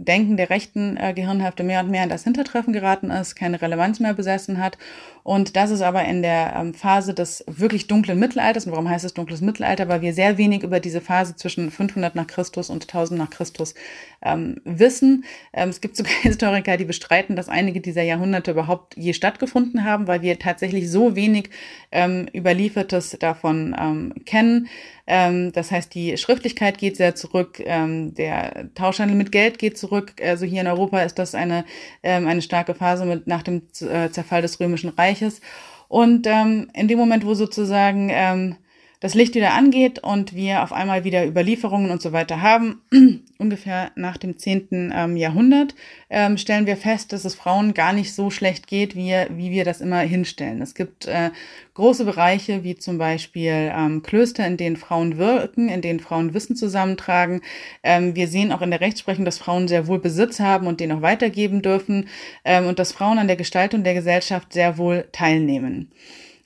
Denken 0.04 0.36
der 0.36 0.50
rechten 0.50 0.96
äh, 0.96 1.12
Gehirnhälfte 1.14 1.62
mehr 1.62 1.80
und 1.80 1.90
mehr 1.90 2.02
in 2.02 2.08
das 2.08 2.24
Hintertreffen 2.24 2.72
geraten 2.72 3.10
ist, 3.10 3.34
keine 3.34 3.62
Relevanz 3.62 4.00
mehr 4.00 4.14
besessen 4.14 4.62
hat. 4.62 4.76
Und 5.24 5.54
das 5.54 5.70
ist 5.70 5.82
aber 5.82 6.04
in 6.04 6.22
der 6.22 6.54
ähm, 6.56 6.74
Phase 6.74 7.14
des 7.14 7.44
wirklich 7.46 7.86
dunklen 7.86 8.18
Mittelalters. 8.18 8.66
Und 8.66 8.72
warum 8.72 8.88
heißt 8.88 9.04
es 9.04 9.14
dunkles 9.14 9.40
Mittelalter? 9.40 9.88
Weil 9.88 10.00
wir 10.00 10.12
sehr 10.12 10.36
wenig 10.36 10.64
über 10.64 10.80
diese 10.80 11.00
Phase 11.00 11.36
zwischen 11.36 11.70
500 11.70 12.16
nach 12.16 12.26
Christus 12.26 12.70
und 12.70 12.82
1000 12.82 13.20
nach 13.20 13.30
Christus 13.30 13.74
ähm, 14.22 14.60
wissen. 14.64 15.24
Ähm, 15.52 15.68
es 15.68 15.80
gibt 15.80 15.96
sogar 15.96 16.12
Historiker, 16.22 16.76
die 16.76 16.84
bestreiten, 16.84 17.36
dass 17.36 17.48
einige 17.48 17.80
dieser 17.80 18.02
Jahrhunderte 18.02 18.50
überhaupt 18.50 18.96
je 18.96 19.12
stattgefunden 19.12 19.84
haben, 19.84 20.08
weil 20.08 20.22
wir 20.22 20.38
tatsächlich 20.40 20.90
so 20.90 21.14
wenig 21.14 21.50
ähm, 21.92 22.28
Überliefertes 22.34 23.16
davon 23.20 23.76
ähm, 23.78 24.14
kennen. 24.24 24.68
Ähm, 25.14 25.52
das 25.52 25.70
heißt, 25.70 25.94
die 25.94 26.16
Schriftlichkeit 26.16 26.78
geht 26.78 26.96
sehr 26.96 27.14
zurück, 27.14 27.62
ähm, 27.66 28.14
der 28.14 28.72
Tauschhandel 28.74 29.14
mit 29.14 29.30
Geld 29.30 29.58
geht 29.58 29.76
zurück. 29.76 30.14
Also 30.22 30.46
hier 30.46 30.62
in 30.62 30.66
Europa 30.66 31.02
ist 31.02 31.18
das 31.18 31.34
eine, 31.34 31.66
ähm, 32.02 32.26
eine 32.26 32.40
starke 32.40 32.72
Phase 32.72 33.04
mit 33.04 33.26
nach 33.26 33.42
dem 33.42 33.60
äh, 33.82 34.08
Zerfall 34.08 34.40
des 34.40 34.58
Römischen 34.58 34.88
Reiches. 34.88 35.42
Und 35.88 36.26
ähm, 36.26 36.70
in 36.72 36.88
dem 36.88 36.98
Moment, 36.98 37.26
wo 37.26 37.34
sozusagen 37.34 38.08
ähm, 38.10 38.56
das 39.02 39.14
Licht 39.14 39.34
wieder 39.34 39.54
angeht 39.54 39.98
und 39.98 40.32
wir 40.32 40.62
auf 40.62 40.72
einmal 40.72 41.02
wieder 41.02 41.26
Überlieferungen 41.26 41.90
und 41.90 42.00
so 42.00 42.12
weiter 42.12 42.40
haben, 42.40 42.82
ungefähr 43.38 43.90
nach 43.96 44.16
dem 44.16 44.38
10. 44.38 44.92
Ähm, 44.94 45.16
Jahrhundert, 45.16 45.74
ähm, 46.08 46.38
stellen 46.38 46.66
wir 46.66 46.76
fest, 46.76 47.12
dass 47.12 47.24
es 47.24 47.34
Frauen 47.34 47.74
gar 47.74 47.92
nicht 47.92 48.14
so 48.14 48.30
schlecht 48.30 48.68
geht, 48.68 48.94
wie, 48.94 49.12
wie 49.30 49.50
wir 49.50 49.64
das 49.64 49.80
immer 49.80 49.98
hinstellen. 49.98 50.62
Es 50.62 50.76
gibt 50.76 51.06
äh, 51.06 51.30
große 51.74 52.04
Bereiche, 52.04 52.62
wie 52.62 52.76
zum 52.76 52.96
Beispiel 52.96 53.72
ähm, 53.74 54.04
Klöster, 54.04 54.46
in 54.46 54.56
denen 54.56 54.76
Frauen 54.76 55.18
wirken, 55.18 55.68
in 55.68 55.80
denen 55.80 55.98
Frauen 55.98 56.32
Wissen 56.32 56.54
zusammentragen. 56.54 57.40
Wir 57.82 58.28
sehen 58.28 58.52
auch 58.52 58.62
in 58.62 58.70
der 58.70 58.80
Rechtsprechung, 58.80 59.24
dass 59.24 59.38
Frauen 59.38 59.66
sehr 59.66 59.88
wohl 59.88 59.98
Besitz 59.98 60.38
haben 60.38 60.66
und 60.66 60.78
den 60.78 60.92
auch 60.92 61.02
weitergeben 61.02 61.62
dürfen 61.62 62.08
und 62.44 62.78
dass 62.78 62.92
Frauen 62.92 63.18
an 63.18 63.26
der 63.26 63.36
Gestaltung 63.36 63.82
der 63.82 63.94
Gesellschaft 63.94 64.52
sehr 64.52 64.78
wohl 64.78 65.08
teilnehmen. 65.12 65.90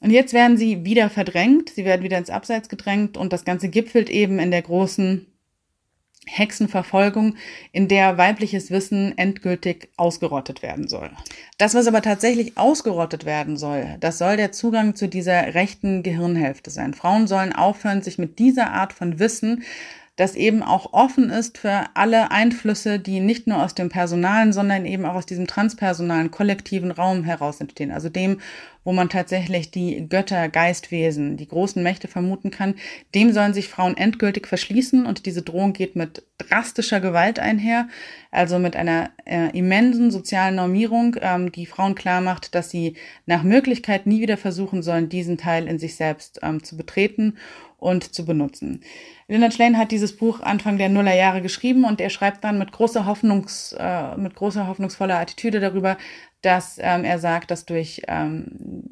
Und 0.06 0.12
jetzt 0.12 0.32
werden 0.32 0.56
sie 0.56 0.84
wieder 0.84 1.10
verdrängt, 1.10 1.70
sie 1.70 1.84
werden 1.84 2.04
wieder 2.04 2.16
ins 2.16 2.30
Abseits 2.30 2.68
gedrängt 2.68 3.16
und 3.16 3.32
das 3.32 3.44
Ganze 3.44 3.68
gipfelt 3.68 4.08
eben 4.08 4.38
in 4.38 4.52
der 4.52 4.62
großen 4.62 5.26
Hexenverfolgung, 6.26 7.34
in 7.72 7.88
der 7.88 8.16
weibliches 8.16 8.70
Wissen 8.70 9.18
endgültig 9.18 9.88
ausgerottet 9.96 10.62
werden 10.62 10.86
soll. 10.86 11.10
Das, 11.58 11.74
was 11.74 11.88
aber 11.88 12.02
tatsächlich 12.02 12.56
ausgerottet 12.56 13.24
werden 13.24 13.56
soll, 13.56 13.96
das 13.98 14.18
soll 14.18 14.36
der 14.36 14.52
Zugang 14.52 14.94
zu 14.94 15.08
dieser 15.08 15.54
rechten 15.54 16.04
Gehirnhälfte 16.04 16.70
sein. 16.70 16.94
Frauen 16.94 17.26
sollen 17.26 17.52
aufhören, 17.52 18.02
sich 18.02 18.16
mit 18.16 18.38
dieser 18.38 18.70
Art 18.70 18.92
von 18.92 19.18
Wissen 19.18 19.64
das 20.16 20.34
eben 20.34 20.62
auch 20.62 20.94
offen 20.94 21.28
ist 21.28 21.58
für 21.58 21.84
alle 21.92 22.30
Einflüsse, 22.30 22.98
die 22.98 23.20
nicht 23.20 23.46
nur 23.46 23.62
aus 23.62 23.74
dem 23.74 23.90
personalen, 23.90 24.54
sondern 24.54 24.86
eben 24.86 25.04
auch 25.04 25.14
aus 25.14 25.26
diesem 25.26 25.46
transpersonalen, 25.46 26.30
kollektiven 26.30 26.90
Raum 26.90 27.22
heraus 27.22 27.60
entstehen. 27.60 27.90
Also 27.90 28.08
dem, 28.08 28.40
wo 28.82 28.92
man 28.92 29.10
tatsächlich 29.10 29.70
die 29.70 30.08
Götter, 30.08 30.48
Geistwesen, 30.48 31.36
die 31.36 31.46
großen 31.46 31.82
Mächte 31.82 32.08
vermuten 32.08 32.50
kann, 32.50 32.76
dem 33.14 33.32
sollen 33.32 33.52
sich 33.52 33.68
Frauen 33.68 33.96
endgültig 33.96 34.46
verschließen 34.46 35.04
und 35.04 35.26
diese 35.26 35.42
Drohung 35.42 35.74
geht 35.74 35.96
mit 35.96 36.22
drastischer 36.38 37.00
Gewalt 37.00 37.38
einher, 37.38 37.88
also 38.30 38.58
mit 38.58 38.74
einer 38.74 39.10
äh, 39.26 39.50
immensen 39.58 40.10
sozialen 40.10 40.54
Normierung, 40.54 41.16
ähm, 41.20 41.52
die 41.52 41.66
Frauen 41.66 41.94
klar 41.94 42.22
macht, 42.22 42.54
dass 42.54 42.70
sie 42.70 42.94
nach 43.26 43.42
Möglichkeit 43.42 44.06
nie 44.06 44.22
wieder 44.22 44.36
versuchen 44.36 44.82
sollen, 44.82 45.10
diesen 45.10 45.36
Teil 45.36 45.66
in 45.66 45.78
sich 45.78 45.96
selbst 45.96 46.40
ähm, 46.42 46.62
zu 46.62 46.76
betreten 46.76 47.36
und 47.78 48.14
zu 48.14 48.24
benutzen. 48.24 48.82
Leonard 49.28 49.54
Schlein 49.54 49.76
hat 49.76 49.90
dieses 49.90 50.16
Buch 50.16 50.40
Anfang 50.40 50.78
der 50.78 50.88
Nullerjahre 50.88 51.42
geschrieben 51.42 51.84
und 51.84 52.00
er 52.00 52.10
schreibt 52.10 52.44
dann 52.44 52.58
mit 52.58 52.72
großer 52.72 53.06
Hoffnungs, 53.06 53.74
äh, 53.78 54.16
mit 54.16 54.34
großer 54.34 54.66
hoffnungsvoller 54.66 55.18
Attitüde 55.18 55.60
darüber, 55.60 55.96
dass 56.42 56.78
ähm, 56.80 57.04
er 57.04 57.18
sagt, 57.18 57.50
dass 57.50 57.66
durch, 57.66 58.02
ähm, 58.06 58.46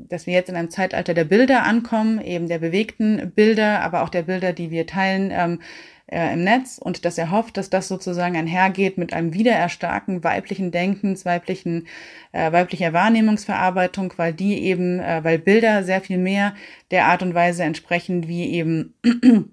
dass 0.09 0.27
wir 0.27 0.35
jetzt 0.35 0.49
in 0.49 0.57
einem 0.57 0.71
Zeitalter 0.71 1.15
der 1.15 1.25
Bilder 1.25 1.63
ankommen, 1.63 2.21
eben 2.21 2.49
der 2.49 2.59
bewegten 2.59 3.33
Bilder, 3.35 3.81
aber 3.81 4.03
auch 4.03 4.09
der 4.09 4.23
Bilder, 4.23 4.53
die 4.53 4.71
wir 4.71 4.87
teilen, 4.87 5.31
ähm, 5.33 5.61
äh, 6.07 6.33
im 6.33 6.45
Netz 6.45 6.79
und 6.79 7.05
dass 7.05 7.19
er 7.19 7.31
hofft, 7.31 7.57
dass 7.57 7.71
das 7.71 7.89
sozusagen 7.89 8.37
einhergeht 8.37 8.99
mit 8.99 9.13
einem 9.13 9.33
Wiedererstarken 9.33 10.23
weiblichen 10.23 10.71
Denkens, 10.71 11.25
weiblichen, 11.25 11.87
äh, 12.33 12.53
weiblicher 12.53 12.93
Wahrnehmungsverarbeitung, 12.93 14.13
weil 14.17 14.33
die 14.33 14.59
eben, 14.63 15.01
äh, 15.01 15.25
weil 15.25 15.39
Bilder 15.39 15.83
sehr 15.83 16.01
viel 16.01 16.19
mehr 16.19 16.55
der 16.91 17.07
Art 17.07 17.23
und 17.23 17.35
Weise 17.35 17.65
entsprechen, 17.65 18.29
wie 18.29 18.51
eben 18.51 18.95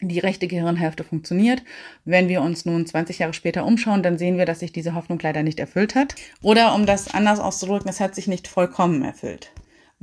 die 0.00 0.18
rechte 0.18 0.48
Gehirnhälfte 0.48 1.04
funktioniert. 1.04 1.62
Wenn 2.04 2.28
wir 2.28 2.42
uns 2.42 2.64
nun 2.64 2.84
20 2.84 3.20
Jahre 3.20 3.34
später 3.34 3.64
umschauen, 3.64 4.02
dann 4.02 4.18
sehen 4.18 4.36
wir, 4.36 4.46
dass 4.46 4.60
sich 4.60 4.72
diese 4.72 4.94
Hoffnung 4.94 5.20
leider 5.22 5.44
nicht 5.44 5.60
erfüllt 5.60 5.94
hat. 5.94 6.16
Oder 6.42 6.74
um 6.74 6.86
das 6.86 7.14
anders 7.14 7.38
auszudrücken, 7.38 7.88
es 7.88 8.00
hat 8.00 8.16
sich 8.16 8.26
nicht 8.26 8.48
vollkommen 8.48 9.02
erfüllt 9.04 9.52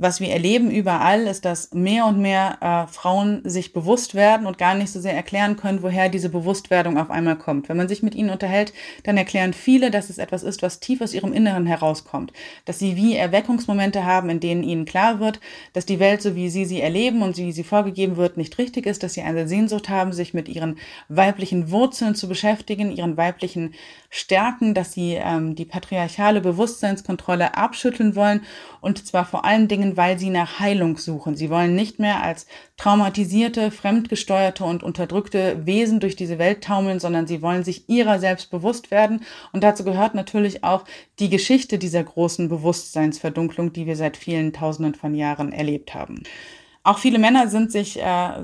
was 0.00 0.18
wir 0.18 0.30
erleben 0.30 0.70
überall, 0.70 1.26
ist, 1.26 1.44
dass 1.44 1.74
mehr 1.74 2.06
und 2.06 2.18
mehr 2.18 2.56
äh, 2.62 2.90
Frauen 2.90 3.42
sich 3.44 3.74
bewusst 3.74 4.14
werden 4.14 4.46
und 4.46 4.56
gar 4.56 4.74
nicht 4.74 4.90
so 4.90 4.98
sehr 4.98 5.12
erklären 5.12 5.56
können, 5.56 5.82
woher 5.82 6.08
diese 6.08 6.30
Bewusstwerdung 6.30 6.96
auf 6.96 7.10
einmal 7.10 7.36
kommt. 7.36 7.68
Wenn 7.68 7.76
man 7.76 7.86
sich 7.86 8.02
mit 8.02 8.14
ihnen 8.14 8.30
unterhält, 8.30 8.72
dann 9.02 9.18
erklären 9.18 9.52
viele, 9.52 9.90
dass 9.90 10.08
es 10.08 10.16
etwas 10.16 10.42
ist, 10.42 10.62
was 10.62 10.80
tief 10.80 11.02
aus 11.02 11.12
ihrem 11.12 11.34
Inneren 11.34 11.66
herauskommt. 11.66 12.32
Dass 12.64 12.78
sie 12.78 12.96
wie 12.96 13.14
Erweckungsmomente 13.14 14.06
haben, 14.06 14.30
in 14.30 14.40
denen 14.40 14.62
ihnen 14.62 14.86
klar 14.86 15.20
wird, 15.20 15.38
dass 15.74 15.84
die 15.84 16.00
Welt, 16.00 16.22
so 16.22 16.34
wie 16.34 16.48
sie 16.48 16.64
sie 16.64 16.80
erleben 16.80 17.20
und 17.20 17.36
wie 17.36 17.52
sie 17.52 17.62
vorgegeben 17.64 18.16
wird, 18.16 18.38
nicht 18.38 18.56
richtig 18.56 18.86
ist, 18.86 19.02
dass 19.02 19.12
sie 19.12 19.22
eine 19.22 19.48
Sehnsucht 19.48 19.90
haben, 19.90 20.14
sich 20.14 20.32
mit 20.32 20.48
ihren 20.48 20.78
weiblichen 21.10 21.70
Wurzeln 21.70 22.14
zu 22.14 22.26
beschäftigen, 22.26 22.90
ihren 22.90 23.18
weiblichen 23.18 23.74
Stärken, 24.12 24.74
dass 24.74 24.92
sie 24.92 25.14
ähm, 25.14 25.54
die 25.54 25.64
patriarchale 25.64 26.40
Bewusstseinskontrolle 26.40 27.56
abschütteln 27.56 28.16
wollen 28.16 28.42
und 28.80 29.06
zwar 29.06 29.24
vor 29.24 29.44
allen 29.44 29.68
Dingen 29.68 29.96
weil 29.96 30.18
sie 30.18 30.30
nach 30.30 30.58
Heilung 30.58 30.98
suchen. 30.98 31.36
Sie 31.36 31.48
wollen 31.48 31.76
nicht 31.76 32.00
mehr 32.00 32.22
als 32.22 32.46
traumatisierte, 32.76 33.70
fremdgesteuerte 33.70 34.64
und 34.64 34.82
unterdrückte 34.82 35.64
Wesen 35.64 36.00
durch 36.00 36.16
diese 36.16 36.38
Welt 36.38 36.64
taumeln, 36.64 36.98
sondern 36.98 37.28
sie 37.28 37.40
wollen 37.40 37.62
sich 37.62 37.88
ihrer 37.88 38.18
selbst 38.18 38.50
bewusst 38.50 38.90
werden. 38.90 39.22
Und 39.52 39.62
dazu 39.62 39.84
gehört 39.84 40.14
natürlich 40.14 40.64
auch 40.64 40.84
die 41.20 41.30
Geschichte 41.30 41.78
dieser 41.78 42.02
großen 42.02 42.48
Bewusstseinsverdunklung, 42.48 43.72
die 43.72 43.86
wir 43.86 43.96
seit 43.96 44.16
vielen 44.16 44.52
Tausenden 44.52 44.94
von 44.94 45.14
Jahren 45.14 45.52
erlebt 45.52 45.94
haben. 45.94 46.24
Auch 46.82 46.96
viele 46.96 47.18
Männer 47.18 47.48
sind 47.48 47.70
sich, 47.70 48.00
äh, 48.00 48.42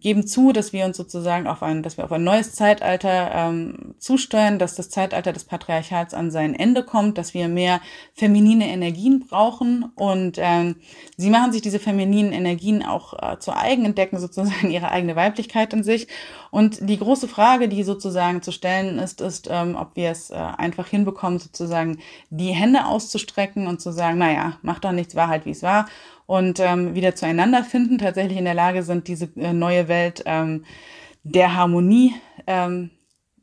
geben 0.00 0.26
zu, 0.26 0.52
dass 0.52 0.72
wir 0.72 0.84
uns 0.84 0.96
sozusagen 0.96 1.46
auf 1.46 1.62
ein, 1.62 1.84
dass 1.84 1.96
wir 1.96 2.04
auf 2.04 2.10
ein 2.10 2.24
neues 2.24 2.54
Zeitalter 2.54 3.30
ähm, 3.32 3.94
zusteuern, 3.98 4.58
dass 4.58 4.74
das 4.74 4.90
Zeitalter 4.90 5.32
des 5.32 5.44
Patriarchats 5.44 6.12
an 6.12 6.32
sein 6.32 6.56
Ende 6.56 6.82
kommt, 6.82 7.18
dass 7.18 7.34
wir 7.34 7.46
mehr 7.46 7.80
feminine 8.14 8.68
Energien 8.68 9.20
brauchen 9.20 9.84
und 9.94 10.38
ähm, 10.40 10.74
sie 11.16 11.30
machen 11.30 11.52
sich 11.52 11.62
diese 11.62 11.78
femininen 11.78 12.32
Energien 12.32 12.84
auch 12.84 13.14
äh, 13.22 13.38
zu 13.38 13.56
eigen, 13.56 13.84
entdecken 13.84 14.18
sozusagen 14.18 14.72
ihre 14.72 14.90
eigene 14.90 15.14
Weiblichkeit 15.14 15.72
in 15.72 15.84
sich. 15.84 16.08
Und 16.50 16.88
die 16.88 16.98
große 16.98 17.28
Frage, 17.28 17.68
die 17.68 17.84
sozusagen 17.84 18.42
zu 18.42 18.50
stellen 18.50 18.98
ist, 18.98 19.20
ist, 19.20 19.48
ähm, 19.48 19.76
ob 19.76 19.94
wir 19.94 20.10
es 20.10 20.30
äh, 20.30 20.34
einfach 20.34 20.88
hinbekommen, 20.88 21.38
sozusagen 21.38 21.98
die 22.28 22.50
Hände 22.50 22.86
auszustrecken 22.86 23.68
und 23.68 23.80
zu 23.80 23.92
sagen, 23.92 24.18
naja, 24.18 24.58
mach 24.62 24.80
doch 24.80 24.92
nichts, 24.92 25.14
war 25.14 25.28
halt 25.28 25.46
wie 25.46 25.50
es 25.52 25.62
war 25.62 25.86
und 26.26 26.60
ähm, 26.60 26.94
wieder 26.94 27.14
zueinander 27.14 27.64
finden, 27.64 27.98
tatsächlich 27.98 28.38
in 28.38 28.44
der 28.44 28.54
Lage 28.54 28.82
sind, 28.82 29.08
diese 29.08 29.28
äh, 29.36 29.52
neue 29.52 29.88
Welt 29.88 30.22
ähm, 30.26 30.64
der 31.22 31.54
Harmonie, 31.54 32.14
ähm, 32.46 32.90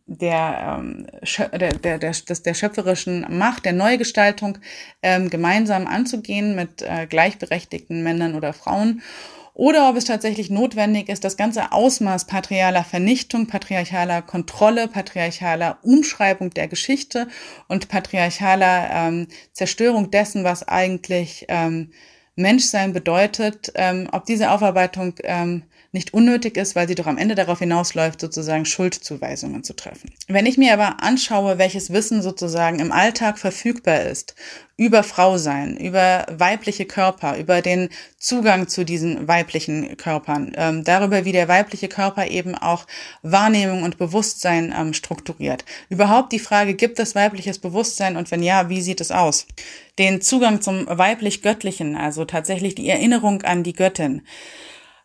der, 0.05 0.79
ähm, 0.79 1.07
der, 1.51 1.69
der, 1.73 1.99
der, 1.99 2.11
der 2.11 2.53
schöpferischen 2.53 3.25
Macht, 3.29 3.65
der 3.65 3.73
Neugestaltung 3.73 4.57
ähm, 5.03 5.29
gemeinsam 5.29 5.87
anzugehen 5.87 6.55
mit 6.55 6.81
äh, 6.81 7.05
gleichberechtigten 7.05 8.03
Männern 8.03 8.35
oder 8.35 8.53
Frauen. 8.53 9.01
Oder 9.53 9.89
ob 9.89 9.97
es 9.97 10.05
tatsächlich 10.05 10.49
notwendig 10.49 11.09
ist, 11.09 11.25
das 11.25 11.35
ganze 11.35 11.73
Ausmaß 11.73 12.25
patrialer 12.27 12.85
Vernichtung, 12.85 13.47
patriarchaler 13.47 14.21
Kontrolle, 14.21 14.87
patriarchaler 14.87 15.79
Umschreibung 15.81 16.49
der 16.51 16.69
Geschichte 16.69 17.27
und 17.67 17.89
patriarchaler 17.89 18.89
ähm, 18.89 19.27
Zerstörung 19.51 20.11
dessen, 20.11 20.45
was 20.45 20.65
eigentlich 20.65 21.45
ähm, 21.49 21.91
Menschsein 22.39 22.93
bedeutet, 22.93 23.71
ähm, 23.75 24.07
ob 24.11 24.25
diese 24.25 24.51
Aufarbeitung 24.51 25.13
ähm, 25.23 25.63
nicht 25.91 26.13
unnötig 26.13 26.57
ist, 26.57 26.75
weil 26.75 26.87
sie 26.87 26.95
doch 26.95 27.07
am 27.07 27.17
Ende 27.17 27.35
darauf 27.35 27.59
hinausläuft, 27.59 28.21
sozusagen 28.21 28.65
Schuldzuweisungen 28.65 29.63
zu 29.63 29.75
treffen. 29.75 30.11
Wenn 30.27 30.45
ich 30.45 30.57
mir 30.57 30.73
aber 30.73 31.01
anschaue, 31.01 31.57
welches 31.57 31.91
Wissen 31.91 32.21
sozusagen 32.21 32.79
im 32.79 32.91
Alltag 32.91 33.39
verfügbar 33.39 34.01
ist 34.01 34.35
über 34.77 35.03
Frau 35.03 35.37
sein, 35.37 35.75
über 35.75 36.25
weibliche 36.29 36.85
Körper, 36.85 37.37
über 37.37 37.61
den 37.61 37.89
Zugang 38.17 38.69
zu 38.69 38.85
diesen 38.85 39.27
weiblichen 39.27 39.97
Körpern, 39.97 40.53
ähm, 40.55 40.85
darüber, 40.85 41.25
wie 41.25 41.33
der 41.33 41.49
weibliche 41.49 41.89
Körper 41.89 42.27
eben 42.27 42.55
auch 42.55 42.85
Wahrnehmung 43.21 43.83
und 43.83 43.97
Bewusstsein 43.97 44.73
ähm, 44.77 44.93
strukturiert. 44.93 45.65
Überhaupt 45.89 46.31
die 46.31 46.39
Frage, 46.39 46.75
gibt 46.75 46.99
es 46.99 47.13
weibliches 47.13 47.59
Bewusstsein 47.59 48.15
und 48.15 48.31
wenn 48.31 48.41
ja, 48.41 48.69
wie 48.69 48.81
sieht 48.81 49.01
es 49.01 49.11
aus? 49.11 49.47
Den 49.97 50.21
Zugang 50.21 50.61
zum 50.61 50.85
weiblich-göttlichen, 50.87 51.97
also 51.97 52.23
tatsächlich 52.23 52.75
die 52.75 52.89
Erinnerung 52.89 53.41
an 53.41 53.63
die 53.63 53.73
Göttin 53.73 54.21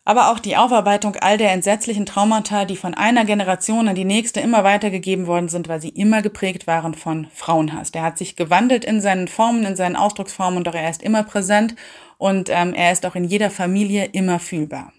aber 0.05 0.31
auch 0.31 0.39
die 0.39 0.55
Aufarbeitung 0.55 1.15
all 1.15 1.37
der 1.37 1.51
entsetzlichen 1.51 2.05
Traumata, 2.05 2.65
die 2.65 2.77
von 2.77 2.93
einer 2.93 3.25
Generation 3.25 3.87
an 3.87 3.95
die 3.95 4.05
nächste 4.05 4.39
immer 4.39 4.63
weitergegeben 4.63 5.25
worden 5.25 5.49
sind, 5.49 5.67
weil 5.67 5.81
sie 5.81 5.89
immer 5.89 6.21
geprägt 6.21 6.67
waren 6.67 6.93
von 6.93 7.27
Frauenhass. 7.33 7.91
Der 7.91 8.03
hat 8.03 8.19
sich 8.19 8.35
gewandelt 8.35 8.85
in 8.85 9.01
seinen 9.01 9.27
Formen, 9.27 9.65
in 9.65 9.75
seinen 9.75 9.95
Ausdrucksformen, 9.95 10.63
doch 10.63 10.75
er 10.75 10.89
ist 10.89 11.01
immer 11.01 11.23
präsent 11.23 11.75
und 12.19 12.49
ähm, 12.49 12.73
er 12.75 12.91
ist 12.91 13.05
auch 13.05 13.15
in 13.15 13.25
jeder 13.25 13.49
Familie 13.49 14.05
immer 14.05 14.37
fühlbar. 14.37 14.93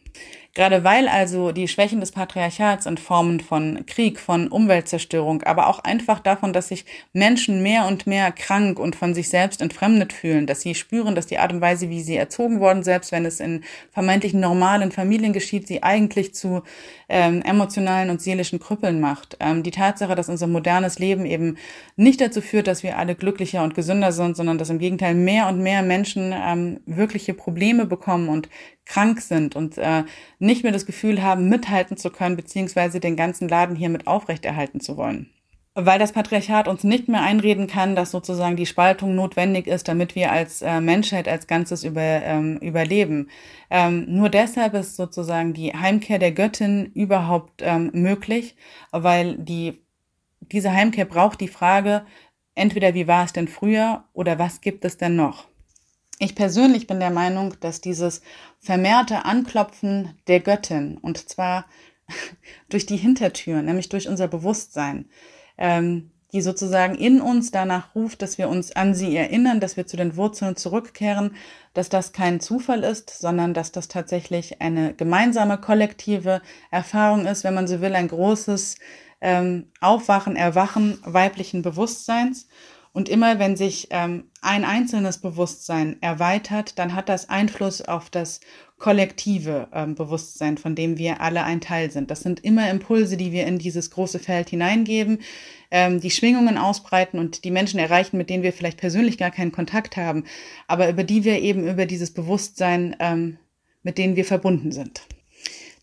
Gerade 0.57 0.85
weil 0.85 1.07
also 1.07 1.53
die 1.53 1.69
Schwächen 1.69 2.01
des 2.01 2.13
Patriarchats 2.13 2.87
in 2.87 2.97
Formen 2.97 3.41
von 3.41 3.85
Krieg, 3.85 4.19
von 4.19 4.49
Umweltzerstörung, 4.49 5.43
aber 5.43 5.67
auch 5.67 5.81
einfach 5.81 6.19
davon, 6.19 6.55
dass 6.55 6.69
sich 6.69 6.87
Menschen 7.13 7.63
mehr 7.63 7.87
und 7.87 8.07
mehr 8.07 8.33
krank 8.33 8.79
und 8.79 8.97
von 8.97 9.13
sich 9.13 9.29
selbst 9.29 9.61
entfremdet 9.61 10.15
fühlen, 10.15 10.47
dass 10.47 10.63
sie 10.63 10.75
spüren, 10.75 11.15
dass 11.15 11.27
die 11.27 11.37
Art 11.37 11.53
und 11.53 11.61
Weise, 11.61 11.91
wie 11.91 12.01
sie 12.01 12.17
erzogen 12.17 12.59
worden, 12.59 12.85
selbst 12.85 13.13
wenn 13.13 13.27
es 13.27 13.39
in 13.39 13.65
vermeintlich 13.93 14.33
normalen 14.33 14.93
Familien 14.93 15.35
geschieht, 15.35 15.69
sie 15.69 15.83
eigentlich 15.83 16.35
zu 16.35 16.63
ähm, 17.09 17.43
emotionalen 17.43 18.11
und 18.11 18.21
seelischen 18.21 18.59
Krüppeln 18.59 19.01
macht. 19.01 19.37
Ähm, 19.41 19.63
die 19.63 19.71
Tatsache, 19.71 20.15
dass 20.15 20.29
unser 20.29 20.47
modernes 20.47 20.99
Leben 20.99 21.25
eben 21.25 21.57
nicht 21.97 22.21
dazu 22.21 22.41
führt, 22.41 22.67
dass 22.67 22.83
wir 22.83 22.99
alle 22.99 23.15
glücklicher 23.15 23.63
und 23.63 23.75
gesünder 23.75 24.13
sind, 24.13 24.37
sondern 24.37 24.59
dass 24.59 24.71
im 24.71 24.79
Gegenteil 24.79 25.15
mehr 25.15 25.49
und 25.49 25.63
mehr 25.63 25.83
Menschen 25.83 26.35
ähm, 26.35 26.81
wirkliche 26.87 27.35
Probleme 27.35 27.87
bekommen 27.87 28.29
und 28.29 28.49
krank 28.85 29.21
sind 29.21 29.57
und 29.57 29.79
äh, 29.79 30.05
nicht 30.39 30.63
mehr 30.63 30.73
das 30.73 30.87
Gefühl 30.87 31.23
haben, 31.23 31.49
mithalten 31.49 31.97
zu 31.97 32.11
können, 32.11 32.37
beziehungsweise 32.37 33.01
den 33.01 33.17
ganzen 33.17 33.49
Laden 33.49 33.77
hier 33.77 33.89
mit 33.89 34.07
aufrechterhalten 34.07 34.81
zu 34.81 34.97
wollen. 34.97 35.31
Weil 35.79 35.99
das 35.99 36.13
Patriarchat 36.13 36.69
uns 36.69 36.85
nicht 36.85 37.07
mehr 37.07 37.21
einreden 37.21 37.67
kann, 37.67 37.95
dass 37.95 38.11
sozusagen 38.11 38.57
die 38.57 38.65
Spaltung 38.65 39.15
notwendig 39.15 39.67
ist, 39.67 39.89
damit 39.89 40.15
wir 40.15 40.33
als 40.33 40.63
äh, 40.63 40.81
Menschheit 40.81 41.29
als 41.29 41.47
Ganzes 41.47 41.85
über, 41.85 42.01
ähm, 42.01 42.57
überleben. 42.63 43.29
Ähm, 43.69 44.07
nur 44.09 44.31
deshalb 44.31 44.73
ist 44.73 44.97
sozusagen 44.97 45.53
die 45.53 45.75
Heimkehr 45.75 46.19
der 46.19 46.33
Göttin 46.33 46.93
überhaupt 46.95 47.61
ähm, 47.63 47.91
möglich, 47.93 48.57
weil 48.91 49.37
die, 49.37 49.83
diese 50.41 50.73
Heimkehr 50.73 51.05
braucht 51.05 51.43
die 51.43 51.49
Frage, 51.49 52.07
entweder 52.55 52.95
wie 52.95 53.07
war 53.07 53.27
es 53.27 53.35
denn 53.35 53.47
früher 53.47 54.05
oder 54.15 54.39
was 54.39 54.63
gibt 54.63 54.83
es 54.87 54.97
denn 54.97 55.15
noch? 55.15 55.47
Ich 56.19 56.35
persönlich 56.35 56.87
bin 56.87 57.01
der 57.01 57.11
Meinung, 57.11 57.53
dass 57.61 57.83
dieses 57.83 58.23
vermehrte 58.61 59.27
Anklopfen 59.27 60.15
der 60.27 60.41
Göttin, 60.41 60.97
und 60.97 61.29
zwar 61.29 61.67
durch 62.71 62.87
die 62.87 62.97
Hintertür, 62.97 63.61
nämlich 63.61 63.91
durch 63.91 64.09
unser 64.09 64.27
Bewusstsein, 64.27 65.11
ähm, 65.59 66.11
die 66.33 66.43
sozusagen 66.43 66.95
in 66.97 67.21
uns 67.21 67.51
danach 67.51 67.95
ruft, 67.95 68.21
dass 68.21 68.37
wir 68.37 68.49
uns 68.49 68.75
an 68.75 68.95
sie 68.95 69.17
erinnern, 69.17 69.61
dass 69.61 69.77
wir 69.77 69.87
zu 69.87 69.97
den 69.97 70.17
Wurzeln 70.17 70.57
zurückkehren, 70.57 71.35
dass 71.73 71.89
das 71.89 72.13
kein 72.13 72.41
Zufall 72.41 72.83
ist, 72.83 73.11
sondern 73.11 73.55
dass 73.55 73.73
das 73.73 73.89
tatsächlich 73.89 74.61
eine 74.61 74.93
gemeinsame, 74.93 75.59
kollektive 75.59 76.43
Erfahrung 76.71 77.27
ist, 77.27 77.45
wenn 77.45 77.55
man 77.55 77.69
so 77.69 77.81
will, 77.81 77.95
ein 77.95 78.09
großes 78.09 78.77
ähm, 79.21 79.71
Aufwachen, 79.81 80.37
Erwachen 80.37 80.99
weiblichen 81.05 81.63
Bewusstseins. 81.63 82.49
Und 82.93 83.09
immer 83.09 83.39
wenn 83.39 83.57
sich 83.57 83.89
ähm, 83.91 84.31
ein 84.41 84.65
einzelnes 84.65 85.19
Bewusstsein 85.19 85.97
erweitert, 86.01 86.79
dann 86.79 86.95
hat 86.95 87.09
das 87.09 87.29
Einfluss 87.29 87.83
auf 87.83 88.11
das 88.11 88.41
kollektive 88.79 89.69
ähm, 89.73 89.95
Bewusstsein, 89.95 90.59
von 90.59 90.75
dem 90.75 90.99
wir 90.99 91.21
alle 91.21 91.45
ein 91.45 91.61
Teil 91.61 91.91
sind. 91.91 92.11
Das 92.11 92.21
sind 92.21 92.45
immer 92.45 92.71
Impulse, 92.71 93.17
die 93.17 93.33
wir 93.33 93.47
in 93.47 93.59
dieses 93.59 93.91
große 93.91 94.19
Feld 94.19 94.51
hineingeben, 94.51 95.19
ähm, 95.71 96.01
die 96.01 96.11
Schwingungen 96.11 96.59
ausbreiten 96.59 97.19
und 97.19 97.45
die 97.45 97.51
Menschen 97.51 97.81
erreichen, 97.81 98.19
mit 98.19 98.29
denen 98.29 98.43
wir 98.43 98.53
vielleicht 98.53 98.79
persönlich 98.79 99.17
gar 99.17 99.31
keinen 99.31 99.53
Kontakt 99.53 99.97
haben, 99.97 100.25
aber 100.67 100.91
über 100.91 101.05
die 101.05 101.25
wir 101.25 101.41
eben 101.41 101.67
über 101.67 101.87
dieses 101.87 102.13
Bewusstsein, 102.13 102.97
ähm, 103.01 103.39
mit 103.83 103.97
denen 103.97 104.17
wir 104.17 104.25
verbunden 104.25 104.73
sind. 104.73 105.03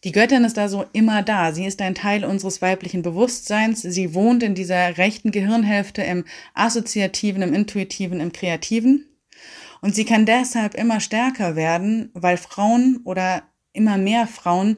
Die 0.03 0.11
Göttin 0.11 0.43
ist 0.43 0.59
also 0.59 0.85
immer 0.91 1.23
da. 1.23 1.53
Sie 1.53 1.65
ist 1.65 1.81
ein 1.81 1.95
Teil 1.95 2.25
unseres 2.25 2.61
weiblichen 2.61 3.03
Bewusstseins. 3.03 3.81
Sie 3.81 4.13
wohnt 4.13 4.43
in 4.43 4.53
dieser 4.53 4.97
rechten 4.97 5.31
Gehirnhälfte 5.31 6.01
im 6.01 6.25
assoziativen, 6.53 7.41
im 7.41 7.53
intuitiven, 7.53 8.19
im 8.19 8.33
kreativen. 8.33 9.05
Und 9.83 9.93
sie 9.93 10.05
kann 10.05 10.25
deshalb 10.25 10.75
immer 10.75 11.01
stärker 11.01 11.57
werden, 11.57 12.09
weil 12.13 12.37
Frauen 12.37 13.01
oder 13.03 13.43
immer 13.73 13.97
mehr 13.97 14.27
Frauen 14.27 14.77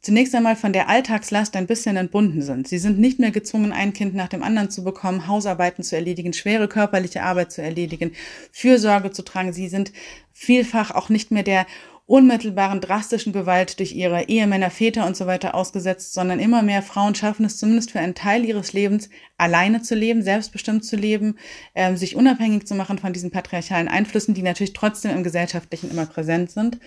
zunächst 0.00 0.34
einmal 0.34 0.56
von 0.56 0.72
der 0.72 0.88
Alltagslast 0.88 1.54
ein 1.54 1.66
bisschen 1.66 1.98
entbunden 1.98 2.40
sind. 2.40 2.66
Sie 2.66 2.78
sind 2.78 2.98
nicht 2.98 3.18
mehr 3.18 3.30
gezwungen, 3.30 3.72
ein 3.72 3.92
Kind 3.92 4.14
nach 4.14 4.28
dem 4.28 4.42
anderen 4.42 4.70
zu 4.70 4.84
bekommen, 4.84 5.26
Hausarbeiten 5.26 5.84
zu 5.84 5.96
erledigen, 5.96 6.32
schwere 6.32 6.66
körperliche 6.66 7.22
Arbeit 7.22 7.52
zu 7.52 7.60
erledigen, 7.60 8.12
Fürsorge 8.52 9.10
zu 9.10 9.22
tragen. 9.22 9.52
Sie 9.52 9.68
sind 9.68 9.92
vielfach 10.30 10.92
auch 10.92 11.10
nicht 11.10 11.30
mehr 11.30 11.42
der 11.42 11.66
unmittelbaren 12.06 12.80
drastischen 12.80 13.32
Gewalt 13.32 13.78
durch 13.78 13.92
ihre 13.92 14.28
Ehemänner, 14.28 14.70
Väter 14.70 15.06
und 15.06 15.16
so 15.16 15.26
weiter 15.26 15.54
ausgesetzt, 15.54 16.14
sondern 16.14 16.40
immer 16.40 16.62
mehr 16.62 16.82
Frauen 16.82 17.14
schaffen 17.14 17.44
es 17.44 17.58
zumindest 17.58 17.92
für 17.92 18.00
einen 18.00 18.14
Teil 18.14 18.44
ihres 18.44 18.72
Lebens 18.72 19.08
alleine 19.38 19.82
zu 19.82 19.94
leben, 19.94 20.22
selbstbestimmt 20.22 20.84
zu 20.84 20.96
leben, 20.96 21.38
ähm, 21.74 21.96
sich 21.96 22.16
unabhängig 22.16 22.66
zu 22.66 22.74
machen 22.74 22.98
von 22.98 23.12
diesen 23.12 23.30
patriarchalen 23.30 23.88
Einflüssen, 23.88 24.34
die 24.34 24.42
natürlich 24.42 24.72
trotzdem 24.72 25.12
im 25.12 25.24
Gesellschaftlichen 25.24 25.90
immer 25.90 26.06
präsent 26.06 26.50
sind. 26.50 26.80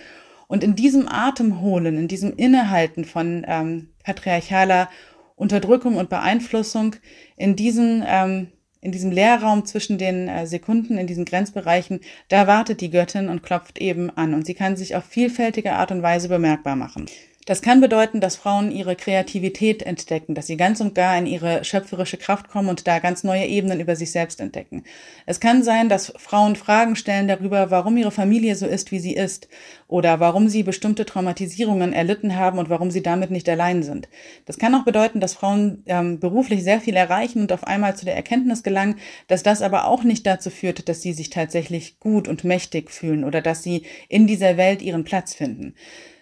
Und 0.48 0.62
in 0.62 0.76
diesem 0.76 1.08
Atemholen, 1.08 1.96
in 1.96 2.08
diesem 2.08 2.36
Innehalten 2.36 3.04
von 3.04 3.44
ähm, 3.48 3.88
patriarchaler 4.04 4.88
Unterdrückung 5.34 5.96
und 5.96 6.08
Beeinflussung, 6.08 6.96
in 7.36 7.56
diesen 7.56 8.04
ähm, 8.06 8.52
in 8.86 8.92
diesem 8.92 9.10
Leerraum 9.10 9.64
zwischen 9.64 9.98
den 9.98 10.28
äh, 10.28 10.46
Sekunden, 10.46 10.96
in 10.96 11.08
diesen 11.08 11.24
Grenzbereichen, 11.24 11.98
da 12.28 12.46
wartet 12.46 12.80
die 12.80 12.90
Göttin 12.90 13.28
und 13.28 13.42
klopft 13.42 13.78
eben 13.78 14.10
an 14.16 14.32
und 14.32 14.46
sie 14.46 14.54
kann 14.54 14.76
sich 14.76 14.94
auf 14.94 15.02
vielfältige 15.04 15.72
Art 15.72 15.90
und 15.90 16.02
Weise 16.02 16.28
bemerkbar 16.28 16.76
machen. 16.76 17.06
Das 17.46 17.62
kann 17.62 17.80
bedeuten, 17.80 18.20
dass 18.20 18.34
Frauen 18.34 18.72
ihre 18.72 18.96
Kreativität 18.96 19.84
entdecken, 19.84 20.34
dass 20.34 20.48
sie 20.48 20.56
ganz 20.56 20.80
und 20.80 20.96
gar 20.96 21.16
in 21.16 21.26
ihre 21.26 21.62
schöpferische 21.64 22.16
Kraft 22.16 22.48
kommen 22.48 22.68
und 22.68 22.88
da 22.88 22.98
ganz 22.98 23.22
neue 23.22 23.46
Ebenen 23.46 23.78
über 23.78 23.94
sich 23.94 24.10
selbst 24.10 24.40
entdecken. 24.40 24.82
Es 25.26 25.38
kann 25.38 25.62
sein, 25.62 25.88
dass 25.88 26.12
Frauen 26.16 26.56
Fragen 26.56 26.96
stellen 26.96 27.28
darüber, 27.28 27.70
warum 27.70 27.96
ihre 27.98 28.10
Familie 28.10 28.56
so 28.56 28.66
ist, 28.66 28.90
wie 28.90 28.98
sie 28.98 29.14
ist, 29.14 29.48
oder 29.86 30.18
warum 30.18 30.48
sie 30.48 30.64
bestimmte 30.64 31.06
Traumatisierungen 31.06 31.92
erlitten 31.92 32.34
haben 32.34 32.58
und 32.58 32.68
warum 32.68 32.90
sie 32.90 33.02
damit 33.02 33.30
nicht 33.30 33.48
allein 33.48 33.84
sind. 33.84 34.08
Das 34.44 34.58
kann 34.58 34.74
auch 34.74 34.84
bedeuten, 34.84 35.20
dass 35.20 35.34
Frauen 35.34 35.84
ähm, 35.86 36.18
beruflich 36.18 36.64
sehr 36.64 36.80
viel 36.80 36.96
erreichen 36.96 37.42
und 37.42 37.52
auf 37.52 37.62
einmal 37.62 37.94
zu 37.94 38.04
der 38.04 38.16
Erkenntnis 38.16 38.64
gelangen, 38.64 38.96
dass 39.28 39.44
das 39.44 39.62
aber 39.62 39.86
auch 39.86 40.02
nicht 40.02 40.26
dazu 40.26 40.50
führt, 40.50 40.88
dass 40.88 41.00
sie 41.00 41.12
sich 41.12 41.30
tatsächlich 41.30 42.00
gut 42.00 42.26
und 42.26 42.42
mächtig 42.42 42.90
fühlen 42.90 43.22
oder 43.22 43.40
dass 43.40 43.62
sie 43.62 43.84
in 44.08 44.26
dieser 44.26 44.56
Welt 44.56 44.82
ihren 44.82 45.04
Platz 45.04 45.32
finden. 45.32 45.76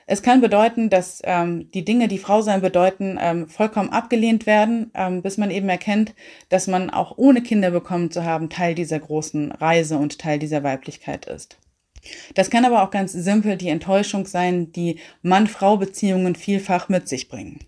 Es 0.07 0.23
kann 0.23 0.41
bedeuten, 0.41 0.91
dass 0.91 1.21
ähm, 1.25 1.71
die 1.73 1.85
Dinge, 1.85 2.09
die 2.09 2.19
Frau 2.19 2.43
sein 2.43 2.61
bedeuten, 2.61 3.19
ähm, 3.21 3.49
vollkommen 3.49 3.91
abgelehnt 3.91 4.47
werden, 4.47 4.91
ähm, 4.95 5.23
bis 5.23 5.39
man 5.39 5.51
eben 5.51 5.69
erkennt, 5.69 6.15
dass 6.51 6.67
man 6.67 6.91
auch 6.91 7.17
ohne 7.17 7.43
Kinder 7.43 7.71
bekommen 7.71 8.11
zu 8.11 8.25
haben 8.25 8.51
Teil 8.51 8.75
dieser 8.75 8.99
großen 8.99 9.53
Reise 9.53 9.97
und 9.97 10.19
Teil 10.19 10.39
dieser 10.39 10.63
Weiblichkeit 10.63 11.27
ist. 11.27 11.59
Das 12.35 12.51
kann 12.51 12.67
aber 12.67 12.83
auch 12.83 12.91
ganz 12.91 13.13
simpel 13.13 13.57
die 13.57 13.69
Enttäuschung 13.69 14.27
sein, 14.27 14.73
die 14.73 14.99
Mann-Frau-Beziehungen 15.23 16.35
vielfach 16.35 16.91
mit 16.91 17.09
sich 17.09 17.29
bringen. 17.29 17.61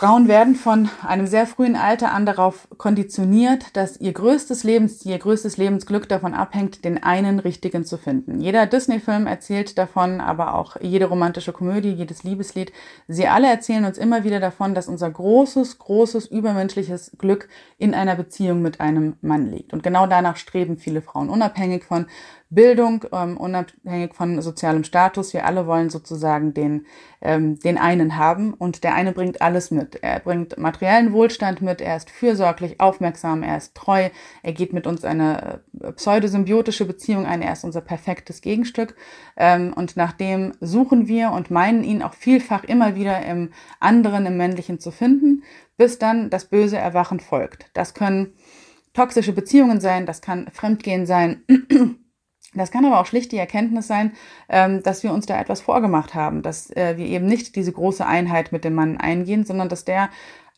Frauen 0.00 0.28
werden 0.28 0.54
von 0.54 0.88
einem 1.06 1.26
sehr 1.26 1.46
frühen 1.46 1.76
Alter 1.76 2.10
an 2.12 2.24
darauf 2.24 2.68
konditioniert, 2.78 3.76
dass 3.76 4.00
ihr 4.00 4.14
größtes 4.14 4.64
Lebensziel, 4.64 5.12
ihr 5.12 5.18
größtes 5.18 5.58
Lebensglück 5.58 6.08
davon 6.08 6.32
abhängt, 6.32 6.86
den 6.86 7.02
einen 7.02 7.38
richtigen 7.38 7.84
zu 7.84 7.98
finden. 7.98 8.40
Jeder 8.40 8.64
Disney-Film 8.64 9.26
erzählt 9.26 9.76
davon, 9.76 10.22
aber 10.22 10.54
auch 10.54 10.76
jede 10.80 11.04
romantische 11.04 11.52
Komödie, 11.52 11.90
jedes 11.90 12.22
Liebeslied. 12.22 12.72
Sie 13.08 13.28
alle 13.28 13.48
erzählen 13.48 13.84
uns 13.84 13.98
immer 13.98 14.24
wieder 14.24 14.40
davon, 14.40 14.74
dass 14.74 14.88
unser 14.88 15.10
großes, 15.10 15.78
großes, 15.78 16.28
übermenschliches 16.28 17.12
Glück 17.18 17.50
in 17.76 17.92
einer 17.92 18.16
Beziehung 18.16 18.62
mit 18.62 18.80
einem 18.80 19.16
Mann 19.20 19.50
liegt. 19.50 19.74
Und 19.74 19.82
genau 19.82 20.06
danach 20.06 20.38
streben 20.38 20.78
viele 20.78 21.02
Frauen, 21.02 21.28
unabhängig 21.28 21.84
von 21.84 22.06
Bildung, 22.52 23.04
ähm, 23.12 23.36
unabhängig 23.36 24.12
von 24.14 24.42
sozialem 24.42 24.82
Status. 24.82 25.32
Wir 25.32 25.46
alle 25.46 25.68
wollen 25.68 25.88
sozusagen 25.88 26.52
den, 26.52 26.84
ähm, 27.20 27.60
den 27.60 27.78
einen 27.78 28.16
haben 28.16 28.54
und 28.54 28.82
der 28.82 28.94
eine 28.94 29.12
bringt 29.12 29.40
alles 29.40 29.70
mit. 29.70 30.02
Er 30.02 30.18
bringt 30.18 30.58
materiellen 30.58 31.12
Wohlstand 31.12 31.62
mit, 31.62 31.80
er 31.80 31.96
ist 31.96 32.10
fürsorglich, 32.10 32.80
aufmerksam, 32.80 33.44
er 33.44 33.56
ist 33.56 33.76
treu, 33.76 34.08
er 34.42 34.52
geht 34.52 34.72
mit 34.72 34.88
uns 34.88 35.04
eine 35.04 35.60
äh, 35.80 35.92
pseudosymbiotische 35.92 36.86
Beziehung 36.86 37.24
ein, 37.24 37.40
er 37.40 37.52
ist 37.52 37.62
unser 37.62 37.82
perfektes 37.82 38.40
Gegenstück 38.40 38.96
ähm, 39.36 39.72
und 39.72 39.96
nach 39.96 40.12
dem 40.12 40.52
suchen 40.60 41.06
wir 41.06 41.30
und 41.30 41.52
meinen 41.52 41.84
ihn 41.84 42.02
auch 42.02 42.14
vielfach 42.14 42.64
immer 42.64 42.96
wieder 42.96 43.24
im 43.24 43.52
anderen, 43.78 44.26
im 44.26 44.36
männlichen 44.36 44.80
zu 44.80 44.90
finden, 44.90 45.44
bis 45.76 46.00
dann 46.00 46.30
das 46.30 46.46
böse 46.46 46.78
Erwachen 46.78 47.20
folgt. 47.20 47.70
Das 47.74 47.94
können 47.94 48.32
toxische 48.92 49.32
Beziehungen 49.32 49.80
sein, 49.80 50.04
das 50.04 50.20
kann 50.20 50.48
Fremdgehen 50.50 51.06
sein. 51.06 51.44
Das 52.54 52.70
kann 52.72 52.84
aber 52.84 53.00
auch 53.00 53.06
schlicht 53.06 53.30
die 53.30 53.38
Erkenntnis 53.38 53.86
sein, 53.86 54.12
ähm, 54.48 54.82
dass 54.82 55.02
wir 55.02 55.12
uns 55.12 55.26
da 55.26 55.40
etwas 55.40 55.60
vorgemacht 55.60 56.14
haben, 56.14 56.42
dass 56.42 56.70
äh, 56.70 56.96
wir 56.96 57.06
eben 57.06 57.26
nicht 57.26 57.54
diese 57.54 57.72
große 57.72 58.04
Einheit 58.04 58.50
mit 58.50 58.64
dem 58.64 58.74
Mann 58.74 58.96
eingehen, 58.96 59.44
sondern 59.44 59.68
dass 59.68 59.84
der 59.84 60.10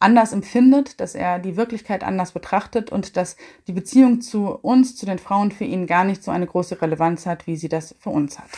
anders 0.03 0.33
empfindet, 0.33 1.01
dass 1.01 1.15
er 1.15 1.39
die 1.39 1.57
Wirklichkeit 1.57 2.03
anders 2.03 2.33
betrachtet 2.33 2.91
und 2.91 3.17
dass 3.17 3.37
die 3.67 3.73
Beziehung 3.73 4.21
zu 4.21 4.49
uns, 4.49 4.97
zu 4.97 5.07
den 5.07 5.19
Frauen 5.19 5.53
für 5.53 5.65
ihn 5.65 5.87
gar 5.87 6.05
nicht 6.05 6.25
so 6.25 6.31
eine 6.31 6.47
große 6.47 6.81
Relevanz 6.83 7.27
hat, 7.27 7.47
wie 7.47 7.57
sie 7.57 7.69
das 7.69 7.95
für 8.01 8.11
uns 8.11 8.39
hat. 8.39 8.49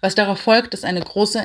Was 0.00 0.14
darauf 0.14 0.40
folgt, 0.40 0.74
ist 0.74 0.84
eine 0.84 1.00
große 1.00 1.44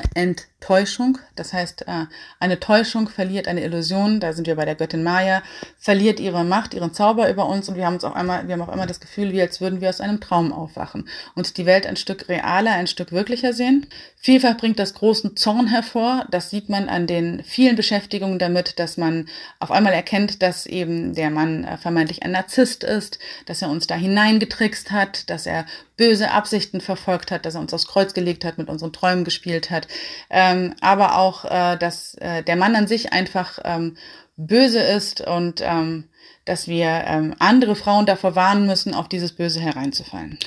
Enttäuschung. 0.64 1.18
Das 1.36 1.52
heißt, 1.52 1.82
äh, 1.82 2.06
eine 2.40 2.58
Täuschung 2.58 3.10
verliert 3.10 3.48
eine 3.48 3.62
Illusion. 3.62 4.18
Da 4.18 4.32
sind 4.32 4.46
wir 4.46 4.56
bei 4.56 4.64
der 4.64 4.74
Göttin 4.74 5.02
Maya, 5.02 5.42
verliert 5.78 6.20
ihre 6.20 6.42
Macht, 6.42 6.72
ihren 6.72 6.94
Zauber 6.94 7.28
über 7.28 7.46
uns 7.46 7.68
und 7.68 7.76
wir 7.76 7.84
haben 7.84 7.94
uns 7.94 8.04
auch 8.04 8.14
einmal, 8.14 8.48
wir 8.48 8.54
haben 8.54 8.62
auch 8.62 8.72
immer 8.72 8.86
das 8.86 9.00
Gefühl, 9.00 9.32
wie 9.32 9.42
als 9.42 9.60
würden 9.60 9.82
wir 9.82 9.90
aus 9.90 10.00
einem 10.00 10.20
Traum 10.20 10.54
aufwachen 10.54 11.06
und 11.34 11.58
die 11.58 11.66
Welt 11.66 11.86
ein 11.86 11.96
Stück 11.96 12.30
realer, 12.30 12.72
ein 12.72 12.86
Stück 12.86 13.12
wirklicher 13.12 13.52
sehen. 13.52 13.86
Vielfach 14.16 14.56
bringt 14.56 14.78
das 14.78 14.94
großen 14.94 15.36
Zorn 15.36 15.66
hervor. 15.66 16.24
Das 16.30 16.48
sieht 16.48 16.70
man 16.70 16.88
an 16.88 17.06
den 17.06 17.44
vielen 17.44 17.76
Beschäftigungen 17.76 18.38
damit, 18.38 18.78
dass 18.78 18.96
man 18.96 19.28
auf 19.58 19.70
einmal 19.70 19.92
erkennt, 19.92 20.40
dass 20.40 20.64
eben 20.64 21.14
der 21.14 21.28
Mann 21.28 21.64
äh, 21.64 21.76
vermeintlich 21.76 22.22
ein 22.22 22.30
Narzisst 22.30 22.84
ist, 22.84 23.18
dass 23.44 23.60
er 23.60 23.68
uns 23.68 23.86
da 23.86 23.96
hineingetrickst 23.96 24.92
hat, 24.92 25.28
dass 25.28 25.44
er 25.44 25.66
böse 25.96 26.30
Absichten 26.30 26.80
verfolgt 26.80 27.30
hat, 27.30 27.44
dass 27.44 27.54
er 27.54 27.60
uns 27.60 27.74
aufs 27.74 27.86
Kreuz 27.86 28.14
gelegt 28.14 28.44
hat, 28.44 28.58
mit 28.58 28.68
unseren 28.68 28.92
Träumen 28.92 29.24
gespielt 29.24 29.70
hat, 29.70 29.86
ähm, 30.30 30.53
aber 30.80 31.18
auch, 31.18 31.44
äh, 31.44 31.76
dass 31.76 32.14
äh, 32.14 32.42
der 32.42 32.56
Mann 32.56 32.74
an 32.76 32.86
sich 32.86 33.12
einfach 33.12 33.58
ähm, 33.64 33.96
böse 34.36 34.80
ist 34.80 35.20
und 35.20 35.60
ähm, 35.62 36.04
dass 36.44 36.68
wir 36.68 37.04
ähm, 37.06 37.34
andere 37.38 37.74
Frauen 37.74 38.06
davor 38.06 38.36
warnen 38.36 38.66
müssen, 38.66 38.94
auf 38.94 39.08
dieses 39.08 39.32
Böse 39.32 39.60
hereinzufallen. 39.60 40.38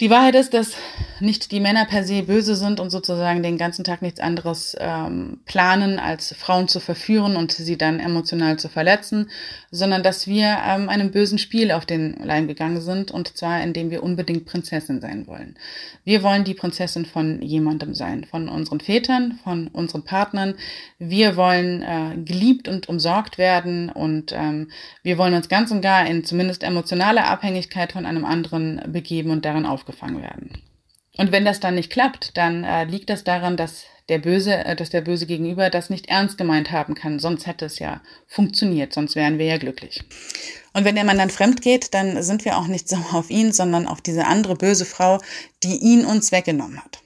Die 0.00 0.10
Wahrheit 0.10 0.34
ist, 0.34 0.52
dass 0.52 0.72
nicht 1.20 1.52
die 1.52 1.60
Männer 1.60 1.84
per 1.84 2.02
se 2.02 2.24
böse 2.24 2.56
sind 2.56 2.80
und 2.80 2.90
sozusagen 2.90 3.42
den 3.42 3.56
ganzen 3.56 3.84
Tag 3.84 4.02
nichts 4.02 4.18
anderes 4.18 4.76
ähm, 4.80 5.42
planen, 5.44 6.00
als 6.00 6.34
Frauen 6.36 6.66
zu 6.66 6.80
verführen 6.80 7.36
und 7.36 7.52
sie 7.52 7.78
dann 7.78 8.00
emotional 8.00 8.58
zu 8.58 8.68
verletzen, 8.68 9.30
sondern 9.74 10.02
dass 10.02 10.26
wir 10.26 10.58
ähm, 10.64 10.90
einem 10.90 11.10
bösen 11.10 11.38
Spiel 11.38 11.72
auf 11.72 11.86
den 11.86 12.14
Leim 12.22 12.46
gegangen 12.46 12.80
sind 12.80 13.10
und 13.10 13.36
zwar 13.36 13.62
indem 13.62 13.90
wir 13.90 14.02
unbedingt 14.02 14.44
Prinzessin 14.44 15.00
sein 15.00 15.26
wollen. 15.26 15.56
Wir 16.04 16.22
wollen 16.22 16.44
die 16.44 16.52
Prinzessin 16.52 17.06
von 17.06 17.40
jemandem 17.40 17.94
sein, 17.94 18.24
von 18.24 18.50
unseren 18.50 18.80
Vätern, 18.80 19.40
von 19.42 19.68
unseren 19.68 20.04
Partnern. 20.04 20.54
Wir 20.98 21.36
wollen 21.36 21.82
äh, 21.82 22.16
geliebt 22.22 22.68
und 22.68 22.90
umsorgt 22.90 23.38
werden 23.38 23.88
und 23.88 24.32
ähm, 24.32 24.70
wir 25.02 25.16
wollen 25.16 25.34
uns 25.34 25.48
ganz 25.48 25.70
und 25.70 25.80
gar 25.80 26.06
in 26.06 26.24
zumindest 26.24 26.62
emotionale 26.62 27.24
Abhängigkeit 27.24 27.92
von 27.92 28.04
einem 28.04 28.26
anderen 28.26 28.82
begeben 28.92 29.30
und 29.30 29.46
daran 29.46 29.64
aufgefangen 29.64 30.20
werden. 30.20 30.62
Und 31.16 31.32
wenn 31.32 31.44
das 31.44 31.60
dann 31.60 31.76
nicht 31.76 31.90
klappt, 31.90 32.36
dann 32.36 32.64
äh, 32.64 32.84
liegt 32.84 33.08
das 33.08 33.24
daran, 33.24 33.56
dass 33.56 33.86
der 34.08 34.18
Böse, 34.18 34.54
äh, 34.64 34.76
dass 34.76 34.90
der 34.90 35.00
Böse 35.00 35.26
gegenüber 35.26 35.70
das 35.70 35.90
nicht 35.90 36.06
ernst 36.08 36.38
gemeint 36.38 36.70
haben 36.70 36.94
kann. 36.94 37.18
Sonst 37.18 37.46
hätte 37.46 37.64
es 37.64 37.78
ja 37.78 38.00
funktioniert, 38.26 38.92
sonst 38.92 39.16
wären 39.16 39.38
wir 39.38 39.46
ja 39.46 39.58
glücklich. 39.58 40.02
Und 40.72 40.84
wenn 40.84 40.94
der 40.94 41.04
Mann 41.04 41.18
dann 41.18 41.30
fremd 41.30 41.62
geht, 41.62 41.94
dann 41.94 42.22
sind 42.22 42.44
wir 42.44 42.56
auch 42.56 42.66
nicht 42.66 42.88
sauer 42.90 43.14
auf 43.14 43.30
ihn, 43.30 43.52
sondern 43.52 43.86
auf 43.86 44.00
diese 44.00 44.26
andere 44.26 44.56
böse 44.56 44.84
Frau, 44.84 45.20
die 45.62 45.76
ihn 45.76 46.04
uns 46.04 46.32
weggenommen 46.32 46.82
hat. 46.82 47.00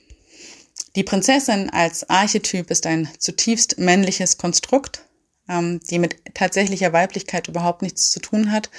Die 0.94 1.04
Prinzessin 1.04 1.68
als 1.68 2.08
Archetyp 2.08 2.70
ist 2.70 2.86
ein 2.86 3.08
zutiefst 3.18 3.78
männliches 3.78 4.38
Konstrukt, 4.38 5.04
ähm, 5.48 5.80
die 5.90 5.98
mit 5.98 6.16
tatsächlicher 6.34 6.92
Weiblichkeit 6.92 7.48
überhaupt 7.48 7.82
nichts 7.82 8.10
zu 8.10 8.20
tun 8.20 8.50
hat 8.50 8.70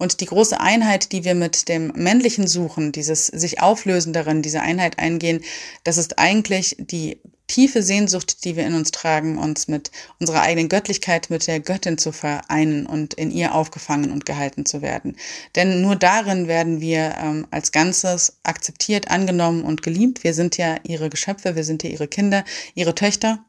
und 0.00 0.20
die 0.22 0.26
große 0.26 0.58
Einheit, 0.58 1.12
die 1.12 1.24
wir 1.24 1.34
mit 1.34 1.68
dem 1.68 1.88
Männlichen 1.88 2.46
suchen, 2.46 2.90
dieses 2.90 3.26
sich 3.26 3.60
auflösen 3.60 4.14
darin, 4.14 4.40
diese 4.40 4.62
Einheit 4.62 4.98
eingehen, 4.98 5.44
das 5.84 5.98
ist 5.98 6.18
eigentlich 6.18 6.74
die 6.78 7.20
tiefe 7.50 7.82
Sehnsucht, 7.82 8.44
die 8.44 8.54
wir 8.54 8.64
in 8.64 8.74
uns 8.74 8.92
tragen, 8.92 9.36
uns 9.36 9.66
mit 9.66 9.90
unserer 10.20 10.42
eigenen 10.42 10.68
Göttlichkeit, 10.68 11.30
mit 11.30 11.48
der 11.48 11.58
Göttin 11.58 11.98
zu 11.98 12.12
vereinen 12.12 12.86
und 12.86 13.14
in 13.14 13.32
ihr 13.32 13.56
aufgefangen 13.56 14.12
und 14.12 14.24
gehalten 14.24 14.64
zu 14.66 14.82
werden. 14.82 15.16
Denn 15.56 15.82
nur 15.82 15.96
darin 15.96 16.46
werden 16.46 16.80
wir 16.80 17.16
ähm, 17.20 17.48
als 17.50 17.72
Ganzes 17.72 18.36
akzeptiert, 18.44 19.10
angenommen 19.10 19.64
und 19.64 19.82
geliebt. 19.82 20.22
Wir 20.22 20.32
sind 20.32 20.58
ja 20.58 20.76
ihre 20.84 21.10
Geschöpfe, 21.10 21.56
wir 21.56 21.64
sind 21.64 21.82
ja 21.82 21.90
ihre 21.90 22.06
Kinder, 22.06 22.44
ihre 22.76 22.94
Töchter. 22.94 23.44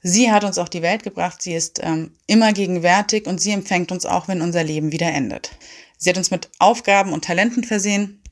Sie 0.00 0.30
hat 0.30 0.44
uns 0.44 0.58
auch 0.58 0.68
die 0.68 0.82
Welt 0.82 1.02
gebracht, 1.02 1.42
sie 1.42 1.54
ist 1.54 1.80
ähm, 1.82 2.12
immer 2.28 2.52
gegenwärtig 2.52 3.26
und 3.26 3.40
sie 3.40 3.50
empfängt 3.50 3.90
uns 3.90 4.06
auch, 4.06 4.28
wenn 4.28 4.42
unser 4.42 4.62
Leben 4.62 4.92
wieder 4.92 5.08
endet. 5.08 5.50
Sie 5.96 6.08
hat 6.08 6.16
uns 6.16 6.30
mit 6.30 6.48
Aufgaben 6.60 7.12
und 7.12 7.24
Talenten 7.24 7.64
versehen. 7.64 8.22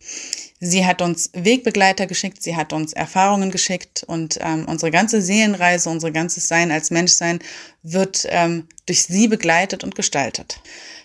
Sie 0.58 0.86
hat 0.86 1.02
uns 1.02 1.30
Wegbegleiter 1.34 2.06
geschickt, 2.06 2.42
sie 2.42 2.56
hat 2.56 2.72
uns 2.72 2.94
Erfahrungen 2.94 3.50
geschickt 3.50 4.04
und 4.06 4.38
ähm, 4.40 4.66
unsere 4.66 4.90
ganze 4.90 5.20
Seelenreise, 5.20 5.90
unser 5.90 6.10
ganzes 6.10 6.48
Sein 6.48 6.70
als 6.70 6.90
Menschsein 6.90 7.40
wird 7.82 8.26
ähm, 8.30 8.66
durch 8.86 9.04
sie 9.04 9.28
begleitet 9.28 9.84
und 9.84 9.94
gestaltet. 9.94 10.60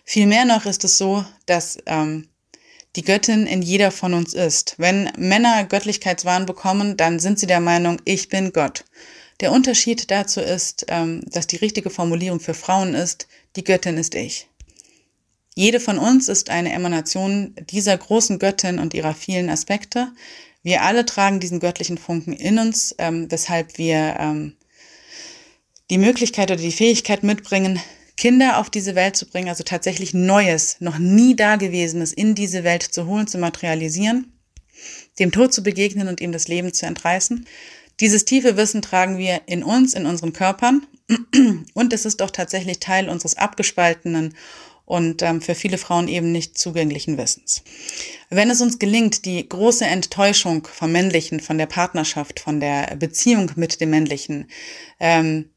Vielmehr 0.06 0.46
noch 0.46 0.66
ist 0.66 0.84
es 0.86 0.98
so, 0.98 1.26
dass 1.46 1.78
ähm, 1.86 2.30
die 2.96 3.04
Göttin 3.04 3.46
in 3.46 3.62
jeder 3.62 3.92
von 3.92 4.14
uns 4.14 4.34
ist. 4.34 4.76
Wenn 4.78 5.10
Männer 5.18 5.66
Göttlichkeitswahn 5.66 6.46
bekommen, 6.46 6.98
dann 6.98 7.20
sind 7.20 7.40
sie 7.40 7.48
der 7.48 7.62
Meinung, 7.62 8.02
ich 8.06 8.30
bin 8.30 8.54
Gott. 8.54 8.86
Der 9.42 9.52
Unterschied 9.52 10.12
dazu 10.12 10.40
ist, 10.40 10.86
ähm, 10.88 11.24
dass 11.28 11.48
die 11.48 11.58
richtige 11.58 11.90
Formulierung 11.90 12.40
für 12.40 12.54
Frauen 12.54 12.94
ist, 12.94 13.28
die 13.56 13.64
Göttin 13.64 13.98
ist 13.98 14.16
ich. 14.16 14.48
Jede 15.56 15.80
von 15.80 15.98
uns 15.98 16.30
ist 16.30 16.50
eine 16.50 16.72
Emanation 16.72 17.56
dieser 17.70 17.98
großen 17.98 18.40
Göttin 18.40 18.80
und 18.80 18.94
ihrer 18.94 19.14
vielen 19.14 19.50
Aspekte. 19.50 20.12
Wir 20.64 20.84
alle 20.84 21.06
tragen 21.06 21.40
diesen 21.40 21.60
göttlichen 21.60 21.98
Funken 21.98 22.34
in 22.34 22.60
uns, 22.60 22.96
ähm, 23.00 23.30
weshalb 23.30 23.78
wir 23.78 24.16
ähm, 24.20 24.56
die 25.90 25.98
Möglichkeit 25.98 26.52
oder 26.52 26.62
die 26.62 26.72
Fähigkeit 26.72 27.24
mitbringen, 27.24 27.82
Kinder 28.16 28.60
auf 28.60 28.70
diese 28.70 28.96
Welt 28.96 29.16
zu 29.16 29.26
bringen, 29.26 29.50
also 29.50 29.64
tatsächlich 29.64 30.14
Neues, 30.14 30.78
noch 30.80 31.00
nie 31.00 31.36
Dagewesenes 31.36 32.14
in 32.14 32.36
diese 32.36 32.64
Welt 32.64 32.84
zu 32.84 33.08
holen, 33.08 33.28
zu 33.28 33.38
materialisieren, 33.38 34.32
dem 35.20 35.32
Tod 35.32 35.54
zu 35.54 35.64
begegnen 35.64 36.08
und 36.08 36.22
ihm 36.22 36.32
das 36.32 36.48
Leben 36.48 36.72
zu 36.72 36.86
entreißen. 36.86 37.46
Dieses 38.00 38.24
tiefe 38.24 38.58
Wissen 38.58 38.82
tragen 38.82 39.18
wir 39.18 39.42
in 39.48 39.64
uns, 39.64 39.96
in 39.96 40.06
unseren 40.06 40.34
Körpern 40.34 40.86
und 41.74 41.94
es 41.94 42.06
ist 42.06 42.22
doch 42.22 42.32
tatsächlich 42.32 42.80
Teil 42.80 43.10
unseres 43.10 43.38
abgespaltenen 43.38 44.36
und 44.92 45.22
ähm, 45.22 45.40
für 45.40 45.56
viele 45.56 45.78
Frauen 45.78 46.10
eben 46.10 46.34
nicht 46.34 46.58
zugänglichen 46.58 47.18
Wissens. 47.18 47.64
Wenn 48.30 48.50
es 48.50 48.60
uns 48.60 48.78
gelingt, 48.78 49.24
die 49.24 49.48
große 49.48 49.86
Enttäuschung 49.86 50.68
vom 50.70 50.92
Männlichen, 50.92 51.40
von 51.40 51.58
der 51.58 51.66
Partnerschaft, 51.66 52.42
von 52.42 52.60
der 52.60 52.98
Beziehung 52.98 53.50
mit 53.56 53.80
dem 53.80 53.92
Männlichen 53.92 54.50
ähm, 55.00 55.50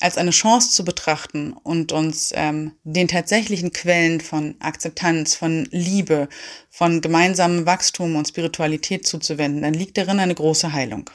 als 0.00 0.16
eine 0.16 0.30
Chance 0.30 0.70
zu 0.70 0.86
betrachten 0.86 1.52
und 1.52 1.92
uns 1.92 2.32
ähm, 2.34 2.76
den 2.82 3.08
tatsächlichen 3.08 3.74
Quellen 3.74 4.22
von 4.22 4.54
Akzeptanz, 4.58 5.34
von 5.34 5.68
Liebe, 5.70 6.30
von 6.70 7.00
gemeinsamem 7.00 7.66
Wachstum 7.66 8.14
und 8.14 8.28
Spiritualität 8.28 9.06
zuzuwenden, 9.06 9.62
dann 9.62 9.74
liegt 9.74 9.96
darin 9.96 10.20
eine 10.20 10.34
große 10.34 10.72
Heilung. 10.72 11.10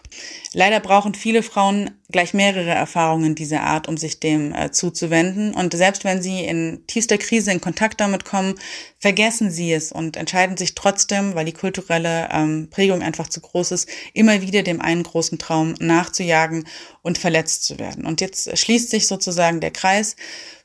Leider 0.51 0.79
brauchen 0.79 1.13
viele 1.13 1.43
Frauen 1.43 1.91
gleich 2.11 2.33
mehrere 2.33 2.71
Erfahrungen 2.71 3.35
dieser 3.35 3.61
Art, 3.61 3.87
um 3.87 3.95
sich 3.95 4.19
dem 4.19 4.53
äh, 4.53 4.71
zuzuwenden. 4.71 5.53
Und 5.53 5.73
selbst 5.73 6.03
wenn 6.03 6.21
sie 6.21 6.43
in 6.43 6.83
tiefster 6.87 7.17
Krise 7.17 7.51
in 7.51 7.61
Kontakt 7.61 8.01
damit 8.01 8.25
kommen, 8.25 8.55
vergessen 8.99 9.51
sie 9.51 9.71
es 9.71 9.91
und 9.91 10.17
entscheiden 10.17 10.57
sich 10.57 10.75
trotzdem, 10.75 11.35
weil 11.35 11.45
die 11.45 11.53
kulturelle 11.53 12.29
ähm, 12.31 12.69
Prägung 12.69 13.01
einfach 13.01 13.29
zu 13.29 13.39
groß 13.39 13.71
ist, 13.71 13.89
immer 14.13 14.41
wieder 14.41 14.63
dem 14.63 14.81
einen 14.81 15.03
großen 15.03 15.37
Traum 15.37 15.75
nachzujagen 15.79 16.67
und 17.03 17.17
verletzt 17.17 17.63
zu 17.63 17.79
werden. 17.79 18.05
Und 18.05 18.21
jetzt 18.21 18.57
schließt 18.57 18.89
sich 18.89 19.07
sozusagen 19.07 19.59
der 19.59 19.71
Kreis. 19.71 20.15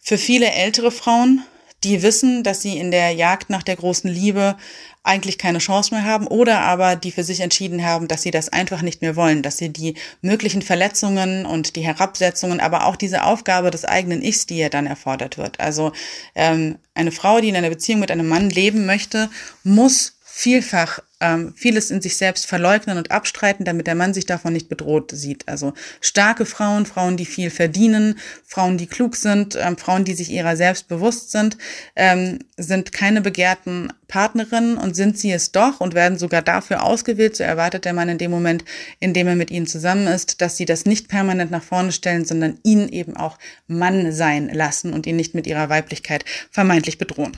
Für 0.03 0.19
viele 0.19 0.51
ältere 0.51 0.91
Frauen 0.91 1.43
die 1.85 2.03
wissen, 2.03 2.43
dass 2.43 2.63
sie 2.63 2.77
in 2.77 2.91
der 2.91 3.13
Jagd 3.13 3.51
nach 3.51 3.63
der 3.63 3.77
großen 3.77 4.11
Liebe 4.11 4.57
eigentlich 5.05 5.39
keine 5.39 5.59
Chance 5.59 5.95
mehr 5.95 6.05
haben 6.05 6.27
oder 6.27 6.61
aber 6.61 6.97
die 6.97 7.13
für 7.13 7.25
sich 7.25 7.41
entschieden 7.41 7.85
haben, 7.85 8.09
dass 8.09 8.23
sie 8.23 8.31
das 8.31 8.51
einfach 8.51 8.83
nicht 8.83 9.01
mehr 9.01 9.17
wollen, 9.17 9.43
dass 9.43 9.57
sie 9.57 9.71
die 9.71 9.95
möglichen 10.21 10.61
Verletzungen 10.61 11.47
und 11.47 11.77
die 11.77 11.83
Herabsetzungen, 11.83 12.61
aber 12.61 12.85
auch 12.87 12.97
diese 12.97 13.25
Aufgabe 13.25 13.71
des 13.71 13.85
eigenen 13.85 14.23
Ichs, 14.23 14.47
die 14.47 14.59
ja 14.59 14.69
dann 14.69 14.87
erfordert 14.87 15.39
wird. 15.39 15.61
Also 15.61 15.93
ähm, 16.35 16.79
eine 16.95 17.13
Frau, 17.13 17.41
die 17.41 17.49
in 17.49 17.57
einer 17.57 17.71
Beziehung 17.71 18.01
mit 18.01 18.11
einem 18.11 18.29
Mann 18.29 18.51
leben 18.51 18.85
möchte, 18.85 19.31
muss 19.63 20.18
vielfach 20.39 21.01
ähm, 21.21 21.53
vieles 21.57 21.91
in 21.91 22.01
sich 22.01 22.17
selbst 22.17 22.47
verleugnen 22.47 22.97
und 22.97 23.11
abstreiten, 23.11 23.65
damit 23.65 23.89
der 23.89 23.97
Mann 23.97 24.15
sich 24.15 24.25
davon 24.25 24.53
nicht 24.53 24.69
bedroht 24.69 25.11
sieht. 25.13 25.49
Also 25.49 25.73
starke 26.01 26.47
Frauen, 26.47 26.87
Frauen, 26.87 27.17
die 27.17 27.27
viel 27.27 27.51
verdienen, 27.51 28.21
Frauen, 28.47 28.79
die 28.79 28.87
klug 28.87 29.17
sind, 29.17 29.59
ähm, 29.61 29.77
Frauen, 29.77 30.05
die 30.05 30.15
sich 30.15 30.31
ihrer 30.31 30.57
selbst 30.57 30.87
bewusst 30.87 31.33
sind, 31.33 31.59
ähm, 31.97 32.39
sind 32.57 32.93
keine 32.93 33.21
begehrten 33.21 33.93
Partnerinnen 34.07 34.79
und 34.79 34.95
sind 34.95 35.19
sie 35.19 35.33
es 35.33 35.51
doch 35.51 35.81
und 35.81 35.95
werden 35.95 36.19
sogar 36.19 36.43
dafür 36.43 36.85
ausgewählt. 36.85 37.35
So 37.35 37.43
erwartet 37.43 37.85
der 37.85 37.93
Mann 37.93 38.09
in 38.09 38.19
dem 38.19 38.31
Moment, 38.31 38.65
in 39.01 39.15
dem 39.15 39.27
er 39.27 39.35
mit 39.35 39.51
ihnen 39.51 39.67
zusammen 39.67 40.07
ist, 40.07 40.41
dass 40.41 40.57
sie 40.57 40.67
das 40.67 40.85
nicht 40.85 41.09
permanent 41.09 41.51
nach 41.51 41.65
vorne 41.65 41.91
stellen, 41.91 42.25
sondern 42.25 42.59
ihn 42.63 42.89
eben 42.89 43.17
auch 43.17 43.39
Mann 43.67 44.13
sein 44.13 44.51
lassen 44.55 44.93
und 44.93 45.05
ihn 45.09 45.17
nicht 45.17 45.35
mit 45.35 45.49
ihrer 45.49 45.69
Weiblichkeit 45.69 46.25
vermeintlich 46.53 46.97
bedrohen. 46.97 47.37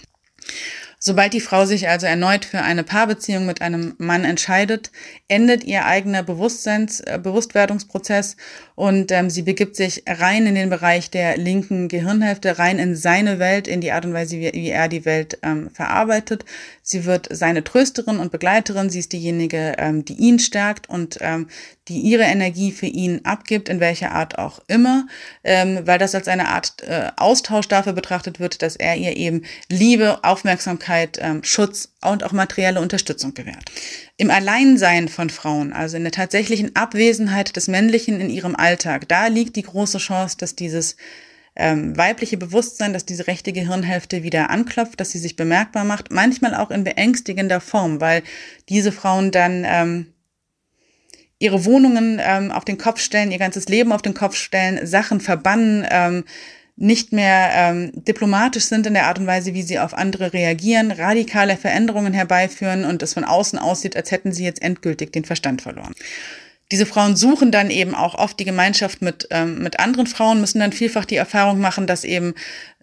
Sobald 1.03 1.33
die 1.33 1.41
Frau 1.41 1.65
sich 1.65 1.89
also 1.89 2.05
erneut 2.05 2.45
für 2.45 2.61
eine 2.61 2.85
Paarbeziehung 2.85 3.47
mit 3.47 3.63
einem 3.63 3.95
Mann 3.97 4.25
entscheidet, 4.25 4.91
endet 5.29 5.65
ihr 5.65 5.87
eigener 5.87 6.23
Bewusstseins, 6.23 7.01
äh, 7.01 7.19
Bewusstwerdungsprozess 7.23 8.37
und 8.75 9.11
ähm, 9.11 9.31
sie 9.31 9.41
begibt 9.41 9.77
sich 9.77 10.03
rein 10.07 10.47
in 10.47 10.55
den 10.55 10.69
Bereich 10.69 11.11
der 11.11 11.39
linken 11.39 11.89
Gehirnhälfte, 11.89 12.59
rein 12.59 12.79
in 12.79 12.97
seine 12.97 13.39
Welt, 13.39 13.67
in 13.67 13.81
die 13.81 13.93
Art 13.93 14.05
und 14.05 14.13
Weise, 14.13 14.37
wie, 14.37 14.53
wie 14.53 14.69
er 14.69 14.89
die 14.89 15.07
Welt 15.07 15.39
ähm, 15.43 15.71
verarbeitet. 15.71 16.45
Sie 16.91 17.05
wird 17.05 17.29
seine 17.31 17.63
Trösterin 17.63 18.19
und 18.19 18.33
Begleiterin. 18.33 18.91
Sie 18.91 18.99
ist 18.99 19.13
diejenige, 19.13 19.75
ähm, 19.79 20.05
die 20.05 20.15
ihn 20.15 20.41
stärkt 20.41 20.89
und 20.89 21.19
ähm, 21.21 21.47
die 21.87 22.01
ihre 22.01 22.25
Energie 22.25 22.73
für 22.73 22.87
ihn 22.87 23.21
abgibt, 23.23 23.69
in 23.69 23.79
welcher 23.79 24.11
Art 24.11 24.39
auch 24.39 24.59
immer, 24.67 25.07
ähm, 25.45 25.83
weil 25.85 26.01
das 26.01 26.17
als 26.17 26.27
eine 26.27 26.49
Art 26.49 26.83
äh, 26.83 27.13
Austausch 27.17 27.69
dafür 27.69 27.93
betrachtet 27.93 28.41
wird, 28.41 28.63
dass 28.63 28.75
er 28.75 28.97
ihr 28.97 29.17
eben 29.17 29.43
Liebe, 29.69 30.25
Aufmerksamkeit, 30.25 31.17
ähm, 31.21 31.45
Schutz 31.45 31.93
und 32.03 32.25
auch 32.25 32.33
materielle 32.33 32.81
Unterstützung 32.81 33.35
gewährt. 33.35 33.71
Im 34.17 34.33
Alleinsein 34.33 35.09
von 35.09 35.31
Frauen, 35.31 35.73
also 35.73 35.97
in 35.97 36.03
der 36.03 36.11
tatsächlichen 36.13 36.75
Abwesenheit 36.75 37.55
des 37.55 37.69
Männlichen 37.69 38.21
in 38.21 38.31
ihrem 38.31 38.57
Alltag, 38.57 39.07
da 39.07 39.29
liegt 39.29 39.55
die 39.55 39.63
große 39.63 39.99
Chance, 39.99 40.39
dass 40.41 40.57
dieses 40.57 40.97
ähm, 41.61 41.97
weibliche 41.97 42.37
Bewusstsein, 42.37 42.93
dass 42.93 43.05
diese 43.05 43.27
rechte 43.27 43.53
Gehirnhälfte 43.53 44.23
wieder 44.23 44.51
anklopft, 44.51 44.99
dass 44.99 45.11
sie 45.11 45.19
sich 45.19 45.37
bemerkbar 45.37 45.85
macht, 45.85 46.11
manchmal 46.11 46.55
auch 46.55 46.71
in 46.71 46.85
beängstigender 46.85 47.61
Form, 47.61 48.01
weil 48.01 48.23
diese 48.69 48.93
Frauen 48.93 49.31
dann 49.31 49.65
ähm, 49.67 50.07
ihre 51.39 51.65
Wohnungen 51.65 52.21
ähm, 52.23 52.51
auf 52.51 52.65
den 52.65 52.79
Kopf 52.79 53.01
stellen, 53.01 53.33
ihr 53.33 53.39
ganzes 53.39 53.69
Leben 53.69 53.93
auf 53.93 54.03
den 54.03 54.15
Kopf 54.15 54.37
stellen, 54.37 54.87
Sachen 54.87 55.21
verbannen, 55.21 55.87
ähm, 55.91 56.25
nicht 56.77 57.13
mehr 57.13 57.51
ähm, 57.53 57.93
diplomatisch 57.95 58.65
sind 58.65 58.87
in 58.87 58.95
der 58.95 59.07
Art 59.07 59.19
und 59.19 59.27
Weise, 59.27 59.53
wie 59.53 59.63
sie 59.63 59.79
auf 59.79 59.93
andere 59.93 60.33
reagieren, 60.33 60.91
radikale 60.91 61.57
Veränderungen 61.57 62.15
herbeiführen 62.15 62.87
und 62.87 63.03
es 63.03 63.15
von 63.15 63.25
außen 63.25 63.59
aussieht, 63.59 63.97
als 63.97 64.11
hätten 64.11 64.33
sie 64.33 64.45
jetzt 64.45 64.63
endgültig 64.63 65.13
den 65.13 65.27
Verstand 65.27 65.61
verloren. 65.61 65.95
Diese 66.71 66.87
Frauen 66.87 67.17
suchen 67.17 67.51
dann 67.51 67.71
eben 67.71 67.95
auch 67.95 68.15
oft 68.15 68.39
die 68.39 68.45
Gemeinschaft 68.45 69.03
mit, 69.03 69.29
ähm, 69.31 69.63
mit 69.63 69.81
anderen 69.81 70.07
Frauen, 70.07 70.41
müssen 70.41 70.61
dann 70.61 70.73
vielfach 70.73 71.05
die 71.05 71.17
Erfahrung 71.17 71.61
machen, 71.61 71.87
dass 71.87 72.05
eben 72.05 72.35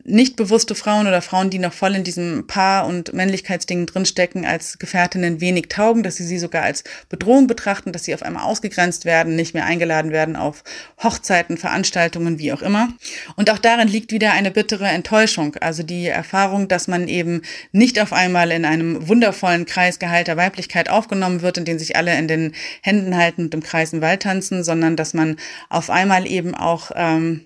nicht 0.08 0.38
bewusste 0.38 0.74
Frauen 0.74 1.06
oder 1.06 1.22
Frauen, 1.22 1.50
die 1.50 1.60
noch 1.60 1.74
voll 1.74 1.94
in 1.94 2.06
diesem 2.06 2.48
Paar- 2.48 2.86
und 2.88 3.14
Männlichkeitsdingen 3.14 3.88
drinstecken, 3.88 4.46
als 4.46 4.80
Gefährtinnen 4.80 5.42
wenig 5.42 5.68
taugen, 5.68 6.02
dass 6.02 6.16
sie 6.16 6.24
sie 6.24 6.40
sogar 6.40 6.64
als 6.64 6.86
Bedrohung 7.10 7.48
betrachten, 7.48 7.92
dass 7.92 8.06
sie 8.06 8.14
auf 8.14 8.24
einmal 8.24 8.44
ausgegrenzt 8.44 9.04
werden, 9.04 9.36
nicht 9.36 9.54
mehr 9.54 9.66
eingeladen 9.66 10.12
werden 10.12 10.38
auf 10.38 10.64
Hochzeiten, 11.04 11.58
Veranstaltungen, 11.58 12.40
wie 12.40 12.54
auch 12.54 12.62
immer. 12.62 12.90
Und 13.36 13.50
auch 13.50 13.58
darin 13.58 13.90
liegt 13.90 14.14
wieder 14.14 14.32
eine 14.32 14.50
bittere 14.50 14.88
Enttäuschung, 14.88 15.56
also 15.58 15.84
die 15.84 16.08
Erfahrung, 16.08 16.70
dass 16.70 16.88
man 16.88 17.10
eben 17.10 17.42
nicht 17.74 18.00
auf 18.00 18.14
einmal 18.14 18.52
in 18.52 18.64
einem 18.64 19.10
wundervollen 19.10 19.66
Kreis 19.66 20.00
geheilter 20.00 20.38
Weiblichkeit 20.38 20.90
aufgenommen 20.90 21.42
wird, 21.42 21.58
in 21.58 21.66
den 21.66 21.80
sich 21.80 21.98
alle 21.98 22.18
in 22.18 22.30
den 22.30 22.54
Händen 22.82 23.18
halten 23.18 23.46
und 23.46 23.54
im 23.54 23.62
Kreis 23.62 23.77
im 23.84 24.02
Wald 24.02 24.24
tanzen, 24.24 24.64
sondern 24.64 24.96
dass 24.96 25.14
man 25.14 25.38
auf 25.70 25.90
einmal 25.90 26.28
eben 26.28 26.56
auch 26.56 26.92
ähm, 26.96 27.46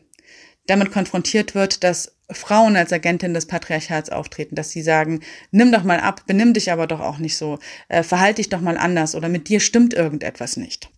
damit 0.68 0.92
konfrontiert 0.92 1.56
wird, 1.56 1.84
dass 1.84 2.16
Frauen 2.32 2.76
als 2.76 2.94
Agentin 2.94 3.34
des 3.34 3.46
Patriarchats 3.46 4.10
auftreten, 4.10 4.56
dass 4.56 4.72
sie 4.72 4.82
sagen, 4.82 5.22
nimm 5.52 5.72
doch 5.72 5.84
mal 5.84 6.00
ab, 6.00 6.24
benimm 6.28 6.54
dich 6.54 6.72
aber 6.72 6.88
doch 6.88 7.02
auch 7.02 7.18
nicht 7.18 7.36
so, 7.38 7.60
äh, 7.90 8.04
verhalte 8.04 8.38
dich 8.38 8.50
doch 8.50 8.62
mal 8.62 8.78
anders 8.78 9.16
oder 9.16 9.30
mit 9.30 9.50
dir 9.50 9.60
stimmt 9.60 9.94
irgendetwas 9.94 10.58
nicht. 10.58 10.90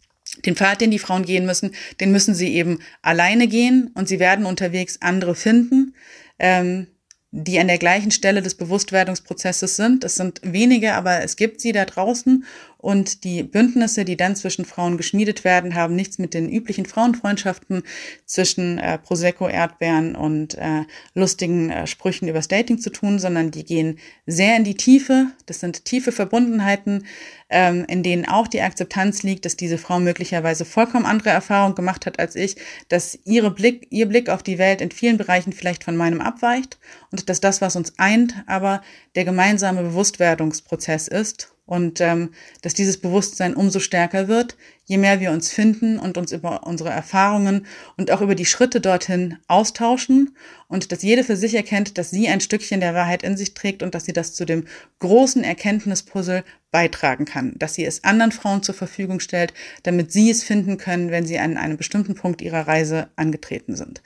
Den 0.45 0.55
Pfad, 0.55 0.81
den 0.81 0.91
die 0.91 0.99
Frauen 0.99 1.25
gehen 1.25 1.45
müssen, 1.45 1.75
den 1.99 2.11
müssen 2.11 2.33
sie 2.33 2.53
eben 2.53 2.79
alleine 3.01 3.47
gehen 3.47 3.91
und 3.93 4.07
sie 4.07 4.19
werden 4.19 4.45
unterwegs 4.45 4.97
andere 5.01 5.35
finden, 5.35 5.95
ähm, 6.39 6.87
die 7.31 7.59
an 7.59 7.67
der 7.67 7.79
gleichen 7.79 8.11
Stelle 8.11 8.41
des 8.41 8.55
Bewusstwerdungsprozesses 8.55 9.75
sind. 9.75 10.03
Es 10.03 10.15
sind 10.15 10.39
wenige, 10.43 10.93
aber 10.93 11.23
es 11.23 11.35
gibt 11.35 11.61
sie 11.61 11.71
da 11.71 11.85
draußen 11.85 12.45
und 12.83 13.23
die 13.23 13.43
Bündnisse, 13.43 14.03
die 14.03 14.17
dann 14.17 14.35
zwischen 14.35 14.65
Frauen 14.65 14.97
geschmiedet 14.97 15.45
werden, 15.45 15.73
haben 15.73 15.95
nichts 15.95 16.17
mit 16.17 16.33
den 16.33 16.49
üblichen 16.49 16.85
Frauenfreundschaften 16.85 17.83
zwischen 18.25 18.77
äh, 18.77 18.97
Prosecco, 18.97 19.47
Erdbeeren 19.47 20.15
und 20.17 20.55
äh, 20.55 20.81
lustigen 21.13 21.69
äh, 21.69 21.87
Sprüchen 21.87 22.27
übers 22.27 22.49
Dating 22.49 22.79
zu 22.79 22.89
tun, 22.89 23.19
sondern 23.19 23.51
die 23.51 23.63
gehen 23.63 23.99
sehr 24.25 24.57
in 24.57 24.65
die 24.65 24.75
Tiefe. 24.75 25.27
Das 25.45 25.61
sind 25.61 25.85
tiefe 25.85 26.11
Verbundenheiten, 26.11 27.05
ähm, 27.49 27.85
in 27.87 28.03
denen 28.03 28.27
auch 28.27 28.49
die 28.49 28.59
Akzeptanz 28.59 29.23
liegt, 29.23 29.45
dass 29.45 29.55
diese 29.55 29.77
Frau 29.77 30.01
möglicherweise 30.01 30.65
vollkommen 30.65 31.05
andere 31.05 31.29
Erfahrungen 31.29 31.75
gemacht 31.75 32.05
hat 32.05 32.19
als 32.19 32.35
ich, 32.35 32.57
dass 32.89 33.17
ihre 33.23 33.51
Blick, 33.51 33.87
ihr 33.91 34.07
Blick 34.07 34.27
auf 34.27 34.43
die 34.43 34.57
Welt 34.57 34.81
in 34.81 34.91
vielen 34.91 35.17
Bereichen 35.17 35.53
vielleicht 35.53 35.85
von 35.85 35.95
meinem 35.95 36.19
abweicht 36.19 36.77
und 37.11 37.29
dass 37.29 37.39
das, 37.39 37.61
was 37.61 37.77
uns 37.77 37.93
eint, 37.97 38.43
aber 38.45 38.81
der 39.15 39.23
gemeinsame 39.23 39.83
Bewusstwerdungsprozess 39.83 41.07
ist 41.07 41.52
und 41.65 42.01
ähm, 42.01 42.31
dass 42.61 42.73
dieses 42.73 42.97
Bewusstsein 42.97 43.53
umso 43.53 43.79
stärker 43.79 44.27
wird, 44.27 44.57
je 44.85 44.97
mehr 44.97 45.21
wir 45.21 45.31
uns 45.31 45.51
finden 45.51 45.97
und 45.97 46.17
uns 46.17 46.33
über 46.33 46.67
unsere 46.67 46.89
Erfahrungen 46.89 47.65
und 47.95 48.11
auch 48.11 48.19
über 48.19 48.35
die 48.35 48.45
Schritte 48.45 48.81
dorthin 48.81 49.37
austauschen 49.47 50.35
und 50.67 50.91
dass 50.91 51.03
jede 51.03 51.23
für 51.23 51.37
sich 51.37 51.55
erkennt, 51.55 51.97
dass 51.97 52.11
sie 52.11 52.27
ein 52.27 52.41
Stückchen 52.41 52.81
der 52.81 52.93
Wahrheit 52.93 53.23
in 53.23 53.37
sich 53.37 53.53
trägt 53.53 53.81
und 53.81 53.95
dass 53.95 54.05
sie 54.05 54.13
das 54.13 54.33
zu 54.33 54.43
dem 54.45 54.65
großen 54.99 55.43
Erkenntnispuzzle 55.43 56.43
beitragen 56.71 57.23
kann, 57.23 57.53
dass 57.57 57.75
sie 57.75 57.85
es 57.85 58.03
anderen 58.03 58.33
Frauen 58.33 58.61
zur 58.61 58.75
Verfügung 58.75 59.21
stellt, 59.21 59.53
damit 59.83 60.11
sie 60.11 60.29
es 60.29 60.43
finden 60.43 60.77
können, 60.77 61.11
wenn 61.11 61.25
sie 61.25 61.39
an 61.39 61.55
einem 61.55 61.77
bestimmten 61.77 62.15
Punkt 62.15 62.41
ihrer 62.41 62.67
Reise 62.67 63.07
angetreten 63.15 63.75
sind. 63.75 64.01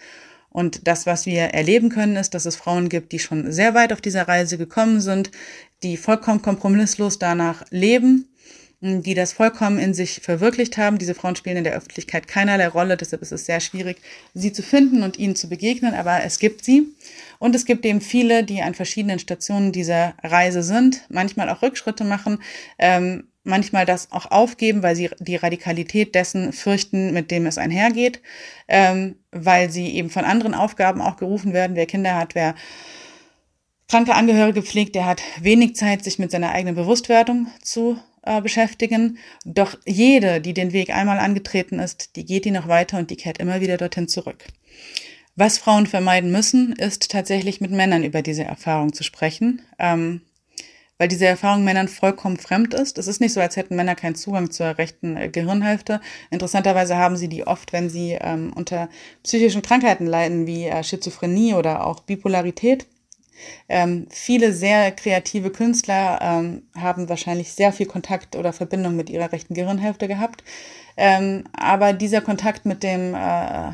Und 0.57 0.87
das, 0.87 1.05
was 1.05 1.27
wir 1.27 1.41
erleben 1.53 1.89
können, 1.89 2.15
ist, 2.15 2.33
dass 2.33 2.47
es 2.47 2.55
Frauen 2.55 2.89
gibt, 2.89 3.11
die 3.11 3.19
schon 3.19 3.51
sehr 3.51 3.75
weit 3.75 3.93
auf 3.93 4.01
dieser 4.01 4.27
Reise 4.27 4.57
gekommen 4.57 5.01
sind, 5.01 5.29
die 5.83 5.97
vollkommen 5.97 6.41
kompromisslos 6.41 7.19
danach 7.19 7.63
leben, 7.69 8.33
die 8.81 9.13
das 9.13 9.33
vollkommen 9.33 9.77
in 9.77 9.93
sich 9.93 10.19
verwirklicht 10.23 10.79
haben. 10.79 10.97
Diese 10.97 11.13
Frauen 11.13 11.35
spielen 11.35 11.57
in 11.57 11.63
der 11.63 11.75
Öffentlichkeit 11.75 12.27
keinerlei 12.27 12.69
Rolle, 12.69 12.97
deshalb 12.97 13.21
ist 13.21 13.33
es 13.33 13.45
sehr 13.45 13.59
schwierig, 13.59 13.97
sie 14.33 14.51
zu 14.51 14.63
finden 14.63 15.03
und 15.03 15.19
ihnen 15.19 15.35
zu 15.35 15.47
begegnen, 15.47 15.93
aber 15.93 16.23
es 16.23 16.39
gibt 16.39 16.65
sie. 16.65 16.87
Und 17.37 17.53
es 17.53 17.65
gibt 17.65 17.85
eben 17.85 18.01
viele, 18.01 18.43
die 18.43 18.63
an 18.63 18.73
verschiedenen 18.73 19.19
Stationen 19.19 19.71
dieser 19.71 20.15
Reise 20.23 20.63
sind, 20.63 21.03
manchmal 21.09 21.49
auch 21.49 21.61
Rückschritte 21.61 22.03
machen, 22.03 22.41
ähm, 22.79 23.27
manchmal 23.47 23.85
das 23.85 24.11
auch 24.11 24.29
aufgeben, 24.29 24.83
weil 24.83 24.95
sie 24.95 25.09
die 25.19 25.35
Radikalität 25.35 26.13
dessen 26.13 26.53
fürchten, 26.53 27.13
mit 27.13 27.31
dem 27.31 27.45
es 27.45 27.57
einhergeht, 27.57 28.21
ähm, 28.67 29.15
weil 29.31 29.71
sie 29.71 29.89
eben 29.95 30.09
von 30.09 30.25
anderen 30.25 30.53
Aufgaben 30.53 31.01
auch 31.01 31.17
gerufen 31.17 31.53
werden. 31.53 31.75
Wer 31.75 31.85
Kinder 31.85 32.15
hat, 32.15 32.35
wer 32.35 32.55
kranke 33.87 34.13
Angehörige 34.13 34.61
pflegt, 34.61 34.95
der 34.95 35.05
hat 35.05 35.21
wenig 35.41 35.75
Zeit, 35.75 36.03
sich 36.03 36.19
mit 36.19 36.31
seiner 36.31 36.51
eigenen 36.51 36.75
Bewusstwerdung 36.75 37.47
zu 37.61 37.97
äh, 38.23 38.41
beschäftigen. 38.41 39.17
Doch 39.45 39.77
jede, 39.85 40.41
die 40.41 40.53
den 40.53 40.73
Weg 40.73 40.89
einmal 40.89 41.19
angetreten 41.19 41.79
ist, 41.79 42.15
die 42.15 42.25
geht 42.25 42.45
ihn 42.45 42.53
noch 42.53 42.67
weiter 42.67 42.97
und 42.97 43.09
die 43.09 43.15
kehrt 43.15 43.37
immer 43.37 43.61
wieder 43.61 43.77
dorthin 43.77 44.07
zurück. 44.07 44.45
Was 45.35 45.59
Frauen 45.59 45.85
vermeiden 45.85 46.31
müssen, 46.31 46.73
ist 46.73 47.11
tatsächlich 47.11 47.61
mit 47.61 47.71
Männern 47.71 48.03
über 48.03 48.21
diese 48.21 48.43
Erfahrung 48.43 48.91
zu 48.91 49.03
sprechen. 49.03 49.61
Ähm, 49.79 50.21
weil 50.97 51.07
diese 51.07 51.25
Erfahrung 51.25 51.63
Männern 51.63 51.87
vollkommen 51.87 52.37
fremd 52.37 52.73
ist. 52.73 52.97
Es 52.97 53.07
ist 53.07 53.21
nicht 53.21 53.33
so, 53.33 53.41
als 53.41 53.55
hätten 53.55 53.75
Männer 53.75 53.95
keinen 53.95 54.15
Zugang 54.15 54.51
zur 54.51 54.77
rechten 54.77 55.17
äh, 55.17 55.29
Gehirnhälfte. 55.29 56.01
Interessanterweise 56.31 56.97
haben 56.97 57.17
sie 57.17 57.27
die 57.27 57.45
oft, 57.45 57.73
wenn 57.73 57.89
sie 57.89 58.17
ähm, 58.19 58.51
unter 58.55 58.89
psychischen 59.23 59.61
Krankheiten 59.61 60.07
leiden, 60.07 60.47
wie 60.47 60.65
äh, 60.65 60.83
Schizophrenie 60.83 61.53
oder 61.53 61.85
auch 61.85 62.01
Bipolarität. 62.01 62.85
Ähm, 63.69 64.07
viele 64.09 64.51
sehr 64.53 64.91
kreative 64.91 65.51
Künstler 65.51 66.19
ähm, 66.21 66.63
haben 66.75 67.07
wahrscheinlich 67.07 67.51
sehr 67.53 67.71
viel 67.71 67.85
Kontakt 67.85 68.35
oder 68.35 68.51
Verbindung 68.51 68.95
mit 68.95 69.09
ihrer 69.09 69.31
rechten 69.31 69.53
Gehirnhälfte 69.53 70.07
gehabt. 70.07 70.43
Ähm, 70.95 71.43
aber 71.53 71.93
dieser 71.93 72.21
Kontakt 72.21 72.65
mit 72.65 72.81
dem 72.81 73.13
äh, 73.13 73.73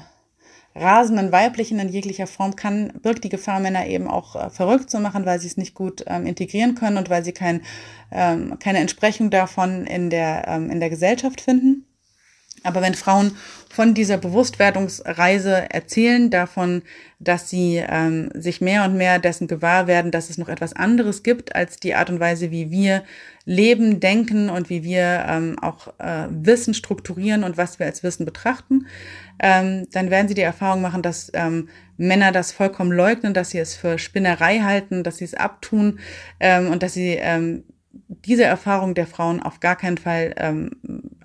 rasenden 0.75 1.31
Weiblichen 1.31 1.79
in 1.79 1.89
jeglicher 1.89 2.27
Form 2.27 2.55
kann, 2.55 2.93
birgt 3.01 3.23
die 3.23 3.29
Gefahr, 3.29 3.59
Männer 3.59 3.87
eben 3.87 4.07
auch 4.07 4.35
äh, 4.35 4.49
verrückt 4.49 4.89
zu 4.89 4.99
machen, 4.99 5.25
weil 5.25 5.39
sie 5.39 5.47
es 5.47 5.57
nicht 5.57 5.73
gut 5.73 6.03
ähm, 6.07 6.25
integrieren 6.25 6.75
können 6.75 6.97
und 6.97 7.09
weil 7.09 7.23
sie 7.23 7.33
kein, 7.33 7.61
ähm, 8.11 8.57
keine 8.59 8.79
Entsprechung 8.79 9.29
davon 9.29 9.85
in 9.85 10.09
der, 10.09 10.47
ähm, 10.47 10.69
in 10.69 10.79
der 10.79 10.89
Gesellschaft 10.89 11.41
finden. 11.41 11.85
Aber 12.63 12.81
wenn 12.81 12.95
Frauen 12.95 13.35
von 13.69 13.93
dieser 13.93 14.17
Bewusstwerdungsreise 14.17 15.71
erzählen, 15.71 16.29
davon, 16.29 16.83
dass 17.19 17.49
sie 17.49 17.83
ähm, 17.85 18.29
sich 18.33 18.61
mehr 18.61 18.83
und 18.85 18.95
mehr 18.95 19.19
dessen 19.19 19.47
gewahr 19.47 19.87
werden, 19.87 20.11
dass 20.11 20.29
es 20.29 20.37
noch 20.37 20.49
etwas 20.49 20.73
anderes 20.73 21.23
gibt 21.23 21.55
als 21.55 21.77
die 21.77 21.95
Art 21.95 22.09
und 22.09 22.19
Weise, 22.19 22.51
wie 22.51 22.71
wir 22.71 23.03
leben, 23.45 23.99
denken 23.99 24.49
und 24.49 24.69
wie 24.69 24.83
wir 24.83 25.25
ähm, 25.27 25.57
auch 25.59 25.87
äh, 25.99 26.27
Wissen 26.29 26.73
strukturieren 26.73 27.43
und 27.43 27.57
was 27.57 27.79
wir 27.79 27.85
als 27.85 28.03
Wissen 28.03 28.25
betrachten, 28.25 28.87
ähm, 29.39 29.87
dann 29.91 30.09
werden 30.09 30.27
sie 30.27 30.35
die 30.35 30.41
Erfahrung 30.41 30.81
machen, 30.81 31.01
dass 31.01 31.31
ähm, 31.33 31.67
Männer 31.97 32.31
das 32.31 32.51
vollkommen 32.51 32.91
leugnen, 32.91 33.33
dass 33.33 33.49
sie 33.49 33.59
es 33.59 33.75
für 33.75 33.97
Spinnerei 33.99 34.59
halten, 34.59 35.03
dass 35.03 35.17
sie 35.17 35.25
es 35.25 35.33
abtun 35.33 35.99
ähm, 36.39 36.69
und 36.69 36.83
dass 36.83 36.93
sie 36.93 37.17
ähm, 37.19 37.63
diese 38.07 38.43
Erfahrung 38.43 38.95
der 38.95 39.07
Frauen 39.07 39.41
auf 39.41 39.59
gar 39.59 39.75
keinen 39.75 39.97
Fall 39.97 40.33
ähm, 40.37 40.71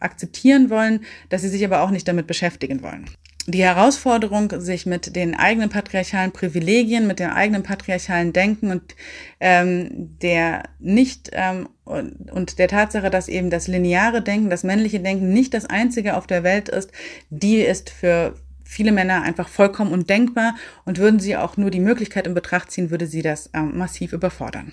akzeptieren 0.01 0.71
wollen, 0.71 1.01
dass 1.29 1.43
sie 1.43 1.49
sich 1.49 1.65
aber 1.65 1.83
auch 1.83 1.91
nicht 1.91 2.09
damit 2.09 2.27
beschäftigen 2.27 2.83
wollen. 2.83 3.07
Die 3.47 3.65
Herausforderung, 3.65 4.61
sich 4.61 4.85
mit 4.85 5.17
den 5.17 5.35
eigenen 5.35 5.71
patriarchalen 5.71 6.33
Privilegien, 6.33 7.07
mit 7.07 7.19
dem 7.19 7.31
eigenen 7.31 7.63
patriarchalen 7.63 8.35
Denken 8.35 8.71
und 8.71 8.95
ähm, 9.41 10.19
der 10.21 10.65
nicht 10.79 11.31
ähm, 11.33 11.67
und, 11.85 12.59
der 12.59 12.69
Tatsache, 12.69 13.09
dass 13.09 13.27
eben 13.29 13.49
das 13.49 13.67
lineare 13.67 14.21
Denken, 14.21 14.51
das 14.51 14.65
männliche 14.65 15.01
Denken 15.01 15.33
nicht 15.33 15.55
das 15.55 15.65
einzige 15.65 16.19
auf 16.19 16.27
der 16.27 16.43
Welt 16.43 16.69
ist, 16.69 16.93
die 17.31 17.61
ist 17.61 17.89
für 17.89 18.35
viele 18.63 18.93
Männer 18.93 19.23
einfach 19.23 19.49
vollkommen 19.49 19.93
undenkbar 19.93 20.55
und 20.85 20.99
würden 20.99 21.19
sie 21.19 21.35
auch 21.35 21.57
nur 21.57 21.71
die 21.71 21.81
Möglichkeit 21.81 22.27
in 22.27 22.35
Betracht 22.35 22.71
ziehen, 22.71 22.91
würde 22.91 23.07
sie 23.07 23.23
das 23.23 23.49
ähm, 23.55 23.79
massiv 23.79 24.13
überfordern. 24.13 24.73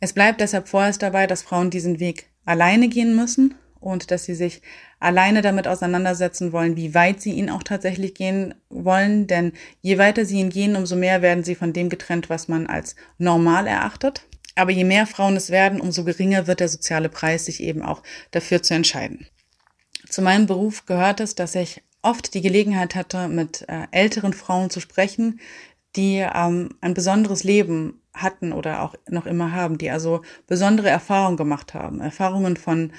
Es 0.00 0.14
bleibt 0.14 0.40
deshalb 0.40 0.68
vorerst 0.68 1.02
dabei, 1.02 1.26
dass 1.26 1.42
Frauen 1.42 1.70
diesen 1.70 2.00
Weg 2.00 2.30
alleine 2.46 2.88
gehen 2.88 3.14
müssen 3.14 3.54
und 3.80 4.10
dass 4.10 4.24
sie 4.24 4.34
sich 4.34 4.62
alleine 4.98 5.42
damit 5.42 5.68
auseinandersetzen 5.68 6.52
wollen, 6.52 6.76
wie 6.76 6.94
weit 6.94 7.20
sie 7.20 7.32
ihn 7.32 7.50
auch 7.50 7.62
tatsächlich 7.62 8.14
gehen 8.14 8.54
wollen. 8.70 9.26
Denn 9.26 9.52
je 9.80 9.98
weiter 9.98 10.24
sie 10.24 10.40
ihn 10.40 10.50
gehen, 10.50 10.76
umso 10.76 10.96
mehr 10.96 11.22
werden 11.22 11.44
sie 11.44 11.54
von 11.54 11.72
dem 11.72 11.88
getrennt, 11.90 12.30
was 12.30 12.48
man 12.48 12.66
als 12.66 12.96
normal 13.18 13.66
erachtet. 13.66 14.26
Aber 14.54 14.70
je 14.70 14.84
mehr 14.84 15.06
Frauen 15.06 15.36
es 15.36 15.50
werden, 15.50 15.80
umso 15.80 16.04
geringer 16.04 16.46
wird 16.46 16.60
der 16.60 16.68
soziale 16.68 17.08
Preis, 17.08 17.46
sich 17.46 17.62
eben 17.62 17.82
auch 17.82 18.02
dafür 18.30 18.62
zu 18.62 18.74
entscheiden. 18.74 19.26
Zu 20.08 20.22
meinem 20.22 20.46
Beruf 20.46 20.86
gehört 20.86 21.20
es, 21.20 21.34
dass 21.34 21.54
ich 21.54 21.82
oft 22.02 22.34
die 22.34 22.40
Gelegenheit 22.40 22.94
hatte, 22.94 23.28
mit 23.28 23.64
äh, 23.68 23.86
älteren 23.92 24.32
Frauen 24.32 24.70
zu 24.70 24.80
sprechen, 24.80 25.40
die 25.96 26.16
ähm, 26.16 26.70
ein 26.80 26.94
besonderes 26.94 27.44
Leben 27.44 27.99
hatten 28.14 28.52
oder 28.52 28.82
auch 28.82 28.94
noch 29.08 29.26
immer 29.26 29.52
haben, 29.52 29.78
die 29.78 29.90
also 29.90 30.22
besondere 30.46 30.88
Erfahrungen 30.88 31.36
gemacht 31.36 31.74
haben, 31.74 32.00
Erfahrungen 32.00 32.56
von 32.56 32.92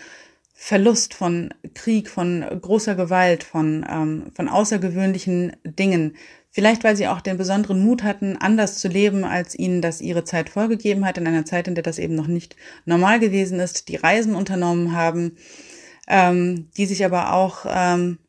Verlust, 0.53 1.15
von 1.15 1.53
Krieg, 1.73 2.07
von 2.07 2.45
großer 2.61 2.93
Gewalt, 2.93 3.43
von, 3.43 3.83
ähm, 3.89 4.27
von 4.35 4.47
außergewöhnlichen 4.47 5.55
Dingen. 5.63 6.15
Vielleicht, 6.51 6.83
weil 6.83 6.95
sie 6.95 7.07
auch 7.07 7.21
den 7.21 7.38
besonderen 7.38 7.83
Mut 7.83 8.03
hatten, 8.03 8.38
anders 8.38 8.77
zu 8.77 8.88
leben, 8.88 9.23
als 9.23 9.55
ihnen 9.57 9.81
das 9.81 10.01
ihre 10.01 10.23
Zeit 10.23 10.49
vorgegeben 10.49 11.05
hat, 11.05 11.17
in 11.17 11.25
einer 11.25 11.45
Zeit, 11.45 11.67
in 11.67 11.75
der 11.75 11.83
das 11.83 11.97
eben 11.97 12.13
noch 12.13 12.27
nicht 12.27 12.55
normal 12.85 13.19
gewesen 13.19 13.59
ist, 13.59 13.88
die 13.88 13.95
Reisen 13.95 14.35
unternommen 14.35 14.93
haben, 14.93 15.38
ähm, 16.07 16.69
die 16.77 16.85
sich 16.85 17.03
aber 17.05 17.33
auch 17.33 17.65
ähm, 17.67 18.19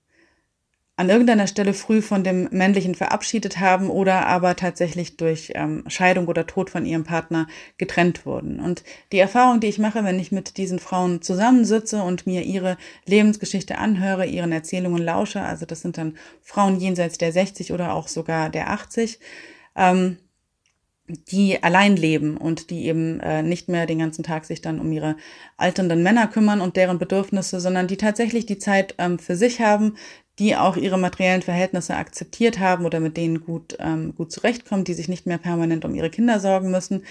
an 0.97 1.09
irgendeiner 1.09 1.47
Stelle 1.47 1.73
früh 1.73 2.03
von 2.03 2.23
dem 2.23 2.49
männlichen 2.51 2.95
verabschiedet 2.95 3.59
haben 3.59 3.89
oder 3.89 4.27
aber 4.27 4.57
tatsächlich 4.57 5.17
durch 5.17 5.53
ähm, 5.55 5.85
Scheidung 5.87 6.29
oder 6.29 6.47
Tod 6.47 6.69
von 6.69 6.85
ihrem 6.85 7.05
Partner 7.05 7.47
getrennt 7.79 8.27
wurden. 8.27 8.61
Und 8.61 8.85
die 9.11 9.19
Erfahrung, 9.19 9.61
die 9.61 9.69
ich 9.69 9.79
mache, 9.79 10.05
wenn 10.05 10.19
ich 10.19 10.33
mit 10.33 10.59
diesen 10.59 10.79
Frauen 10.79 11.23
zusammensitze 11.23 12.03
und 12.03 12.27
mir 12.27 12.43
ihre 12.43 12.77
Lebensgeschichte 13.07 13.79
anhöre, 13.79 14.27
ihren 14.27 14.53
Erzählungen 14.53 15.03
lausche, 15.03 15.41
also 15.41 15.65
das 15.65 15.81
sind 15.81 15.97
dann 15.97 16.17
Frauen 16.43 16.79
jenseits 16.79 17.17
der 17.17 17.33
60 17.33 17.73
oder 17.73 17.95
auch 17.95 18.07
sogar 18.07 18.51
der 18.51 18.71
80, 18.71 19.19
ähm, 19.77 20.19
die 21.09 21.63
allein 21.63 21.97
leben 21.97 22.37
und 22.37 22.71
die 22.71 22.87
eben 22.87 23.19
äh, 23.21 23.43
nicht 23.43 23.69
mehr 23.69 23.87
den 23.87 23.99
ganzen 23.99 24.23
Tag 24.23 24.45
sich 24.45 24.61
dann 24.61 24.79
um 24.79 24.93
ihre 24.93 25.17
alternden 25.57 26.03
Männer 26.03 26.29
kümmern 26.29 26.61
und 26.61 26.77
deren 26.77 26.99
Bedürfnisse, 26.99 27.61
sondern 27.61 27.89
die 27.89 27.97
tatsächlich 27.97 28.47
die 28.47 28.59
Zeit 28.59 28.95
ähm, 28.99 29.19
für 29.19 29.37
sich 29.37 29.61
haben, 29.61 29.97
die 30.39 30.57
auch 30.57 30.77
ihre 30.77 30.99
materiellen 30.99 31.43
Verhältnisse 31.43 31.97
akzeptiert 31.97 32.59
haben 32.59 32.85
oder 32.85 33.01
mit 33.01 33.17
denen 33.17 33.45
gut, 33.45 33.77
ähm, 33.79 34.15
gut 34.15 34.33
zurechtkommen, 34.33 34.85
die 34.85 34.95
sich 34.95 35.09
nicht 35.09 35.27
mehr 35.27 35.39
permanent 35.39 35.85
um 35.85 35.95
ihre 35.95 36.11
Kinder 36.11 36.41
sorgen 36.41 36.71
müssen, 36.71 37.05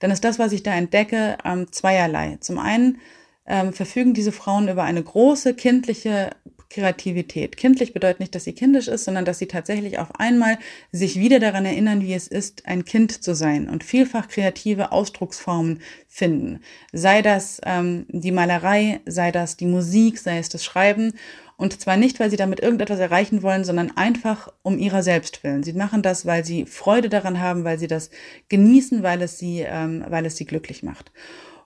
dann 0.00 0.10
ist 0.10 0.24
das, 0.24 0.38
was 0.38 0.52
ich 0.52 0.62
da 0.62 0.74
entdecke, 0.74 1.38
ähm, 1.44 1.72
zweierlei. 1.72 2.36
Zum 2.40 2.58
einen 2.58 2.98
ähm, 3.46 3.72
verfügen 3.72 4.12
diese 4.12 4.32
Frauen 4.32 4.68
über 4.68 4.82
eine 4.82 5.02
große 5.02 5.54
kindliche 5.54 6.30
Kreativität. 6.68 7.56
Kindlich 7.56 7.92
bedeutet 7.92 8.20
nicht, 8.20 8.34
dass 8.34 8.44
sie 8.44 8.52
kindisch 8.52 8.88
ist, 8.88 9.04
sondern 9.04 9.24
dass 9.24 9.38
sie 9.38 9.46
tatsächlich 9.46 9.98
auf 9.98 10.18
einmal 10.18 10.58
sich 10.90 11.18
wieder 11.18 11.38
daran 11.38 11.64
erinnern, 11.64 12.02
wie 12.02 12.12
es 12.12 12.26
ist, 12.26 12.66
ein 12.66 12.84
Kind 12.84 13.22
zu 13.22 13.34
sein 13.34 13.68
und 13.68 13.84
vielfach 13.84 14.28
kreative 14.28 14.90
Ausdrucksformen 14.90 15.80
finden. 16.08 16.60
Sei 16.92 17.22
das 17.22 17.60
ähm, 17.64 18.06
die 18.08 18.32
Malerei, 18.32 19.00
sei 19.06 19.30
das 19.30 19.56
die 19.56 19.66
Musik, 19.66 20.18
sei 20.18 20.38
es 20.38 20.48
das 20.48 20.64
Schreiben. 20.64 21.14
Und 21.56 21.80
zwar 21.80 21.96
nicht, 21.96 22.20
weil 22.20 22.30
sie 22.30 22.36
damit 22.36 22.60
irgendetwas 22.60 22.98
erreichen 22.98 23.42
wollen, 23.42 23.64
sondern 23.64 23.96
einfach 23.96 24.52
um 24.62 24.78
ihrer 24.78 25.02
selbst 25.02 25.42
willen. 25.42 25.62
Sie 25.62 25.72
machen 25.72 26.02
das, 26.02 26.26
weil 26.26 26.44
sie 26.44 26.66
Freude 26.66 27.08
daran 27.08 27.40
haben, 27.40 27.64
weil 27.64 27.78
sie 27.78 27.86
das 27.86 28.10
genießen, 28.48 29.02
weil 29.02 29.22
es 29.22 29.38
sie, 29.38 29.60
ähm, 29.60 30.04
weil 30.08 30.26
es 30.26 30.36
sie 30.36 30.44
glücklich 30.44 30.82
macht. 30.82 31.12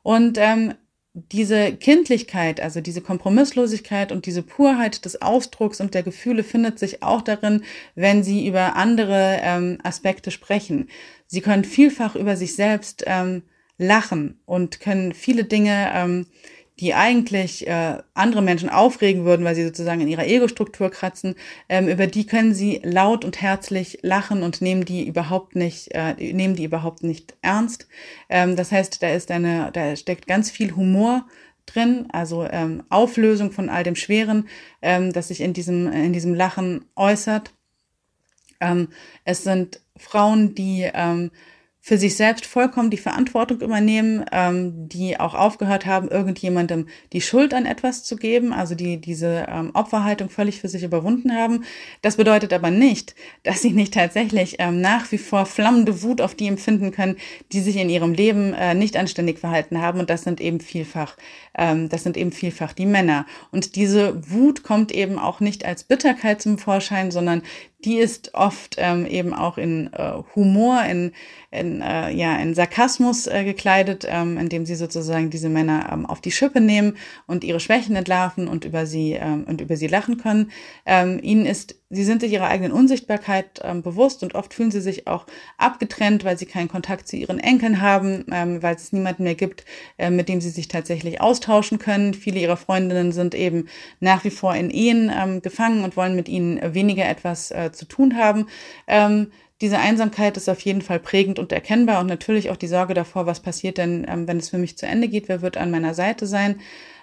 Und 0.03 0.39
ähm, 0.39 0.75
diese 1.12 1.73
Kindlichkeit, 1.73 2.61
also 2.61 2.81
diese 2.81 3.01
Kompromisslosigkeit 3.01 4.12
und 4.12 4.27
diese 4.27 4.43
Purheit 4.43 5.05
des 5.05 5.21
Ausdrucks 5.21 5.81
und 5.81 5.95
der 5.95 6.05
Gefühle 6.05 6.45
findet 6.45 6.79
sich 6.79 7.03
auch 7.03 7.23
darin, 7.23 7.65
wenn 7.97 8.23
sie 8.23 8.47
über 8.47 8.77
andere 8.77 9.41
ähm, 9.43 9.79
Aspekte 9.83 10.31
sprechen. 10.31 10.89
Sie 11.27 11.41
können 11.41 11.65
vielfach 11.65 12.15
über 12.15 12.37
sich 12.37 12.55
selbst 12.55 13.03
ähm, 13.07 13.43
lachen 13.77 14.41
und 14.47 14.79
können 14.79 15.12
viele 15.12 15.45
Dinge 15.45 15.91
ähm, 15.93 16.27
die 16.81 16.94
eigentlich 16.94 17.66
äh, 17.66 17.98
andere 18.15 18.40
Menschen 18.40 18.70
aufregen 18.70 19.24
würden, 19.27 19.44
weil 19.44 19.55
sie 19.55 19.65
sozusagen 19.65 20.01
in 20.01 20.09
ihrer 20.09 20.27
Ego-Struktur 20.27 20.90
kratzen, 20.90 21.35
ähm, 21.69 21.89
über 21.89 22.07
die 22.07 22.24
können 22.24 22.55
sie 22.55 22.81
laut 22.82 23.24
und 23.24 23.43
herzlich 23.43 23.98
lachen 24.02 24.43
und 24.43 24.62
nehmen 24.62 24.86
die 24.86 25.07
überhaupt 25.07 25.57
nicht, 25.57 25.94
äh, 25.94 26.15
nehmen 26.32 26.57
die 26.57 26.65
überhaupt 26.65 27.02
nicht 27.02 27.36
ernst. 27.43 27.86
Ähm, 28.31 28.57
das 28.57 28.73
heißt, 28.73 29.02
da 29.02 29.11
ist 29.11 29.31
eine, 29.31 29.70
da 29.73 29.94
steckt 29.94 30.27
ganz 30.27 30.51
viel 30.51 30.74
Humor 30.74 31.27
drin, 31.66 32.09
also 32.12 32.47
ähm, 32.51 32.82
Auflösung 32.89 33.52
von 33.52 33.69
all 33.69 33.85
dem 33.85 33.97
Schweren, 33.97 34.48
ähm, 34.81 35.12
das 35.12 35.28
sich 35.28 35.43
in 35.43 35.52
diesem, 35.52 35.93
in 35.93 36.15
diesem 36.15 36.35
Lachen 36.35 36.86
äußert. 36.97 37.52
Ähm, 38.61 38.89
es 39.24 39.44
sind 39.44 39.82
Frauen, 39.98 40.55
die 40.55 40.89
ähm, 40.93 41.31
für 41.82 41.97
sich 41.97 42.15
selbst 42.15 42.44
vollkommen 42.44 42.90
die 42.90 42.98
Verantwortung 42.98 43.61
übernehmen, 43.61 44.24
ähm, 44.32 44.89
die 44.89 45.19
auch 45.19 45.35
aufgehört 45.35 45.86
haben, 45.86 46.09
irgendjemandem 46.09 46.89
die 47.15 47.23
Schuld 47.23 47.55
an 47.55 47.65
etwas 47.65 48.05
zu 48.05 48.16
geben, 48.16 48.52
also 48.52 48.74
die 48.74 49.01
diese 49.01 49.47
ähm, 49.48 49.70
Opferhaltung 49.73 50.28
völlig 50.28 50.61
für 50.61 50.69
sich 50.69 50.82
überwunden 50.82 51.35
haben. 51.35 51.65
Das 52.02 52.16
bedeutet 52.16 52.52
aber 52.52 52.70
nicht, 52.70 53.15
dass 53.44 53.62
sie 53.62 53.70
nicht 53.70 53.94
tatsächlich 53.94 54.57
ähm, 54.59 54.82
nach 54.82 55.11
wie 55.11 55.16
vor 55.19 55.47
flammende 55.47 56.02
Wut 56.02 56.20
auf 56.20 56.35
die 56.35 56.48
empfinden 56.48 56.93
können, 56.93 57.16
die 57.51 57.61
sich 57.61 57.77
in 57.77 57.89
ihrem 57.89 58.12
Leben 58.12 58.52
äh, 58.52 58.74
nicht 58.74 58.98
anständig 58.98 59.39
verhalten 59.39 59.81
haben. 59.81 60.01
Und 60.01 60.11
das 60.11 60.23
sind 60.23 60.43
eben 60.43 60.61
vielfach, 60.61 61.16
ähm, 61.57 61.89
das 61.89 62.02
sind 62.02 62.19
eben 62.19 62.31
vielfach 62.31 62.74
die 62.74 62.86
Männer. 62.86 63.24
Und 63.52 63.74
diese 63.77 64.31
Wut 64.31 64.62
kommt 64.62 64.93
eben 64.93 65.19
auch 65.19 65.40
nicht 65.40 65.65
als 65.65 65.85
Bitterkeit 65.85 66.43
zum 66.43 66.59
Vorschein, 66.59 67.11
sondern 67.11 67.40
die 67.85 67.98
ist 67.98 68.35
oft 68.35 68.77
ähm, 68.78 69.07
eben 69.07 69.32
auch 69.32 69.59
in 69.59 69.93
äh, 69.93 70.12
Humor, 70.35 70.82
in, 70.85 71.12
in, 71.51 71.81
äh, 71.81 72.11
ja, 72.11 72.36
in 72.36 72.55
Sarkasmus 72.55 73.27
äh, 73.27 73.44
gekleidet, 73.44 74.07
ähm, 74.09 74.39
indem 74.39 74.66
sie 74.66 74.74
sozusagen 74.74 75.31
diese 75.31 75.48
Männer 75.48 75.90
ähm, 75.93 76.07
auf 76.07 76.20
die 76.20 76.31
Schippe 76.31 76.61
nehmen 76.61 76.97
und 77.27 77.44
ihre 77.44 77.61
Schwächen 77.61 77.97
entlarven 77.97 78.48
und 78.48 78.65
über 78.65 78.86
sie 78.86 79.12
ähm, 79.12 79.44
und 79.48 79.61
über 79.61 79.77
sie 79.77 79.86
lachen 79.86 80.19
können. 80.19 80.51
Ähm, 80.85 81.20
ihnen 81.23 81.47
ist 81.47 81.81
Sie 81.93 82.05
sind 82.05 82.20
sich 82.20 82.31
ihrer 82.31 82.47
eigenen 82.47 82.70
Unsichtbarkeit 82.70 83.61
ähm, 83.65 83.82
bewusst 83.82 84.23
und 84.23 84.36
oft 84.36 84.55
fühlen 84.55 84.70
sie 84.70 84.81
sich 84.81 85.09
auch 85.09 85.27
abgetrennt, 85.59 86.23
weil 86.24 86.39
sie 86.39 86.47
keinen 86.47 86.69
Kontakt 86.69 87.09
zu 87.09 87.16
ihren 87.16 87.40
Enkeln 87.40 87.81
haben, 87.81 88.27
ähm, 88.31 88.62
weil 88.62 88.77
es 88.77 88.93
niemanden 88.93 89.24
mehr 89.24 89.35
gibt, 89.35 89.65
äh, 89.98 90.09
mit 90.09 90.28
dem 90.28 90.40
sie 90.40 90.51
sich 90.51 90.69
tatsächlich 90.69 91.20
austauschen 91.20 91.81
können. 91.81 92.15
Viele 92.15 92.39
ihrer 92.39 92.57
Freundinnen 92.57 93.11
sind 93.11 93.35
eben 93.35 93.66
nach 93.98 94.23
wie 94.23 94.31
vor 94.31 94.55
in 94.55 94.70
Ehen 94.70 95.11
ähm, 95.12 95.43
gefangen 95.43 95.82
und 95.82 95.97
wollen 95.97 96.15
mit 96.15 96.28
ihnen 96.28 96.61
weniger 96.74 97.09
etwas 97.09 97.51
äh, 97.51 97.70
zu 97.73 97.87
tun 97.87 98.17
haben. 98.17 98.47
Ähm, 98.87 99.33
diese 99.61 99.79
Einsamkeit 99.79 100.37
ist 100.37 100.49
auf 100.49 100.61
jeden 100.61 100.83
Fall 100.83 101.01
prägend 101.01 101.39
und 101.39 101.53
erkennbar 101.53 102.01
und 102.01 102.07
natürlich 102.07 102.51
auch 102.51 102.57
die 102.57 102.67
Sorge 102.67 102.95
davor, 102.95 103.27
was 103.27 103.41
passiert 103.41 103.79
denn, 103.79 104.07
ähm, 104.09 104.27
wenn 104.27 104.39
es 104.39 104.49
für 104.49 104.59
mich 104.59 104.79
zu 104.79 104.87
Ende 104.87 105.09
geht, 105.09 105.29
wer 105.29 105.43
wird 105.43 105.57
an 105.57 105.71
meiner 105.71 105.95
Seite 105.95 106.27
sein. 106.27 106.61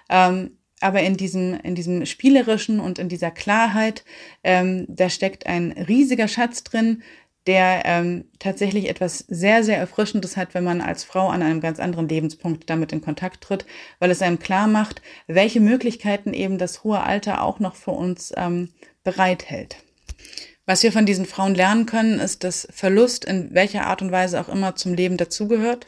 Ähm, 0.08 0.58
aber 0.80 1.02
in 1.02 1.16
diesem, 1.16 1.58
in 1.62 1.74
diesem 1.74 2.06
spielerischen 2.06 2.80
und 2.80 2.98
in 2.98 3.08
dieser 3.08 3.30
Klarheit, 3.30 4.04
ähm, 4.44 4.86
da 4.88 5.10
steckt 5.10 5.46
ein 5.46 5.72
riesiger 5.72 6.28
Schatz 6.28 6.62
drin, 6.64 7.02
der 7.46 7.82
ähm, 7.86 8.26
tatsächlich 8.38 8.88
etwas 8.88 9.18
sehr, 9.26 9.64
sehr 9.64 9.78
Erfrischendes 9.78 10.36
hat, 10.36 10.54
wenn 10.54 10.64
man 10.64 10.80
als 10.80 11.02
Frau 11.02 11.28
an 11.28 11.42
einem 11.42 11.60
ganz 11.60 11.80
anderen 11.80 12.08
Lebenspunkt 12.08 12.68
damit 12.68 12.92
in 12.92 13.00
Kontakt 13.00 13.42
tritt, 13.42 13.64
weil 14.00 14.10
es 14.10 14.20
einem 14.20 14.38
klar 14.38 14.66
macht, 14.68 15.00
welche 15.26 15.60
Möglichkeiten 15.60 16.34
eben 16.34 16.58
das 16.58 16.84
hohe 16.84 17.00
Alter 17.00 17.42
auch 17.42 17.58
noch 17.58 17.74
für 17.74 17.92
uns 17.92 18.34
ähm, 18.36 18.68
bereithält. 19.02 19.78
Was 20.68 20.82
wir 20.82 20.92
von 20.92 21.06
diesen 21.06 21.24
Frauen 21.24 21.54
lernen 21.54 21.86
können, 21.86 22.20
ist, 22.20 22.44
dass 22.44 22.68
Verlust 22.70 23.24
in 23.24 23.54
welcher 23.54 23.86
Art 23.86 24.02
und 24.02 24.12
Weise 24.12 24.38
auch 24.38 24.50
immer 24.50 24.76
zum 24.76 24.92
Leben 24.92 25.16
dazugehört 25.16 25.86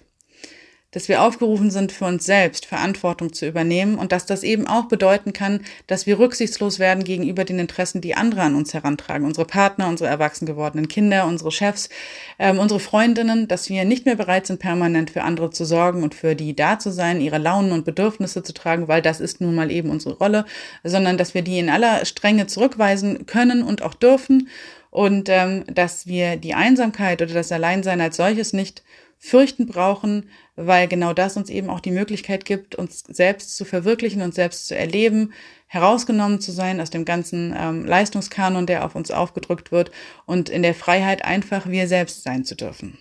dass 0.93 1.09
wir 1.09 1.23
aufgerufen 1.23 1.71
sind, 1.71 1.93
für 1.93 2.05
uns 2.05 2.27
selbst 2.27 2.67
Verantwortung 2.67 3.33
zu 3.33 3.47
übernehmen 3.47 3.97
und 3.97 4.11
dass 4.13 4.27
das 4.27 4.43
eben 4.43 4.67
auch 4.67 4.87
bedeuten 4.87 5.33
kann, 5.33 5.61
dass 5.87 6.07
wir 6.07 6.19
rücksichtslos 6.19 6.79
werden 6.79 7.05
gegenüber 7.05 7.45
den 7.45 7.61
Interessen, 7.61 8.01
die 8.01 8.17
andere 8.17 8.43
an 8.43 8.57
uns 8.57 8.75
herantragen, 8.75 9.25
unsere 9.25 9.47
Partner, 9.47 9.89
unsere 9.89 10.11
erwachsen 10.11 10.47
gewordenen 10.47 10.89
Kinder, 10.89 11.27
unsere 11.27 11.53
Chefs, 11.53 11.91
ähm, 12.39 12.59
unsere 12.59 12.81
Freundinnen, 12.81 13.47
dass 13.47 13.69
wir 13.69 13.85
nicht 13.85 14.05
mehr 14.05 14.17
bereit 14.17 14.47
sind, 14.47 14.59
permanent 14.59 15.11
für 15.11 15.23
andere 15.23 15.51
zu 15.51 15.65
sorgen 15.65 16.03
und 16.03 16.15
für 16.15 16.35
die 16.35 16.57
da 16.57 16.79
zu 16.79 16.91
sein, 16.91 17.21
ihre 17.21 17.39
Launen 17.39 17.73
und 17.73 17.85
Bedürfnisse 17.85 18.43
zu 18.43 18.53
tragen, 18.53 18.89
weil 18.89 19.03
das 19.03 19.21
ist 19.21 19.41
nun 19.41 19.55
mal 19.55 19.71
eben 19.71 19.91
unsere 19.91 20.17
Rolle, 20.17 20.45
sondern 20.83 21.19
dass 21.19 21.35
wir 21.35 21.43
die 21.43 21.59
in 21.59 21.71
aller 21.71 22.05
Strenge 22.05 22.49
zurückweisen 22.49 23.27
können 23.27 23.63
und 23.63 23.83
auch 23.83 23.95
dürfen 23.95 24.49
und 24.91 25.29
ähm, 25.29 25.65
dass 25.73 26.07
wir 26.07 26.37
die 26.37 26.55
Einsamkeit 26.55 27.23
oder 27.23 27.33
das 27.33 27.53
Alleinsein 27.53 28.01
als 28.01 28.17
solches 28.17 28.53
nicht 28.53 28.83
fürchten 29.23 29.67
brauchen, 29.67 30.31
weil 30.57 30.89
genau 30.89 31.13
das 31.13 31.37
uns 31.37 31.51
eben 31.51 31.69
auch 31.69 31.81
die 31.81 31.91
Möglichkeit 31.91 32.47
gibt, 32.47 32.75
uns 32.75 33.05
selbst 33.07 33.55
zu 33.55 33.67
verwirklichen 33.67 34.23
und 34.23 34.35
selbst 34.35 34.67
zu 34.67 34.75
erleben, 34.75 35.35
herausgenommen 35.67 36.41
zu 36.41 36.53
sein 36.53 36.81
aus 36.81 36.89
dem 36.89 37.05
ganzen 37.05 37.55
ähm, 37.57 37.85
Leistungskanon, 37.85 38.67
der 38.67 38.85
auf 38.85 38.95
uns 38.95 39.11
aufgedrückt 39.11 39.71
wird 39.73 39.93
und 40.25 40.49
in 40.49 40.63
der 40.63 40.75
Freiheit 40.75 41.23
einfach 41.23 41.69
wir 41.69 41.87
selbst 41.87 42.25
sein 42.25 42.45
zu 42.47 42.57
dürfen. 42.57 42.99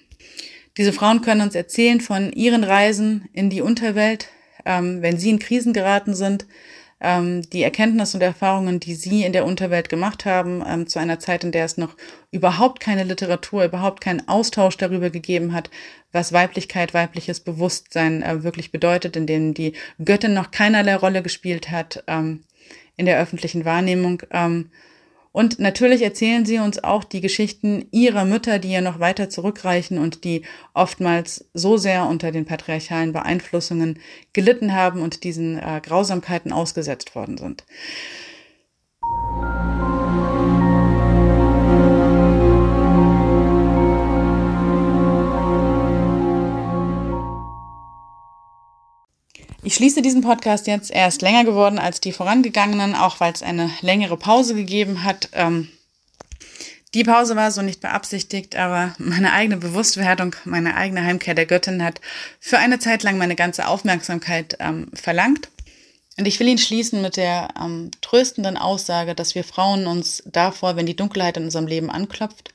Diese 0.77 0.91
Frauen 0.91 1.21
können 1.21 1.41
uns 1.41 1.55
erzählen 1.55 2.01
von 2.01 2.33
ihren 2.33 2.65
Reisen 2.65 3.29
in 3.31 3.49
die 3.49 3.61
Unterwelt, 3.61 4.27
ähm, 4.65 5.01
wenn 5.01 5.17
sie 5.17 5.29
in 5.29 5.39
Krisen 5.39 5.71
geraten 5.71 6.15
sind, 6.15 6.45
ähm, 7.01 7.49
die 7.49 7.63
Erkenntnisse 7.63 8.17
und 8.17 8.23
Erfahrungen, 8.23 8.80
die 8.80 8.93
Sie 8.93 9.23
in 9.23 9.34
der 9.34 9.45
Unterwelt 9.45 9.89
gemacht 9.89 10.26
haben, 10.26 10.63
ähm, 10.67 10.88
zu 10.88 10.99
einer 10.99 11.19
Zeit, 11.19 11.43
in 11.43 11.51
der 11.51 11.65
es 11.65 11.77
noch 11.77 11.95
überhaupt 12.31 12.80
keine 12.80 13.03
Literatur, 13.03 13.63
überhaupt 13.63 14.01
keinen 14.01 14.27
Austausch 14.27 14.77
darüber 14.77 15.09
gegeben 15.09 15.53
hat, 15.53 15.69
was 16.11 16.34
Weiblichkeit, 16.34 16.93
weibliches 16.93 17.39
Bewusstsein 17.39 18.21
äh, 18.21 18.43
wirklich 18.43 18.71
bedeutet, 18.71 19.15
in 19.15 19.27
dem 19.27 19.53
die 19.53 19.73
Göttin 20.03 20.34
noch 20.34 20.51
keinerlei 20.51 20.95
Rolle 20.95 21.21
gespielt 21.21 21.71
hat 21.71 22.03
ähm, 22.07 22.43
in 22.97 23.05
der 23.05 23.19
öffentlichen 23.19 23.63
Wahrnehmung. 23.63 24.23
Ähm, 24.31 24.69
und 25.31 25.60
natürlich 25.60 26.01
erzählen 26.01 26.45
sie 26.45 26.57
uns 26.57 26.84
auch 26.84 27.03
die 27.03 27.22
Geschichten 27.22 27.88
ihrer 27.91 28.26
Mütter, 28.26 28.57
die 28.57 28.72
ja 28.72 28.81
noch 28.81 28.99
weiter 28.99 29.30
zurückreichen 29.30 29.99
und 29.99 30.23
die 30.23 30.43
oftmals 30.73 31.49
so 31.53 31.77
sehr 31.77 32.07
unter 32.07 32.31
den 32.31 32.45
patriarchalen 32.45 33.14
Beeinflussungen 33.14 33.99
gelitten 34.34 34.73
haben 34.73 35.01
und 35.01 35.23
diesen 35.23 35.60
äh, 35.60 35.81
Grausamkeiten 35.84 36.51
ausgesetzt 36.51 37.14
worden 37.15 37.38
sind. 37.38 37.64
Ich 49.61 49.76
schließe 49.76 50.02
diesen 50.02 50.22
Podcast 50.22 50.68
jetzt. 50.68 50.90
Er 50.90 51.10
ist 51.10 51.22
länger 51.22 51.44
geworden 51.44 51.80
als 51.80 51.99
die 51.99 52.14
vorangegangenen, 52.14 52.95
auch 52.95 53.19
weil 53.19 53.34
es 53.34 53.44
eine 53.44 53.69
längere 53.81 54.15
Pause 54.15 54.56
gegeben 54.56 55.03
hat. 55.03 55.30
Ähm, 55.34 55.68
die 56.94 57.03
Pause 57.03 57.36
war 57.36 57.52
so 57.52 57.61
nicht 57.61 57.81
beabsichtigt, 57.81 58.56
aber 58.56 58.95
meine 58.98 59.34
eigene 59.34 59.57
Bewusstwerdung, 59.57 60.36
meine 60.45 60.76
eigene 60.76 61.03
Heimkehr 61.03 61.36
der 61.36 61.45
Göttin 61.45 61.84
hat 61.84 61.99
für 62.40 62.57
eine 62.57 62.80
Zeit 62.80 63.03
lang 63.03 63.18
meine 63.18 63.36
ganze 63.36 63.68
Aufmerksamkeit 63.68 64.56
ähm, 64.60 64.88
verlangt. 64.94 65.49
Und 66.18 66.26
ich 66.26 66.40
will 66.40 66.48
ihn 66.48 66.57
schließen 66.57 67.02
mit 67.02 67.18
der 67.18 67.49
ähm, 67.61 67.91
tröstenden 68.02 68.57
Aussage, 68.57 69.14
dass 69.14 69.36
wir 69.36 69.44
Frauen 69.44 69.88
uns 69.88 70.23
davor, 70.26 70.77
wenn 70.77 70.86
die 70.86 70.95
Dunkelheit 70.95 71.38
in 71.38 71.44
unserem 71.44 71.68
Leben 71.68 71.90
anklopft, 71.91 72.53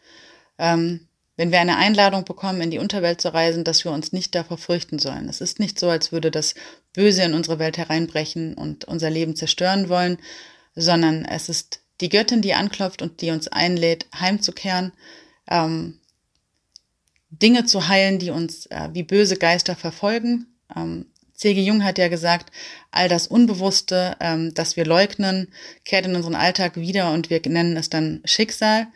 ähm, 0.59 1.07
wenn 1.37 1.51
wir 1.51 1.61
eine 1.61 1.77
Einladung 1.77 2.25
bekommen, 2.25 2.61
in 2.61 2.71
die 2.71 2.79
Unterwelt 2.79 3.21
zu 3.21 3.33
reisen, 3.35 3.65
dass 3.65 3.85
wir 3.85 3.93
uns 3.93 4.13
nicht 4.13 4.35
davor 4.35 4.59
fürchten 4.59 4.99
sollen. 4.99 5.29
Es 5.29 5.41
ist 5.41 5.59
nicht 5.59 5.79
so, 5.79 5.89
als 5.89 6.13
würde 6.13 6.31
das 6.31 6.55
Böse 6.93 7.23
in 7.23 7.35
unsere 7.35 7.59
Welt 7.59 7.77
hereinbrechen 7.77 8.55
und 8.55 8.85
unser 8.85 9.11
Leben 9.11 9.35
zerstören 9.35 9.89
wollen, 9.89 10.19
sondern 10.77 11.25
es 11.25 11.49
ist 11.49 11.81
die 12.01 12.09
Göttin, 12.09 12.43
die 12.43 12.55
anklopft 12.55 13.03
und 13.03 13.21
die 13.21 13.31
uns 13.31 13.49
einlädt, 13.49 14.07
heimzukehren, 14.15 14.93
ähm, 15.49 16.01
Dinge 17.31 17.65
zu 17.65 17.89
heilen, 17.89 18.19
die 18.19 18.31
uns 18.31 18.67
äh, 18.67 18.91
wie 18.93 19.03
böse 19.03 19.37
Geister 19.37 19.75
verfolgen. 19.75 20.47
Ähm, 20.75 21.07
C.G. 21.35 21.61
Jung 21.63 21.83
hat 21.83 21.99
ja 21.99 22.09
gesagt, 22.09 22.53
all 22.93 23.09
das 23.09 23.27
Unbewusste, 23.27 24.17
ähm, 24.21 24.55
das 24.55 24.77
wir 24.77 24.85
leugnen, 24.85 25.53
kehrt 25.85 26.07
in 26.07 26.15
unseren 26.15 26.37
Alltag 26.37 26.77
wieder 26.77 27.13
und 27.13 27.29
wir 27.29 27.41
nennen 27.45 27.77
es 27.77 27.91
dann 27.91 28.23
Schicksal. 28.25 28.87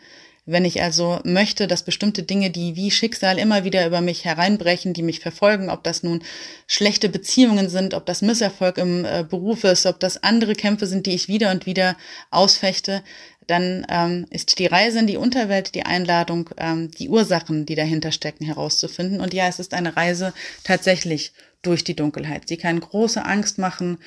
Wenn 0.50 0.64
ich 0.64 0.80
also 0.80 1.20
möchte, 1.24 1.66
dass 1.66 1.82
bestimmte 1.82 2.22
Dinge, 2.22 2.48
die 2.48 2.74
wie 2.74 2.90
Schicksal 2.90 3.38
immer 3.38 3.64
wieder 3.64 3.86
über 3.86 4.00
mich 4.00 4.24
hereinbrechen, 4.24 4.94
die 4.94 5.02
mich 5.02 5.20
verfolgen, 5.20 5.68
ob 5.68 5.84
das 5.84 6.02
nun 6.02 6.22
schlechte 6.66 7.10
Beziehungen 7.10 7.68
sind, 7.68 7.92
ob 7.92 8.06
das 8.06 8.22
Misserfolg 8.22 8.78
im 8.78 9.04
äh, 9.04 9.26
Beruf 9.28 9.64
ist, 9.64 9.84
ob 9.84 10.00
das 10.00 10.22
andere 10.22 10.54
Kämpfe 10.54 10.86
sind, 10.86 11.04
die 11.04 11.14
ich 11.14 11.28
wieder 11.28 11.50
und 11.50 11.66
wieder 11.66 11.98
ausfechte, 12.30 13.02
dann 13.46 13.84
ähm, 13.90 14.24
ist 14.30 14.58
die 14.58 14.64
Reise 14.64 15.00
in 15.00 15.06
die 15.06 15.18
Unterwelt 15.18 15.74
die 15.74 15.84
Einladung, 15.84 16.48
ähm, 16.56 16.90
die 16.92 17.10
Ursachen, 17.10 17.66
die 17.66 17.74
dahinter 17.74 18.10
stecken, 18.10 18.46
herauszufinden. 18.46 19.20
Und 19.20 19.34
ja, 19.34 19.48
es 19.48 19.58
ist 19.58 19.74
eine 19.74 19.96
Reise 19.96 20.32
tatsächlich 20.64 21.32
durch 21.60 21.84
die 21.84 21.94
Dunkelheit. 21.94 22.48
Sie 22.48 22.56
kann 22.56 22.80
große 22.80 23.22
Angst 23.22 23.58
machen 23.58 23.98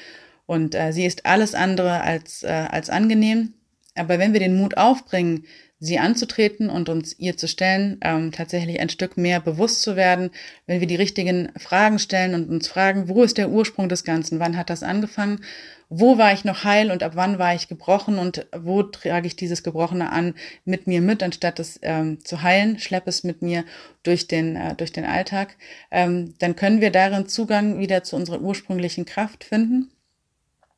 und 0.47 0.73
äh, 0.73 0.91
sie 0.91 1.05
ist 1.05 1.27
alles 1.27 1.53
andere 1.53 2.01
als, 2.01 2.41
äh, 2.41 2.47
als 2.47 2.89
angenehm. 2.89 3.53
Aber 3.93 4.18
wenn 4.18 4.34
wir 4.34 4.39
den 4.39 4.57
Mut 4.57 4.77
aufbringen, 4.77 5.45
sie 5.81 5.97
anzutreten 5.97 6.69
und 6.69 6.89
uns 6.89 7.17
ihr 7.17 7.35
zu 7.37 7.47
stellen, 7.47 7.97
ähm, 8.01 8.31
tatsächlich 8.31 8.79
ein 8.79 8.89
Stück 8.89 9.17
mehr 9.17 9.41
bewusst 9.41 9.81
zu 9.81 9.95
werden, 9.95 10.29
wenn 10.67 10.79
wir 10.79 10.87
die 10.87 10.95
richtigen 10.95 11.51
Fragen 11.57 11.97
stellen 11.97 12.35
und 12.35 12.49
uns 12.49 12.67
fragen, 12.67 13.09
wo 13.09 13.23
ist 13.23 13.39
der 13.39 13.49
Ursprung 13.49 13.89
des 13.89 14.03
Ganzen, 14.03 14.39
wann 14.39 14.55
hat 14.55 14.69
das 14.69 14.83
angefangen, 14.83 15.41
wo 15.89 16.19
war 16.19 16.31
ich 16.31 16.45
noch 16.45 16.63
heil 16.63 16.91
und 16.91 17.01
ab 17.03 17.13
wann 17.15 17.37
war 17.39 17.53
ich 17.55 17.67
gebrochen? 17.67 18.17
Und 18.17 18.47
wo 18.55 18.81
trage 18.83 19.27
ich 19.27 19.35
dieses 19.35 19.61
Gebrochene 19.61 20.11
an 20.11 20.35
mit 20.63 20.87
mir 20.87 21.01
mit, 21.01 21.21
anstatt 21.21 21.59
es 21.59 21.79
ähm, 21.81 22.23
zu 22.23 22.43
heilen, 22.43 22.79
schleppe 22.79 23.09
es 23.09 23.25
mit 23.25 23.41
mir 23.41 23.65
durch 24.03 24.27
den, 24.27 24.55
äh, 24.55 24.75
durch 24.75 24.93
den 24.93 25.03
Alltag, 25.03 25.57
ähm, 25.89 26.35
dann 26.39 26.55
können 26.55 26.79
wir 26.79 26.91
darin 26.91 27.27
Zugang 27.27 27.79
wieder 27.79 28.03
zu 28.03 28.15
unserer 28.15 28.39
ursprünglichen 28.39 29.05
Kraft 29.05 29.43
finden. 29.43 29.91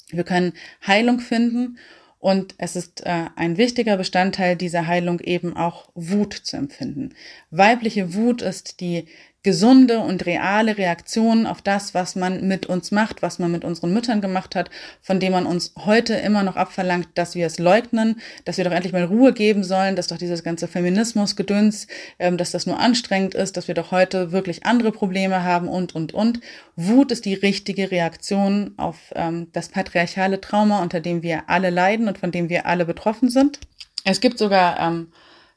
Wir 0.09 0.23
können 0.23 0.53
Heilung 0.87 1.19
finden 1.19 1.77
und 2.23 2.55
es 2.57 2.77
ist 2.77 3.05
äh, 3.05 3.25
ein 3.35 3.57
wichtiger 3.57 3.97
Bestandteil 3.97 4.55
dieser 4.55 4.87
Heilung 4.87 5.19
eben 5.19 5.57
auch 5.57 5.89
Wut 5.93 6.33
zu 6.33 6.55
empfinden. 6.55 7.09
Weibliche 7.51 8.13
Wut 8.13 8.41
ist 8.41 8.79
die 8.79 9.07
gesunde 9.43 9.99
und 9.99 10.25
reale 10.25 10.77
Reaktion 10.77 11.45
auf 11.45 11.61
das, 11.61 11.93
was 11.93 12.15
man 12.15 12.47
mit 12.47 12.65
uns 12.65 12.91
macht, 12.91 13.21
was 13.21 13.39
man 13.39 13.51
mit 13.51 13.65
unseren 13.65 13.93
Müttern 13.93 14.21
gemacht 14.21 14.55
hat, 14.55 14.69
von 15.01 15.19
dem 15.19 15.33
man 15.33 15.45
uns 15.45 15.73
heute 15.77 16.13
immer 16.15 16.43
noch 16.43 16.55
abverlangt, 16.55 17.09
dass 17.15 17.35
wir 17.35 17.45
es 17.45 17.59
leugnen, 17.59 18.21
dass 18.45 18.57
wir 18.57 18.63
doch 18.63 18.71
endlich 18.71 18.93
mal 18.93 19.03
Ruhe 19.03 19.33
geben 19.33 19.65
sollen, 19.65 19.97
dass 19.97 20.07
doch 20.07 20.17
dieses 20.17 20.43
ganze 20.43 20.69
Feminismusgedöns, 20.69 21.87
ähm, 22.19 22.37
dass 22.37 22.51
das 22.51 22.65
nur 22.65 22.79
anstrengend 22.79 23.35
ist, 23.35 23.57
dass 23.57 23.67
wir 23.67 23.75
doch 23.75 23.91
heute 23.91 24.31
wirklich 24.31 24.65
andere 24.65 24.93
Probleme 24.93 25.43
haben 25.43 25.67
und, 25.67 25.93
und, 25.93 26.13
und. 26.13 26.39
Wut 26.77 27.11
ist 27.11 27.25
die 27.25 27.33
richtige 27.33 27.91
Reaktion 27.91 28.73
auf 28.77 29.11
ähm, 29.15 29.49
das 29.51 29.67
patriarchale 29.67 30.39
Trauma, 30.39 30.81
unter 30.81 31.01
dem 31.01 31.21
wir 31.21 31.49
alle 31.49 31.69
leiden 31.69 32.07
und 32.07 32.17
von 32.17 32.31
dem 32.31 32.47
wir 32.47 32.65
alle 32.65 32.85
betroffen 32.85 33.29
sind. 33.29 33.59
Es 34.05 34.21
gibt 34.21 34.37
sogar 34.37 34.79
ähm, 34.79 35.07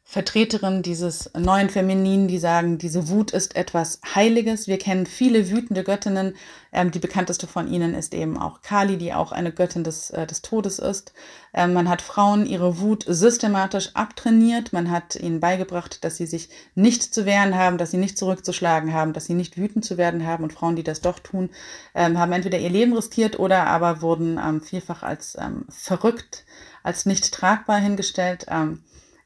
Vertreterin 0.08 0.82
dieses 0.82 1.32
neuen 1.36 1.68
Feminin, 1.68 2.28
die 2.28 2.38
sagen, 2.38 2.78
diese 2.78 3.08
Wut 3.08 3.32
ist 3.32 3.56
etwas 3.56 4.00
Heiliges. 4.14 4.68
Wir 4.68 4.78
kennen 4.78 5.04
viele 5.04 5.50
wütende 5.50 5.82
Göttinnen. 5.82 6.36
Ähm, 6.72 6.92
die 6.92 7.00
bekannteste 7.00 7.48
von 7.48 7.66
ihnen 7.66 7.92
ist 7.92 8.14
eben 8.14 8.38
auch 8.38 8.62
Kali, 8.62 8.98
die 8.98 9.12
auch 9.12 9.32
eine 9.32 9.50
Göttin 9.50 9.82
des, 9.82 10.10
äh, 10.10 10.24
des 10.24 10.42
Todes 10.42 10.78
ist. 10.78 11.12
Ähm, 11.52 11.72
man 11.72 11.88
hat 11.88 12.02
Frauen 12.02 12.46
ihre 12.46 12.78
Wut 12.78 13.04
systematisch 13.08 13.90
abtrainiert. 13.94 14.72
Man 14.72 14.92
hat 14.92 15.16
ihnen 15.16 15.40
beigebracht, 15.40 16.04
dass 16.04 16.16
sie 16.16 16.26
sich 16.26 16.50
nicht 16.76 17.02
zu 17.02 17.26
wehren 17.26 17.56
haben, 17.56 17.76
dass 17.76 17.90
sie 17.90 17.96
nicht 17.96 18.16
zurückzuschlagen 18.16 18.92
haben, 18.92 19.12
dass 19.12 19.26
sie 19.26 19.34
nicht 19.34 19.56
wütend 19.56 19.84
zu 19.84 19.96
werden 19.96 20.24
haben. 20.24 20.44
Und 20.44 20.52
Frauen, 20.52 20.76
die 20.76 20.84
das 20.84 21.00
doch 21.00 21.18
tun, 21.18 21.50
ähm, 21.96 22.16
haben 22.16 22.30
entweder 22.30 22.60
ihr 22.60 22.70
Leben 22.70 22.94
riskiert 22.94 23.40
oder 23.40 23.66
aber 23.66 24.02
wurden 24.02 24.38
ähm, 24.38 24.60
vielfach 24.60 25.02
als 25.02 25.36
ähm, 25.36 25.64
verrückt, 25.68 26.44
als 26.84 27.06
nicht 27.06 27.34
tragbar 27.34 27.80
hingestellt. 27.80 28.46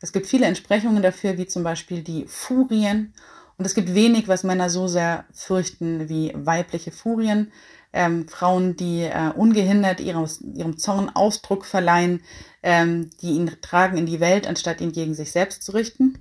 Es 0.00 0.12
gibt 0.12 0.26
viele 0.26 0.46
Entsprechungen 0.46 1.02
dafür, 1.02 1.36
wie 1.38 1.46
zum 1.46 1.62
Beispiel 1.62 2.02
die 2.02 2.26
Furien. 2.26 3.12
Und 3.58 3.66
es 3.66 3.74
gibt 3.74 3.94
wenig, 3.94 4.26
was 4.28 4.42
Männer 4.42 4.70
so 4.70 4.88
sehr 4.88 5.26
fürchten 5.32 6.08
wie 6.08 6.32
weibliche 6.34 6.90
Furien. 6.90 7.52
Ähm, 7.92 8.26
Frauen, 8.28 8.76
die 8.76 9.02
äh, 9.02 9.32
ungehindert 9.36 10.00
ihrem, 10.00 10.26
ihrem 10.54 10.78
Zorn 10.78 11.10
Ausdruck 11.10 11.66
verleihen, 11.66 12.22
ähm, 12.62 13.10
die 13.20 13.32
ihn 13.32 13.50
tragen 13.60 13.98
in 13.98 14.06
die 14.06 14.20
Welt, 14.20 14.46
anstatt 14.46 14.80
ihn 14.80 14.92
gegen 14.92 15.14
sich 15.14 15.32
selbst 15.32 15.62
zu 15.62 15.72
richten. 15.72 16.18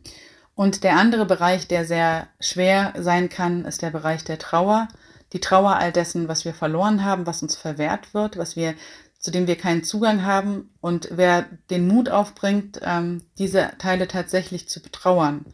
Und 0.55 0.83
der 0.83 0.97
andere 0.97 1.25
Bereich, 1.25 1.69
der 1.69 1.85
sehr 1.85 2.27
schwer 2.41 2.93
sein 2.97 3.29
kann, 3.29 3.63
ist 3.63 3.81
der 3.81 3.91
Bereich 3.91 4.25
der 4.25 4.39
Trauer. 4.39 4.89
Die 5.31 5.39
Trauer 5.39 5.77
all 5.77 5.93
dessen, 5.93 6.27
was 6.27 6.43
wir 6.43 6.53
verloren 6.53 7.05
haben, 7.05 7.25
was 7.25 7.41
uns 7.41 7.55
verwehrt 7.55 8.13
wird, 8.13 8.35
was 8.35 8.57
wir, 8.57 8.73
zu 9.19 9.31
dem 9.31 9.47
wir 9.47 9.57
keinen 9.57 9.83
Zugang 9.83 10.23
haben. 10.23 10.71
Und 10.81 11.09
wer 11.11 11.45
den 11.69 11.87
Mut 11.87 12.09
aufbringt, 12.09 12.79
ähm, 12.83 13.21
diese 13.37 13.71
Teile 13.77 14.07
tatsächlich 14.07 14.67
zu 14.69 14.81
betrauern, 14.81 15.45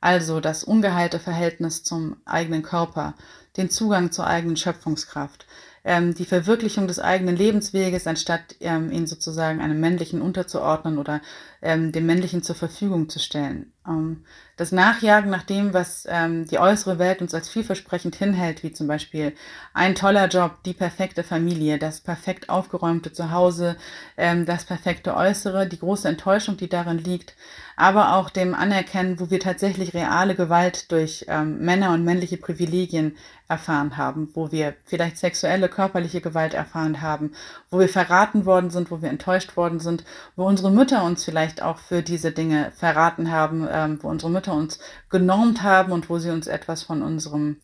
also 0.00 0.40
das 0.40 0.62
ungeheilte 0.62 1.18
Verhältnis 1.18 1.82
zum 1.82 2.16
eigenen 2.26 2.62
Körper, 2.62 3.14
den 3.56 3.70
Zugang 3.70 4.12
zur 4.12 4.26
eigenen 4.26 4.56
Schöpfungskraft, 4.56 5.46
ähm, 5.86 6.14
die 6.14 6.24
Verwirklichung 6.24 6.88
des 6.88 6.98
eigenen 6.98 7.36
Lebensweges, 7.36 8.08
anstatt 8.08 8.56
ähm, 8.58 8.90
ihn 8.90 9.06
sozusagen 9.06 9.60
einem 9.60 9.78
männlichen 9.78 10.20
unterzuordnen 10.20 10.98
oder 10.98 11.22
ähm, 11.62 11.92
dem 11.92 12.06
männlichen 12.06 12.42
zur 12.42 12.56
Verfügung 12.56 13.08
zu 13.08 13.20
stellen. 13.20 13.72
Ähm, 13.86 14.24
das 14.56 14.72
Nachjagen 14.72 15.30
nach 15.30 15.44
dem, 15.44 15.72
was 15.72 16.04
ähm, 16.10 16.48
die 16.48 16.58
äußere 16.58 16.98
Welt 16.98 17.22
uns 17.22 17.34
als 17.34 17.48
vielversprechend 17.48 18.16
hinhält, 18.16 18.64
wie 18.64 18.72
zum 18.72 18.88
Beispiel 18.88 19.32
ein 19.74 19.94
toller 19.94 20.26
Job, 20.26 20.58
die 20.64 20.74
perfekte 20.74 21.22
Familie, 21.22 21.78
das 21.78 22.00
perfekt 22.00 22.48
aufgeräumte 22.48 23.12
Zuhause, 23.12 23.76
ähm, 24.16 24.44
das 24.44 24.64
perfekte 24.64 25.14
Äußere, 25.14 25.68
die 25.68 25.78
große 25.78 26.08
Enttäuschung, 26.08 26.56
die 26.56 26.68
darin 26.68 26.98
liegt, 26.98 27.36
aber 27.76 28.14
auch 28.14 28.30
dem 28.30 28.54
Anerkennen, 28.54 29.20
wo 29.20 29.30
wir 29.30 29.38
tatsächlich 29.38 29.92
reale 29.92 30.34
Gewalt 30.34 30.90
durch 30.90 31.26
ähm, 31.28 31.58
Männer 31.58 31.92
und 31.92 32.04
männliche 32.04 32.38
Privilegien 32.38 33.16
erfahren 33.48 33.98
haben, 33.98 34.30
wo 34.34 34.50
wir 34.50 34.74
vielleicht 34.86 35.18
sexuelle, 35.18 35.68
körperliche 35.68 36.22
Gewalt 36.22 36.54
erfahren 36.54 37.02
haben, 37.02 37.32
wo 37.70 37.78
wir 37.78 37.88
verraten 37.90 38.46
worden 38.46 38.70
sind, 38.70 38.90
wo 38.90 39.02
wir 39.02 39.10
enttäuscht 39.10 39.56
worden 39.58 39.78
sind, 39.78 40.04
wo 40.36 40.46
unsere 40.46 40.70
Mütter 40.70 41.04
uns 41.04 41.22
vielleicht 41.22 41.62
auch 41.62 41.78
für 41.78 42.02
diese 42.02 42.32
Dinge 42.32 42.72
verraten 42.74 43.30
haben, 43.30 43.68
ähm, 43.70 43.98
wo 44.02 44.08
unsere 44.08 44.32
Mütter 44.32 44.54
uns 44.54 44.78
genormt 45.10 45.62
haben 45.62 45.92
und 45.92 46.08
wo 46.08 46.18
sie 46.18 46.30
uns 46.30 46.46
etwas 46.46 46.82
von 46.82 47.02
unserem 47.02 47.58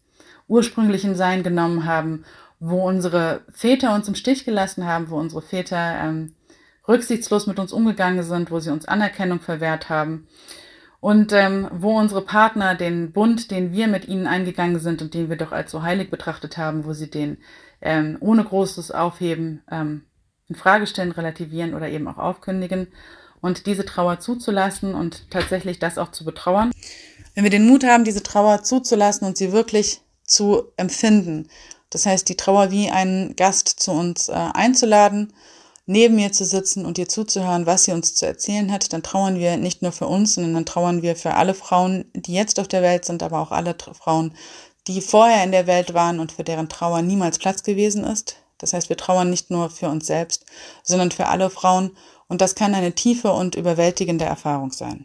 ursprünglichen 0.47 1.17
Sein 1.17 1.43
genommen 1.43 1.87
haben, 1.87 2.25
wo 2.61 2.87
unsere 2.87 3.41
Väter 3.51 3.95
uns 3.95 4.07
im 4.09 4.15
Stich 4.15 4.45
gelassen 4.45 4.87
haben, 4.87 5.09
wo 5.09 5.17
unsere 5.17 5.43
Väter 5.43 5.97
ähm, 6.05 6.35
rücksichtslos 6.87 7.47
mit 7.47 7.59
uns 7.59 7.73
umgegangen 7.73 8.23
sind, 8.23 8.51
wo 8.51 8.61
sie 8.61 8.71
uns 8.71 8.87
Anerkennung 8.87 9.41
verwehrt 9.41 9.89
haben. 9.89 10.27
Und 11.01 11.33
ähm, 11.33 11.69
wo 11.73 11.99
unsere 11.99 12.23
Partner 12.23 12.77
den 12.77 13.13
Bund, 13.13 13.51
den 13.51 13.73
wir 13.73 13.89
mit 13.89 14.07
ihnen 14.07 14.29
eingegangen 14.29 14.79
sind 14.79 15.03
und 15.03 15.15
den 15.15 15.29
wir 15.29 15.37
doch 15.37 15.51
als 15.51 15.73
so 15.73 15.83
heilig 15.83 16.11
betrachtet 16.11 16.57
haben, 16.57 16.85
wo 16.85 16.93
sie 16.93 17.11
den 17.11 17.39
ähm, 17.81 18.19
ohne 18.21 18.45
großes 18.45 18.93
Aufheben 18.93 19.63
ähm, 19.69 20.05
in 20.49 20.55
Frage 20.55 20.87
stellen, 20.87 21.11
relativieren 21.11 21.75
oder 21.75 21.89
eben 21.89 22.07
auch 22.07 22.19
aufkündigen. 22.19 22.87
Und 23.41 23.67
diese 23.67 23.85
Trauer 23.85 24.21
zuzulassen 24.21 24.95
und 24.95 25.29
tatsächlich 25.31 25.81
das 25.81 25.99
auch 25.99 26.13
zu 26.13 26.25
betrauern. 26.25 26.71
Wenn 27.35 27.43
wir 27.43 27.51
den 27.51 27.67
Mut 27.67 27.83
haben, 27.83 28.05
diese 28.05 28.23
Trauer 28.23 28.63
zuzulassen 28.63 29.27
und 29.27 29.37
sie 29.37 29.51
wirklich 29.51 30.03
zu 30.25 30.71
empfinden, 30.77 31.49
das 31.91 32.07
heißt, 32.07 32.29
die 32.29 32.37
Trauer 32.37 32.71
wie 32.71 32.91
einen 32.91 33.35
Gast 33.35 33.81
zu 33.81 33.91
uns 33.91 34.29
äh, 34.29 34.33
einzuladen 34.33 35.33
neben 35.93 36.17
mir 36.17 36.33
zu 36.33 36.45
sitzen 36.45 36.85
und 36.85 36.99
ihr 36.99 37.09
zuzuhören, 37.09 37.67
was 37.67 37.85
sie 37.85 37.93
uns 37.93 38.15
zu 38.15 38.27
erzählen 38.27 38.73
hat, 38.73 38.93
dann 38.93 39.03
trauern 39.03 39.39
wir 39.39 39.57
nicht 39.57 39.83
nur 39.83 39.93
für 39.93 40.07
uns, 40.07 40.35
sondern 40.35 40.55
dann 40.55 40.67
trauern 40.67 41.03
wir 41.03 41.15
für 41.15 41.35
alle 41.35 41.55
Frauen, 41.55 42.07
die 42.15 42.33
jetzt 42.33 42.59
auf 42.59 42.67
der 42.67 42.83
Welt 42.83 43.05
sind, 43.05 43.23
aber 43.23 43.41
auch 43.41 43.53
alle 43.53 43.77
Frauen, 43.93 44.35
die 44.89 45.01
vorher 45.01 45.45
in 45.45 45.53
der 45.53 45.67
Welt 45.67 45.95
waren 45.95 46.19
und 46.19 46.33
für 46.33 46.45
deren 46.45 46.69
Trauer 46.69 47.03
niemals 47.03 47.39
Platz 47.39 47.63
gewesen 47.63 48.05
ist. 48.05 48.37
Das 48.59 48.73
heißt, 48.73 48.89
wir 48.89 48.97
trauern 48.97 49.31
nicht 49.31 49.51
nur 49.51 49.71
für 49.71 49.89
uns 49.89 50.07
selbst, 50.07 50.47
sondern 50.83 51.11
für 51.11 51.29
alle 51.29 51.51
Frauen 51.51 51.93
und 52.27 52.41
das 52.41 52.55
kann 52.55 52.75
eine 52.75 52.95
tiefe 52.95 53.33
und 53.33 53.55
überwältigende 53.55 54.25
Erfahrung 54.25 54.73
sein. 54.73 55.05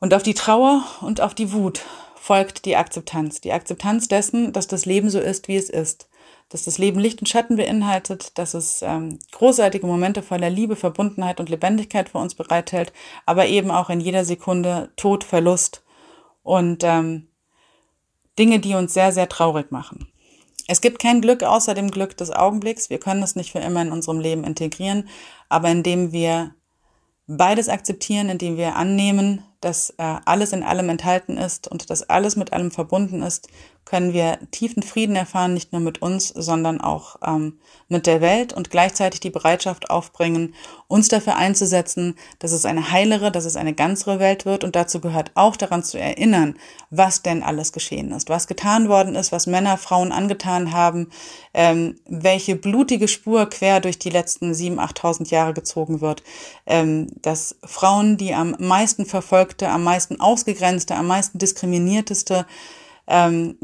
Und 0.00 0.12
auf 0.14 0.22
die 0.22 0.34
Trauer 0.34 0.84
und 1.00 1.20
auf 1.20 1.34
die 1.34 1.52
Wut 1.52 1.82
folgt 2.16 2.64
die 2.64 2.76
Akzeptanz. 2.76 3.40
Die 3.40 3.52
Akzeptanz 3.52 4.08
dessen, 4.08 4.52
dass 4.52 4.66
das 4.66 4.84
Leben 4.84 5.10
so 5.10 5.20
ist, 5.20 5.48
wie 5.48 5.56
es 5.56 5.70
ist 5.70 6.09
dass 6.50 6.64
das 6.64 6.78
Leben 6.78 7.00
Licht 7.00 7.20
und 7.20 7.28
Schatten 7.28 7.56
beinhaltet, 7.56 8.36
dass 8.36 8.54
es 8.54 8.82
ähm, 8.82 9.18
großartige 9.32 9.86
Momente 9.86 10.22
voller 10.22 10.50
Liebe, 10.50 10.76
Verbundenheit 10.76 11.40
und 11.40 11.48
Lebendigkeit 11.48 12.10
für 12.10 12.18
uns 12.18 12.34
bereithält, 12.34 12.92
aber 13.24 13.46
eben 13.46 13.70
auch 13.70 13.88
in 13.88 14.00
jeder 14.00 14.24
Sekunde 14.24 14.90
Tod, 14.96 15.24
Verlust 15.24 15.82
und 16.42 16.82
ähm, 16.84 17.28
Dinge, 18.38 18.58
die 18.58 18.74
uns 18.74 18.92
sehr, 18.92 19.12
sehr 19.12 19.28
traurig 19.28 19.70
machen. 19.70 20.08
Es 20.66 20.80
gibt 20.80 21.00
kein 21.00 21.20
Glück 21.20 21.42
außer 21.42 21.74
dem 21.74 21.90
Glück 21.90 22.16
des 22.16 22.30
Augenblicks. 22.30 22.90
Wir 22.90 22.98
können 22.98 23.22
es 23.22 23.36
nicht 23.36 23.52
für 23.52 23.58
immer 23.58 23.82
in 23.82 23.92
unserem 23.92 24.20
Leben 24.20 24.44
integrieren, 24.44 25.08
aber 25.48 25.68
indem 25.68 26.12
wir 26.12 26.54
beides 27.26 27.68
akzeptieren, 27.68 28.28
indem 28.28 28.56
wir 28.56 28.76
annehmen, 28.76 29.44
dass 29.60 29.90
äh, 29.98 30.16
alles 30.24 30.52
in 30.52 30.62
allem 30.62 30.88
enthalten 30.88 31.36
ist 31.36 31.68
und 31.68 31.90
dass 31.90 32.08
alles 32.08 32.34
mit 32.34 32.52
allem 32.52 32.70
verbunden 32.70 33.22
ist, 33.22 33.48
können 33.90 34.12
wir 34.12 34.38
tiefen 34.52 34.84
Frieden 34.84 35.16
erfahren, 35.16 35.52
nicht 35.52 35.72
nur 35.72 35.80
mit 35.80 36.00
uns, 36.00 36.28
sondern 36.28 36.80
auch 36.80 37.16
ähm, 37.26 37.58
mit 37.88 38.06
der 38.06 38.20
Welt 38.20 38.52
und 38.52 38.70
gleichzeitig 38.70 39.18
die 39.18 39.30
Bereitschaft 39.30 39.90
aufbringen, 39.90 40.54
uns 40.86 41.08
dafür 41.08 41.34
einzusetzen, 41.34 42.14
dass 42.38 42.52
es 42.52 42.66
eine 42.66 42.92
heilere, 42.92 43.32
dass 43.32 43.46
es 43.46 43.56
eine 43.56 43.74
ganzere 43.74 44.20
Welt 44.20 44.46
wird. 44.46 44.62
Und 44.62 44.76
dazu 44.76 45.00
gehört 45.00 45.32
auch 45.34 45.56
daran 45.56 45.82
zu 45.82 45.98
erinnern, 45.98 46.54
was 46.90 47.22
denn 47.22 47.42
alles 47.42 47.72
geschehen 47.72 48.12
ist, 48.12 48.28
was 48.28 48.46
getan 48.46 48.88
worden 48.88 49.16
ist, 49.16 49.32
was 49.32 49.48
Männer, 49.48 49.76
Frauen 49.76 50.12
angetan 50.12 50.72
haben, 50.72 51.10
ähm, 51.52 51.98
welche 52.06 52.54
blutige 52.54 53.08
Spur 53.08 53.50
quer 53.50 53.80
durch 53.80 53.98
die 53.98 54.10
letzten 54.10 54.54
sieben, 54.54 54.78
achttausend 54.78 55.32
Jahre 55.32 55.52
gezogen 55.52 56.00
wird, 56.00 56.22
ähm, 56.64 57.08
dass 57.22 57.56
Frauen, 57.64 58.16
die 58.16 58.34
am 58.34 58.54
meisten 58.60 59.04
verfolgte, 59.04 59.68
am 59.68 59.82
meisten 59.82 60.20
ausgegrenzte, 60.20 60.94
am 60.94 61.08
meisten 61.08 61.38
diskriminierteste, 61.38 62.46
ähm, 63.06 63.56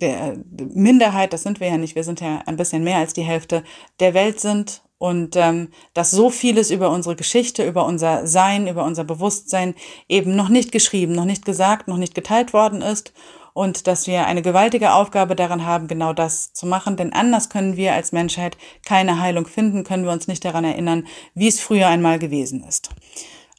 der 0.00 0.36
Minderheit, 0.74 1.32
das 1.32 1.42
sind 1.42 1.60
wir 1.60 1.68
ja 1.68 1.76
nicht, 1.76 1.94
wir 1.94 2.04
sind 2.04 2.20
ja 2.20 2.42
ein 2.46 2.56
bisschen 2.56 2.84
mehr 2.84 2.98
als 2.98 3.14
die 3.14 3.22
Hälfte 3.22 3.64
der 4.00 4.14
Welt 4.14 4.40
sind. 4.40 4.82
Und 4.98 5.34
ähm, 5.34 5.70
dass 5.94 6.12
so 6.12 6.30
vieles 6.30 6.70
über 6.70 6.90
unsere 6.90 7.16
Geschichte, 7.16 7.66
über 7.66 7.86
unser 7.86 8.28
Sein, 8.28 8.68
über 8.68 8.84
unser 8.84 9.02
Bewusstsein 9.02 9.74
eben 10.08 10.36
noch 10.36 10.48
nicht 10.48 10.70
geschrieben, 10.70 11.12
noch 11.12 11.24
nicht 11.24 11.44
gesagt, 11.44 11.88
noch 11.88 11.96
nicht 11.96 12.14
geteilt 12.14 12.52
worden 12.52 12.82
ist. 12.82 13.12
Und 13.54 13.86
dass 13.86 14.06
wir 14.06 14.26
eine 14.26 14.42
gewaltige 14.42 14.92
Aufgabe 14.92 15.36
daran 15.36 15.66
haben, 15.66 15.88
genau 15.88 16.12
das 16.12 16.52
zu 16.52 16.66
machen, 16.66 16.96
denn 16.96 17.12
anders 17.12 17.50
können 17.50 17.76
wir 17.76 17.94
als 17.94 18.12
Menschheit 18.12 18.56
keine 18.84 19.20
Heilung 19.20 19.46
finden, 19.46 19.84
können 19.84 20.04
wir 20.04 20.12
uns 20.12 20.28
nicht 20.28 20.44
daran 20.44 20.64
erinnern, 20.64 21.06
wie 21.34 21.48
es 21.48 21.60
früher 21.60 21.88
einmal 21.88 22.18
gewesen 22.18 22.64
ist. 22.66 22.90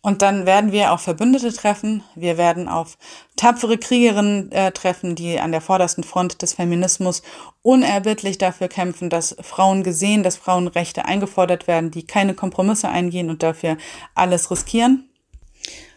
Und 0.06 0.22
dann 0.22 0.46
werden 0.46 0.74
wir 0.74 0.92
auf 0.92 1.00
Verbündete 1.00 1.54
treffen. 1.54 2.04
Wir 2.14 2.38
werden 2.38 2.68
auf 2.68 2.98
tapfere 3.38 3.78
Kriegerinnen 3.78 4.52
äh, 4.52 4.74
treffen, 4.74 5.16
die 5.16 5.40
an 5.40 5.54
der 5.54 5.62
vordersten 5.62 6.04
Front 6.04 6.42
des 6.42 6.56
Feminismus 6.56 7.24
unerbittlich 7.62 8.38
dafür 8.38 8.68
kämpfen, 8.68 9.10
dass 9.10 9.34
Frauen 9.40 9.82
gesehen, 9.82 10.22
dass 10.22 10.36
Frauenrechte 10.36 11.06
eingefordert 11.06 11.68
werden, 11.68 11.90
die 11.90 12.06
keine 12.06 12.34
Kompromisse 12.34 12.90
eingehen 12.90 13.30
und 13.30 13.44
dafür 13.44 13.78
alles 14.14 14.52
riskieren. 14.52 15.10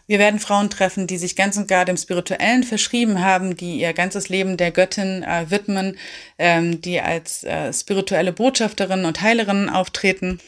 Wir 0.07 0.19
werden 0.19 0.39
Frauen 0.39 0.69
treffen, 0.69 1.05
die 1.05 1.17
sich 1.17 1.35
ganz 1.35 1.57
und 1.57 1.67
gar 1.67 1.83
dem 1.83 1.97
Spirituellen 1.97 2.63
verschrieben 2.63 3.21
haben, 3.21 3.57
die 3.57 3.81
ihr 3.81 3.91
ganzes 3.91 4.29
Leben 4.29 4.55
der 4.55 4.71
Göttin 4.71 5.23
äh, 5.23 5.51
widmen, 5.51 5.97
ähm, 6.37 6.79
die 6.79 7.01
als 7.01 7.43
äh, 7.43 7.73
spirituelle 7.73 8.31
Botschafterinnen 8.31 9.05
und 9.05 9.21
Heilerinnen 9.21 9.69
auftreten. 9.69 10.39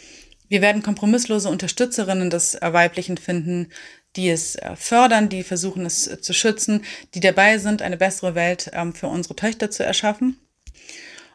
Wir 0.50 0.62
werden 0.62 0.84
kompromisslose 0.84 1.48
Unterstützerinnen 1.48 2.30
des 2.30 2.58
Weiblichen 2.60 3.18
finden, 3.18 3.70
die 4.16 4.30
es 4.30 4.56
äh, 4.56 4.76
fördern, 4.76 5.30
die 5.30 5.44
versuchen 5.44 5.86
es 5.86 6.08
äh, 6.08 6.20
zu 6.20 6.34
schützen, 6.34 6.84
die 7.14 7.20
dabei 7.20 7.60
sind, 7.60 7.82
eine 7.82 7.98
bessere 7.98 8.36
Welt 8.36 8.72
ähm, 8.74 8.94
für 8.94 9.08
unsere 9.08 9.36
Töchter 9.36 9.70
zu 9.70 9.86
erschaffen. 9.86 10.40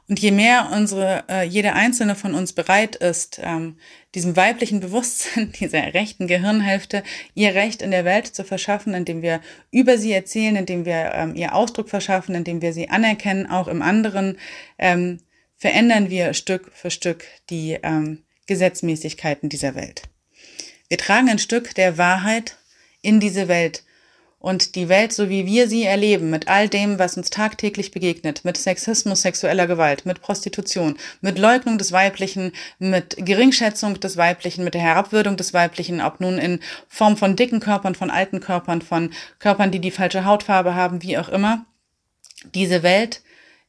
Und 0.07 0.21
je 0.21 0.33
mehr 0.33 0.71
unsere, 0.71 1.25
äh, 1.31 1.47
jede 1.47 1.73
einzelne 1.73 2.15
von 2.15 2.35
uns 2.35 2.53
bereit 2.53 2.97
ist, 2.97 3.41
ähm, 3.43 3.79
diesem 4.15 4.37
weiblichen 4.37 4.81
Bewusstsein, 4.81 5.53
dieser 5.61 5.95
rechten 5.95 6.27
Gehirnhälfte, 6.27 7.03
ihr 7.35 7.55
Recht 7.55 7.81
in 7.81 7.91
der 7.91 8.05
Welt 8.05 8.27
zu 8.27 8.45
verschaffen, 8.45 8.93
indem 8.93 9.23
wir 9.23 9.41
über 9.71 9.97
sie 9.97 10.13
erzählen, 10.13 10.57
indem 10.57 10.85
wir 10.85 11.13
ähm, 11.15 11.37
ihr 11.37 11.55
Ausdruck 11.55 11.89
verschaffen, 11.89 12.35
indem 12.35 12.61
wir 12.61 12.73
sie 12.73 12.91
anerkennen, 12.91 13.47
auch 13.47 13.69
im 13.69 13.81
anderen, 13.83 14.39
verändern 15.57 16.11
wir 16.11 16.35
Stück 16.35 16.73
für 16.75 16.91
Stück 16.91 17.25
die, 17.49 17.79
Gesetzmäßigkeiten 18.47 19.49
dieser 19.49 19.75
Welt. 19.75 20.03
Wir 20.89 20.99
tragen 20.99 21.29
ein 21.29 21.39
Stück 21.39 21.75
der 21.75 21.99
Wahrheit 21.99 22.57
in 23.03 23.21
diese 23.21 23.49
Welt 23.49 23.85
und 24.45 24.75
die 24.75 24.91
Welt, 24.91 25.11
so 25.15 25.31
wie 25.31 25.47
wir 25.47 25.71
sie 25.71 25.85
erleben, 25.85 26.29
mit 26.29 26.49
all 26.49 26.69
dem, 26.69 26.99
was 26.99 27.17
uns 27.17 27.31
tagtäglich 27.31 27.93
begegnet, 27.93 28.45
mit 28.45 28.59
Sexismus, 28.59 29.23
sexueller 29.23 29.67
Gewalt, 29.67 30.05
mit 30.05 30.21
Prostitution, 30.21 30.99
mit 31.23 31.39
Leugnung 31.39 31.79
des 31.79 31.93
Weiblichen, 31.93 32.53
mit 32.79 33.17
Geringschätzung 33.17 33.99
des 34.01 34.19
Weiblichen, 34.19 34.63
mit 34.63 34.75
der 34.75 34.83
Herabwürdigung 34.83 35.39
des 35.39 35.55
Weiblichen, 35.55 36.03
ob 36.03 36.21
nun 36.21 36.37
in 36.37 36.61
Form 36.89 37.17
von 37.17 37.37
dicken 37.37 37.61
Körpern, 37.61 37.95
von 37.95 38.11
alten 38.11 38.41
Körpern, 38.41 38.83
von 38.83 39.15
Körpern, 39.39 39.71
die 39.71 39.81
die 39.81 39.91
falsche 39.91 40.27
Hautfarbe 40.27 40.75
haben, 40.75 41.03
wie 41.03 41.17
auch 41.17 41.31
immer. 41.31 41.65
Diese 42.55 42.83
Welt 42.83 43.23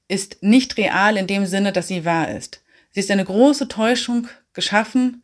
ist 0.10 0.44
nicht 0.44 0.76
real 0.76 1.16
in 1.16 1.28
dem 1.28 1.46
Sinne, 1.46 1.72
dass 1.72 1.88
sie 1.88 2.04
wahr 2.04 2.36
ist. 2.36 2.62
Sie 2.96 3.02
ist 3.02 3.12
eine 3.12 3.26
große 3.26 3.68
Täuschung 3.68 4.30
geschaffen, 4.54 5.22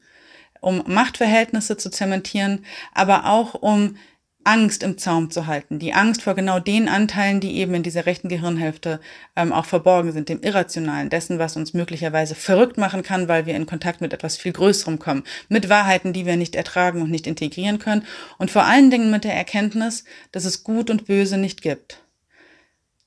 um 0.59 0.83
Machtverhältnisse 0.87 1.77
zu 1.77 1.89
zementieren, 1.89 2.65
aber 2.93 3.27
auch 3.27 3.53
um 3.53 3.95
Angst 4.43 4.83
im 4.83 4.97
Zaum 4.97 5.31
zu 5.31 5.47
halten, 5.47 5.79
die 5.79 5.93
Angst 5.93 6.21
vor 6.21 6.35
genau 6.35 6.59
den 6.59 6.89
Anteilen, 6.89 7.39
die 7.39 7.55
eben 7.55 7.73
in 7.75 7.83
dieser 7.83 8.05
rechten 8.05 8.27
Gehirnhälfte 8.27 8.99
ähm, 9.37 9.53
auch 9.53 9.63
verborgen 9.63 10.11
sind, 10.11 10.27
dem 10.27 10.41
Irrationalen, 10.41 11.09
dessen, 11.09 11.39
was 11.39 11.55
uns 11.55 11.73
möglicherweise 11.73 12.35
verrückt 12.35 12.77
machen 12.77 13.03
kann, 13.03 13.29
weil 13.29 13.45
wir 13.45 13.55
in 13.55 13.67
Kontakt 13.67 14.01
mit 14.01 14.11
etwas 14.11 14.35
viel 14.35 14.51
Größerem 14.51 14.99
kommen, 14.99 15.23
mit 15.47 15.69
Wahrheiten, 15.69 16.11
die 16.11 16.25
wir 16.25 16.35
nicht 16.35 16.55
ertragen 16.55 17.01
und 17.01 17.09
nicht 17.09 17.27
integrieren 17.27 17.79
können. 17.79 18.03
Und 18.37 18.51
vor 18.51 18.65
allen 18.65 18.91
Dingen 18.91 19.11
mit 19.11 19.23
der 19.23 19.35
Erkenntnis, 19.35 20.03
dass 20.33 20.43
es 20.43 20.65
Gut 20.65 20.89
und 20.89 21.05
Böse 21.05 21.37
nicht 21.37 21.61
gibt. 21.61 22.03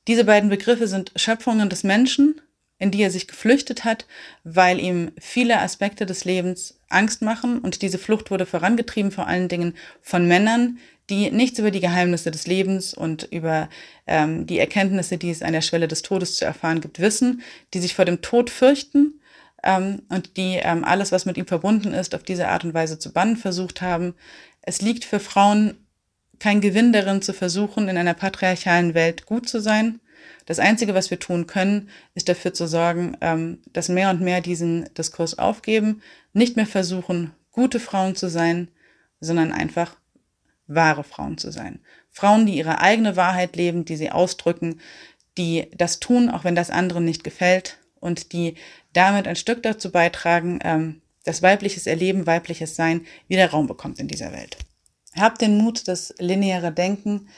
Diese 0.09 0.25
beiden 0.25 0.49
Begriffe 0.49 0.89
sind 0.89 1.13
Schöpfungen 1.17 1.69
des 1.69 1.83
Menschen, 1.85 2.41
in 2.85 2.91
die 2.91 3.03
er 3.03 3.11
sich 3.11 3.27
geflüchtet 3.27 3.87
hat, 3.87 4.07
weil 4.45 4.79
ihm 4.79 5.13
viele 5.19 5.59
Aspekte 5.61 6.05
des 6.05 6.27
Lebens 6.27 6.79
Angst 6.91 7.23
machen 7.23 7.61
und 7.61 7.81
diese 7.81 7.97
Flucht 7.97 8.31
wurde 8.31 8.45
vorangetrieben 8.45 9.11
vor 9.11 9.27
allen 9.27 9.49
Dingen 9.49 9.75
von 10.03 10.29
Männern, 10.29 10.79
die 11.09 11.31
nichts 11.31 11.59
über 11.59 11.71
die 11.71 11.81
Geheimnisse 11.81 12.31
des 12.31 12.47
Lebens 12.47 12.93
und 12.93 13.27
über 13.31 13.71
ähm, 14.07 14.47
die 14.47 14.59
Erkenntnisse, 14.59 15.17
die 15.17 15.31
es 15.31 15.41
an 15.41 15.55
der 15.55 15.63
Schwelle 15.63 15.89
des 15.89 16.03
Todes 16.03 16.37
zu 16.37 16.45
erfahren 16.45 16.83
gibt, 16.83 17.01
wissen, 17.01 17.41
die 17.73 17.79
sich 17.79 17.95
vor 17.95 18.05
dem 18.05 18.21
Tod 18.21 18.51
fürchten 18.51 19.19
ähm, 19.63 20.03
und 20.11 20.37
die 20.37 20.61
ähm, 20.63 20.85
alles, 20.85 21.11
was 21.11 21.25
mit 21.25 21.39
ihm 21.39 21.47
verbunden 21.47 21.95
ist, 21.95 22.15
auf 22.15 22.23
diese 22.23 22.49
Art 22.49 22.65
und 22.65 22.75
Weise 22.75 22.99
zu 22.99 23.15
bannen 23.15 23.39
versucht 23.39 23.81
haben. 23.81 24.15
Es 24.61 24.83
liegt 24.83 25.07
für 25.07 25.21
Frauen 25.21 25.79
kein 26.39 26.61
Gewinn 26.61 26.93
darin, 26.93 27.23
zu 27.23 27.33
versuchen, 27.33 27.89
in 27.89 27.97
einer 27.97 28.13
patriarchalen 28.13 28.93
Welt 28.93 29.25
gut 29.25 29.49
zu 29.49 29.61
sein. 29.61 30.01
Das 30.47 30.59
Einzige, 30.59 30.95
was 30.95 31.11
wir 31.11 31.19
tun 31.19 31.47
können, 31.47 31.89
ist 32.15 32.29
dafür 32.29 32.53
zu 32.53 32.67
sorgen, 32.67 33.17
ähm, 33.21 33.63
dass 33.73 33.89
mehr 33.89 34.11
und 34.11 34.21
mehr 34.21 34.41
diesen 34.41 34.93
Diskurs 34.95 35.39
aufgeben, 35.39 36.03
nicht 36.33 36.57
mehr 36.57 36.67
versuchen, 36.67 37.33
gute 37.51 37.81
Frauen 37.81 38.15
zu 38.15 38.29
sein, 38.29 38.69
sondern 39.21 39.53
einfach 39.53 39.97
wahre 40.67 41.05
Frauen 41.05 41.39
zu 41.39 41.51
sein. 41.51 41.81
Frauen, 42.11 42.47
die 42.47 42.57
ihre 42.57 42.81
eigene 42.81 43.17
Wahrheit 43.17 43.57
leben, 43.57 43.85
die 43.85 43.97
sie 43.97 44.11
ausdrücken, 44.11 44.81
die 45.37 45.71
das 45.77 46.01
tun, 46.01 46.31
auch 46.31 46.45
wenn 46.45 46.55
das 46.55 46.71
anderen 46.71 47.05
nicht 47.05 47.25
gefällt 47.25 47.79
und 48.01 48.33
die 48.33 48.55
damit 48.93 49.27
ein 49.27 49.37
Stück 49.37 49.63
dazu 49.63 49.91
beitragen, 49.91 50.61
ähm, 50.63 51.01
dass 51.25 51.43
weibliches 51.43 51.87
Erleben, 51.87 52.27
weibliches 52.27 52.77
Sein 52.77 53.07
wieder 53.29 53.51
Raum 53.51 53.67
bekommt 53.67 53.99
in 53.99 54.09
dieser 54.09 54.33
Welt. 54.33 54.59
Habt 55.17 55.41
den 55.41 55.57
Mut, 55.57 55.89
das 55.89 56.15
lineare 56.19 56.73
Denken, 56.73 57.29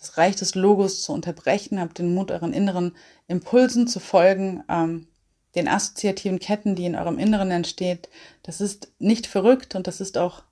das 0.00 0.16
Reich 0.16 0.36
des 0.36 0.54
Logos 0.54 1.02
zu 1.02 1.12
unterbrechen, 1.12 1.78
habt 1.78 1.98
den 1.98 2.14
Mut, 2.14 2.30
euren 2.30 2.52
inneren 2.52 2.96
Impulsen 3.28 3.86
zu 3.86 4.00
folgen, 4.00 4.64
ähm, 4.68 5.06
den 5.54 5.68
assoziativen 5.68 6.38
Ketten, 6.38 6.74
die 6.74 6.86
in 6.86 6.96
eurem 6.96 7.18
Inneren 7.18 7.50
entsteht. 7.50 8.08
Das 8.42 8.60
ist 8.60 8.92
nicht 8.98 9.26
verrückt 9.26 9.74
und 9.74 9.86
das 9.86 10.00
ist 10.00 10.16
auch 10.16 10.42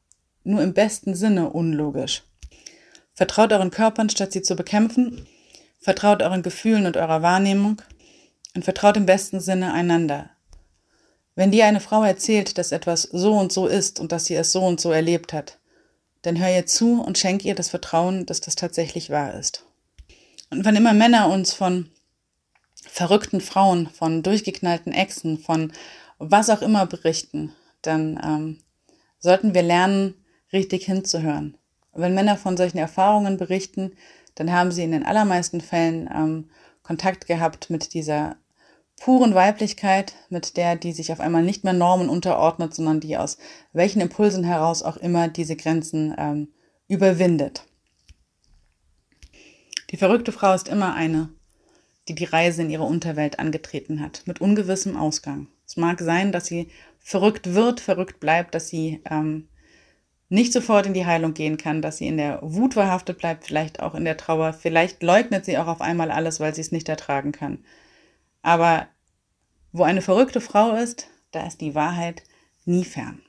nur 0.44 0.62
im 0.62 0.74
besten 0.74 1.14
Sinne 1.14 1.50
unlogisch. 1.50 2.24
Vertraut 3.14 3.52
euren 3.52 3.70
Körpern, 3.70 4.10
statt 4.10 4.32
sie 4.32 4.42
zu 4.42 4.54
bekämpfen. 4.54 5.26
Vertraut 5.80 6.22
euren 6.22 6.42
Gefühlen 6.42 6.86
und 6.86 6.96
eurer 6.96 7.22
Wahrnehmung. 7.22 7.80
Und 8.54 8.64
vertraut 8.64 8.96
im 8.96 9.06
besten 9.06 9.40
Sinne 9.40 9.72
einander. 9.72 10.30
Wenn 11.34 11.52
dir 11.52 11.66
eine 11.66 11.80
Frau 11.80 12.02
erzählt, 12.02 12.58
dass 12.58 12.72
etwas 12.72 13.02
so 13.02 13.32
und 13.34 13.52
so 13.52 13.66
ist 13.66 14.00
und 14.00 14.10
dass 14.10 14.24
sie 14.24 14.34
es 14.34 14.50
so 14.50 14.64
und 14.64 14.80
so 14.80 14.90
erlebt 14.90 15.32
hat, 15.32 15.57
dann 16.22 16.38
hör 16.38 16.50
ihr 16.50 16.66
zu 16.66 17.00
und 17.00 17.18
schenk 17.18 17.44
ihr 17.44 17.54
das 17.54 17.68
Vertrauen, 17.68 18.26
dass 18.26 18.40
das 18.40 18.54
tatsächlich 18.54 19.10
wahr 19.10 19.34
ist. 19.34 19.64
Und 20.50 20.64
wann 20.64 20.76
immer 20.76 20.92
Männer 20.92 21.28
uns 21.28 21.52
von 21.52 21.90
verrückten 22.74 23.40
Frauen, 23.40 23.88
von 23.88 24.22
durchgeknallten 24.22 24.92
Exen, 24.92 25.38
von 25.38 25.72
was 26.18 26.50
auch 26.50 26.62
immer 26.62 26.86
berichten, 26.86 27.52
dann 27.82 28.20
ähm, 28.22 28.58
sollten 29.18 29.54
wir 29.54 29.62
lernen, 29.62 30.14
richtig 30.52 30.86
hinzuhören. 30.86 31.56
Wenn 31.92 32.14
Männer 32.14 32.36
von 32.36 32.56
solchen 32.56 32.78
Erfahrungen 32.78 33.36
berichten, 33.36 33.92
dann 34.34 34.52
haben 34.52 34.72
sie 34.72 34.84
in 34.84 34.92
den 34.92 35.04
allermeisten 35.04 35.60
Fällen 35.60 36.08
ähm, 36.14 36.50
Kontakt 36.82 37.26
gehabt 37.26 37.70
mit 37.70 37.92
dieser 37.92 38.36
puren 39.00 39.34
Weiblichkeit, 39.34 40.14
mit 40.28 40.56
der, 40.56 40.76
die 40.76 40.92
sich 40.92 41.12
auf 41.12 41.20
einmal 41.20 41.42
nicht 41.42 41.64
mehr 41.64 41.72
Normen 41.72 42.08
unterordnet, 42.08 42.74
sondern 42.74 43.00
die 43.00 43.16
aus 43.16 43.38
welchen 43.72 44.00
Impulsen 44.00 44.44
heraus 44.44 44.82
auch 44.82 44.96
immer 44.96 45.28
diese 45.28 45.56
Grenzen 45.56 46.14
ähm, 46.18 46.48
überwindet. 46.88 47.64
Die 49.90 49.96
verrückte 49.96 50.32
Frau 50.32 50.52
ist 50.54 50.68
immer 50.68 50.94
eine, 50.94 51.30
die 52.08 52.14
die 52.14 52.24
Reise 52.24 52.62
in 52.62 52.70
ihre 52.70 52.84
Unterwelt 52.84 53.38
angetreten 53.38 54.00
hat, 54.00 54.22
mit 54.26 54.40
ungewissem 54.40 54.96
Ausgang. 54.96 55.48
Es 55.66 55.76
mag 55.76 56.00
sein, 56.00 56.32
dass 56.32 56.46
sie 56.46 56.68
verrückt 56.98 57.54
wird, 57.54 57.80
verrückt 57.80 58.20
bleibt, 58.20 58.54
dass 58.54 58.68
sie 58.68 59.02
ähm, 59.10 59.48
nicht 60.28 60.52
sofort 60.52 60.86
in 60.86 60.94
die 60.94 61.06
Heilung 61.06 61.34
gehen 61.34 61.56
kann, 61.56 61.80
dass 61.80 61.98
sie 61.98 62.06
in 62.06 62.18
der 62.18 62.40
Wut 62.42 62.74
verhaftet 62.74 63.18
bleibt, 63.18 63.44
vielleicht 63.44 63.80
auch 63.80 63.94
in 63.94 64.04
der 64.04 64.16
Trauer, 64.16 64.52
vielleicht 64.52 65.02
leugnet 65.02 65.44
sie 65.44 65.56
auch 65.58 65.66
auf 65.68 65.80
einmal 65.80 66.10
alles, 66.10 66.40
weil 66.40 66.54
sie 66.54 66.60
es 66.60 66.72
nicht 66.72 66.88
ertragen 66.88 67.32
kann. 67.32 67.64
Aber 68.42 68.88
wo 69.72 69.82
eine 69.82 70.02
verrückte 70.02 70.40
Frau 70.40 70.74
ist, 70.74 71.08
da 71.30 71.46
ist 71.46 71.60
die 71.60 71.74
Wahrheit 71.74 72.22
nie 72.64 72.84
fern. 72.84 73.22